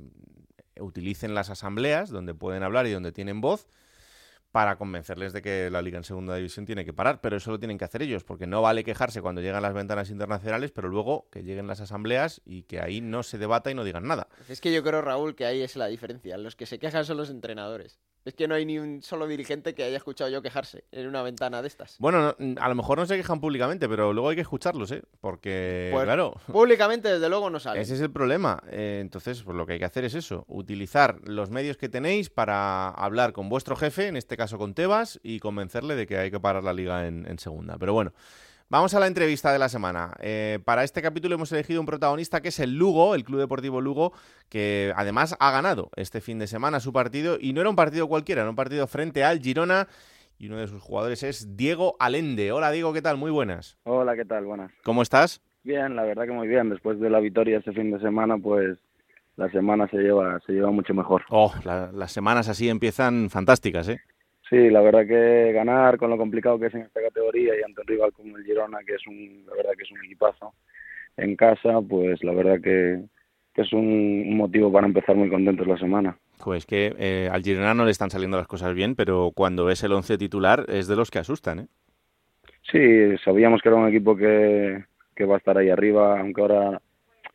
utilicen 0.81 1.33
las 1.33 1.49
asambleas 1.49 2.09
donde 2.09 2.33
pueden 2.33 2.63
hablar 2.63 2.87
y 2.87 2.91
donde 2.91 3.11
tienen 3.11 3.41
voz 3.41 3.67
para 4.51 4.77
convencerles 4.77 5.33
de 5.33 5.41
que 5.41 5.69
la 5.69 5.81
liga 5.81 5.97
en 5.97 6.03
segunda 6.03 6.35
división 6.35 6.65
tiene 6.65 6.85
que 6.85 6.93
parar, 6.93 7.21
pero 7.21 7.37
eso 7.37 7.51
lo 7.51 7.59
tienen 7.59 7.77
que 7.77 7.85
hacer 7.85 8.01
ellos, 8.01 8.23
porque 8.23 8.47
no 8.47 8.61
vale 8.61 8.83
quejarse 8.83 9.21
cuando 9.21 9.41
llegan 9.41 9.61
las 9.61 9.73
ventanas 9.73 10.09
internacionales, 10.09 10.71
pero 10.71 10.87
luego 10.87 11.27
que 11.31 11.43
lleguen 11.43 11.67
las 11.67 11.81
asambleas 11.81 12.41
y 12.45 12.63
que 12.63 12.81
ahí 12.81 13.01
no 13.01 13.23
se 13.23 13.37
debata 13.37 13.69
y 13.69 13.75
no 13.75 13.83
digan 13.83 14.07
nada. 14.07 14.27
Es 14.49 14.61
que 14.61 14.73
yo 14.73 14.81
creo, 14.83 15.01
Raúl, 15.01 15.35
que 15.35 15.45
ahí 15.45 15.61
es 15.61 15.75
la 15.75 15.87
diferencia. 15.87 16.37
Los 16.37 16.55
que 16.55 16.65
se 16.65 16.79
quejan 16.79 17.05
son 17.05 17.17
los 17.17 17.29
entrenadores. 17.29 17.99
Es 18.27 18.33
que 18.33 18.45
no 18.45 18.55
hay 18.55 18.65
ni 18.65 18.77
un 18.77 19.01
solo 19.03 19.25
dirigente 19.25 19.73
que 19.73 19.85
haya 19.85 19.95
escuchado 19.95 20.29
yo 20.29 20.41
quejarse 20.41 20.83
en 20.91 21.07
una 21.07 21.21
ventana 21.21 21.61
de 21.61 21.69
estas. 21.69 21.95
Bueno, 21.97 22.35
a 22.59 22.67
lo 22.67 22.75
mejor 22.75 22.97
no 22.97 23.05
se 23.05 23.15
quejan 23.15 23.39
públicamente, 23.39 23.87
pero 23.87 24.11
luego 24.11 24.27
hay 24.27 24.35
que 24.35 24.41
escucharlos, 24.41 24.91
¿eh? 24.91 25.01
Porque, 25.21 25.91
pues, 25.93 26.03
claro... 26.03 26.35
Públicamente, 26.51 27.07
desde 27.07 27.29
luego, 27.29 27.49
no 27.49 27.57
sale. 27.61 27.79
Ese 27.79 27.93
es 27.93 28.01
el 28.01 28.11
problema. 28.11 28.61
Eh, 28.69 28.99
entonces, 29.01 29.43
pues 29.43 29.55
lo 29.55 29.65
que 29.65 29.73
hay 29.73 29.79
que 29.79 29.85
hacer 29.85 30.03
es 30.03 30.13
eso, 30.13 30.43
utilizar 30.49 31.21
los 31.23 31.51
medios 31.51 31.77
que 31.77 31.87
tenéis 31.87 32.29
para 32.29 32.89
hablar 32.89 33.31
con 33.31 33.47
vuestro 33.47 33.77
jefe, 33.77 34.07
en 34.07 34.17
este 34.17 34.35
caso 34.35 34.57
con 34.57 34.73
Tebas, 34.73 35.21
y 35.23 35.39
convencerle 35.39 35.95
de 35.95 36.05
que 36.05 36.17
hay 36.17 36.29
que 36.29 36.41
parar 36.41 36.65
la 36.65 36.73
liga 36.73 37.07
en 37.07 37.39
segunda. 37.39 37.77
Pero 37.77 37.93
bueno... 37.93 38.11
Vamos 38.69 38.93
a 38.93 38.99
la 38.99 39.07
entrevista 39.07 39.53
de 39.53 39.59
la 39.59 39.69
semana. 39.69 40.11
Eh, 40.19 40.59
para 40.65 40.83
este 40.83 41.01
capítulo 41.01 41.35
hemos 41.35 41.49
elegido 41.53 41.79
un 41.79 41.85
protagonista 41.85 42.41
que 42.41 42.49
es 42.49 42.59
el 42.59 42.77
Lugo, 42.77 43.15
el 43.15 43.23
Club 43.23 43.39
Deportivo 43.39 43.79
Lugo, 43.79 44.11
que 44.49 44.91
además 44.97 45.37
ha 45.39 45.51
ganado 45.51 45.89
este 45.95 46.19
fin 46.19 46.37
de 46.37 46.47
semana 46.47 46.81
su 46.81 46.91
partido 46.91 47.37
y 47.39 47.53
no 47.53 47.61
era 47.61 47.69
un 47.69 47.77
partido 47.77 48.09
cualquiera, 48.09 48.41
era 48.41 48.49
un 48.49 48.57
partido 48.57 48.85
frente 48.87 49.23
al 49.23 49.39
Girona 49.39 49.87
y 50.37 50.47
uno 50.47 50.57
de 50.57 50.67
sus 50.67 50.81
jugadores 50.81 51.23
es 51.23 51.55
Diego 51.55 51.95
Alende. 51.97 52.51
Hola 52.51 52.69
Diego, 52.71 52.91
¿qué 52.91 53.01
tal? 53.01 53.15
Muy 53.15 53.31
buenas. 53.31 53.77
Hola, 53.83 54.17
¿qué 54.17 54.25
tal? 54.25 54.43
Buenas. 54.43 54.69
¿Cómo 54.83 55.01
estás? 55.01 55.41
Bien, 55.63 55.95
la 55.95 56.03
verdad 56.03 56.25
que 56.25 56.33
muy 56.33 56.49
bien. 56.49 56.69
Después 56.69 56.99
de 56.99 57.09
la 57.09 57.21
victoria 57.21 57.59
este 57.59 57.71
fin 57.71 57.89
de 57.91 58.01
semana, 58.01 58.37
pues 58.37 58.77
la 59.37 59.49
semana 59.49 59.87
se 59.87 59.95
lleva, 59.95 60.41
se 60.45 60.51
lleva 60.51 60.71
mucho 60.71 60.93
mejor. 60.93 61.23
Oh, 61.29 61.53
las 61.63 62.11
semanas 62.11 62.49
así 62.49 62.67
empiezan 62.67 63.29
fantásticas, 63.29 63.87
¿eh? 63.87 64.01
Sí, 64.49 64.69
la 64.69 64.81
verdad 64.81 65.05
que 65.05 65.51
ganar 65.51 65.97
con 65.97 66.09
lo 66.09 66.17
complicado 66.17 66.57
que 66.57 66.67
es 66.67 66.73
en 66.73 66.81
esta 66.81 67.01
categoría 67.01 67.53
y 67.57 67.63
ante 67.63 67.81
un 67.81 67.87
rival 67.87 68.13
como 68.13 68.37
el 68.37 68.45
Girona, 68.45 68.79
que 68.85 68.95
es 68.95 69.05
un, 69.05 69.43
la 69.45 69.55
verdad 69.55 69.71
que 69.77 69.83
es 69.83 69.91
un 69.91 70.05
equipazo 70.05 70.53
en 71.17 71.35
casa, 71.35 71.81
pues 71.81 72.23
la 72.23 72.31
verdad 72.31 72.61
que, 72.61 73.01
es 73.55 73.73
un, 73.73 74.37
motivo 74.37 74.71
para 74.71 74.85
empezar 74.85 75.15
muy 75.15 75.29
contentos 75.29 75.67
la 75.67 75.77
semana. 75.77 76.17
Pues 76.43 76.65
que 76.65 76.93
eh, 76.97 77.27
al 77.31 77.41
Girona 77.41 77.73
no 77.73 77.85
le 77.85 77.91
están 77.91 78.11
saliendo 78.11 78.37
las 78.37 78.47
cosas 78.47 78.73
bien, 78.73 78.95
pero 78.95 79.31
cuando 79.33 79.65
ves 79.65 79.83
el 79.83 79.93
once 79.93 80.17
titular 80.17 80.65
es 80.69 80.87
de 80.87 80.95
los 80.95 81.11
que 81.11 81.19
asustan, 81.19 81.59
¿eh? 81.59 81.67
Sí, 82.71 83.17
sabíamos 83.23 83.61
que 83.61 83.69
era 83.69 83.77
un 83.77 83.87
equipo 83.87 84.15
que, 84.15 84.85
que 85.15 85.25
va 85.25 85.35
a 85.35 85.37
estar 85.39 85.57
ahí 85.57 85.69
arriba, 85.69 86.19
aunque 86.19 86.41
ahora 86.41 86.81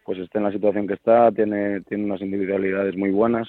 pues 0.05 0.19
esté 0.19 0.39
en 0.39 0.45
la 0.45 0.53
situación 0.53 0.87
que 0.87 0.95
está, 0.95 1.31
tiene, 1.33 1.81
tiene 1.83 2.05
unas 2.05 2.21
individualidades 2.21 2.97
muy 2.97 3.11
buenas 3.11 3.49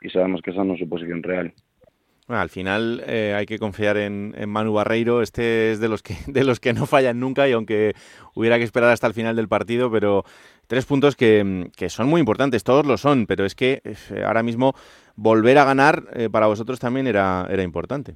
y 0.00 0.10
sabemos 0.10 0.42
que 0.42 0.50
esa 0.50 0.64
no 0.64 0.74
es 0.74 0.80
su 0.80 0.88
posición 0.88 1.22
real 1.22 1.52
al 2.28 2.48
final 2.48 3.02
eh, 3.06 3.34
hay 3.36 3.46
que 3.46 3.58
confiar 3.58 3.96
en, 3.96 4.34
Manu 4.48 4.72
Barreiro. 4.72 5.22
Este 5.22 5.72
es 5.72 5.80
de 5.80 5.88
los 5.88 6.02
que 6.02 6.14
de 6.26 6.44
los 6.44 6.60
que 6.60 6.72
no 6.72 6.86
fallan 6.86 7.18
nunca 7.20 7.48
y 7.48 7.52
aunque 7.52 7.94
hubiera 8.34 8.58
que 8.58 8.64
esperar 8.64 8.90
hasta 8.90 9.06
el 9.06 9.14
final 9.14 9.36
del 9.36 9.48
partido, 9.48 9.90
pero 9.90 10.24
tres 10.66 10.86
puntos 10.86 11.16
que, 11.16 11.70
son 11.88 12.08
muy 12.08 12.20
importantes. 12.20 12.64
Todos 12.64 12.86
lo 12.86 12.96
son, 12.96 13.26
pero 13.26 13.44
es 13.44 13.54
que 13.54 13.82
eh, 13.84 14.22
ahora 14.24 14.42
mismo 14.42 14.74
volver 15.16 15.58
a 15.58 15.64
ganar 15.64 16.04
eh, 16.14 16.28
para 16.30 16.46
vosotros 16.46 16.78
también 16.78 17.06
era 17.06 17.46
era 17.50 17.62
importante. 17.62 18.14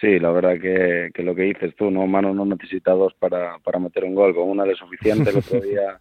Sí, 0.00 0.18
la 0.20 0.30
verdad 0.30 0.60
que, 0.60 1.22
lo 1.24 1.34
que 1.34 1.42
dices 1.42 1.74
tú, 1.74 1.90
no 1.90 2.06
Manu 2.06 2.32
no 2.32 2.44
necesita 2.44 2.92
dos 2.92 3.14
para, 3.14 3.58
para 3.58 3.80
meter 3.80 4.04
un 4.04 4.14
gol, 4.14 4.32
con 4.32 4.48
una 4.48 4.64
de 4.64 4.76
suficiente. 4.76 5.30
El 5.30 5.38
otro 5.38 5.60
día, 5.60 5.98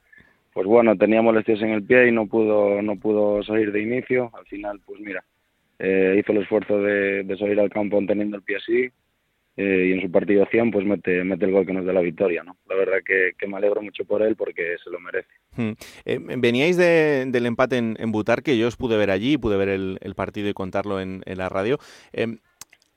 pues 0.54 0.68
bueno, 0.68 0.96
tenía 0.96 1.24
molestias 1.24 1.62
en 1.62 1.72
el 1.72 1.84
pie 1.84 2.08
y 2.08 2.12
no 2.12 2.28
pudo 2.28 2.82
no 2.82 2.96
pudo 2.96 3.44
salir 3.44 3.72
de 3.72 3.82
inicio. 3.82 4.32
Al 4.34 4.46
final, 4.46 4.80
pues 4.86 5.02
mira 5.02 5.24
eh, 5.80 6.16
hizo 6.20 6.32
el 6.32 6.40
esfuerzo 6.40 6.82
de, 6.82 7.36
salir 7.38 7.60
al 7.60 7.70
campo 7.70 8.00
teniendo 8.08 8.38
el 8.38 8.44
pie 8.44 8.58
así 8.58 8.90
eh, 9.58 9.86
y 9.90 9.92
en 9.94 10.02
su 10.02 10.12
partido 10.12 10.46
100 10.50 10.72
pues 10.72 10.86
mete, 10.86 11.24
mete 11.24 11.46
el 11.46 11.52
gol 11.52 11.66
que 11.66 11.74
nos 11.74 11.86
da 11.86 11.94
la 11.94 12.02
victoria. 12.02 12.44
¿no? 12.44 12.58
La 12.68 12.76
verdad 12.76 12.98
que, 13.06 13.34
me 13.48 13.58
alegro 13.58 13.82
mucho 13.82 14.06
por 14.06 14.22
él 14.22 14.36
porque 14.36 14.76
se 14.84 14.90
lo 14.90 15.00
merece. 15.00 15.30
Hmm. 15.56 15.72
Eh, 16.06 16.20
veníais 16.38 16.78
del 16.78 17.46
empate 17.46 17.78
en, 17.78 17.96
en 18.00 18.12
Butar, 18.12 18.44
que 18.44 18.58
yo 18.58 18.68
os 18.68 18.78
pude 18.78 18.98
ver 18.98 19.12
allí, 19.12 19.38
pude 19.38 19.58
ver 19.58 19.70
el, 19.70 20.16
partido 20.16 20.50
y 20.50 20.54
contarlo 20.54 21.00
en, 21.00 21.24
la 21.26 21.50
radio 21.50 21.78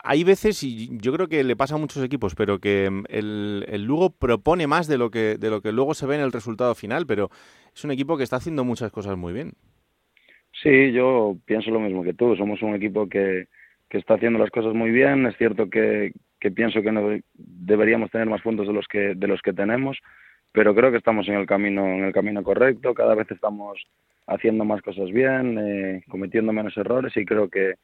hay 0.03 0.23
veces, 0.23 0.63
y 0.63 0.89
yo 0.97 1.13
creo 1.13 1.27
que 1.27 1.43
le 1.43 1.55
pasa 1.55 1.75
a 1.75 1.77
muchos 1.77 2.03
equipos, 2.03 2.33
pero 2.35 2.59
que 2.59 2.85
el, 3.09 3.65
el, 3.67 3.83
Lugo 3.83 4.09
propone 4.09 4.65
más 4.65 4.87
de 4.87 4.97
lo, 4.97 5.11
que, 5.11 5.37
de 5.37 5.49
lo 5.49 5.61
que 5.61 5.71
luego 5.71 5.93
se 5.93 6.07
ve 6.07 6.15
en 6.15 6.21
el 6.21 6.31
resultado 6.31 6.73
final, 6.73 7.05
pero 7.05 7.29
es 7.75 7.83
un 7.83 7.91
equipo 7.91 8.17
que 8.17 8.23
está 8.23 8.37
haciendo 8.37 8.63
muchas 8.63 8.91
cosas 8.91 9.15
muy 9.15 9.31
bien. 9.33 9.53
Sí, 10.61 10.91
yo 10.91 11.37
pienso 11.45 11.71
lo 11.71 11.79
mismo 11.79 12.03
que 12.03 12.13
tú. 12.13 12.35
Somos 12.35 12.61
un 12.61 12.75
equipo 12.75 13.07
que, 13.07 13.47
que 13.89 13.97
está 13.97 14.15
haciendo 14.15 14.39
las 14.39 14.51
cosas 14.51 14.73
muy 14.73 14.91
bien. 14.91 15.25
Es 15.25 15.35
cierto 15.37 15.69
que, 15.69 16.13
que 16.39 16.51
pienso 16.51 16.81
que 16.81 16.91
no 16.91 17.17
deberíamos 17.33 18.11
tener 18.11 18.27
más 18.27 18.41
puntos 18.41 18.67
de 18.67 18.73
los 18.73 18.87
que 18.87 19.15
de 19.15 19.27
los 19.27 19.41
que 19.41 19.53
tenemos, 19.53 19.97
pero 20.51 20.75
creo 20.75 20.91
que 20.91 20.97
estamos 20.97 21.27
en 21.27 21.35
el 21.35 21.45
camino 21.45 21.85
en 21.85 22.03
el 22.03 22.13
camino 22.13 22.43
correcto. 22.43 22.93
Cada 22.93 23.15
vez 23.15 23.29
estamos 23.31 23.79
haciendo 24.27 24.65
más 24.65 24.81
cosas 24.81 25.11
bien, 25.11 25.57
eh, 25.57 26.03
cometiendo 26.09 26.53
menos 26.53 26.75
errores 26.77 27.15
y 27.17 27.25
creo 27.25 27.49
que, 27.49 27.75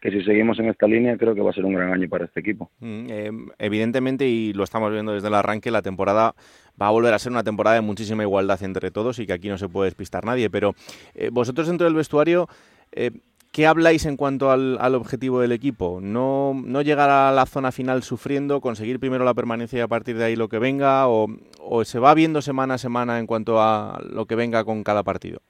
que 0.00 0.10
si 0.10 0.22
seguimos 0.22 0.58
en 0.58 0.68
esta 0.68 0.86
línea 0.86 1.16
creo 1.16 1.34
que 1.34 1.40
va 1.40 1.50
a 1.50 1.54
ser 1.54 1.64
un 1.64 1.74
gran 1.74 1.92
año 1.92 2.08
para 2.08 2.26
este 2.26 2.40
equipo. 2.40 2.70
Mm, 2.80 3.06
eh, 3.08 3.30
evidentemente, 3.58 4.26
y 4.26 4.52
lo 4.52 4.64
estamos 4.64 4.92
viendo 4.92 5.12
desde 5.12 5.28
el 5.28 5.34
arranque, 5.34 5.70
la 5.70 5.82
temporada 5.82 6.34
va 6.80 6.88
a 6.88 6.90
volver 6.90 7.14
a 7.14 7.18
ser 7.18 7.32
una 7.32 7.44
temporada 7.44 7.76
de 7.76 7.82
muchísima 7.82 8.22
igualdad 8.22 8.62
entre 8.62 8.90
todos 8.90 9.18
y 9.18 9.26
que 9.26 9.32
aquí 9.32 9.48
no 9.48 9.58
se 9.58 9.68
puede 9.68 9.88
despistar 9.88 10.24
nadie. 10.24 10.50
Pero 10.50 10.74
eh, 11.14 11.30
vosotros 11.32 11.68
dentro 11.68 11.86
del 11.86 11.94
vestuario, 11.94 12.48
eh, 12.92 13.10
¿qué 13.52 13.66
habláis 13.66 14.06
en 14.06 14.16
cuanto 14.16 14.50
al, 14.50 14.94
objetivo 14.94 15.40
del 15.40 15.52
equipo? 15.52 16.00
¿No, 16.02 16.52
¿No 16.64 16.82
llegar 16.82 17.10
a 17.10 17.32
la 17.32 17.46
zona 17.46 17.72
final 17.72 18.02
sufriendo, 18.02 18.60
conseguir 18.60 19.00
primero 19.00 19.24
la 19.24 19.34
permanencia 19.34 19.78
y 19.78 19.82
a 19.82 19.88
partir 19.88 20.16
de 20.16 20.24
ahí 20.24 20.36
lo 20.36 20.48
que 20.48 20.58
venga? 20.58 21.08
¿O, 21.08 21.28
o 21.60 21.84
se 21.84 21.98
va 21.98 22.14
viendo 22.14 22.42
semana 22.42 22.74
a 22.74 22.78
semana 22.78 23.18
en 23.18 23.26
cuanto 23.26 23.60
a 23.60 24.00
lo 24.08 24.26
que 24.26 24.34
venga 24.34 24.64
con 24.64 24.84
cada 24.84 25.02
partido? 25.02 25.40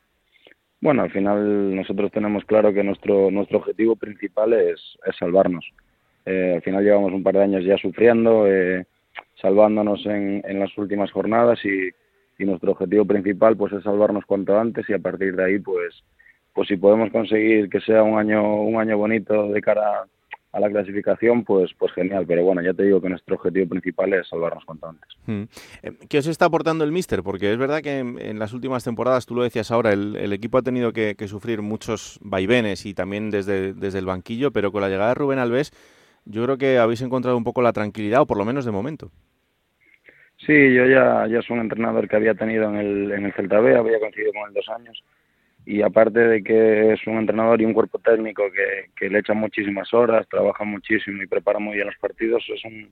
Bueno, 0.81 1.03
al 1.03 1.11
final 1.11 1.74
nosotros 1.74 2.12
tenemos 2.12 2.45
claro 2.45 2.72
que 2.72 2.85
nuestro 2.85 3.31
nuestro 3.31 3.59
objetivo 3.59 3.97
principal 3.97 4.53
es, 4.53 4.81
es 5.07 5.16
salvarnos. 5.18 5.64
Eh, 6.27 6.55
al 6.57 6.62
final 6.62 6.85
llevamos 6.85 7.12
un 7.12 7.22
par 7.22 7.35
de 7.35 7.43
años 7.43 7.64
ya 7.64 7.79
sufriendo, 7.79 8.47
eh, 8.47 8.85
salvándonos 9.41 10.05
en, 10.07 10.43
en 10.45 10.59
las 10.61 10.76
últimas 10.78 11.11
jornadas 11.11 11.59
y, 11.64 11.91
y 12.39 12.45
nuestro 12.45 12.72
objetivo 12.72 13.05
principal 13.05 13.57
pues 13.57 13.72
es 13.72 13.82
salvarnos 13.82 14.24
cuanto 14.26 14.59
antes 14.59 14.89
y 14.89 14.93
a 14.93 14.99
partir 14.99 15.37
de 15.37 15.45
ahí 15.45 15.59
pues 15.59 16.03
pues 16.53 16.68
si 16.68 16.76
podemos 16.76 17.11
conseguir 17.11 17.68
que 17.68 17.80
sea 17.80 18.03
un 18.03 18.18
año 18.18 18.62
un 18.62 18.80
año 18.80 18.97
bonito 18.97 19.49
de 19.49 19.61
cara 19.61 20.07
a 20.57 20.61
la 20.61 20.70
clasificación, 20.70 21.45
pues, 21.45 21.70
pues 21.78 21.93
genial. 21.93 22.24
Pero 22.26 22.43
bueno, 22.43 22.62
ya 22.62 22.72
te 22.72 22.82
digo 22.82 23.01
que 23.01 23.11
nuestro 23.11 23.37
objetivo 23.37 23.68
principal 23.68 24.14
es 24.14 24.26
salvarnos 24.26 24.64
cuanto 24.64 24.89
antes. 24.89 25.09
Hmm. 25.26 25.43
Eh, 25.82 25.93
¿Qué 26.09 26.18
os 26.18 26.26
está 26.26 26.47
aportando 26.47 26.82
el 26.82 26.93
Mister? 26.93 27.22
Porque 27.22 27.53
es 27.53 27.59
verdad 27.59 27.82
que 27.82 27.99
en, 27.99 28.39
las 28.39 28.55
últimas 28.55 28.82
temporadas, 28.82 29.26
tú 29.26 29.34
lo 29.34 29.43
decías 29.43 29.70
ahora, 29.70 29.93
el, 29.93 30.32
equipo 30.32 30.57
ha 30.57 30.62
tenido 30.62 30.95
que, 30.95 31.14
sufrir 31.28 31.61
muchos 31.61 32.18
vaivenes 32.22 32.87
y 32.87 32.95
también 32.95 33.30
desde, 33.30 33.74
desde 33.74 33.99
el 33.99 34.07
banquillo, 34.07 34.51
pero 34.51 34.72
con 34.72 34.80
la 34.80 34.89
llegada 34.89 35.09
de 35.09 35.14
Rubén 35.14 35.39
Alves, 35.39 35.72
yo 36.24 36.43
creo 36.45 36.57
que 36.57 36.78
habéis 36.78 37.03
encontrado 37.03 37.37
un 37.37 37.45
poco 37.45 37.61
la 37.61 37.74
tranquilidad, 37.74 38.22
o 38.22 38.26
por 38.26 38.39
lo 38.39 38.47
menos 38.47 38.64
de 38.64 38.70
momento. 38.70 39.11
Sí, 40.39 40.74
yo 40.74 40.87
ya, 40.87 41.26
ya 41.28 41.43
soy 41.43 41.57
un 41.57 41.62
entrenador 41.62 42.09
que 42.09 42.16
había 42.16 42.34
tenido 42.34 42.68
en 42.68 42.76
el, 42.76 43.12
en 43.12 43.24
el 43.24 43.32
Celta 43.32 43.61
B, 43.61 43.74
había 43.74 43.99
coincidido 43.99 44.32
con 44.32 44.49
él 44.49 44.55
dos 44.55 44.68
años. 44.68 45.03
Y 45.64 45.82
aparte 45.82 46.20
de 46.20 46.45
que 46.45 46.93
es 46.93 47.07
un 47.07 47.18
entrenador 47.18 47.61
y 47.61 47.64
un 47.64 47.72
cuerpo 47.72 47.99
técnico 47.99 48.45
que, 48.53 48.91
que 48.95 49.11
le 49.11 49.18
echa 49.18 49.34
muchísimas 49.34 49.93
horas, 49.93 50.28
trabaja 50.28 50.64
muchísimo 50.64 51.22
y 51.22 51.26
prepara 51.26 51.59
muy 51.59 51.74
bien 51.74 51.87
los 51.87 51.97
partidos, 51.97 52.45
es 52.55 52.64
un, 52.64 52.89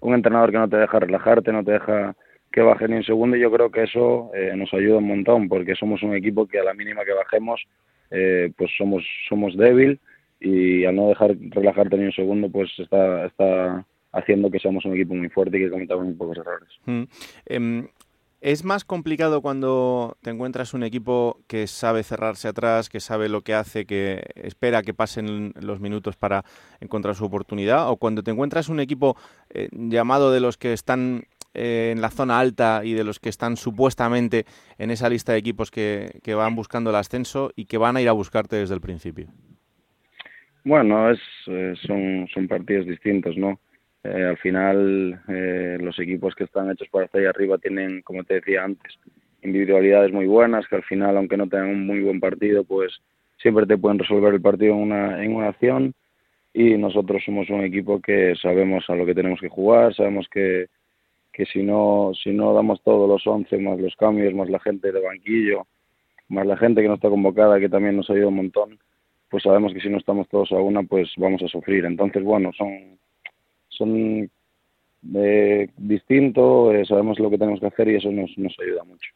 un 0.00 0.14
entrenador 0.14 0.50
que 0.50 0.58
no 0.58 0.68
te 0.68 0.76
deja 0.76 0.98
relajarte, 0.98 1.52
no 1.52 1.64
te 1.64 1.72
deja 1.72 2.16
que 2.52 2.62
baje 2.62 2.88
ni 2.88 2.96
un 2.96 3.04
segundo. 3.04 3.36
Y 3.36 3.40
yo 3.40 3.50
creo 3.50 3.70
que 3.70 3.84
eso 3.84 4.30
eh, 4.34 4.52
nos 4.56 4.72
ayuda 4.72 4.98
un 4.98 5.06
montón 5.06 5.48
porque 5.48 5.74
somos 5.74 6.02
un 6.02 6.14
equipo 6.14 6.46
que 6.46 6.58
a 6.58 6.64
la 6.64 6.74
mínima 6.74 7.04
que 7.04 7.12
bajemos 7.12 7.62
eh, 8.10 8.50
pues 8.56 8.70
somos 8.76 9.04
somos 9.28 9.56
débil. 9.56 10.00
Y 10.40 10.84
al 10.84 10.96
no 10.96 11.08
dejar 11.08 11.34
relajarte 11.50 11.96
ni 11.96 12.04
un 12.06 12.12
segundo 12.12 12.50
pues 12.50 12.70
está 12.78 13.26
está 13.26 13.84
haciendo 14.16 14.50
que 14.50 14.58
seamos 14.58 14.84
un 14.84 14.94
equipo 14.94 15.14
muy 15.14 15.28
fuerte 15.28 15.58
y 15.58 15.64
que 15.64 15.70
cometamos 15.70 16.06
muy 16.06 16.14
pocos 16.14 16.38
errores. 16.38 16.68
Mm. 16.86 17.02
Em, 17.46 17.88
¿Es 18.42 18.64
más 18.64 18.84
complicado 18.84 19.40
cuando 19.40 20.18
te 20.22 20.30
encuentras 20.30 20.74
un 20.74 20.82
equipo 20.82 21.40
que 21.48 21.66
sabe 21.66 22.02
cerrarse 22.02 22.48
atrás, 22.48 22.88
que 22.90 23.00
sabe 23.00 23.28
lo 23.28 23.40
que 23.40 23.54
hace, 23.54 23.86
que 23.86 24.22
espera 24.36 24.82
que 24.82 24.94
pasen 24.94 25.52
los 25.60 25.80
minutos 25.80 26.16
para 26.16 26.44
encontrar 26.80 27.14
su 27.14 27.24
oportunidad? 27.24 27.90
¿O 27.90 27.96
cuando 27.96 28.22
te 28.22 28.30
encuentras 28.30 28.68
un 28.68 28.78
equipo 28.78 29.16
eh, 29.50 29.68
llamado 29.72 30.30
de 30.32 30.40
los 30.40 30.58
que 30.58 30.74
están 30.74 31.22
eh, 31.54 31.92
en 31.92 32.02
la 32.02 32.10
zona 32.10 32.38
alta 32.38 32.82
y 32.84 32.92
de 32.92 33.04
los 33.04 33.18
que 33.18 33.30
están 33.30 33.56
supuestamente 33.56 34.44
en 34.78 34.90
esa 34.90 35.08
lista 35.08 35.32
de 35.32 35.38
equipos 35.38 35.70
que, 35.70 36.20
que, 36.22 36.34
van 36.34 36.54
buscando 36.54 36.90
el 36.90 36.96
ascenso 36.96 37.50
y 37.56 37.64
que 37.64 37.78
van 37.78 37.96
a 37.96 38.02
ir 38.02 38.08
a 38.08 38.12
buscarte 38.12 38.56
desde 38.56 38.74
el 38.74 38.80
principio? 38.82 39.28
Bueno, 40.62 41.10
es, 41.10 41.20
son, 41.86 42.28
son 42.32 42.48
partidos 42.48 42.86
distintos, 42.86 43.36
¿no? 43.36 43.58
Eh, 44.06 44.24
al 44.24 44.36
final 44.38 45.20
eh, 45.28 45.78
los 45.80 45.98
equipos 45.98 46.34
que 46.34 46.44
están 46.44 46.70
hechos 46.70 46.88
para 46.88 47.06
estar 47.06 47.20
ahí 47.20 47.26
arriba 47.26 47.58
tienen, 47.58 48.02
como 48.02 48.22
te 48.24 48.34
decía 48.34 48.64
antes, 48.64 48.94
individualidades 49.42 50.12
muy 50.12 50.26
buenas 50.26 50.66
que 50.68 50.76
al 50.76 50.84
final, 50.84 51.16
aunque 51.16 51.36
no 51.36 51.48
tengan 51.48 51.70
un 51.70 51.86
muy 51.86 52.00
buen 52.00 52.20
partido, 52.20 52.64
pues 52.64 52.92
siempre 53.38 53.66
te 53.66 53.78
pueden 53.78 53.98
resolver 53.98 54.34
el 54.34 54.40
partido 54.40 54.74
en 54.74 54.80
una, 54.80 55.24
en 55.24 55.34
una 55.34 55.48
acción 55.48 55.94
y 56.54 56.76
nosotros 56.76 57.22
somos 57.24 57.50
un 57.50 57.64
equipo 57.64 58.00
que 58.00 58.34
sabemos 58.40 58.88
a 58.88 58.94
lo 58.94 59.04
que 59.04 59.14
tenemos 59.14 59.40
que 59.40 59.48
jugar, 59.48 59.94
sabemos 59.94 60.28
que, 60.30 60.66
que 61.32 61.44
si 61.46 61.62
no 61.62 62.12
si 62.22 62.30
no 62.30 62.54
damos 62.54 62.82
todos 62.82 63.08
los 63.08 63.26
11 63.26 63.58
más 63.58 63.78
los 63.78 63.96
cambios, 63.96 64.34
más 64.34 64.48
la 64.48 64.60
gente 64.60 64.92
de 64.92 65.00
banquillo, 65.00 65.66
más 66.28 66.46
la 66.46 66.56
gente 66.56 66.80
que 66.80 66.88
no 66.88 66.94
está 66.94 67.08
convocada, 67.08 67.60
que 67.60 67.68
también 67.68 67.96
nos 67.96 68.08
ha 68.08 68.12
ayudado 68.12 68.30
un 68.30 68.36
montón, 68.36 68.78
pues 69.28 69.42
sabemos 69.42 69.72
que 69.72 69.80
si 69.80 69.88
no 69.88 69.98
estamos 69.98 70.28
todos 70.28 70.52
a 70.52 70.56
una, 70.56 70.82
pues 70.82 71.12
vamos 71.16 71.42
a 71.42 71.48
sufrir. 71.48 71.84
Entonces, 71.84 72.22
bueno, 72.22 72.52
son 72.56 72.98
son 73.76 74.30
eh, 75.14 75.68
distintos, 75.76 76.74
eh, 76.74 76.84
sabemos 76.84 77.18
lo 77.18 77.30
que 77.30 77.38
tenemos 77.38 77.60
que 77.60 77.66
hacer 77.66 77.88
y 77.88 77.96
eso 77.96 78.10
nos, 78.10 78.36
nos 78.36 78.54
ayuda 78.60 78.84
mucho. 78.84 79.10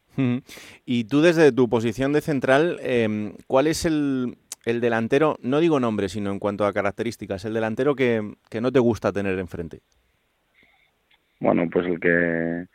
Y 0.84 1.04
tú 1.04 1.22
desde 1.22 1.52
tu 1.52 1.68
posición 1.68 2.12
de 2.12 2.20
central, 2.20 2.78
eh, 2.82 3.32
¿cuál 3.46 3.66
es 3.66 3.84
el, 3.84 4.36
el, 4.66 4.80
delantero, 4.80 5.36
no 5.42 5.60
digo 5.60 5.80
nombre, 5.80 6.08
sino 6.08 6.30
en 6.30 6.38
cuanto 6.38 6.66
a 6.66 6.72
características, 6.72 7.44
el 7.44 7.54
delantero 7.54 7.94
que, 7.94 8.34
que 8.50 8.60
no 8.60 8.70
te 8.70 8.80
gusta 8.80 9.12
tener 9.12 9.38
enfrente? 9.38 9.80
Bueno, 11.40 11.68
pues 11.72 11.86
el 11.86 11.98
que 11.98 12.66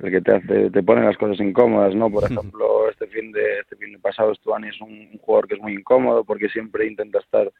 el 0.00 0.12
que 0.12 0.20
te 0.20 0.32
hace, 0.32 0.70
te 0.70 0.82
pone 0.82 1.04
las 1.04 1.16
cosas 1.16 1.40
incómodas, 1.40 1.94
¿no? 1.94 2.10
Por 2.10 2.24
ejemplo, 2.30 2.88
este 2.90 3.06
fin 3.06 3.32
de 3.32 3.60
este 3.60 3.76
fin 3.76 3.92
de 3.92 3.98
pasado 3.98 4.34
Stuani 4.34 4.68
es 4.68 4.80
un, 4.80 4.90
un, 5.12 5.18
jugador 5.18 5.48
que 5.48 5.54
es 5.54 5.60
muy 5.60 5.74
incómodo 5.74 6.24
porque 6.24 6.48
siempre 6.48 6.86
intenta 6.86 7.18
estar 7.18 7.50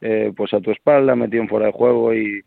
eh, 0.00 0.32
pues 0.36 0.52
a 0.54 0.60
tu 0.60 0.70
espalda, 0.70 1.16
metido 1.16 1.42
en 1.42 1.48
fuera 1.48 1.66
de 1.66 1.72
juego 1.72 2.14
y, 2.14 2.42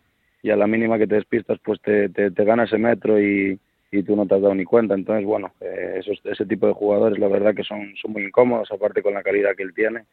y 0.47 0.51
a 0.51 0.55
la 0.55 0.65
mínima 0.65 0.97
que 0.97 1.07
te 1.07 1.15
despistas 1.15 1.59
pues 1.63 1.81
te, 1.81 2.07
te, 2.09 2.31
te 2.31 2.43
gana 2.45 2.63
ese 2.63 2.77
metro 2.77 3.21
y, 3.21 3.59
y, 3.91 4.03
tú 4.03 4.15
no 4.15 4.25
te 4.25 4.35
has 4.35 4.41
dado 4.41 4.55
ni 4.55 4.63
cuenta. 4.63 4.93
Entonces, 4.93 5.25
bueno, 5.25 5.51
eh, 5.59 5.95
esos, 5.99 6.19
ese 6.23 6.45
tipo 6.45 6.67
de 6.67 6.73
jugadores 6.73 7.19
la 7.19 7.27
verdad 7.27 7.53
que 7.53 7.63
son, 7.63 7.93
son 8.01 8.13
muy 8.13 8.23
incómodos, 8.23 8.71
aparte 8.71 9.01
con 9.01 9.13
la 9.13 9.23
calidad 9.23 9.55
que 9.55 9.63
él 9.63 9.73
tiene. 9.73 10.05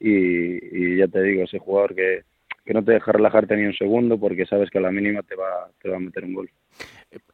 Y, 0.00 0.92
y 0.92 0.96
ya 0.96 1.06
te 1.06 1.22
digo, 1.22 1.44
ese 1.44 1.60
jugador 1.60 1.94
que, 1.94 2.24
que 2.64 2.74
no 2.74 2.84
te 2.84 2.92
deja 2.92 3.12
relajarte 3.12 3.56
ni 3.56 3.64
un 3.64 3.74
segundo 3.74 4.18
porque 4.18 4.44
sabes 4.44 4.70
que 4.70 4.78
a 4.78 4.82
la 4.82 4.90
mínima 4.90 5.22
te 5.22 5.36
va, 5.36 5.70
te 5.80 5.88
va 5.88 5.96
a 5.96 6.00
meter 6.00 6.24
un 6.24 6.34
gol. 6.34 6.50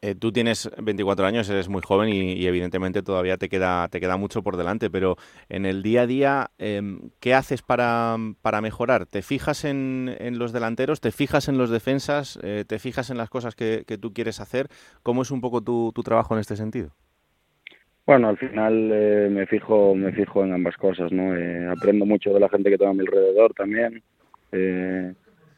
Eh, 0.01 0.15
tú 0.15 0.31
tienes 0.31 0.69
24 0.77 1.25
años, 1.25 1.49
eres 1.49 1.67
muy 1.67 1.81
joven 1.81 2.09
y, 2.09 2.45
evidentemente 2.45 3.01
todavía 3.01 3.37
te 3.37 3.49
queda, 3.49 3.87
te 3.89 3.99
queda 3.99 4.17
mucho 4.17 4.43
por 4.43 4.57
delante, 4.57 4.89
pero 4.89 5.17
en 5.49 5.65
el 5.65 5.81
día 5.81 6.03
a 6.03 6.07
día, 6.07 6.51
eh, 6.57 6.81
¿qué 7.19 7.33
haces 7.33 7.61
para, 7.61 8.15
para 8.41 8.61
mejorar? 8.61 9.05
¿Te 9.05 9.21
fijas 9.21 9.65
en, 9.65 10.15
en, 10.19 10.37
los 10.39 10.53
delanteros? 10.53 11.01
¿Te 11.01 11.11
fijas 11.11 11.47
en 11.47 11.57
los 11.57 11.69
defensas? 11.69 12.39
Eh, 12.43 12.65
¿Te 12.67 12.79
fijas 12.79 13.09
en 13.09 13.17
las 13.17 13.29
cosas 13.29 13.55
que, 13.55 13.83
tú 13.99 14.13
quieres 14.13 14.39
hacer? 14.39 14.67
¿Cómo 15.01 15.21
es 15.21 15.31
un 15.31 15.41
poco 15.41 15.61
tu, 15.61 15.91
tu 15.93 16.03
trabajo 16.03 16.33
en 16.33 16.39
este 16.39 16.55
sentido? 16.55 16.91
Bueno, 18.05 18.27
al 18.27 18.37
final 18.37 18.89
eh, 18.91 19.29
me 19.31 19.45
fijo 19.45 19.95
me 19.95 20.11
fijo 20.11 20.43
en 20.43 20.53
ambas 20.53 20.75
cosas, 20.75 21.11
¿no? 21.11 21.35
Eh, 21.35 21.67
aprendo 21.69 22.05
mucho 22.05 22.33
de 22.33 22.39
la 22.39 22.49
gente 22.49 22.69
que 22.69 22.77
tengo 22.77 22.91
a 22.91 22.93
mi 22.93 22.99
alrededor 23.01 23.53
también. 23.53 24.03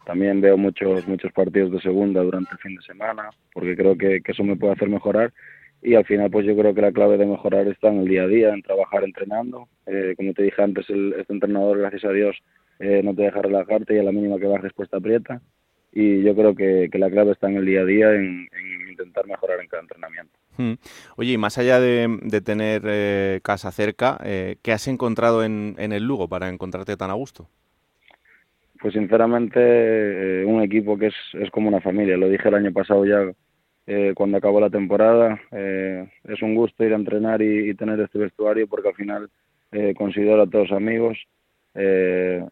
También 0.05 0.41
veo 0.41 0.57
muchos 0.57 1.07
muchos 1.07 1.31
partidos 1.31 1.71
de 1.71 1.81
segunda 1.81 2.21
durante 2.21 2.51
el 2.51 2.59
fin 2.59 2.75
de 2.75 2.81
semana, 2.81 3.29
porque 3.53 3.75
creo 3.75 3.97
que, 3.97 4.21
que, 4.21 4.31
eso 4.31 4.43
me 4.43 4.55
puede 4.55 4.73
hacer 4.73 4.89
mejorar. 4.89 5.33
Y 5.81 5.95
al 5.95 6.05
final, 6.05 6.31
pues 6.31 6.45
yo 6.45 6.55
creo 6.55 6.73
que 6.73 6.81
la 6.81 6.91
clave 6.91 7.17
de 7.17 7.25
mejorar 7.25 7.67
está 7.67 7.89
en 7.89 7.99
el 7.99 8.07
día 8.07 8.23
a 8.23 8.27
día, 8.27 8.53
en 8.53 8.61
trabajar 8.61 9.03
entrenando. 9.03 9.67
Eh, 9.85 10.13
como 10.17 10.33
te 10.33 10.43
dije 10.43 10.61
antes, 10.61 10.89
el, 10.89 11.13
este 11.19 11.33
entrenador, 11.33 11.77
gracias 11.77 12.05
a 12.05 12.11
Dios, 12.11 12.37
eh, 12.79 13.01
no 13.03 13.13
te 13.13 13.23
deja 13.23 13.41
relajarte 13.41 13.95
y 13.95 13.99
a 13.99 14.03
la 14.03 14.11
mínima 14.11 14.39
que 14.39 14.47
bajes, 14.47 14.71
pues 14.73 14.89
te 14.89 14.97
aprieta. 14.97 15.41
Y 15.91 16.23
yo 16.23 16.35
creo 16.35 16.55
que, 16.55 16.89
que 16.91 16.97
la 16.97 17.09
clave 17.09 17.31
está 17.31 17.49
en 17.49 17.57
el 17.57 17.65
día 17.65 17.81
a 17.81 17.85
día, 17.85 18.13
en, 18.13 18.49
en 18.51 18.89
intentar 18.89 19.27
mejorar 19.27 19.59
en 19.61 19.67
cada 19.67 19.83
entrenamiento. 19.83 20.33
Hmm. 20.57 20.73
Oye, 21.17 21.33
y 21.33 21.37
más 21.37 21.57
allá 21.57 21.79
de, 21.79 22.19
de 22.21 22.41
tener 22.41 22.83
eh, 22.85 23.39
casa 23.43 23.71
cerca, 23.71 24.17
eh, 24.23 24.57
¿qué 24.61 24.71
has 24.71 24.87
encontrado 24.87 25.43
en, 25.43 25.75
en 25.77 25.91
el 25.91 26.03
Lugo 26.03 26.27
para 26.27 26.49
encontrarte 26.49 26.97
tan 26.97 27.09
a 27.09 27.13
gusto? 27.13 27.49
Pues 28.85 28.93
sinceramente 28.93 29.59
eh, 29.59 30.45
un 30.45 30.61
equipo 30.61 30.95
que 30.95 31.07
es, 31.07 31.15
es 31.33 31.49
como 31.49 31.69
una 31.69 31.81
familia. 31.81 32.17
Lo 32.17 32.29
dije 32.29 32.49
el 32.49 32.53
año 32.53 32.71
pasado 32.71 33.03
ya 33.03 33.31
eh, 33.87 34.13
cuando 34.13 34.37
acabó 34.37 34.61
la 34.61 34.69
temporada. 34.69 35.41
Eh, 35.51 36.07
es 36.25 36.39
un 36.43 36.53
gusto 36.53 36.83
ir 36.83 36.93
a 36.93 36.97
entrenar 36.97 37.41
y, 37.41 37.73
tener 37.73 37.99
este 37.99 38.19
vestuario 38.19 38.67
porque 38.67 38.89
al 38.89 38.93
final 38.93 39.29
eh, 39.71 39.95
considero 39.97 40.43
a 40.43 40.47
todos 40.47 40.71
amigos. 40.71 41.17
Eh, 41.73 42.45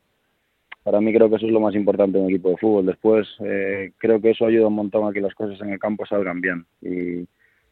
para 0.81 1.01
mí 1.01 1.13
creo 1.13 1.29
que 1.29 1.35
eso 1.35 1.45
es 1.45 1.51
lo 1.51 1.59
más 1.59 1.75
importante 1.75 2.17
en 2.17 2.23
un 2.23 2.31
equipo 2.31 2.49
de 2.49 2.57
fútbol. 2.57 2.87
Después 2.87 3.27
creo 3.99 4.19
que 4.19 4.31
eso 4.31 4.47
ayuda 4.47 4.69
un 4.69 4.73
montón 4.73 5.07
a 5.07 5.13
que 5.13 5.21
las 5.21 5.35
cosas 5.35 5.61
en 5.61 5.69
el 5.69 5.77
campo 5.77 6.03
salgan 6.07 6.41
bien. 6.41 6.65
Y, 6.81 7.27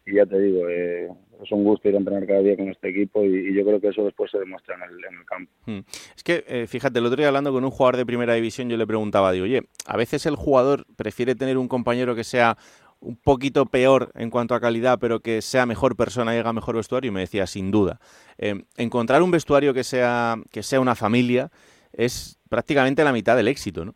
y 0.06 0.16
ya 0.16 0.26
te 0.26 0.40
digo, 0.40 0.68
eh, 0.68 1.10
es 1.44 1.52
un 1.52 1.64
gusto 1.64 1.90
ir 1.90 1.96
a 1.96 1.98
entrenar 2.00 2.26
cada 2.28 2.40
día 2.40 2.56
con 2.56 2.70
este 2.70 2.90
equipo 2.90 3.24
y, 3.24 3.54
yo 3.54 3.66
creo 3.66 3.80
que 3.80 3.90
eso 3.90 4.04
después 4.04 4.32
se 4.32 4.40
demuestra 4.40 4.76
en 4.76 4.82
el, 4.84 5.26
campo. 5.26 5.52
Hmm. 5.66 5.80
Es 6.16 6.24
que, 6.24 6.44
eh, 6.48 6.68
fíjate, 6.68 7.00
el 7.00 7.06
otro 7.06 7.18
día 7.18 7.28
hablando 7.28 7.52
con 7.52 7.64
un 7.64 7.72
jugador 7.72 7.98
de 7.98 8.06
primera 8.06 8.34
división, 8.34 8.70
yo 8.70 8.78
le 8.78 8.88
preguntaba, 8.88 9.32
digo, 9.32 9.46
oye, 9.46 9.64
a 9.86 9.98
veces 9.98 10.26
el 10.26 10.36
jugador 10.36 10.86
prefiere 10.96 11.36
tener 11.36 11.58
un 11.58 11.68
compañero 11.68 12.16
que 12.16 12.24
sea 12.24 12.58
un 13.00 13.16
poquito 13.18 13.66
peor 13.66 14.12
en 14.16 14.30
cuanto 14.30 14.54
a 14.54 14.62
calidad, 14.62 15.00
pero 15.00 15.22
que 15.22 15.42
sea 15.42 15.66
mejor 15.66 15.96
persona 15.96 16.36
y 16.36 16.38
haga 16.38 16.54
mejor 16.54 16.76
vestuario, 16.76 17.10
y 17.10 17.14
me 17.14 17.22
decía, 17.22 17.48
sin 17.48 17.72
duda. 17.72 18.00
Eh, 18.38 18.64
encontrar 18.78 19.24
un 19.24 19.32
vestuario 19.32 19.74
que 19.74 19.84
sea, 19.84 20.36
que 20.52 20.62
sea 20.64 20.80
una 20.80 20.96
familia 20.96 21.52
es 21.94 22.40
prácticamente 22.48 23.04
la 23.04 23.12
mitad 23.12 23.36
del 23.36 23.48
éxito, 23.48 23.86
¿no? 23.86 23.96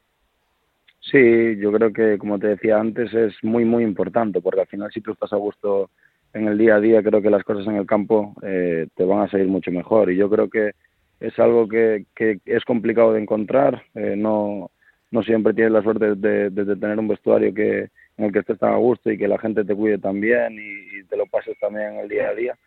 Sí, 1.12 1.56
yo 1.60 1.72
creo 1.72 1.93
que, 1.93 2.18
como 2.18 2.39
te 2.39 2.47
decía 2.47 2.80
antes, 2.80 3.14
es 3.14 3.34
muy, 3.43 3.64
muy 3.64 3.84
importante, 3.84 4.41
porque 4.41 4.62
al 4.62 4.68
final 4.68 4.91
si 4.91 5.01
tú 5.01 5.12
estás 5.12 5.32
a 5.34 5.38
gusto 5.38 5.91
en 6.34 6.47
el 6.47 6.58
día 6.58 6.76
a 6.76 6.80
día, 6.80 7.03
creo 7.03 7.22
que 7.22 7.30
las 7.30 7.43
cosas 7.43 7.68
en 7.68 7.76
el 7.76 7.86
campo 7.86 8.34
eh, 8.41 8.88
te 8.95 9.03
van 9.06 9.22
a 9.22 9.30
salir 9.30 9.47
mucho 9.47 9.72
mejor. 9.72 10.12
Y 10.12 10.18
yo 10.18 10.30
creo 10.30 10.49
que 10.49 10.72
es 11.20 11.38
algo 11.39 11.68
que, 11.68 12.06
que 12.16 12.39
es 12.45 12.64
complicado 12.66 13.14
de 13.14 13.22
encontrar. 13.22 13.84
Eh, 13.93 14.16
no, 14.18 14.72
no 15.12 15.24
siempre 15.24 15.53
tienes 15.53 15.74
la 15.74 15.84
suerte 15.84 16.16
de, 16.16 16.49
de, 16.49 16.76
tener 16.76 16.97
un 16.99 17.08
vestuario 17.08 17.53
que 17.53 17.89
en 18.18 18.26
el 18.26 18.32
que 18.34 18.39
estés 18.39 18.58
tan 18.58 18.74
a 18.74 18.78
gusto 18.78 19.12
y 19.12 19.18
que 19.18 19.28
la 19.28 19.38
gente 19.38 19.64
te 19.64 19.76
cuide 19.76 19.99
también 19.99 20.53
y, 20.53 20.99
y 20.99 21.03
te 21.03 21.18
lo 21.18 21.28
pases 21.28 21.58
también 21.60 21.93
en 21.93 21.99
el 21.99 22.10
día 22.10 22.30
a 22.30 22.34
día 22.34 22.58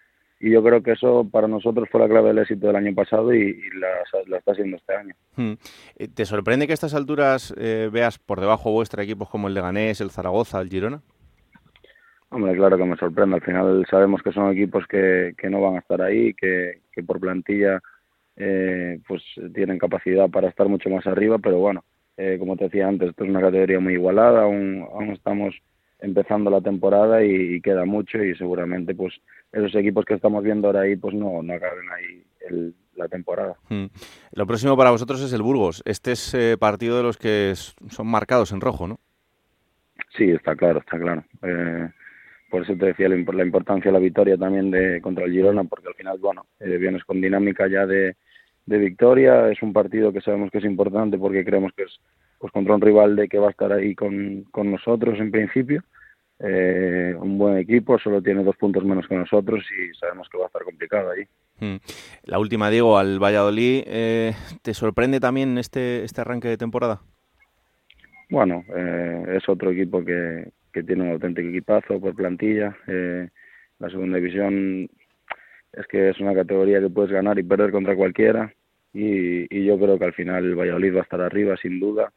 y 0.40 0.50
yo 0.50 0.62
creo 0.62 0.82
que 0.82 0.92
eso 0.92 1.28
para 1.30 1.48
nosotros 1.48 1.88
fue 1.90 2.00
la 2.00 2.08
clave 2.08 2.28
del 2.28 2.38
éxito 2.38 2.68
del 2.68 2.76
año 2.76 2.94
pasado 2.94 3.34
y, 3.34 3.40
y 3.40 3.78
la, 3.78 3.88
la, 4.26 4.38
está 4.38 4.52
haciendo 4.52 4.76
este 4.76 4.94
año. 4.94 5.14
Hmm. 5.36 5.54
¿Te 6.14 6.24
sorprende 6.24 6.66
que 6.66 6.72
a 6.72 6.74
estas 6.74 6.94
alturas 6.94 7.54
eh, 7.58 7.88
veas 7.92 8.18
por 8.18 8.40
debajo 8.40 8.70
vuestra 8.70 9.02
equipos 9.02 9.28
como 9.28 9.48
el 9.48 9.54
Leganés, 9.54 10.00
el 10.00 10.10
Zaragoza, 10.10 10.60
el 10.60 10.68
Girona? 10.68 11.02
Hombre, 12.30 12.54
claro 12.54 12.76
que 12.76 12.84
me 12.84 12.96
sorprende. 12.96 13.36
Al 13.36 13.42
final 13.42 13.86
sabemos 13.90 14.22
que 14.22 14.32
son 14.32 14.52
equipos 14.52 14.86
que, 14.86 15.34
que 15.36 15.48
no 15.48 15.62
van 15.62 15.76
a 15.76 15.78
estar 15.78 16.02
ahí, 16.02 16.34
que, 16.34 16.82
que 16.92 17.02
por 17.02 17.18
plantilla 17.18 17.80
eh, 18.36 19.00
pues 19.08 19.22
tienen 19.54 19.78
capacidad 19.78 20.28
para 20.28 20.48
estar 20.48 20.68
mucho 20.68 20.90
más 20.90 21.06
arriba, 21.06 21.38
pero 21.38 21.58
bueno, 21.58 21.84
eh, 22.16 22.36
como 22.38 22.56
te 22.56 22.64
decía 22.64 22.86
antes, 22.86 23.10
esto 23.10 23.24
es 23.24 23.30
una 23.30 23.40
categoría 23.40 23.80
muy 23.80 23.94
igualada, 23.94 24.42
aún, 24.42 24.86
aún 24.92 25.10
estamos 25.10 25.56
empezando 26.00 26.50
la 26.50 26.60
temporada 26.60 27.24
y, 27.24 27.56
y, 27.56 27.60
queda 27.60 27.84
mucho 27.84 28.22
y 28.22 28.34
seguramente 28.36 28.94
pues 28.94 29.14
esos 29.52 29.74
equipos 29.74 30.04
que 30.04 30.14
estamos 30.14 30.44
viendo 30.44 30.68
ahora 30.68 30.82
ahí 30.82 30.96
pues 30.96 31.14
no, 31.14 31.42
no 31.42 31.52
acaben 31.52 31.90
ahí 31.90 32.22
el, 32.48 32.74
la 32.98 33.08
temporada. 33.08 33.56
Hmm. 33.68 33.86
Lo 34.32 34.46
próximo 34.46 34.76
para 34.76 34.90
vosotros 34.90 35.22
es 35.22 35.32
el 35.32 35.42
Burgos. 35.42 35.82
Este 35.86 36.12
es 36.12 36.34
eh, 36.34 36.56
partido 36.58 36.96
de 36.96 37.02
los 37.02 37.16
que 37.16 37.54
son 37.54 38.06
marcados 38.06 38.52
en 38.52 38.60
rojo, 38.60 38.86
¿no? 38.86 38.98
Sí, 40.16 40.30
está 40.30 40.54
claro, 40.56 40.80
está 40.80 40.98
claro. 40.98 41.24
Eh, 41.42 41.88
por 42.50 42.62
eso 42.62 42.74
te 42.76 42.86
decía 42.86 43.08
la, 43.08 43.16
importancia 43.16 43.90
de 43.90 43.92
la 43.92 44.02
victoria 44.02 44.36
también 44.36 44.70
de 44.70 45.00
contra 45.00 45.24
el 45.24 45.32
Girona, 45.32 45.64
porque 45.64 45.88
al 45.88 45.94
final, 45.94 46.18
bueno, 46.18 46.46
eh, 46.60 46.76
vienes 46.76 47.04
con 47.04 47.20
dinámica 47.20 47.68
ya 47.68 47.86
de, 47.86 48.16
de 48.66 48.78
victoria, 48.78 49.50
es 49.50 49.62
un 49.62 49.72
partido 49.72 50.12
que 50.12 50.20
sabemos 50.20 50.50
que 50.50 50.58
es 50.58 50.64
importante 50.64 51.18
porque 51.18 51.44
creemos 51.44 51.72
que 51.76 51.84
es 51.84 52.00
pues 52.38 52.52
contra 52.52 52.74
un 52.74 52.80
rival 52.80 53.16
de 53.16 53.28
que 53.28 53.38
va 53.38 53.48
a 53.48 53.50
estar 53.50 53.72
ahí 53.72 53.94
con, 53.94 54.44
con 54.50 54.70
nosotros 54.70 55.18
en 55.18 55.30
principio, 55.30 55.82
eh, 56.40 57.16
un 57.18 57.36
buen 57.36 57.58
equipo, 57.58 57.98
solo 57.98 58.22
tiene 58.22 58.44
dos 58.44 58.56
puntos 58.56 58.84
menos 58.84 59.08
que 59.08 59.16
nosotros 59.16 59.64
y 59.72 59.92
sabemos 59.96 60.28
que 60.28 60.38
va 60.38 60.44
a 60.44 60.46
estar 60.46 60.62
complicado 60.62 61.10
ahí. 61.10 61.24
Hmm. 61.58 61.78
La 62.24 62.38
última, 62.38 62.70
Diego, 62.70 62.96
al 62.96 63.18
Valladolid, 63.18 63.82
eh, 63.86 64.34
¿te 64.62 64.72
sorprende 64.72 65.18
también 65.18 65.58
este, 65.58 66.04
este 66.04 66.20
arranque 66.20 66.46
de 66.46 66.56
temporada? 66.56 67.00
Bueno, 68.30 68.62
eh, 68.76 69.36
es 69.36 69.48
otro 69.48 69.72
equipo 69.72 70.04
que, 70.04 70.52
que, 70.72 70.84
tiene 70.84 71.04
un 71.04 71.10
auténtico 71.10 71.48
equipazo 71.48 72.00
por 72.00 72.14
plantilla. 72.14 72.76
la 72.86 73.90
segunda 73.90 74.18
división 74.18 74.88
es 75.72 75.86
que 75.88 76.10
es 76.10 76.20
una 76.20 76.34
categoría 76.34 76.80
que 76.80 76.90
puedes 76.90 77.10
ganar 77.10 77.38
y 77.38 77.42
perder 77.42 77.72
contra 77.72 77.96
cualquiera 77.96 78.52
y, 78.92 79.54
y 79.54 79.64
yo 79.64 79.78
creo 79.78 79.98
que 79.98 80.04
al 80.04 80.12
final 80.12 80.44
el 80.44 80.54
Valladolid 80.54 80.94
va 80.94 81.00
a 81.00 81.02
estar 81.02 81.20
arriba 81.20 81.56
sin 81.56 81.80
duda. 81.80 82.12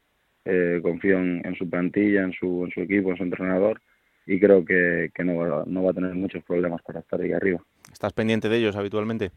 Confío 0.82 1.18
en, 1.18 1.40
en, 1.44 1.54
su 1.54 1.68
plantilla, 1.68 2.22
en 2.22 2.32
su, 2.32 2.64
en 2.64 2.70
su 2.72 2.80
equipo, 2.80 3.10
en 3.10 3.16
su 3.16 3.22
entrenador 3.22 3.80
y 4.26 4.38
creo 4.38 4.64
que, 4.64 5.10
que 5.14 5.24
no, 5.24 5.36
va, 5.36 5.64
no 5.66 5.82
va 5.82 5.90
a 5.90 5.94
tener 5.94 6.14
muchos 6.14 6.44
problemas 6.44 6.82
para 6.82 7.00
estar 7.00 7.20
ahí 7.20 7.32
arriba. 7.32 7.60
¿Estás 7.92 8.12
pendiente 8.12 8.48
de 8.48 8.58
ellos 8.58 8.76
habitualmente? 8.76 9.30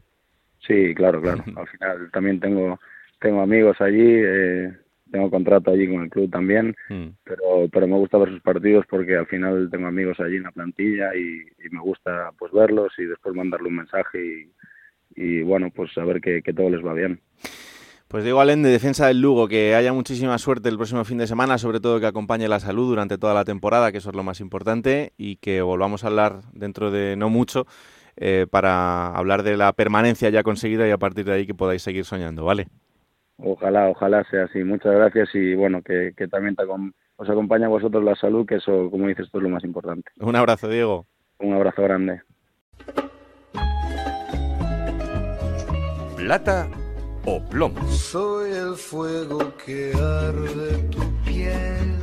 Sí, 0.60 0.94
claro, 0.94 1.20
claro. 1.20 1.44
Al 1.56 1.66
final 1.68 2.10
también 2.12 2.40
tengo 2.40 2.78
tengo 3.18 3.40
amigos 3.40 3.80
allí, 3.80 4.04
eh, 4.04 4.76
tengo 5.10 5.30
contrato 5.30 5.70
allí 5.70 5.88
con 5.88 6.02
el 6.02 6.10
club 6.10 6.30
también, 6.30 6.76
mm. 6.90 7.06
pero 7.24 7.68
pero 7.72 7.86
me 7.86 7.96
gusta 7.96 8.18
ver 8.18 8.28
sus 8.28 8.42
partidos 8.42 8.84
porque 8.88 9.16
al 9.16 9.26
final 9.26 9.68
tengo 9.70 9.86
amigos 9.86 10.20
allí 10.20 10.36
en 10.36 10.42
la 10.42 10.50
plantilla 10.50 11.14
y, 11.14 11.46
me 11.70 11.80
gusta 11.80 12.30
pues 12.38 12.52
verlos 12.52 12.92
y 12.98 13.04
después 13.04 13.34
mandarle 13.34 13.68
un 13.68 13.76
mensaje 13.76 14.18
y, 14.24 14.50
y 15.16 15.42
bueno, 15.42 15.70
pues 15.74 15.92
saber 15.92 16.20
que, 16.20 16.42
que 16.42 16.52
todo 16.52 16.70
les 16.70 16.84
va 16.84 16.94
bien. 16.94 17.20
Pues 18.16 18.24
digo 18.24 18.40
Alén, 18.40 18.62
de 18.62 18.70
defensa 18.70 19.08
del 19.08 19.20
Lugo, 19.20 19.46
que 19.46 19.74
haya 19.74 19.92
muchísima 19.92 20.38
suerte 20.38 20.70
el 20.70 20.76
próximo 20.76 21.04
fin 21.04 21.18
de 21.18 21.26
semana, 21.26 21.58
sobre 21.58 21.80
todo 21.80 22.00
que 22.00 22.06
acompañe 22.06 22.48
la 22.48 22.60
salud 22.60 22.88
durante 22.88 23.18
toda 23.18 23.34
la 23.34 23.44
temporada, 23.44 23.92
que 23.92 23.98
eso 23.98 24.08
es 24.08 24.16
lo 24.16 24.22
más 24.22 24.40
importante, 24.40 25.12
y 25.18 25.36
que 25.36 25.60
volvamos 25.60 26.02
a 26.02 26.06
hablar 26.06 26.40
dentro 26.54 26.90
de 26.90 27.14
no 27.16 27.28
mucho 27.28 27.66
eh, 28.16 28.46
para 28.50 29.08
hablar 29.08 29.42
de 29.42 29.58
la 29.58 29.70
permanencia 29.74 30.30
ya 30.30 30.42
conseguida 30.42 30.88
y 30.88 30.92
a 30.92 30.96
partir 30.96 31.26
de 31.26 31.34
ahí 31.34 31.46
que 31.46 31.52
podáis 31.52 31.82
seguir 31.82 32.06
soñando, 32.06 32.46
¿vale? 32.46 32.68
Ojalá, 33.36 33.90
ojalá 33.90 34.24
sea 34.30 34.44
así. 34.44 34.64
Muchas 34.64 34.94
gracias 34.94 35.28
y 35.34 35.54
bueno, 35.54 35.82
que, 35.82 36.14
también 36.30 36.56
os 37.16 37.28
acompañe 37.28 37.66
a 37.66 37.68
vosotros 37.68 38.02
la 38.02 38.16
salud, 38.16 38.46
que 38.46 38.54
eso, 38.54 38.90
como 38.90 39.08
dices 39.08 39.28
tú, 39.30 39.40
es 39.40 39.44
lo 39.44 39.50
más 39.50 39.62
importante. 39.62 40.10
Un 40.20 40.36
abrazo, 40.36 40.70
Diego. 40.70 41.04
Un 41.38 41.52
abrazo 41.52 41.82
grande. 41.82 42.22
Plata 46.16 46.66
o 47.26 47.40
plomo. 47.40 47.86
Soy 47.92 48.52
el 48.52 48.76
fuego 48.76 49.52
que 49.64 49.92
arde 49.94 50.78
tu 50.90 51.02
piel. 51.24 51.98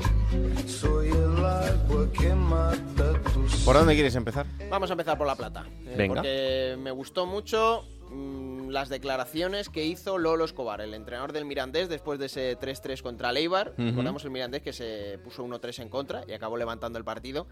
Soy 0.68 1.10
el 1.10 1.46
agua 1.46 2.12
que 2.12 2.34
mata 2.36 3.14
tus. 3.34 3.64
¿Por 3.64 3.76
dónde 3.76 3.94
quieres 3.94 4.16
empezar? 4.16 4.46
Vamos 4.70 4.90
a 4.90 4.94
empezar 4.94 5.18
por 5.18 5.26
la 5.26 5.36
plata. 5.36 5.66
Eh, 5.86 5.96
Venga. 5.98 6.16
Porque 6.16 6.76
me 6.78 6.92
gustó 6.92 7.26
mucho 7.26 7.86
mm, 8.10 8.70
las 8.70 8.90
declaraciones 8.90 9.70
que 9.70 9.86
hizo 9.86 10.18
Lolo 10.18 10.44
Escobar, 10.44 10.82
el 10.82 10.94
entrenador 10.94 11.32
del 11.32 11.46
Mirandés, 11.46 11.88
después 11.88 12.20
de 12.20 12.26
ese 12.26 12.60
3-3 12.60 13.02
contra 13.02 13.32
Leibar. 13.32 13.74
Uh 13.78 13.84
Recordamos 13.90 14.26
el 14.26 14.32
Mirandés 14.32 14.62
que 14.62 14.74
se 14.74 15.20
puso 15.24 15.46
1-3 15.46 15.84
en 15.84 15.90
contra 15.90 16.24
y 16.28 16.34
acabó 16.34 16.58
levantando 16.58 17.00
el 17.00 17.06
partido. 17.06 17.48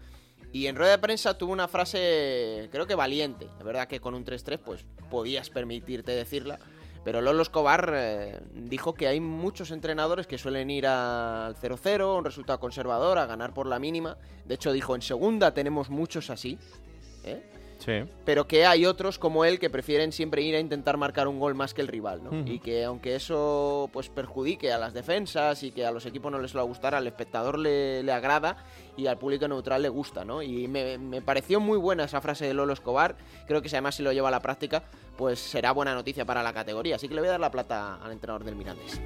Y 0.52 0.66
en 0.66 0.76
rueda 0.76 0.90
de 0.92 0.98
prensa 0.98 1.38
tuvo 1.38 1.52
una 1.52 1.68
frase, 1.68 2.68
creo 2.70 2.86
que 2.86 2.94
valiente. 2.94 3.46
Es 3.58 3.64
verdad 3.64 3.88
que 3.88 4.00
con 4.00 4.14
un 4.14 4.26
3-3 4.26 4.58
pues 4.58 4.84
podías 5.10 5.48
permitirte 5.48 6.12
decirla. 6.12 6.58
Pero 7.04 7.20
Lolo 7.20 7.42
Escobar 7.42 7.92
eh, 7.94 8.40
dijo 8.54 8.94
que 8.94 9.08
hay 9.08 9.20
muchos 9.20 9.70
entrenadores 9.70 10.26
que 10.26 10.38
suelen 10.38 10.70
ir 10.70 10.86
al 10.86 11.56
0-0, 11.56 12.18
un 12.18 12.24
resultado 12.24 12.60
conservador, 12.60 13.18
a 13.18 13.26
ganar 13.26 13.52
por 13.52 13.66
la 13.66 13.78
mínima. 13.78 14.16
De 14.44 14.54
hecho, 14.54 14.72
dijo, 14.72 14.94
en 14.94 15.02
segunda 15.02 15.52
tenemos 15.52 15.90
muchos 15.90 16.30
así. 16.30 16.58
¿eh? 17.24 17.42
Pero 18.24 18.46
que 18.46 18.64
hay 18.64 18.86
otros 18.86 19.18
como 19.18 19.44
él 19.44 19.58
que 19.58 19.70
prefieren 19.70 20.12
siempre 20.12 20.42
ir 20.42 20.54
a 20.54 20.60
intentar 20.60 20.96
marcar 20.96 21.28
un 21.28 21.40
gol 21.40 21.54
más 21.54 21.74
que 21.74 21.80
el 21.80 21.88
rival, 21.88 22.22
¿no? 22.22 22.46
Y 22.46 22.60
que 22.60 22.84
aunque 22.84 23.16
eso 23.16 23.90
pues 23.92 24.08
perjudique 24.08 24.72
a 24.72 24.78
las 24.78 24.94
defensas 24.94 25.62
y 25.62 25.72
que 25.72 25.84
a 25.84 25.90
los 25.90 26.06
equipos 26.06 26.30
no 26.30 26.38
les 26.38 26.56
va 26.56 26.60
a 26.60 26.64
gustar, 26.64 26.94
al 26.94 27.06
espectador 27.06 27.58
le, 27.58 28.02
le 28.02 28.12
agrada 28.12 28.56
y 28.96 29.06
al 29.06 29.18
público 29.18 29.48
neutral 29.48 29.82
le 29.82 29.88
gusta, 29.88 30.24
¿no? 30.24 30.42
Y 30.42 30.68
me, 30.68 30.98
me, 30.98 31.22
pareció 31.22 31.60
muy 31.60 31.78
buena 31.78 32.04
esa 32.04 32.20
frase 32.20 32.46
de 32.46 32.54
Lolo 32.54 32.72
Escobar. 32.72 33.16
Creo 33.46 33.62
que 33.62 33.68
si 33.68 33.76
además 33.76 33.94
si 33.94 34.02
lo 34.02 34.12
lleva 34.12 34.28
a 34.28 34.30
la 34.30 34.40
práctica, 34.40 34.84
pues 35.16 35.38
será 35.38 35.72
buena 35.72 35.94
noticia 35.94 36.24
para 36.24 36.42
la 36.42 36.52
categoría. 36.52 36.96
Así 36.96 37.08
que 37.08 37.14
le 37.14 37.20
voy 37.20 37.28
a 37.28 37.32
dar 37.32 37.40
la 37.40 37.50
plata 37.50 37.96
al 38.02 38.12
entrenador 38.12 38.44
del 38.44 38.56
Mirandés. 38.56 39.00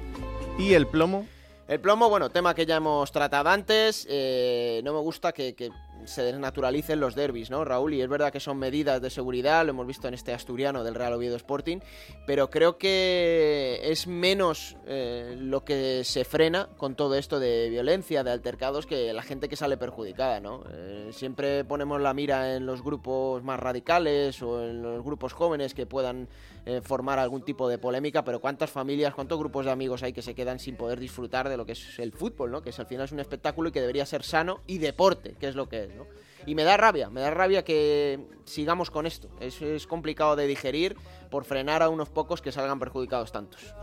¿Y 0.57 0.73
el 0.73 0.87
plomo? 0.87 1.25
El 1.67 1.81
plomo, 1.81 2.09
bueno, 2.09 2.29
tema 2.29 2.55
que 2.55 2.65
ya 2.65 2.77
hemos 2.77 3.11
tratado 3.11 3.49
antes. 3.49 4.07
Eh, 4.09 4.79
no 4.85 4.93
me 4.93 4.99
gusta 4.99 5.33
que, 5.33 5.71
se 6.05 6.23
desnaturalicen 6.23 6.99
los 6.99 7.15
derbis, 7.15 7.49
¿no, 7.49 7.65
Raúl? 7.65 7.93
Y 7.93 8.01
es 8.01 8.09
verdad 8.09 8.31
que 8.31 8.39
son 8.39 8.57
medidas 8.57 9.01
de 9.01 9.09
seguridad, 9.09 9.65
lo 9.65 9.71
hemos 9.71 9.87
visto 9.87 10.07
en 10.07 10.13
este 10.13 10.33
asturiano 10.33 10.83
del 10.83 10.95
Real 10.95 11.13
Oviedo 11.13 11.35
Sporting, 11.35 11.79
pero 12.25 12.49
creo 12.49 12.77
que 12.77 13.79
es 13.83 14.07
menos 14.07 14.77
eh, 14.85 15.35
lo 15.37 15.63
que 15.63 16.03
se 16.03 16.25
frena 16.25 16.69
con 16.77 16.95
todo 16.95 17.15
esto 17.15 17.39
de 17.39 17.69
violencia, 17.69 18.23
de 18.23 18.31
altercados, 18.31 18.85
que 18.85 19.13
la 19.13 19.23
gente 19.23 19.49
que 19.49 19.55
sale 19.55 19.77
perjudicada, 19.77 20.39
¿no? 20.39 20.63
Eh, 20.71 21.09
siempre 21.11 21.63
ponemos 21.63 22.01
la 22.01 22.13
mira 22.13 22.55
en 22.55 22.65
los 22.65 22.83
grupos 22.83 23.43
más 23.43 23.59
radicales 23.59 24.41
o 24.41 24.63
en 24.63 24.81
los 24.81 25.03
grupos 25.03 25.33
jóvenes 25.33 25.73
que 25.73 25.85
puedan 25.85 26.27
eh, 26.69 26.81
formar 26.81 27.17
algún 27.17 27.43
tipo 27.43 27.69
de 27.69 27.77
polémica, 27.77 28.25
pero 28.25 28.41
cuántas 28.41 28.69
familias, 28.69 29.13
cuántos 29.15 29.39
grupos 29.39 29.63
de 29.63 29.71
amigos 29.71 30.03
hay 30.03 30.11
que 30.11 30.21
se 30.21 30.35
quedan 30.35 30.59
sin 30.59 30.75
poder 30.75 30.99
disfrutar 30.99 31.47
de 31.47 31.55
lo 31.55 31.65
que 31.65 31.71
es 31.71 31.97
el 31.97 32.11
fútbol, 32.11 32.51
¿no? 32.51 32.61
Que 32.61 32.71
es, 32.71 32.79
al 32.81 32.87
final 32.87 33.05
es 33.05 33.13
un 33.13 33.21
espectáculo 33.21 33.69
y 33.69 33.71
que 33.71 33.79
debería 33.79 34.05
ser 34.05 34.21
sano 34.21 34.59
y 34.67 34.77
deporte, 34.77 35.37
que 35.39 35.47
es 35.47 35.55
lo 35.55 35.69
que 35.69 35.85
es, 35.85 35.95
¿no? 35.95 36.07
Y 36.45 36.55
me 36.55 36.65
da 36.65 36.75
rabia, 36.75 37.09
me 37.09 37.21
da 37.21 37.31
rabia 37.31 37.63
que 37.63 38.19
sigamos 38.43 38.91
con 38.91 39.05
esto. 39.05 39.29
Es, 39.39 39.61
es 39.61 39.87
complicado 39.87 40.35
de 40.35 40.45
digerir 40.45 40.97
por 41.31 41.45
frenar 41.45 41.83
a 41.83 41.87
unos 41.87 42.09
pocos 42.09 42.41
que 42.41 42.51
salgan 42.51 42.79
perjudicados 42.79 43.31
tantos. 43.31 43.73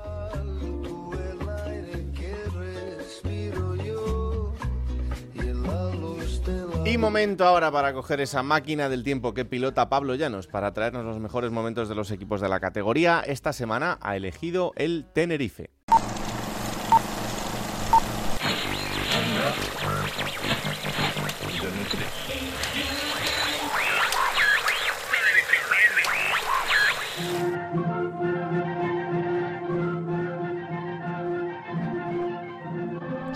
Y 6.86 6.98
momento 6.98 7.46
ahora 7.46 7.72
para 7.72 7.94
coger 7.94 8.20
esa 8.20 8.42
máquina 8.42 8.90
del 8.90 9.04
tiempo 9.04 9.32
que 9.32 9.46
pilota 9.46 9.88
Pablo 9.88 10.16
Llanos 10.16 10.46
para 10.46 10.74
traernos 10.74 11.06
los 11.06 11.18
mejores 11.18 11.50
momentos 11.50 11.88
de 11.88 11.94
los 11.94 12.10
equipos 12.10 12.42
de 12.42 12.50
la 12.50 12.60
categoría. 12.60 13.22
Esta 13.26 13.54
semana 13.54 13.98
ha 14.02 14.16
elegido 14.16 14.72
el 14.76 15.06
Tenerife. 15.14 15.70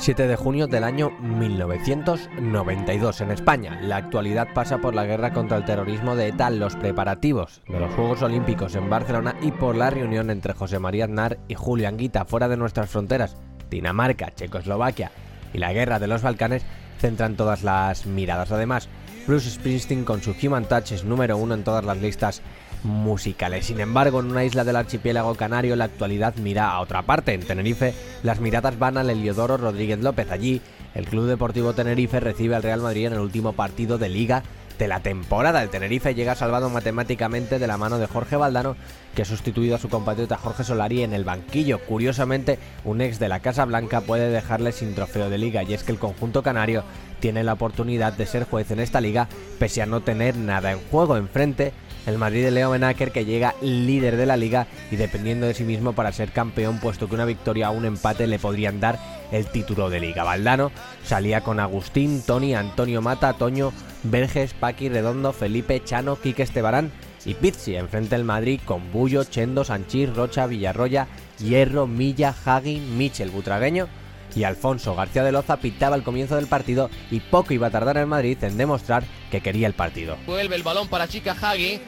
7 0.08 0.26
de 0.26 0.36
junio 0.36 0.66
del 0.66 0.84
año 0.84 1.10
1992 1.20 3.20
en 3.20 3.30
España. 3.30 3.78
La 3.82 3.96
actualidad 3.96 4.48
pasa 4.54 4.78
por 4.78 4.94
la 4.94 5.04
guerra 5.04 5.34
contra 5.34 5.58
el 5.58 5.66
terrorismo 5.66 6.16
de 6.16 6.28
ETA, 6.28 6.48
los 6.48 6.76
preparativos 6.76 7.60
de 7.68 7.78
los 7.78 7.92
Juegos 7.92 8.22
Olímpicos 8.22 8.74
en 8.74 8.88
Barcelona 8.88 9.36
y 9.42 9.52
por 9.52 9.76
la 9.76 9.90
reunión 9.90 10.30
entre 10.30 10.54
José 10.54 10.78
María 10.78 11.04
Aznar 11.04 11.38
y 11.46 11.56
Julio 11.56 11.88
Anguita 11.88 12.24
fuera 12.24 12.48
de 12.48 12.56
nuestras 12.56 12.88
fronteras. 12.88 13.36
Dinamarca, 13.68 14.34
Checoslovaquia 14.34 15.10
y 15.52 15.58
la 15.58 15.74
guerra 15.74 15.98
de 15.98 16.06
los 16.06 16.22
Balcanes 16.22 16.64
centran 16.98 17.36
todas 17.36 17.62
las 17.62 18.06
miradas. 18.06 18.50
Además, 18.50 18.88
Bruce 19.26 19.50
Springsteen 19.50 20.06
con 20.06 20.22
su 20.22 20.34
Human 20.42 20.64
Touch 20.64 20.92
es 20.92 21.04
número 21.04 21.36
uno 21.36 21.52
en 21.52 21.64
todas 21.64 21.84
las 21.84 21.98
listas 21.98 22.40
musicales. 22.84 23.66
Sin 23.66 23.80
embargo, 23.80 24.20
en 24.20 24.30
una 24.30 24.44
isla 24.44 24.64
del 24.64 24.76
archipiélago 24.76 25.34
canario 25.34 25.76
la 25.76 25.84
actualidad 25.84 26.34
mira 26.36 26.70
a 26.70 26.80
otra 26.80 27.02
parte. 27.02 27.34
En 27.34 27.42
Tenerife, 27.42 27.94
las 28.22 28.40
miradas 28.40 28.78
van 28.78 28.96
al 28.96 29.10
Heliodoro 29.10 29.56
Rodríguez 29.56 29.98
López. 30.00 30.30
Allí, 30.30 30.60
el 30.94 31.06
Club 31.06 31.26
Deportivo 31.26 31.74
Tenerife 31.74 32.20
recibe 32.20 32.54
al 32.56 32.62
Real 32.62 32.80
Madrid 32.80 33.06
en 33.06 33.14
el 33.14 33.20
último 33.20 33.52
partido 33.52 33.98
de 33.98 34.08
liga 34.08 34.42
de 34.78 34.88
la 34.88 35.00
temporada. 35.00 35.62
El 35.62 35.70
Tenerife 35.70 36.14
llega 36.14 36.34
salvado 36.34 36.70
matemáticamente 36.70 37.58
de 37.58 37.66
la 37.66 37.76
mano 37.76 37.98
de 37.98 38.06
Jorge 38.06 38.36
Valdano, 38.36 38.76
que 39.14 39.22
ha 39.22 39.24
sustituido 39.24 39.74
a 39.74 39.80
su 39.80 39.88
compatriota 39.88 40.38
Jorge 40.38 40.64
Solari 40.64 41.02
en 41.02 41.12
el 41.12 41.24
banquillo. 41.24 41.80
Curiosamente, 41.80 42.58
un 42.84 43.00
ex 43.00 43.18
de 43.18 43.28
la 43.28 43.40
Casa 43.40 43.64
Blanca 43.64 44.02
puede 44.02 44.30
dejarle 44.30 44.72
sin 44.72 44.94
trofeo 44.94 45.30
de 45.30 45.38
liga, 45.38 45.64
y 45.64 45.74
es 45.74 45.82
que 45.82 45.92
el 45.92 45.98
conjunto 45.98 46.42
canario 46.42 46.84
tiene 47.18 47.42
la 47.42 47.54
oportunidad 47.54 48.12
de 48.12 48.26
ser 48.26 48.44
juez 48.44 48.70
en 48.70 48.78
esta 48.78 49.00
liga, 49.00 49.28
pese 49.58 49.82
a 49.82 49.86
no 49.86 50.00
tener 50.00 50.36
nada 50.36 50.70
en 50.70 50.78
juego 50.90 51.16
enfrente 51.16 51.72
el 52.08 52.18
Madrid 52.18 52.44
de 52.44 52.50
Leo 52.50 52.70
Benaker 52.70 53.12
que 53.12 53.24
llega 53.24 53.54
líder 53.60 54.16
de 54.16 54.26
la 54.26 54.36
liga 54.36 54.66
y 54.90 54.96
dependiendo 54.96 55.46
de 55.46 55.54
sí 55.54 55.64
mismo 55.64 55.92
para 55.92 56.12
ser 56.12 56.32
campeón, 56.32 56.80
puesto 56.80 57.08
que 57.08 57.14
una 57.14 57.24
victoria 57.24 57.70
o 57.70 57.74
un 57.74 57.84
empate 57.84 58.26
le 58.26 58.38
podrían 58.38 58.80
dar 58.80 58.98
el 59.30 59.46
título 59.46 59.90
de 59.90 60.00
liga. 60.00 60.24
Valdano 60.24 60.72
salía 61.04 61.42
con 61.42 61.60
Agustín, 61.60 62.22
Tony, 62.22 62.54
Antonio 62.54 63.02
Mata, 63.02 63.34
Toño, 63.34 63.72
Verges, 64.04 64.54
Paqui, 64.54 64.88
Redondo, 64.88 65.32
Felipe, 65.32 65.82
Chano, 65.84 66.16
Quique 66.16 66.42
Estebarán 66.42 66.90
y 67.24 67.34
Pizzi. 67.34 67.76
Enfrente 67.76 68.14
el 68.14 68.24
Madrid 68.24 68.60
con 68.64 68.90
Bullo, 68.90 69.24
Chendo, 69.24 69.64
Sanchís, 69.64 70.14
Rocha, 70.14 70.46
Villarroya, 70.46 71.08
Hierro, 71.38 71.86
Milla, 71.86 72.34
Hagi, 72.44 72.80
Michel, 72.80 73.30
Butragueño 73.30 73.88
y 74.34 74.44
Alfonso 74.44 74.94
García 74.94 75.24
de 75.24 75.32
Loza 75.32 75.56
pitaba 75.58 75.96
el 75.96 76.02
comienzo 76.02 76.36
del 76.36 76.46
partido 76.46 76.90
y 77.10 77.20
poco 77.20 77.54
iba 77.54 77.68
a 77.68 77.70
tardar 77.70 77.96
el 77.96 78.06
Madrid 78.06 78.38
en 78.42 78.56
demostrar 78.56 79.04
que 79.30 79.40
quería 79.40 79.66
el 79.66 79.74
partido. 79.74 80.16
Vuelve 80.26 80.56
el 80.56 80.62
balón 80.62 80.88
para 80.88 81.08
Chica 81.08 81.36
Hagi. 81.40 81.80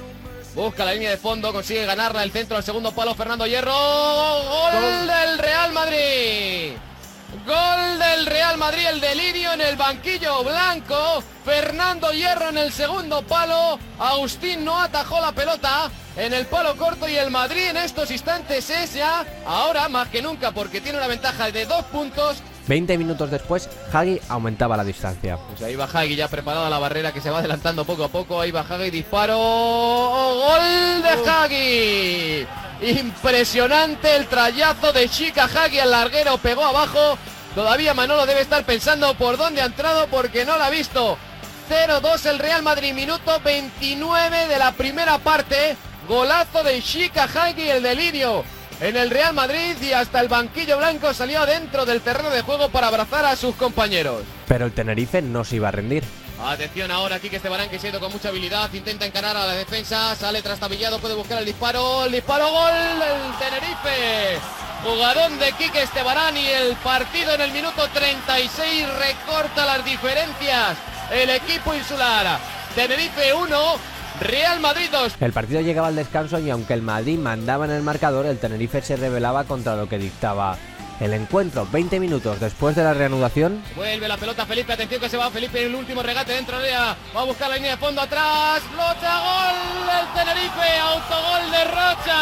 Busca 0.55 0.84
la 0.84 0.94
línea 0.94 1.11
de 1.11 1.16
fondo, 1.16 1.53
consigue 1.53 1.86
ganarla 1.86 2.24
el 2.24 2.32
centro 2.32 2.57
al 2.57 2.64
segundo 2.64 2.92
palo 2.92 3.14
Fernando 3.14 3.46
Hierro. 3.46 3.72
¡Gol 3.72 5.07
del 5.07 5.38
Real 5.38 5.72
Madrid! 5.72 6.72
Gol 7.46 7.98
del 7.98 8.26
Real 8.26 8.59
Madrid, 8.59 8.86
el 8.88 9.01
delirio 9.01 9.53
en 9.53 9.61
el 9.61 9.76
banquillo 9.76 10.42
blanco. 10.42 11.22
Fernando 11.44 12.11
Hierro 12.12 12.48
en 12.48 12.59
el 12.59 12.72
segundo 12.72 13.22
palo. 13.22 13.78
Agustín 13.98 14.64
no 14.64 14.80
atajó 14.80 15.20
la 15.20 15.30
pelota 15.30 15.88
en 16.16 16.34
el 16.34 16.46
palo 16.46 16.76
corto 16.76 17.09
y 17.09 17.16
el 17.16 17.30
Madrid 17.30 17.68
en 17.68 17.76
estos 17.76 18.11
instantes 18.11 18.68
es 18.70 18.94
ya, 18.94 19.24
ahora 19.46 19.88
más 19.88 20.09
que 20.09 20.20
nunca, 20.20 20.51
porque 20.51 20.80
tiene 20.80 20.98
una 20.98 21.07
ventaja 21.07 21.53
de 21.53 21.64
dos 21.64 21.84
puntos. 21.86 22.38
20 22.67 22.99
minutos 22.99 23.31
después, 23.31 23.69
Hagi 23.93 24.21
aumentaba 24.29 24.77
la 24.77 24.85
distancia. 24.85 25.39
Pues 25.49 25.63
ahí 25.63 25.77
va 25.77 25.89
Hagi 25.93 26.17
ya 26.17 26.29
preparada 26.29 26.71
la 26.71 26.79
barrera 26.79 27.13
que 27.13 27.21
se 27.21 27.31
va 27.31 27.41
adelantando 27.41 27.85
poco 27.85 28.05
a 28.05 28.09
poco. 28.09 28.41
Ahí 28.41 28.51
va 28.51 28.61
Hagi, 28.61 28.91
disparo. 28.91 29.37
¡Gol 29.37 31.03
de 31.03 31.31
Hagi! 31.31 32.47
Impresionante 32.99 34.17
el 34.17 34.27
trayazo 34.27 34.93
de 34.93 35.09
Chica 35.09 35.45
Hagi 35.45 35.79
al 35.81 35.91
larguero, 35.91 36.39
pegó 36.39 36.65
abajo. 36.65 37.19
Todavía 37.55 37.95
Manolo 37.95 38.27
debe 38.27 38.41
estar 38.41 38.65
pensando 38.65 39.15
por 39.15 39.37
dónde 39.37 39.61
ha 39.61 39.67
entrado 39.67 40.07
porque 40.07 40.45
no 40.45 40.57
la 40.57 40.67
ha 40.67 40.71
visto. 40.71 41.19
0-2 41.69 42.27
el 42.27 42.39
Real 42.39 42.63
Madrid, 42.63 42.95
minuto 42.95 43.41
29 43.45 44.47
de 44.47 44.59
la 44.59 44.73
primera 44.73 45.19
parte. 45.19 45.77
Golazo 46.09 46.63
de 46.63 46.83
Chica 46.83 47.25
Hagi, 47.25 47.69
el 47.69 47.83
delirio 47.83 48.45
en 48.81 48.97
el 48.97 49.11
Real 49.11 49.35
Madrid 49.35 49.76
y 49.83 49.93
hasta 49.93 50.20
el 50.20 50.28
banquillo 50.28 50.78
blanco 50.78 51.12
salió 51.12 51.45
dentro 51.47 51.85
del 51.85 52.01
terreno 52.01 52.31
de 52.31 52.43
juego 52.43 52.68
para 52.70 52.89
abrazar 52.89 53.24
a 53.24 53.37
sus 53.37 53.55
compañeros. 53.55 54.22
Pero 54.49 54.66
el 54.66 54.72
Tenerife 54.72 55.22
no 55.22 55.45
se 55.45 55.57
iba 55.57 55.68
a 55.68 55.72
rendir. 55.72 56.05
Atención 56.43 56.91
ahora 56.91 57.16
aquí 57.16 57.28
que 57.28 57.37
Estebarán 57.37 57.68
que 57.68 57.78
se 57.78 57.89
ha 57.89 57.91
ido 57.91 58.01
con 58.01 58.11
mucha 58.11 58.31
habilidad, 58.31 58.72
intenta 58.72 59.05
encarar 59.05 59.37
a 59.37 59.45
la 59.47 59.53
defensa, 59.53 60.14
sale 60.16 60.41
trastabillado, 60.41 60.99
puede 60.99 61.14
buscar 61.14 61.39
el 61.39 61.45
disparo, 61.45 62.07
el 62.07 62.12
disparo, 62.12 62.51
gol 62.51 62.72
del 62.99 63.39
Tenerife. 63.39 64.39
Jugadón 64.83 65.39
de 65.39 65.53
Quique 65.53 65.83
Estebarán 65.83 66.35
y 66.39 66.47
el 66.47 66.74
partido 66.76 67.35
en 67.35 67.43
el 67.43 67.53
minuto 67.53 67.87
36 67.93 68.87
recorta 68.99 69.66
las 69.66 69.85
diferencias. 69.85 70.78
El 71.11 71.28
equipo 71.28 71.74
insular. 71.74 72.39
Tenerife 72.74 73.35
1, 73.35 73.78
Real 74.21 74.61
Madrid 74.61 74.89
2. 74.93 75.14
El 75.21 75.33
partido 75.33 75.62
llegaba 75.62 75.89
al 75.89 75.97
descanso 75.97 76.39
y 76.39 76.51
aunque 76.51 76.75
el 76.75 76.83
Madrid 76.83 77.18
mandaba 77.18 77.64
en 77.64 77.71
el 77.71 77.83
marcador, 77.83 78.27
el 78.27 78.39
Tenerife 78.39 78.83
se 78.83 78.97
rebelaba 78.97 79.45
contra 79.45 79.77
lo 79.77 79.89
que 79.89 79.99
dictaba 79.99 80.59
el 81.01 81.14
encuentro. 81.14 81.66
20 81.73 81.99
minutos 81.99 82.39
después 82.39 82.77
de 82.77 82.85
la 82.85 82.93
reanudación. 82.93 83.62
Vuelve 83.75 84.07
la 84.07 84.18
pelota 84.18 84.45
Felipe, 84.45 84.75
atención 84.75 85.01
que 85.01 85.09
se 85.09 85.16
va 85.16 85.31
Felipe 85.31 85.61
en 85.62 85.68
el 85.68 85.75
último 85.75 86.03
regate 86.03 86.33
dentro 86.33 86.59
de 86.59 86.68
ella. 86.68 86.95
Va 87.16 87.23
a 87.23 87.25
buscar 87.25 87.49
la 87.49 87.57
línea 87.57 87.73
de 87.73 87.77
fondo 87.79 88.03
atrás. 88.03 88.62
Rocha, 88.73 89.21
gol 89.21 89.87
del 89.87 90.07
Tenerife, 90.14 90.79
autogol 90.79 91.51
de 91.51 91.64
Rocha. 91.64 92.21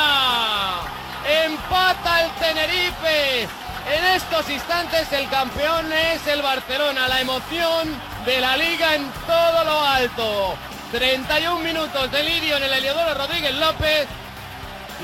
Empata 1.44 2.24
el 2.24 2.30
Tenerife. 2.38 3.42
En 3.90 4.04
estos 4.14 4.48
instantes 4.50 5.12
el 5.12 5.28
campeón 5.28 5.92
es 5.92 6.26
el 6.28 6.42
Barcelona. 6.42 7.08
La 7.08 7.20
emoción 7.20 7.88
de 8.24 8.40
la 8.40 8.56
liga 8.56 8.94
en 8.94 9.10
todo 9.26 9.64
lo 9.64 9.82
alto. 9.82 10.54
31 10.90 11.60
minutos 11.60 12.10
de 12.10 12.22
lidio 12.22 12.56
en 12.56 12.62
el 12.62 12.72
Heliodoro 12.72 13.14
Rodríguez 13.14 13.54
López. 13.56 14.06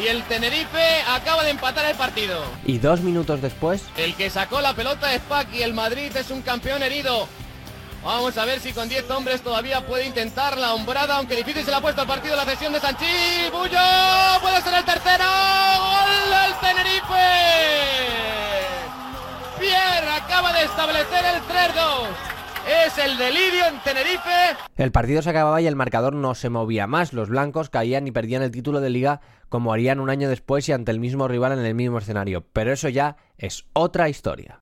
Y 0.03 0.07
el 0.09 0.23
Tenerife 0.25 1.03
acaba 1.09 1.45
de 1.45 1.51
empatar 1.51 1.85
el 1.85 1.97
partido. 1.97 2.43
Y 2.65 2.79
dos 2.79 3.01
minutos 3.01 3.41
después. 3.41 3.85
El 3.97 4.15
que 4.15 4.31
sacó 4.31 4.61
la 4.61 4.75
pelota 4.75 5.15
es 5.15 5.21
Paqui. 5.23 5.63
El 5.63 5.75
Madrid 5.75 6.15
es 6.17 6.31
un 6.31 6.43
campeón 6.43 6.83
herido. 6.83 7.29
Vamos 8.03 8.37
a 8.37 8.45
ver 8.45 8.61
si 8.61 8.73
con 8.73 8.89
10 8.89 9.11
hombres 9.11 9.43
todavía 9.43 9.87
puede 9.87 10.05
intentar 10.07 10.59
la 10.59 10.75
hombrada, 10.75 11.17
aunque 11.17 11.37
difícil 11.37 11.65
se 11.65 11.71
le 11.71 11.77
ha 11.77 11.81
puesto 11.81 12.03
el 12.03 12.09
partido 12.09 12.37
la 12.37 12.45
cesión 12.45 12.73
de 12.73 12.81
Sanchi. 12.81 13.51
Bullo, 13.51 13.79
puede 14.43 14.61
ser 14.63 14.75
el 14.75 14.85
tercero. 14.85 15.25
Gol 15.79 16.31
del 16.31 16.55
Tenerife. 16.61 17.25
Pierre 19.59 20.11
acaba 20.11 20.53
de 20.53 20.65
establecer 20.65 21.25
el 21.25 21.41
3-2 21.43 22.34
es 22.67 22.99
el 22.99 23.17
delirio 23.17 23.67
en 23.67 23.81
Tenerife. 23.81 24.57
El 24.77 24.93
partido 24.93 25.23
se 25.23 25.31
acababa 25.31 25.61
y 25.61 25.67
el 25.67 25.77
marcador 25.77 26.15
no 26.15 26.35
se 26.35 26.51
movía 26.51 26.87
más. 26.87 27.13
Los 27.13 27.29
blancos 27.29 27.71
caían 27.71 28.07
y 28.07 28.13
perdían 28.13 28.43
el 28.43 28.51
título 28.51 28.81
de 28.81 28.91
liga 28.91 29.21
como 29.49 29.73
harían 29.73 30.01
un 30.01 30.11
año 30.11 30.29
después 30.29 30.69
y 30.69 30.73
ante 30.73 30.91
el 30.91 31.01
mismo 31.01 31.29
rival 31.29 31.53
en 31.53 31.65
el 31.65 31.75
mismo 31.75 31.99
escenario. 31.99 32.45
Pero 32.53 32.73
eso 32.73 32.89
ya 32.89 33.17
es 33.39 33.65
otra 33.73 34.09
historia. 34.09 34.61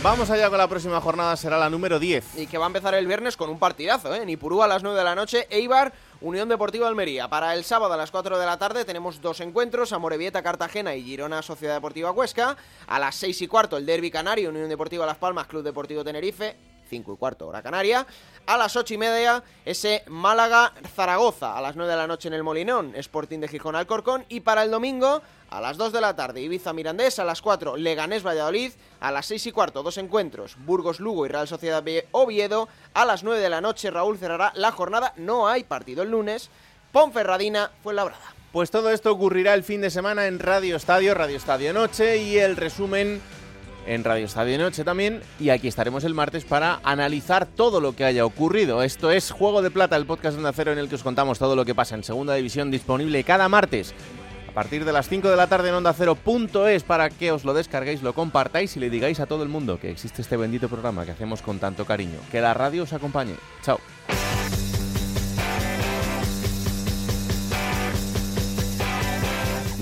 Vamos 0.00 0.30
allá 0.30 0.48
con 0.48 0.58
la 0.58 0.68
próxima 0.68 1.00
jornada, 1.00 1.36
será 1.36 1.58
la 1.58 1.68
número 1.68 1.98
10. 1.98 2.38
Y 2.38 2.46
que 2.46 2.56
va 2.56 2.66
a 2.66 2.68
empezar 2.68 2.94
el 2.94 3.08
viernes 3.08 3.36
con 3.36 3.50
un 3.50 3.58
partidazo, 3.58 4.14
¿eh? 4.14 4.22
En 4.22 4.28
Ipurú 4.30 4.62
a 4.62 4.68
las 4.68 4.84
9 4.84 4.96
de 4.96 5.04
la 5.04 5.16
noche, 5.16 5.48
Eibar, 5.50 5.92
Unión 6.20 6.48
Deportiva 6.48 6.88
Almería. 6.88 7.28
Para 7.28 7.54
el 7.54 7.62
sábado 7.62 7.94
a 7.94 7.96
las 7.96 8.10
4 8.10 8.40
de 8.40 8.46
la 8.46 8.58
tarde 8.58 8.84
tenemos 8.84 9.20
dos 9.20 9.38
encuentros, 9.38 9.92
Amorebieta 9.92 10.42
Cartagena 10.42 10.96
y 10.96 11.04
Girona 11.04 11.42
Sociedad 11.42 11.74
Deportiva 11.74 12.10
Huesca. 12.10 12.56
A 12.88 12.98
las 12.98 13.14
6 13.14 13.42
y 13.42 13.46
cuarto 13.46 13.76
el 13.76 13.86
Derby 13.86 14.10
Canario, 14.10 14.50
Unión 14.50 14.68
Deportiva 14.68 15.06
Las 15.06 15.18
Palmas, 15.18 15.46
Club 15.46 15.62
Deportivo 15.62 16.02
Tenerife. 16.02 16.56
5 16.88 17.12
y 17.12 17.16
cuarto 17.16 17.46
hora 17.46 17.62
canaria. 17.62 18.06
A 18.46 18.56
las 18.56 18.76
8 18.76 18.94
y 18.94 18.98
media 18.98 19.42
ese 19.64 20.02
Málaga-Zaragoza. 20.06 21.56
A 21.56 21.60
las 21.60 21.76
9 21.76 21.90
de 21.90 21.96
la 21.96 22.06
noche 22.06 22.28
en 22.28 22.34
el 22.34 22.42
Molinón, 22.42 22.94
Sporting 22.96 23.40
de 23.40 23.48
Gijón 23.48 23.76
Alcorcón. 23.76 24.24
Y 24.28 24.40
para 24.40 24.62
el 24.62 24.70
domingo 24.70 25.22
a 25.50 25.60
las 25.60 25.76
2 25.76 25.92
de 25.92 26.00
la 26.00 26.14
tarde 26.14 26.40
Ibiza 26.40 26.72
Mirandés, 26.72 27.18
a 27.18 27.24
las 27.24 27.40
4 27.42 27.76
Leganés 27.76 28.26
Valladolid, 28.26 28.72
a 29.00 29.10
las 29.10 29.26
6 29.26 29.46
y 29.46 29.52
cuarto 29.52 29.82
dos 29.82 29.98
encuentros 29.98 30.56
Burgos 30.64 31.00
Lugo 31.00 31.24
y 31.26 31.28
Real 31.28 31.48
Sociedad 31.48 31.84
Oviedo, 32.12 32.68
a 32.94 33.04
las 33.04 33.24
9 33.24 33.40
de 33.40 33.50
la 33.50 33.60
noche 33.60 33.90
Raúl 33.90 34.18
cerrará 34.18 34.52
la 34.54 34.72
jornada, 34.72 35.14
no 35.16 35.48
hay 35.48 35.64
partido 35.64 36.02
el 36.02 36.10
lunes, 36.10 36.50
Ponferradina 36.92 37.70
fue 37.82 37.94
labrada. 37.94 38.34
Pues 38.52 38.70
todo 38.70 38.90
esto 38.90 39.12
ocurrirá 39.12 39.54
el 39.54 39.62
fin 39.62 39.80
de 39.80 39.90
semana 39.90 40.26
en 40.26 40.38
Radio 40.38 40.76
Estadio, 40.76 41.14
Radio 41.14 41.36
Estadio 41.36 41.72
Noche 41.74 42.16
y 42.18 42.38
el 42.38 42.56
resumen 42.56 43.20
en 43.88 44.04
Radio 44.04 44.26
Estadio 44.26 44.58
Noche 44.58 44.84
también. 44.84 45.20
Y 45.40 45.50
aquí 45.50 45.66
estaremos 45.66 46.04
el 46.04 46.14
martes 46.14 46.44
para 46.44 46.80
analizar 46.84 47.46
todo 47.46 47.80
lo 47.80 47.96
que 47.96 48.04
haya 48.04 48.24
ocurrido. 48.24 48.82
Esto 48.82 49.10
es 49.10 49.30
Juego 49.30 49.62
de 49.62 49.70
Plata, 49.70 49.96
el 49.96 50.06
podcast 50.06 50.34
de 50.34 50.38
Onda 50.38 50.52
Cero 50.52 50.72
en 50.72 50.78
el 50.78 50.88
que 50.88 50.94
os 50.94 51.02
contamos 51.02 51.38
todo 51.38 51.56
lo 51.56 51.64
que 51.64 51.74
pasa 51.74 51.94
en 51.94 52.04
Segunda 52.04 52.34
División, 52.34 52.70
disponible 52.70 53.24
cada 53.24 53.48
martes 53.48 53.94
a 54.48 54.52
partir 54.52 54.84
de 54.84 54.92
las 54.92 55.08
5 55.08 55.28
de 55.28 55.36
la 55.36 55.46
tarde 55.46 55.68
en 55.68 55.76
Onda 55.76 55.92
Cero.es 55.92 56.82
para 56.82 57.10
que 57.10 57.30
os 57.30 57.44
lo 57.44 57.54
descarguéis, 57.54 58.02
lo 58.02 58.12
compartáis 58.12 58.76
y 58.76 58.80
le 58.80 58.90
digáis 58.90 59.20
a 59.20 59.26
todo 59.26 59.42
el 59.42 59.48
mundo 59.48 59.78
que 59.78 59.90
existe 59.90 60.22
este 60.22 60.36
bendito 60.36 60.68
programa 60.68 61.04
que 61.04 61.12
hacemos 61.12 61.42
con 61.42 61.58
tanto 61.58 61.84
cariño. 61.84 62.18
Que 62.30 62.40
la 62.40 62.54
radio 62.54 62.82
os 62.82 62.92
acompañe. 62.92 63.34
Chao. 63.62 63.78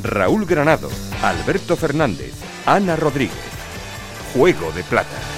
Raúl 0.02 0.44
Granado, 0.44 0.90
Alberto 1.22 1.74
Fernández, 1.76 2.34
Ana 2.66 2.96
Rodríguez. 2.96 3.55
Juego 4.36 4.70
de 4.72 4.84
Plata. 4.84 5.35